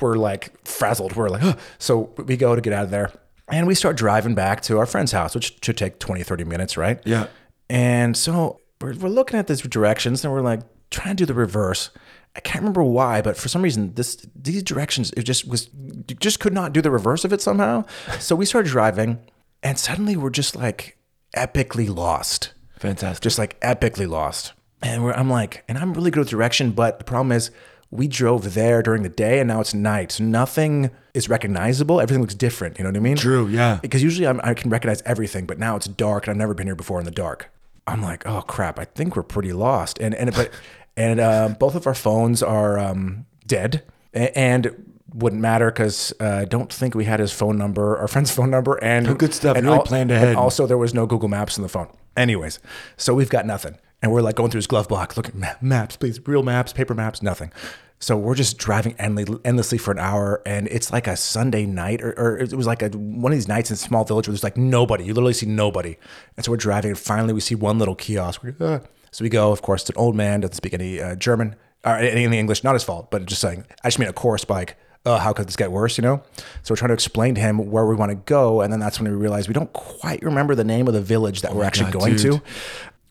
we're 0.00 0.16
like 0.16 0.66
frazzled. 0.68 1.16
We're 1.16 1.30
like, 1.30 1.58
so 1.78 2.12
we 2.26 2.36
go 2.36 2.54
to 2.54 2.60
get 2.60 2.72
out 2.72 2.84
of 2.84 2.90
there, 2.90 3.10
and 3.48 3.66
we 3.66 3.74
start 3.74 3.96
driving 3.96 4.34
back 4.34 4.60
to 4.62 4.78
our 4.78 4.86
friend's 4.86 5.12
house, 5.12 5.34
which 5.34 5.56
should 5.64 5.76
take 5.76 5.98
20, 5.98 6.22
30 6.22 6.44
minutes, 6.44 6.76
right? 6.76 7.00
Yeah. 7.04 7.26
And 7.70 8.16
so 8.16 8.60
we're, 8.80 8.94
we're 8.96 9.08
looking 9.08 9.38
at 9.38 9.46
these 9.46 9.62
directions 9.62 10.24
and 10.24 10.32
we're 10.32 10.40
like 10.42 10.60
trying 10.90 11.16
to 11.16 11.22
do 11.22 11.26
the 11.26 11.34
reverse. 11.34 11.90
I 12.36 12.40
can't 12.40 12.62
remember 12.62 12.82
why, 12.84 13.22
but 13.22 13.36
for 13.36 13.48
some 13.48 13.62
reason, 13.62 13.94
this 13.94 14.24
these 14.36 14.62
directions 14.62 15.10
it 15.16 15.22
just 15.22 15.48
was 15.48 15.68
just 16.20 16.38
could 16.38 16.52
not 16.52 16.72
do 16.72 16.80
the 16.80 16.90
reverse 16.90 17.24
of 17.24 17.32
it 17.32 17.40
somehow. 17.40 17.84
So 18.18 18.36
we 18.36 18.44
started 18.44 18.70
driving, 18.70 19.18
and 19.62 19.78
suddenly 19.78 20.16
we're 20.16 20.30
just 20.30 20.54
like 20.54 20.96
epically 21.34 21.92
lost, 21.92 22.52
Fantastic. 22.78 23.22
just 23.22 23.38
like 23.38 23.58
epically 23.60 24.08
lost. 24.08 24.52
And 24.82 25.04
we're, 25.04 25.12
I'm 25.12 25.28
like, 25.30 25.64
and 25.68 25.76
I'm 25.78 25.92
really 25.94 26.10
good 26.10 26.20
with 26.20 26.28
direction, 26.30 26.70
but 26.72 26.98
the 26.98 27.04
problem 27.04 27.32
is 27.32 27.50
we 27.90 28.06
drove 28.08 28.54
there 28.54 28.82
during 28.82 29.02
the 29.02 29.08
day, 29.08 29.40
and 29.40 29.48
now 29.48 29.60
it's 29.60 29.74
night, 29.74 30.12
so 30.12 30.24
nothing 30.24 30.90
is 31.12 31.28
recognizable. 31.28 32.00
Everything 32.00 32.20
looks 32.22 32.34
different. 32.34 32.78
You 32.78 32.84
know 32.84 32.90
what 32.90 32.96
I 32.96 33.00
mean? 33.00 33.16
True. 33.16 33.48
Yeah. 33.48 33.78
because 33.82 34.02
usually 34.02 34.26
I'm, 34.28 34.40
I 34.44 34.54
can 34.54 34.70
recognize 34.70 35.02
everything, 35.02 35.44
but 35.44 35.58
now 35.58 35.76
it's 35.76 35.86
dark 35.86 36.26
and 36.26 36.30
I've 36.30 36.36
never 36.38 36.54
been 36.54 36.66
here 36.68 36.76
before 36.76 36.98
in 37.00 37.04
the 37.04 37.10
dark. 37.10 37.50
I'm 37.86 38.00
like, 38.00 38.24
oh 38.26 38.42
crap, 38.42 38.78
I 38.78 38.84
think 38.84 39.16
we're 39.16 39.24
pretty 39.24 39.52
lost. 39.52 39.98
And 39.98 40.14
and 40.14 40.32
but 40.32 40.50
and 40.96 41.18
uh, 41.18 41.48
both 41.58 41.74
of 41.74 41.86
our 41.88 41.94
phones 41.94 42.42
are 42.42 42.78
um, 42.78 43.26
dead 43.46 43.82
and 44.14 44.86
wouldn't 45.12 45.42
matter 45.42 45.70
because 45.72 46.12
uh, 46.20 46.24
I 46.42 46.44
don't 46.44 46.72
think 46.72 46.94
we 46.94 47.04
had 47.06 47.18
his 47.18 47.32
phone 47.32 47.58
number, 47.58 47.98
our 47.98 48.06
friend's 48.14 48.30
phone 48.30 48.50
number, 48.50 48.74
and 48.84 49.08
Oh, 49.08 49.14
good 49.14 49.34
stuff. 49.34 49.56
And 49.56 49.66
really 49.66 49.82
planned 49.84 50.12
ahead. 50.12 50.28
And 50.28 50.36
also, 50.36 50.66
there 50.68 50.78
was 50.78 50.94
no 50.94 51.06
Google 51.06 51.28
Maps 51.28 51.56
in 51.56 51.64
the 51.64 51.68
phone. 51.68 51.88
Anyways, 52.16 52.60
so 52.96 53.14
we've 53.14 53.30
got 53.30 53.46
nothing, 53.46 53.76
and 54.02 54.12
we're 54.12 54.22
like 54.22 54.36
going 54.36 54.50
through 54.50 54.58
his 54.58 54.66
glove 54.66 54.88
box, 54.88 55.16
looking 55.16 55.38
ma- 55.38 55.54
maps, 55.60 55.96
please, 55.96 56.20
real 56.26 56.42
maps, 56.42 56.72
paper 56.72 56.94
maps, 56.94 57.22
nothing. 57.22 57.52
So 58.02 58.16
we're 58.16 58.34
just 58.34 58.56
driving 58.56 58.94
endlessly, 58.98 59.38
endlessly 59.44 59.76
for 59.76 59.90
an 59.90 59.98
hour, 59.98 60.40
and 60.46 60.66
it's 60.68 60.90
like 60.90 61.06
a 61.06 61.16
Sunday 61.16 61.66
night, 61.66 62.00
or, 62.00 62.12
or 62.18 62.38
it 62.38 62.54
was 62.54 62.66
like 62.66 62.80
a 62.82 62.88
one 62.88 63.30
of 63.30 63.36
these 63.36 63.46
nights 63.48 63.68
in 63.68 63.74
a 63.74 63.76
small 63.76 64.04
village 64.04 64.26
where 64.26 64.32
there's 64.32 64.42
like 64.42 64.56
nobody. 64.56 65.04
You 65.04 65.12
literally 65.12 65.34
see 65.34 65.44
nobody, 65.44 65.98
and 66.36 66.44
so 66.44 66.50
we're 66.50 66.56
driving, 66.56 66.92
and 66.92 66.98
finally 66.98 67.34
we 67.34 67.40
see 67.40 67.54
one 67.54 67.78
little 67.78 67.94
kiosk. 67.94 68.42
We're, 68.42 68.54
"Ah." 68.60 68.80
So 69.10 69.22
we 69.22 69.28
go. 69.28 69.52
Of 69.52 69.60
course, 69.60 69.82
it's 69.82 69.90
an 69.90 69.96
old 69.96 70.16
man 70.16 70.40
doesn't 70.40 70.54
speak 70.54 70.72
any 70.72 70.98
uh, 70.98 71.14
German 71.14 71.56
or 71.84 71.96
any 71.96 72.38
English. 72.38 72.64
Not 72.64 72.72
his 72.74 72.84
fault, 72.84 73.10
but 73.10 73.26
just 73.26 73.42
saying. 73.42 73.66
I 73.84 73.88
just 73.88 73.98
mean 73.98 74.08
a 74.08 74.14
chorus 74.14 74.46
bike. 74.46 74.76
Oh, 75.06 75.16
how 75.16 75.32
could 75.32 75.46
this 75.48 75.56
get 75.56 75.70
worse? 75.72 75.98
You 75.98 76.02
know. 76.02 76.22
So 76.62 76.72
we're 76.72 76.76
trying 76.76 76.88
to 76.88 76.94
explain 76.94 77.34
to 77.34 77.40
him 77.42 77.70
where 77.70 77.84
we 77.84 77.96
want 77.96 78.10
to 78.12 78.16
go, 78.16 78.62
and 78.62 78.72
then 78.72 78.80
that's 78.80 78.98
when 78.98 79.10
we 79.10 79.16
realize 79.18 79.46
we 79.46 79.52
don't 79.54 79.72
quite 79.74 80.22
remember 80.22 80.54
the 80.54 80.64
name 80.64 80.88
of 80.88 80.94
the 80.94 81.02
village 81.02 81.42
that 81.42 81.54
we're 81.54 81.64
actually 81.64 81.90
God, 81.90 82.00
going 82.00 82.16
dude. 82.16 82.32
to. 82.32 82.42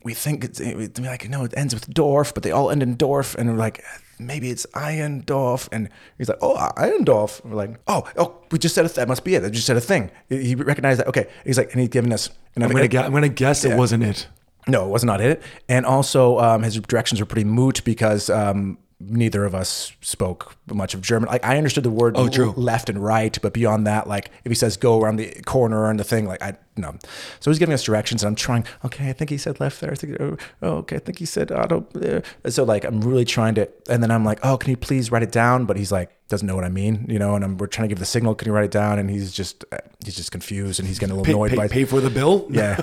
We 0.03 0.13
think 0.13 0.43
it's 0.43 0.59
it, 0.59 0.77
we're 0.77 1.09
like 1.09 1.29
no, 1.29 1.43
it 1.43 1.53
ends 1.57 1.73
with 1.73 1.93
Dorf, 1.93 2.33
but 2.33 2.43
they 2.43 2.51
all 2.51 2.69
end 2.71 2.81
in 2.81 2.95
Dorf, 2.95 3.35
and 3.35 3.49
we're 3.49 3.57
like 3.57 3.83
maybe 4.17 4.49
it's 4.49 4.65
Iendorf, 4.73 5.67
and 5.71 5.89
he's 6.17 6.29
like 6.29 6.37
oh 6.41 6.55
Iendorf. 6.77 7.43
We're 7.43 7.55
like 7.55 7.79
oh 7.87 8.03
oh 8.17 8.35
we 8.51 8.59
just 8.59 8.75
said 8.75 8.85
a 8.85 8.87
th- 8.87 8.95
that 8.95 9.07
must 9.07 9.23
be 9.23 9.35
it. 9.35 9.43
I 9.43 9.49
just 9.49 9.67
said 9.67 9.77
a 9.77 9.81
thing. 9.81 10.09
He 10.29 10.55
recognized 10.55 10.99
that. 11.01 11.07
Okay, 11.07 11.27
he's 11.45 11.57
like 11.57 11.71
and 11.73 11.81
he's 11.81 11.89
giving 11.89 12.13
us. 12.13 12.29
And 12.55 12.63
I'm 12.63 12.71
gonna 12.71 12.87
guess. 12.87 13.05
I'm 13.05 13.11
gonna 13.11 13.29
guess 13.29 13.65
it 13.65 13.77
wasn't 13.77 14.03
it. 14.03 14.27
no, 14.67 14.85
it 14.85 14.89
was 14.89 15.03
not 15.03 15.19
it. 15.21 15.41
And 15.67 15.85
also, 15.85 16.39
um, 16.39 16.63
his 16.63 16.79
directions 16.79 17.19
were 17.19 17.25
pretty 17.25 17.45
moot 17.45 17.83
because 17.83 18.29
um, 18.29 18.77
neither 18.99 19.45
of 19.45 19.55
us 19.55 19.93
spoke 20.01 20.55
much 20.67 20.93
of 20.93 21.01
German. 21.01 21.29
Like 21.29 21.45
I 21.45 21.57
understood 21.57 21.83
the 21.83 21.89
word 21.89 22.15
Oh, 22.17 22.27
true. 22.27 22.53
left 22.57 22.89
and 22.89 23.03
right, 23.03 23.37
but 23.41 23.53
beyond 23.53 23.87
that, 23.87 24.07
like 24.07 24.29
if 24.43 24.51
he 24.51 24.55
says 24.55 24.77
go 24.77 25.01
around 25.01 25.15
the 25.17 25.29
corner 25.45 25.89
and 25.89 25.99
the 25.99 26.03
thing, 26.03 26.27
like 26.27 26.41
I 26.41 26.57
no. 26.75 26.95
So 27.39 27.51
he's 27.51 27.59
giving 27.59 27.73
us 27.73 27.83
directions, 27.83 28.23
and 28.23 28.27
I'm 28.29 28.35
trying. 28.35 28.65
Okay, 28.85 29.09
I 29.09 29.13
think 29.13 29.29
he 29.29 29.37
said 29.37 29.59
left 29.59 29.81
there. 29.81 29.91
I 29.91 29.95
think 29.95 30.17
oh, 30.19 30.37
oh, 30.61 30.77
okay, 30.77 30.97
I 30.97 30.99
think 30.99 31.19
he 31.19 31.25
said 31.25 31.51
auto. 31.51 31.85
There. 31.93 32.23
So 32.49 32.63
like 32.63 32.83
I'm 32.83 33.01
really 33.01 33.25
trying 33.25 33.55
to, 33.55 33.69
and 33.89 34.01
then 34.03 34.11
I'm 34.11 34.25
like, 34.25 34.39
oh, 34.43 34.57
can 34.57 34.69
you 34.69 34.77
please 34.77 35.11
write 35.11 35.23
it 35.23 35.31
down? 35.31 35.65
But 35.65 35.77
he's 35.77 35.91
like 35.91 36.11
doesn't 36.29 36.45
know 36.45 36.55
what 36.55 36.63
I 36.63 36.69
mean, 36.69 37.05
you 37.09 37.17
know. 37.19 37.35
And 37.35 37.43
I'm, 37.43 37.57
we're 37.57 37.67
trying 37.67 37.89
to 37.89 37.93
give 37.93 37.99
the 37.99 38.05
signal. 38.05 38.35
Can 38.35 38.47
you 38.47 38.53
write 38.53 38.65
it 38.65 38.71
down? 38.71 38.99
And 38.99 39.09
he's 39.09 39.31
just 39.31 39.65
he's 40.03 40.15
just 40.15 40.31
confused, 40.31 40.79
and 40.79 40.87
he's 40.87 40.99
getting 40.99 41.13
a 41.13 41.15
little 41.15 41.25
Pay, 41.25 41.31
annoyed 41.33 41.51
pay, 41.51 41.55
by 41.57 41.67
pay 41.67 41.85
for 41.85 42.01
the 42.01 42.09
bill. 42.09 42.47
yeah. 42.51 42.79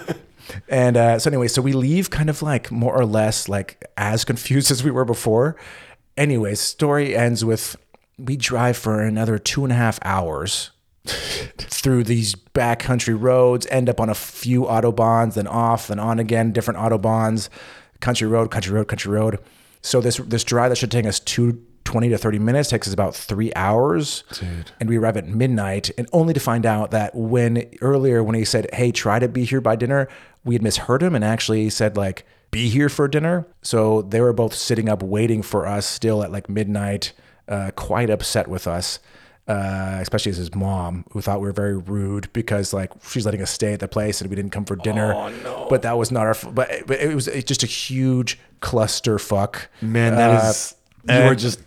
And 0.68 0.96
uh, 0.96 1.18
so 1.18 1.28
anyway, 1.30 1.48
so 1.48 1.60
we 1.62 1.72
leave 1.72 2.10
kind 2.10 2.30
of 2.30 2.42
like 2.42 2.70
more 2.70 2.94
or 2.94 3.04
less 3.04 3.48
like 3.48 3.84
as 3.96 4.24
confused 4.24 4.70
as 4.70 4.82
we 4.84 4.90
were 4.90 5.04
before. 5.04 5.56
Anyways, 6.16 6.60
story 6.60 7.16
ends 7.16 7.44
with 7.44 7.76
we 8.18 8.36
drive 8.36 8.76
for 8.76 9.00
another 9.02 9.38
two 9.38 9.64
and 9.64 9.72
a 9.72 9.76
half 9.76 9.98
hours 10.02 10.70
through 11.06 12.04
these 12.04 12.34
backcountry 12.34 13.20
roads, 13.20 13.66
end 13.70 13.88
up 13.88 14.00
on 14.00 14.08
a 14.08 14.14
few 14.14 14.62
autobahns, 14.62 15.34
then 15.34 15.46
off, 15.46 15.88
then 15.88 15.98
on 15.98 16.18
again, 16.18 16.52
different 16.52 16.80
autobahns, 16.80 17.48
country 18.00 18.26
road, 18.26 18.50
country 18.50 18.72
road, 18.72 18.88
country 18.88 19.12
road. 19.12 19.38
So 19.82 20.00
this 20.00 20.16
this 20.16 20.44
drive 20.44 20.70
that 20.70 20.76
should 20.76 20.90
take 20.90 21.06
us 21.06 21.20
two 21.20 21.62
20 21.84 22.08
to 22.08 22.18
30 22.18 22.40
minutes 22.40 22.68
takes 22.68 22.88
us 22.88 22.92
about 22.92 23.14
three 23.14 23.52
hours 23.54 24.24
Dude. 24.32 24.72
and 24.80 24.88
we 24.88 24.96
arrive 24.98 25.16
at 25.16 25.28
midnight 25.28 25.88
and 25.96 26.08
only 26.12 26.34
to 26.34 26.40
find 26.40 26.66
out 26.66 26.90
that 26.90 27.14
when 27.14 27.70
earlier 27.80 28.24
when 28.24 28.34
he 28.34 28.44
said 28.44 28.68
hey 28.72 28.90
try 28.90 29.20
to 29.20 29.28
be 29.28 29.44
here 29.44 29.60
by 29.60 29.76
dinner 29.76 30.08
we 30.44 30.56
had 30.56 30.62
misheard 30.62 31.00
him 31.00 31.14
and 31.14 31.24
actually 31.24 31.70
said 31.70 31.96
like 31.96 32.26
be 32.50 32.68
here 32.68 32.88
for 32.88 33.06
dinner 33.08 33.46
so 33.62 34.02
they 34.02 34.20
were 34.20 34.32
both 34.32 34.54
sitting 34.54 34.88
up 34.88 35.02
waiting 35.02 35.42
for 35.42 35.66
us 35.66 35.84
still 35.86 36.22
at 36.22 36.30
like 36.32 36.48
midnight 36.48 37.12
uh, 37.48 37.70
quite 37.76 38.08
upset 38.10 38.48
with 38.48 38.66
us 38.66 38.98
uh, 39.48 39.98
especially 40.00 40.30
as 40.30 40.38
his 40.38 40.52
mom, 40.56 41.04
who 41.12 41.20
thought 41.20 41.40
we 41.40 41.46
were 41.46 41.52
very 41.52 41.76
rude 41.78 42.28
because 42.32 42.72
like 42.72 42.90
she's 43.08 43.24
letting 43.24 43.40
us 43.40 43.48
stay 43.48 43.72
at 43.72 43.78
the 43.78 43.86
place 43.86 44.20
and 44.20 44.28
we 44.28 44.34
didn't 44.34 44.50
come 44.50 44.64
for 44.64 44.74
dinner. 44.74 45.14
Oh, 45.14 45.28
no. 45.44 45.66
But 45.70 45.82
that 45.82 45.96
was 45.96 46.10
not 46.10 46.22
our. 46.22 46.30
f- 46.30 46.48
But, 46.52 46.68
but 46.88 46.98
it 46.98 47.14
was 47.14 47.26
just 47.44 47.62
a 47.62 47.66
huge 47.68 48.40
cluster 48.58 49.20
fuck. 49.20 49.68
Man, 49.80 50.16
that 50.16 50.30
Uh, 50.30 50.48
is 50.48 50.74
you 51.04 51.14
and- 51.14 51.24
are 51.28 51.36
just 51.36 51.60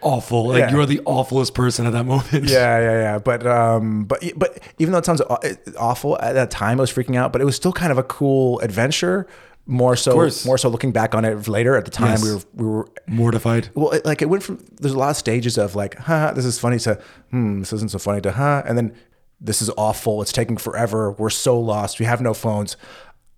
awful. 0.00 0.48
Like 0.48 0.60
Yeah. 0.60 0.70
you 0.70 0.80
are 0.80 0.86
the 0.86 1.00
awfulest 1.04 1.52
person 1.52 1.84
at 1.84 1.92
that 1.92 2.04
moment. 2.06 2.48
Yeah, 2.48 2.78
yeah, 2.80 2.92
yeah. 3.02 3.18
But 3.18 3.46
um, 3.46 4.04
but 4.04 4.24
but 4.36 4.58
even 4.78 4.92
though 4.92 4.98
it 4.98 5.04
sounds 5.04 5.20
awful 5.78 6.18
at 6.20 6.32
that 6.32 6.50
time, 6.50 6.78
I 6.78 6.80
was 6.80 6.90
freaking 6.92 7.16
out. 7.16 7.32
But 7.32 7.42
it 7.42 7.44
was 7.44 7.54
still 7.56 7.72
kind 7.74 7.92
of 7.92 7.98
a 7.98 8.02
cool 8.02 8.60
adventure. 8.60 9.26
More 9.66 9.94
so, 9.94 10.14
more 10.44 10.58
so 10.58 10.68
looking 10.68 10.90
back 10.90 11.14
on 11.14 11.24
it 11.24 11.46
later. 11.46 11.76
At 11.76 11.84
the 11.84 11.90
time, 11.92 12.10
Yes. 12.18 12.22
we 12.24 12.32
were 12.32 12.40
we 12.54 12.66
were 12.66 12.88
Mortified. 13.06 13.68
well, 13.74 13.90
it, 13.92 14.04
like 14.04 14.20
it 14.20 14.28
went 14.28 14.42
from 14.42 14.58
there's 14.80 14.94
a 14.94 14.98
lot 14.98 15.10
of 15.10 15.16
stages 15.16 15.58
of 15.58 15.76
like, 15.76 15.96
huh, 15.96 16.32
this 16.34 16.44
is 16.44 16.58
funny 16.58 16.78
to 16.80 17.00
hmm, 17.30 17.60
this 17.60 17.72
isn't 17.74 17.90
so 17.92 17.98
funny 17.98 18.20
to 18.22 18.32
huh, 18.32 18.62
and 18.66 18.76
then 18.76 18.94
this 19.40 19.62
is 19.62 19.70
awful. 19.76 20.22
It's 20.22 20.32
taking 20.32 20.56
forever. 20.56 21.12
We're 21.12 21.30
so 21.30 21.58
lost. 21.60 22.00
We 22.00 22.06
have 22.06 22.20
no 22.20 22.34
phones. 22.34 22.76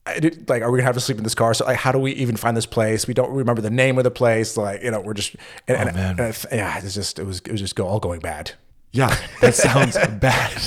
I 0.04 0.18
did, 0.18 0.48
like, 0.48 0.62
are 0.62 0.70
we 0.72 0.78
gonna 0.78 0.86
have 0.86 0.94
to 0.96 1.00
sleep 1.00 1.18
in 1.18 1.22
this 1.24 1.34
car? 1.34 1.54
So, 1.54 1.64
like, 1.64 1.76
how 1.76 1.92
do 1.92 1.98
we 1.98 2.10
even 2.12 2.36
find 2.36 2.56
this 2.56 2.66
place? 2.66 3.06
We 3.06 3.14
don't 3.14 3.30
remember 3.30 3.60
the 3.62 3.70
name 3.70 3.98
of 3.98 4.04
the 4.04 4.10
place. 4.10 4.56
Like, 4.56 4.82
you 4.82 4.90
know, 4.90 5.00
we're 5.00 5.14
just 5.14 5.36
and, 5.68 5.76
and, 5.76 5.94
man. 5.96 6.18
and 6.18 6.20
I- 6.50 6.56
yeah, 6.56 6.78
it's 6.78 6.94
just 6.94 7.18
it 7.18 7.24
was 7.26 7.38
it 7.40 7.52
was 7.52 7.60
just 7.60 7.76
go 7.76 7.86
all 7.86 8.00
going 8.00 8.20
bad. 8.20 8.52
Yeah, 8.92 9.14
that 9.42 9.54
sounds 9.54 9.96
bad. 10.20 10.60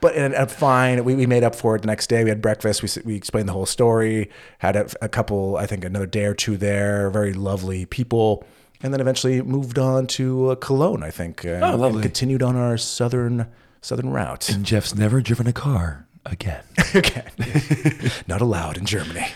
But 0.00 0.14
and, 0.14 0.34
and 0.34 0.50
fine, 0.50 1.04
we, 1.04 1.14
we 1.14 1.26
made 1.26 1.44
up 1.44 1.54
for 1.54 1.76
it 1.76 1.82
the 1.82 1.86
next 1.86 2.08
day. 2.08 2.22
We 2.24 2.30
had 2.30 2.40
breakfast. 2.42 2.82
We 2.82 2.88
we 3.04 3.16
explained 3.16 3.48
the 3.48 3.52
whole 3.52 3.66
story. 3.66 4.30
Had 4.58 4.76
a, 4.76 4.88
a 5.02 5.08
couple, 5.08 5.56
I 5.56 5.66
think, 5.66 5.84
another 5.84 6.06
day 6.06 6.24
or 6.24 6.34
two 6.34 6.56
there. 6.56 7.10
Very 7.10 7.32
lovely 7.32 7.86
people, 7.86 8.44
and 8.82 8.92
then 8.92 9.00
eventually 9.00 9.40
moved 9.42 9.78
on 9.78 10.06
to 10.08 10.50
uh, 10.50 10.54
Cologne. 10.56 11.02
I 11.02 11.10
think. 11.10 11.44
Uh, 11.44 11.60
Oh, 11.62 11.76
lovely. 11.76 11.96
And 11.98 12.02
continued 12.02 12.42
on 12.42 12.56
our 12.56 12.76
southern 12.78 13.46
southern 13.80 14.10
route. 14.10 14.48
And 14.48 14.64
Jeff's 14.64 14.94
never 14.94 15.20
driven 15.20 15.46
a 15.46 15.52
car 15.52 16.06
again. 16.26 16.64
Again, 16.94 17.30
not 18.26 18.40
allowed 18.40 18.76
in 18.76 18.84
Germany. 18.84 19.26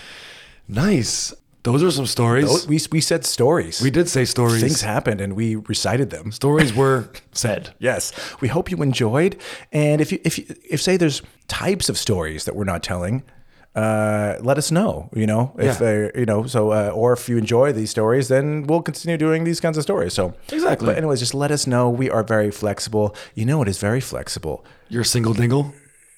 Nice. 0.68 1.32
Those 1.65 1.83
are 1.83 1.91
some 1.91 2.07
stories. 2.07 2.47
Those- 2.47 2.69
We 2.69 2.79
we 2.93 3.01
said 3.01 3.25
stories. 3.25 3.81
we 3.81 3.91
did 3.91 4.09
say 4.09 4.25
stories. 4.27 4.61
Things 4.61 4.83
happened, 4.83 5.21
and 5.21 5.33
we 5.35 5.57
recited 5.57 6.11
them. 6.11 6.31
stories 6.33 6.73
were 6.75 7.09
said. 7.33 7.71
Yes, 7.79 8.12
we 8.41 8.49
hope 8.49 8.71
you 8.71 8.83
enjoyed. 8.83 9.37
And 9.73 10.01
if 10.01 10.12
you 10.12 10.19
if 10.25 10.39
you, 10.39 10.45
if 10.71 10.81
say 10.81 10.97
there's 10.99 11.23
types 11.49 11.89
of 11.89 11.97
stories 11.97 12.45
that 12.45 12.55
we're 12.55 12.71
not 12.75 12.83
telling, 12.83 13.23
uh, 13.75 14.37
let 14.41 14.57
us 14.59 14.71
know. 14.71 15.09
You 15.15 15.27
know, 15.27 15.53
if 15.59 15.81
Yeah. 15.81 16.09
you 16.21 16.27
know, 16.27 16.47
so 16.47 16.71
uh, 16.73 16.91
or 16.95 17.12
if 17.15 17.29
you 17.29 17.39
enjoy 17.39 17.73
these 17.73 17.91
stories, 17.91 18.29
then 18.29 18.65
we'll 18.69 18.83
continue 18.83 19.17
doing 19.17 19.45
these 19.45 19.61
kinds 19.61 19.77
of 19.79 19.83
stories. 19.83 20.12
So 20.15 20.35
Exactly. 20.53 20.87
But 20.87 20.97
anyways, 20.99 21.21
just 21.21 21.35
let 21.35 21.51
us 21.51 21.67
know. 21.67 21.89
We 21.91 22.11
are 22.11 22.23
very 22.23 22.51
flexible. 22.51 23.07
You 23.35 23.47
know, 23.47 23.62
it 23.62 23.69
is 23.69 23.79
very 23.79 24.01
flexible. 24.01 24.65
Your 24.91 25.05
single 25.05 25.33
dingle 25.35 25.73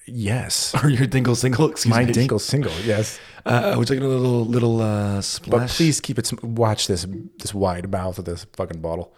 Yes, 0.06 0.74
or 0.82 0.88
your 0.88 1.06
dingle 1.06 1.34
single? 1.34 1.70
Excuse 1.70 1.94
my 1.94 2.04
me. 2.04 2.12
dingle 2.12 2.38
single. 2.38 2.72
Yes, 2.84 3.18
Uh, 3.44 3.74
we're 3.76 3.84
taking 3.84 4.04
a 4.04 4.08
little 4.08 4.44
little 4.44 4.80
uh, 4.80 5.20
splash. 5.20 5.60
but 5.60 5.70
please 5.70 6.00
keep 6.00 6.18
it. 6.18 6.26
sm- 6.26 6.54
Watch 6.54 6.86
this 6.86 7.06
this 7.38 7.52
wide 7.54 7.90
mouth 7.90 8.18
of 8.18 8.24
this 8.24 8.46
fucking 8.52 8.80
bottle. 8.80 9.12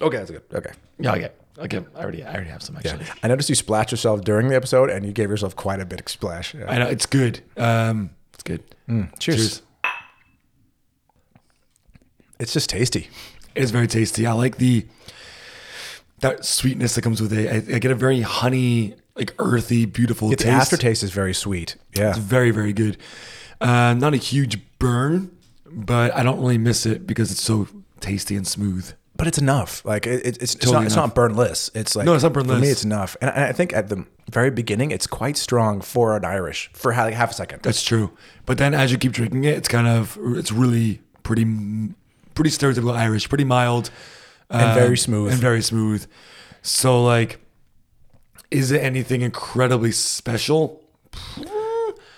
Okay, 0.00 0.16
that's 0.16 0.30
good. 0.30 0.42
Okay. 0.52 0.72
Yeah, 0.98 1.12
okay. 1.14 1.30
Okay. 1.58 1.84
I 1.94 2.02
already 2.02 2.24
I 2.24 2.34
already 2.34 2.48
have 2.50 2.62
some 2.62 2.78
Yeah. 2.82 2.96
I 3.22 3.28
noticed 3.28 3.50
you 3.50 3.54
splashed 3.54 3.90
yourself 3.90 4.22
during 4.22 4.48
the 4.48 4.56
episode, 4.56 4.88
and 4.88 5.04
you 5.04 5.12
gave 5.12 5.28
yourself 5.28 5.54
quite 5.56 5.78
a 5.80 5.84
bit 5.84 6.00
of 6.00 6.08
splash. 6.08 6.54
Yeah. 6.54 6.70
I 6.70 6.78
know 6.78 6.86
it's 6.88 7.04
good. 7.06 7.40
Um, 7.58 8.10
it's 8.32 8.42
good. 8.42 8.62
Cheers. 8.88 9.10
Cheers. 9.18 9.62
It's 12.38 12.52
just 12.54 12.70
tasty. 12.70 13.08
It 13.54 13.62
is 13.62 13.70
very 13.70 13.86
tasty. 13.86 14.26
I 14.26 14.32
like 14.32 14.56
the 14.56 14.86
that 16.20 16.44
sweetness 16.44 16.94
that 16.94 17.02
comes 17.02 17.20
with 17.20 17.32
it. 17.32 17.70
I, 17.70 17.76
I 17.76 17.78
get 17.78 17.90
a 17.90 17.94
very 17.94 18.20
honey, 18.22 18.94
like 19.20 19.34
earthy, 19.38 19.84
beautiful 19.86 20.28
taste. 20.30 20.38
The 20.40 20.44
taste. 20.46 20.56
aftertaste 20.62 21.02
is 21.02 21.10
very 21.12 21.34
sweet. 21.34 21.76
Yeah. 21.96 22.10
It's 22.10 22.18
very, 22.18 22.50
very 22.50 22.72
good. 22.72 22.96
Uh, 23.60 23.94
not 23.94 24.14
a 24.14 24.16
huge 24.16 24.58
burn, 24.78 25.30
but 25.70 26.14
I 26.14 26.22
don't 26.22 26.40
really 26.40 26.58
miss 26.58 26.86
it 26.86 27.06
because 27.06 27.30
it's 27.30 27.42
so 27.42 27.68
tasty 28.00 28.34
and 28.36 28.46
smooth. 28.46 28.92
But 29.16 29.26
it's 29.26 29.36
enough. 29.38 29.84
Like 29.84 30.06
it, 30.06 30.24
it's 30.26 30.38
it's, 30.38 30.54
Totally 30.54 30.74
not 30.76 30.86
it's 30.86 30.96
not 30.96 31.14
burnless. 31.14 31.70
It's 31.74 31.94
like 31.94 32.06
No, 32.06 32.14
it's 32.14 32.22
not 32.22 32.32
For 32.32 32.40
me, 32.42 32.48
burnless. 32.48 32.70
it's 32.72 32.84
enough. 32.84 33.16
And 33.20 33.30
I, 33.30 33.48
I 33.48 33.52
think 33.52 33.74
at 33.74 33.88
the 33.90 34.06
very 34.30 34.50
beginning, 34.50 34.92
it's 34.92 35.06
quite 35.06 35.36
strong 35.36 35.82
for 35.82 36.16
an 36.16 36.24
Irish 36.24 36.70
for 36.72 36.90
like 36.94 37.12
half 37.12 37.32
a 37.32 37.34
second. 37.34 37.60
That's 37.62 37.82
true. 37.82 38.12
But 38.46 38.56
then 38.56 38.72
as 38.72 38.90
you 38.90 38.96
keep 38.96 39.12
drinking 39.12 39.44
it, 39.44 39.58
it's 39.58 39.68
kind 39.68 39.86
of 39.86 40.18
it's 40.38 40.50
really 40.50 41.02
pretty 41.22 41.44
pretty 42.34 42.50
stereotypical 42.50 42.96
Irish, 42.96 43.28
pretty 43.28 43.44
mild 43.44 43.90
And 44.48 44.74
very 44.78 44.96
smooth. 44.96 45.32
and 45.32 45.40
very 45.40 45.60
smooth. 45.60 46.06
So 46.62 47.04
like, 47.04 47.40
is 48.50 48.70
it 48.70 48.82
anything 48.82 49.22
incredibly 49.22 49.92
special? 49.92 50.82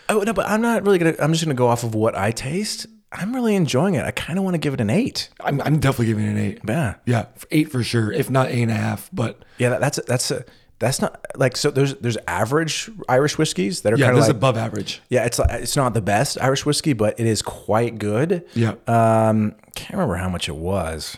Oh 0.09 0.23
no, 0.27 0.33
but 0.33 0.49
I'm 0.49 0.61
not 0.61 0.83
really 0.83 0.99
gonna. 0.99 1.15
I'm 1.19 1.33
just 1.33 1.45
gonna 1.45 1.55
go 1.55 1.69
off 1.69 1.85
of 1.85 1.95
what 1.95 2.17
I 2.17 2.33
taste. 2.33 2.87
I'm 3.11 3.35
really 3.35 3.55
enjoying 3.55 3.95
it. 3.95 4.05
I 4.05 4.11
kind 4.11 4.39
of 4.39 4.45
want 4.45 4.55
to 4.55 4.59
give 4.59 4.73
it 4.75 4.81
an 4.81 4.91
eight. 4.91 5.29
I'm, 5.41 5.61
I'm 5.61 5.79
definitely 5.79 6.07
giving 6.07 6.25
it 6.25 6.31
an 6.31 6.39
eight. 6.39 6.61
Yeah, 6.67 6.95
Yeah, 7.05 7.27
eight 7.51 7.71
for 7.71 7.83
sure, 7.83 8.11
if 8.11 8.31
not 8.31 8.49
eight 8.49 8.63
and 8.63 8.71
a 8.71 8.75
half. 8.75 9.11
But 9.13 9.45
yeah. 9.59 9.71
That, 9.71 9.81
that's 9.81 10.01
that's 10.07 10.31
a, 10.31 10.45
that's 10.79 11.01
not 11.01 11.25
like 11.37 11.57
so. 11.57 11.71
There's 11.71 11.95
there's 11.97 12.17
average 12.27 12.91
Irish 13.09 13.39
whiskeys 13.39 13.83
that 13.83 13.93
are 13.93 13.97
yeah, 13.97 14.07
kind 14.07 14.17
this 14.17 14.25
of 14.25 14.29
like 14.31 14.37
above 14.37 14.57
average. 14.57 15.01
yeah. 15.11 15.25
It's 15.25 15.39
it's 15.51 15.77
not 15.77 15.95
the 15.95 16.01
best 16.01 16.39
Irish 16.41 16.67
whiskey, 16.67 16.93
but 16.95 17.19
it 17.21 17.27
is 17.27 17.43
quite 17.43 17.99
good. 17.99 18.45
Yeah. 18.55 18.75
Um, 18.87 19.55
can't 19.75 19.93
remember 19.93 20.17
how 20.17 20.29
much 20.29 20.49
it 20.49 20.57
was. 20.57 21.17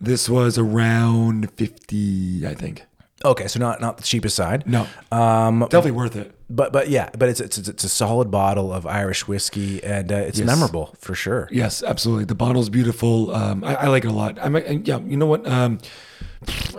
This 0.00 0.28
was 0.28 0.58
around 0.58 1.50
fifty, 1.52 2.46
I 2.46 2.54
think. 2.54 2.84
Okay, 3.24 3.48
so 3.48 3.58
not 3.58 3.80
not 3.80 3.96
the 3.96 4.02
cheapest 4.02 4.36
side. 4.36 4.66
No, 4.66 4.86
um, 5.10 5.60
definitely 5.60 5.92
worth 5.92 6.16
it. 6.16 6.34
But 6.50 6.72
but 6.72 6.88
yeah, 6.88 7.08
but 7.16 7.28
it's 7.28 7.40
it's, 7.40 7.56
it's 7.56 7.84
a 7.84 7.88
solid 7.88 8.30
bottle 8.30 8.72
of 8.72 8.86
Irish 8.86 9.26
whiskey, 9.26 9.82
and 9.82 10.12
uh, 10.12 10.16
it's 10.16 10.40
memorable 10.40 10.94
for 10.98 11.14
sure. 11.14 11.48
Yes, 11.50 11.82
absolutely. 11.82 12.26
The 12.26 12.34
bottle's 12.34 12.68
beautiful. 12.68 13.34
Um, 13.34 13.64
I, 13.64 13.74
I 13.76 13.86
like 13.88 14.04
it 14.04 14.08
a 14.08 14.12
lot. 14.12 14.38
I'm, 14.40 14.54
yeah, 14.84 14.98
you 14.98 15.16
know 15.16 15.26
what? 15.26 15.46
Um, 15.46 15.78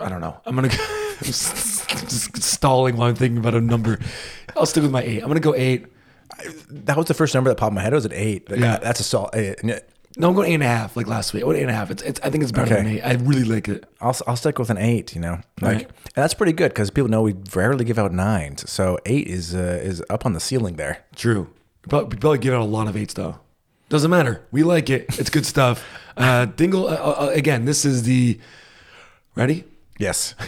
I 0.00 0.08
don't 0.08 0.20
know. 0.20 0.40
I'm 0.46 0.54
gonna 0.54 0.68
I'm 1.18 1.24
just 1.24 2.42
stalling 2.42 2.96
while 2.96 3.08
I'm 3.08 3.16
thinking 3.16 3.38
about 3.38 3.54
a 3.54 3.60
number. 3.60 3.98
I'll 4.56 4.66
stick 4.66 4.82
with 4.82 4.92
my 4.92 5.02
eight. 5.02 5.22
I'm 5.22 5.28
gonna 5.28 5.40
go 5.40 5.54
eight. 5.54 5.86
That 6.70 6.96
was 6.96 7.06
the 7.06 7.14
first 7.14 7.34
number 7.34 7.50
that 7.50 7.56
popped 7.56 7.70
in 7.70 7.74
my 7.74 7.82
head. 7.82 7.92
It 7.92 7.96
was 7.96 8.04
an 8.04 8.12
eight. 8.12 8.48
Yeah. 8.50 8.78
that's 8.78 9.00
a 9.00 9.04
solid. 9.04 9.82
No, 10.18 10.28
I'm 10.28 10.34
going 10.34 10.50
eight 10.50 10.54
and 10.54 10.62
a 10.62 10.66
half, 10.66 10.96
like 10.96 11.06
last 11.06 11.34
week. 11.34 11.42
I 11.42 11.46
went 11.46 11.58
eight 11.58 11.62
and 11.62 11.70
a 11.70 11.74
half. 11.74 11.90
It's, 11.90 12.02
it's 12.02 12.20
I 12.22 12.30
think 12.30 12.42
it's 12.42 12.52
better 12.52 12.72
Okay. 12.74 12.82
than 12.82 12.92
eight. 12.94 13.02
I 13.02 13.14
really 13.14 13.44
like 13.44 13.68
it. 13.68 13.84
I'll 14.00 14.16
I'll 14.26 14.36
stick 14.36 14.58
with 14.58 14.70
an 14.70 14.78
eight. 14.78 15.14
You 15.14 15.20
know, 15.20 15.40
like, 15.60 15.74
Right. 15.76 15.82
and 15.82 16.14
that's 16.22 16.32
pretty 16.34 16.52
good 16.52 16.70
because 16.70 16.90
people 16.90 17.08
know 17.10 17.22
we 17.22 17.34
rarely 17.54 17.84
give 17.84 17.98
out 17.98 18.12
nines. 18.12 18.68
So 18.70 18.98
eight 19.04 19.26
is 19.28 19.54
uh, 19.54 19.78
is 19.82 20.02
up 20.08 20.24
on 20.24 20.32
the 20.32 20.40
ceiling 20.40 20.76
there. 20.76 21.04
True. 21.14 21.48
But 21.86 22.10
we 22.10 22.16
probably 22.16 22.38
give 22.38 22.54
out 22.54 22.62
a 22.62 22.64
lot 22.64 22.88
of 22.88 22.96
eights 22.96 23.14
though. 23.14 23.40
Doesn't 23.88 24.10
matter. 24.10 24.42
We 24.50 24.62
like 24.64 24.90
it. 24.90 25.18
It's 25.18 25.30
good 25.30 25.46
stuff. 25.46 25.84
Uh, 26.18 26.46
Dingle. 26.46 26.88
Uh, 26.88 26.94
uh, 26.94 27.30
again, 27.34 27.66
this 27.66 27.84
is 27.84 28.04
the. 28.04 28.40
Ready? 29.34 29.64
Yes. 29.98 30.34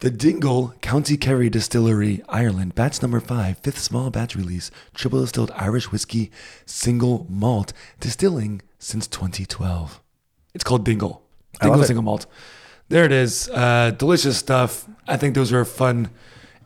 The 0.00 0.10
Dingle 0.10 0.74
County 0.80 1.16
Kerry 1.16 1.50
Distillery, 1.50 2.22
Ireland, 2.28 2.76
batch 2.76 3.02
number 3.02 3.18
five, 3.18 3.58
fifth 3.58 3.80
small 3.80 4.10
batch 4.10 4.36
release, 4.36 4.70
triple 4.94 5.22
distilled 5.22 5.50
Irish 5.56 5.90
whiskey, 5.90 6.30
single 6.66 7.26
malt, 7.28 7.72
distilling 7.98 8.62
since 8.78 9.06
2012. 9.06 10.00
It's 10.54 10.64
called 10.64 10.84
Dingle. 10.84 11.22
Dingle 11.60 11.84
single 11.84 12.02
malt. 12.02 12.26
There 12.88 13.04
it 13.04 13.12
is. 13.12 13.48
Uh, 13.50 13.92
delicious 13.96 14.38
stuff. 14.38 14.88
I 15.06 15.16
think 15.16 15.34
those 15.34 15.52
are 15.52 15.64
fun, 15.64 16.10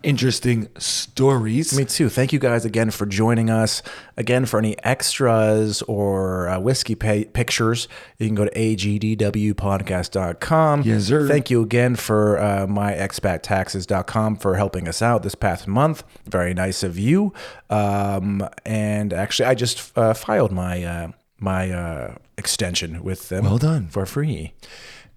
interesting 0.03 0.69
stories. 0.79 1.77
Me 1.77 1.85
too. 1.85 2.09
Thank 2.09 2.33
you 2.33 2.39
guys 2.39 2.65
again 2.65 2.91
for 2.93 3.05
joining 3.07 3.51
us. 3.51 3.83
Again, 4.17 4.47
for 4.47 4.59
any 4.59 4.77
extras 4.85 5.83
or 5.83 6.49
uh, 6.49 6.59
whiskey 6.61 6.95
pay- 6.95 7.25
pictures, 7.25 7.89
you 8.19 8.27
can 8.27 8.35
go 8.37 8.45
to 8.45 8.51
agdwpodcast.com. 8.53 10.83
Yes, 10.83 11.05
sir. 11.05 11.27
Thank 11.27 11.51
you 11.51 11.63
again 11.63 11.97
for 11.97 12.39
uh, 12.39 12.67
myexpattaxes.com 12.67 14.37
for 14.37 14.57
helping 14.57 14.87
us 14.89 15.03
out 15.03 15.23
this 15.25 15.35
past 15.35 15.67
month. 15.67 16.05
Very 16.29 16.55
nice 16.55 16.83
of 16.83 16.99
you. 16.99 17.33
Um, 17.71 18.47
and 18.65 19.13
actually, 19.13 19.47
I 19.47 19.55
just 19.55 19.97
uh, 19.99 20.15
filed 20.15 20.53
my 20.53 20.83
uh, 20.85 21.13
my 21.43 21.71
uh, 21.71 22.15
extension 22.39 23.03
with 23.03 23.29
them. 23.29 23.45
Well 23.45 23.59
done. 23.59 23.89
for 23.89 24.07
free. 24.07 24.55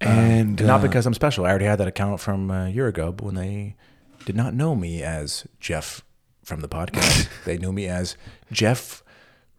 and 0.00 0.60
Not 0.60 0.80
uh, 0.80 0.82
because 0.82 1.06
I'm 1.06 1.14
special. 1.14 1.46
I 1.46 1.50
already 1.50 1.64
had 1.66 1.78
that 1.78 1.88
account 1.88 2.20
from 2.20 2.50
a 2.50 2.68
year 2.68 2.88
ago, 2.88 3.12
but 3.12 3.24
when 3.24 3.34
they 3.36 3.76
did 4.24 4.36
not 4.36 4.52
know 4.52 4.74
me 4.74 5.02
as 5.02 5.46
Jeff 5.60 6.02
from 6.44 6.60
the 6.60 6.68
podcast, 6.68 7.28
they 7.44 7.56
knew 7.58 7.72
me 7.72 7.86
as 7.86 8.16
Jeff, 8.52 9.02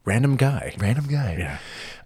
random 0.06 0.36
guy. 0.36 0.76
random 0.78 1.06
guy. 1.08 1.38
Yeah. 1.40 1.58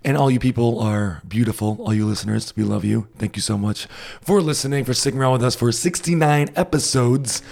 And 0.03 0.17
all 0.17 0.31
you 0.31 0.39
people 0.39 0.79
are 0.79 1.21
beautiful. 1.27 1.77
All 1.79 1.93
you 1.93 2.07
listeners, 2.07 2.55
we 2.55 2.63
love 2.63 2.83
you. 2.83 3.07
Thank 3.17 3.35
you 3.35 3.41
so 3.43 3.55
much 3.57 3.85
for 4.21 4.41
listening, 4.41 4.83
for 4.83 4.95
sticking 4.95 5.19
around 5.19 5.33
with 5.33 5.43
us 5.43 5.55
for 5.55 5.71
69 5.71 6.49
episodes. 6.55 7.43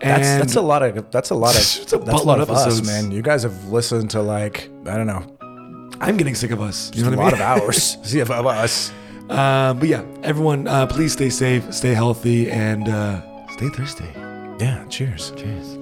And 0.00 0.22
That's 0.22 0.38
that's 0.44 0.56
a 0.56 0.60
lot 0.60 0.82
of 0.82 1.10
that's 1.10 1.30
a 1.30 1.34
lot 1.34 1.54
of 1.56 1.60
It's 1.82 1.92
a 1.92 1.98
that's 1.98 2.22
a 2.22 2.24
lot 2.24 2.40
of 2.40 2.50
of 2.50 2.56
us, 2.56 2.86
man. 2.86 3.10
You 3.10 3.22
guys 3.22 3.42
have 3.42 3.68
listened 3.70 4.10
to 4.10 4.22
like 4.22 4.68
I 4.86 4.96
don't 4.96 5.06
know 5.08 5.35
I'm 6.00 6.16
getting 6.16 6.34
sick 6.34 6.50
of 6.50 6.60
us. 6.60 6.90
You 6.94 7.06
a 7.06 7.10
know 7.10 7.16
lot 7.16 7.32
what 7.32 7.40
I 7.40 7.54
of 7.56 7.62
hours. 7.62 7.98
See 8.02 8.20
of 8.20 8.30
us. 8.30 8.92
Uh, 9.28 9.74
but 9.74 9.88
yeah, 9.88 10.04
everyone, 10.22 10.68
uh, 10.68 10.86
please 10.86 11.12
stay 11.12 11.30
safe, 11.30 11.72
stay 11.74 11.94
healthy, 11.94 12.50
and 12.50 12.88
uh, 12.88 13.20
stay 13.48 13.68
thirsty. 13.70 14.04
Yeah. 14.58 14.84
Cheers. 14.88 15.32
Cheers. 15.36 15.78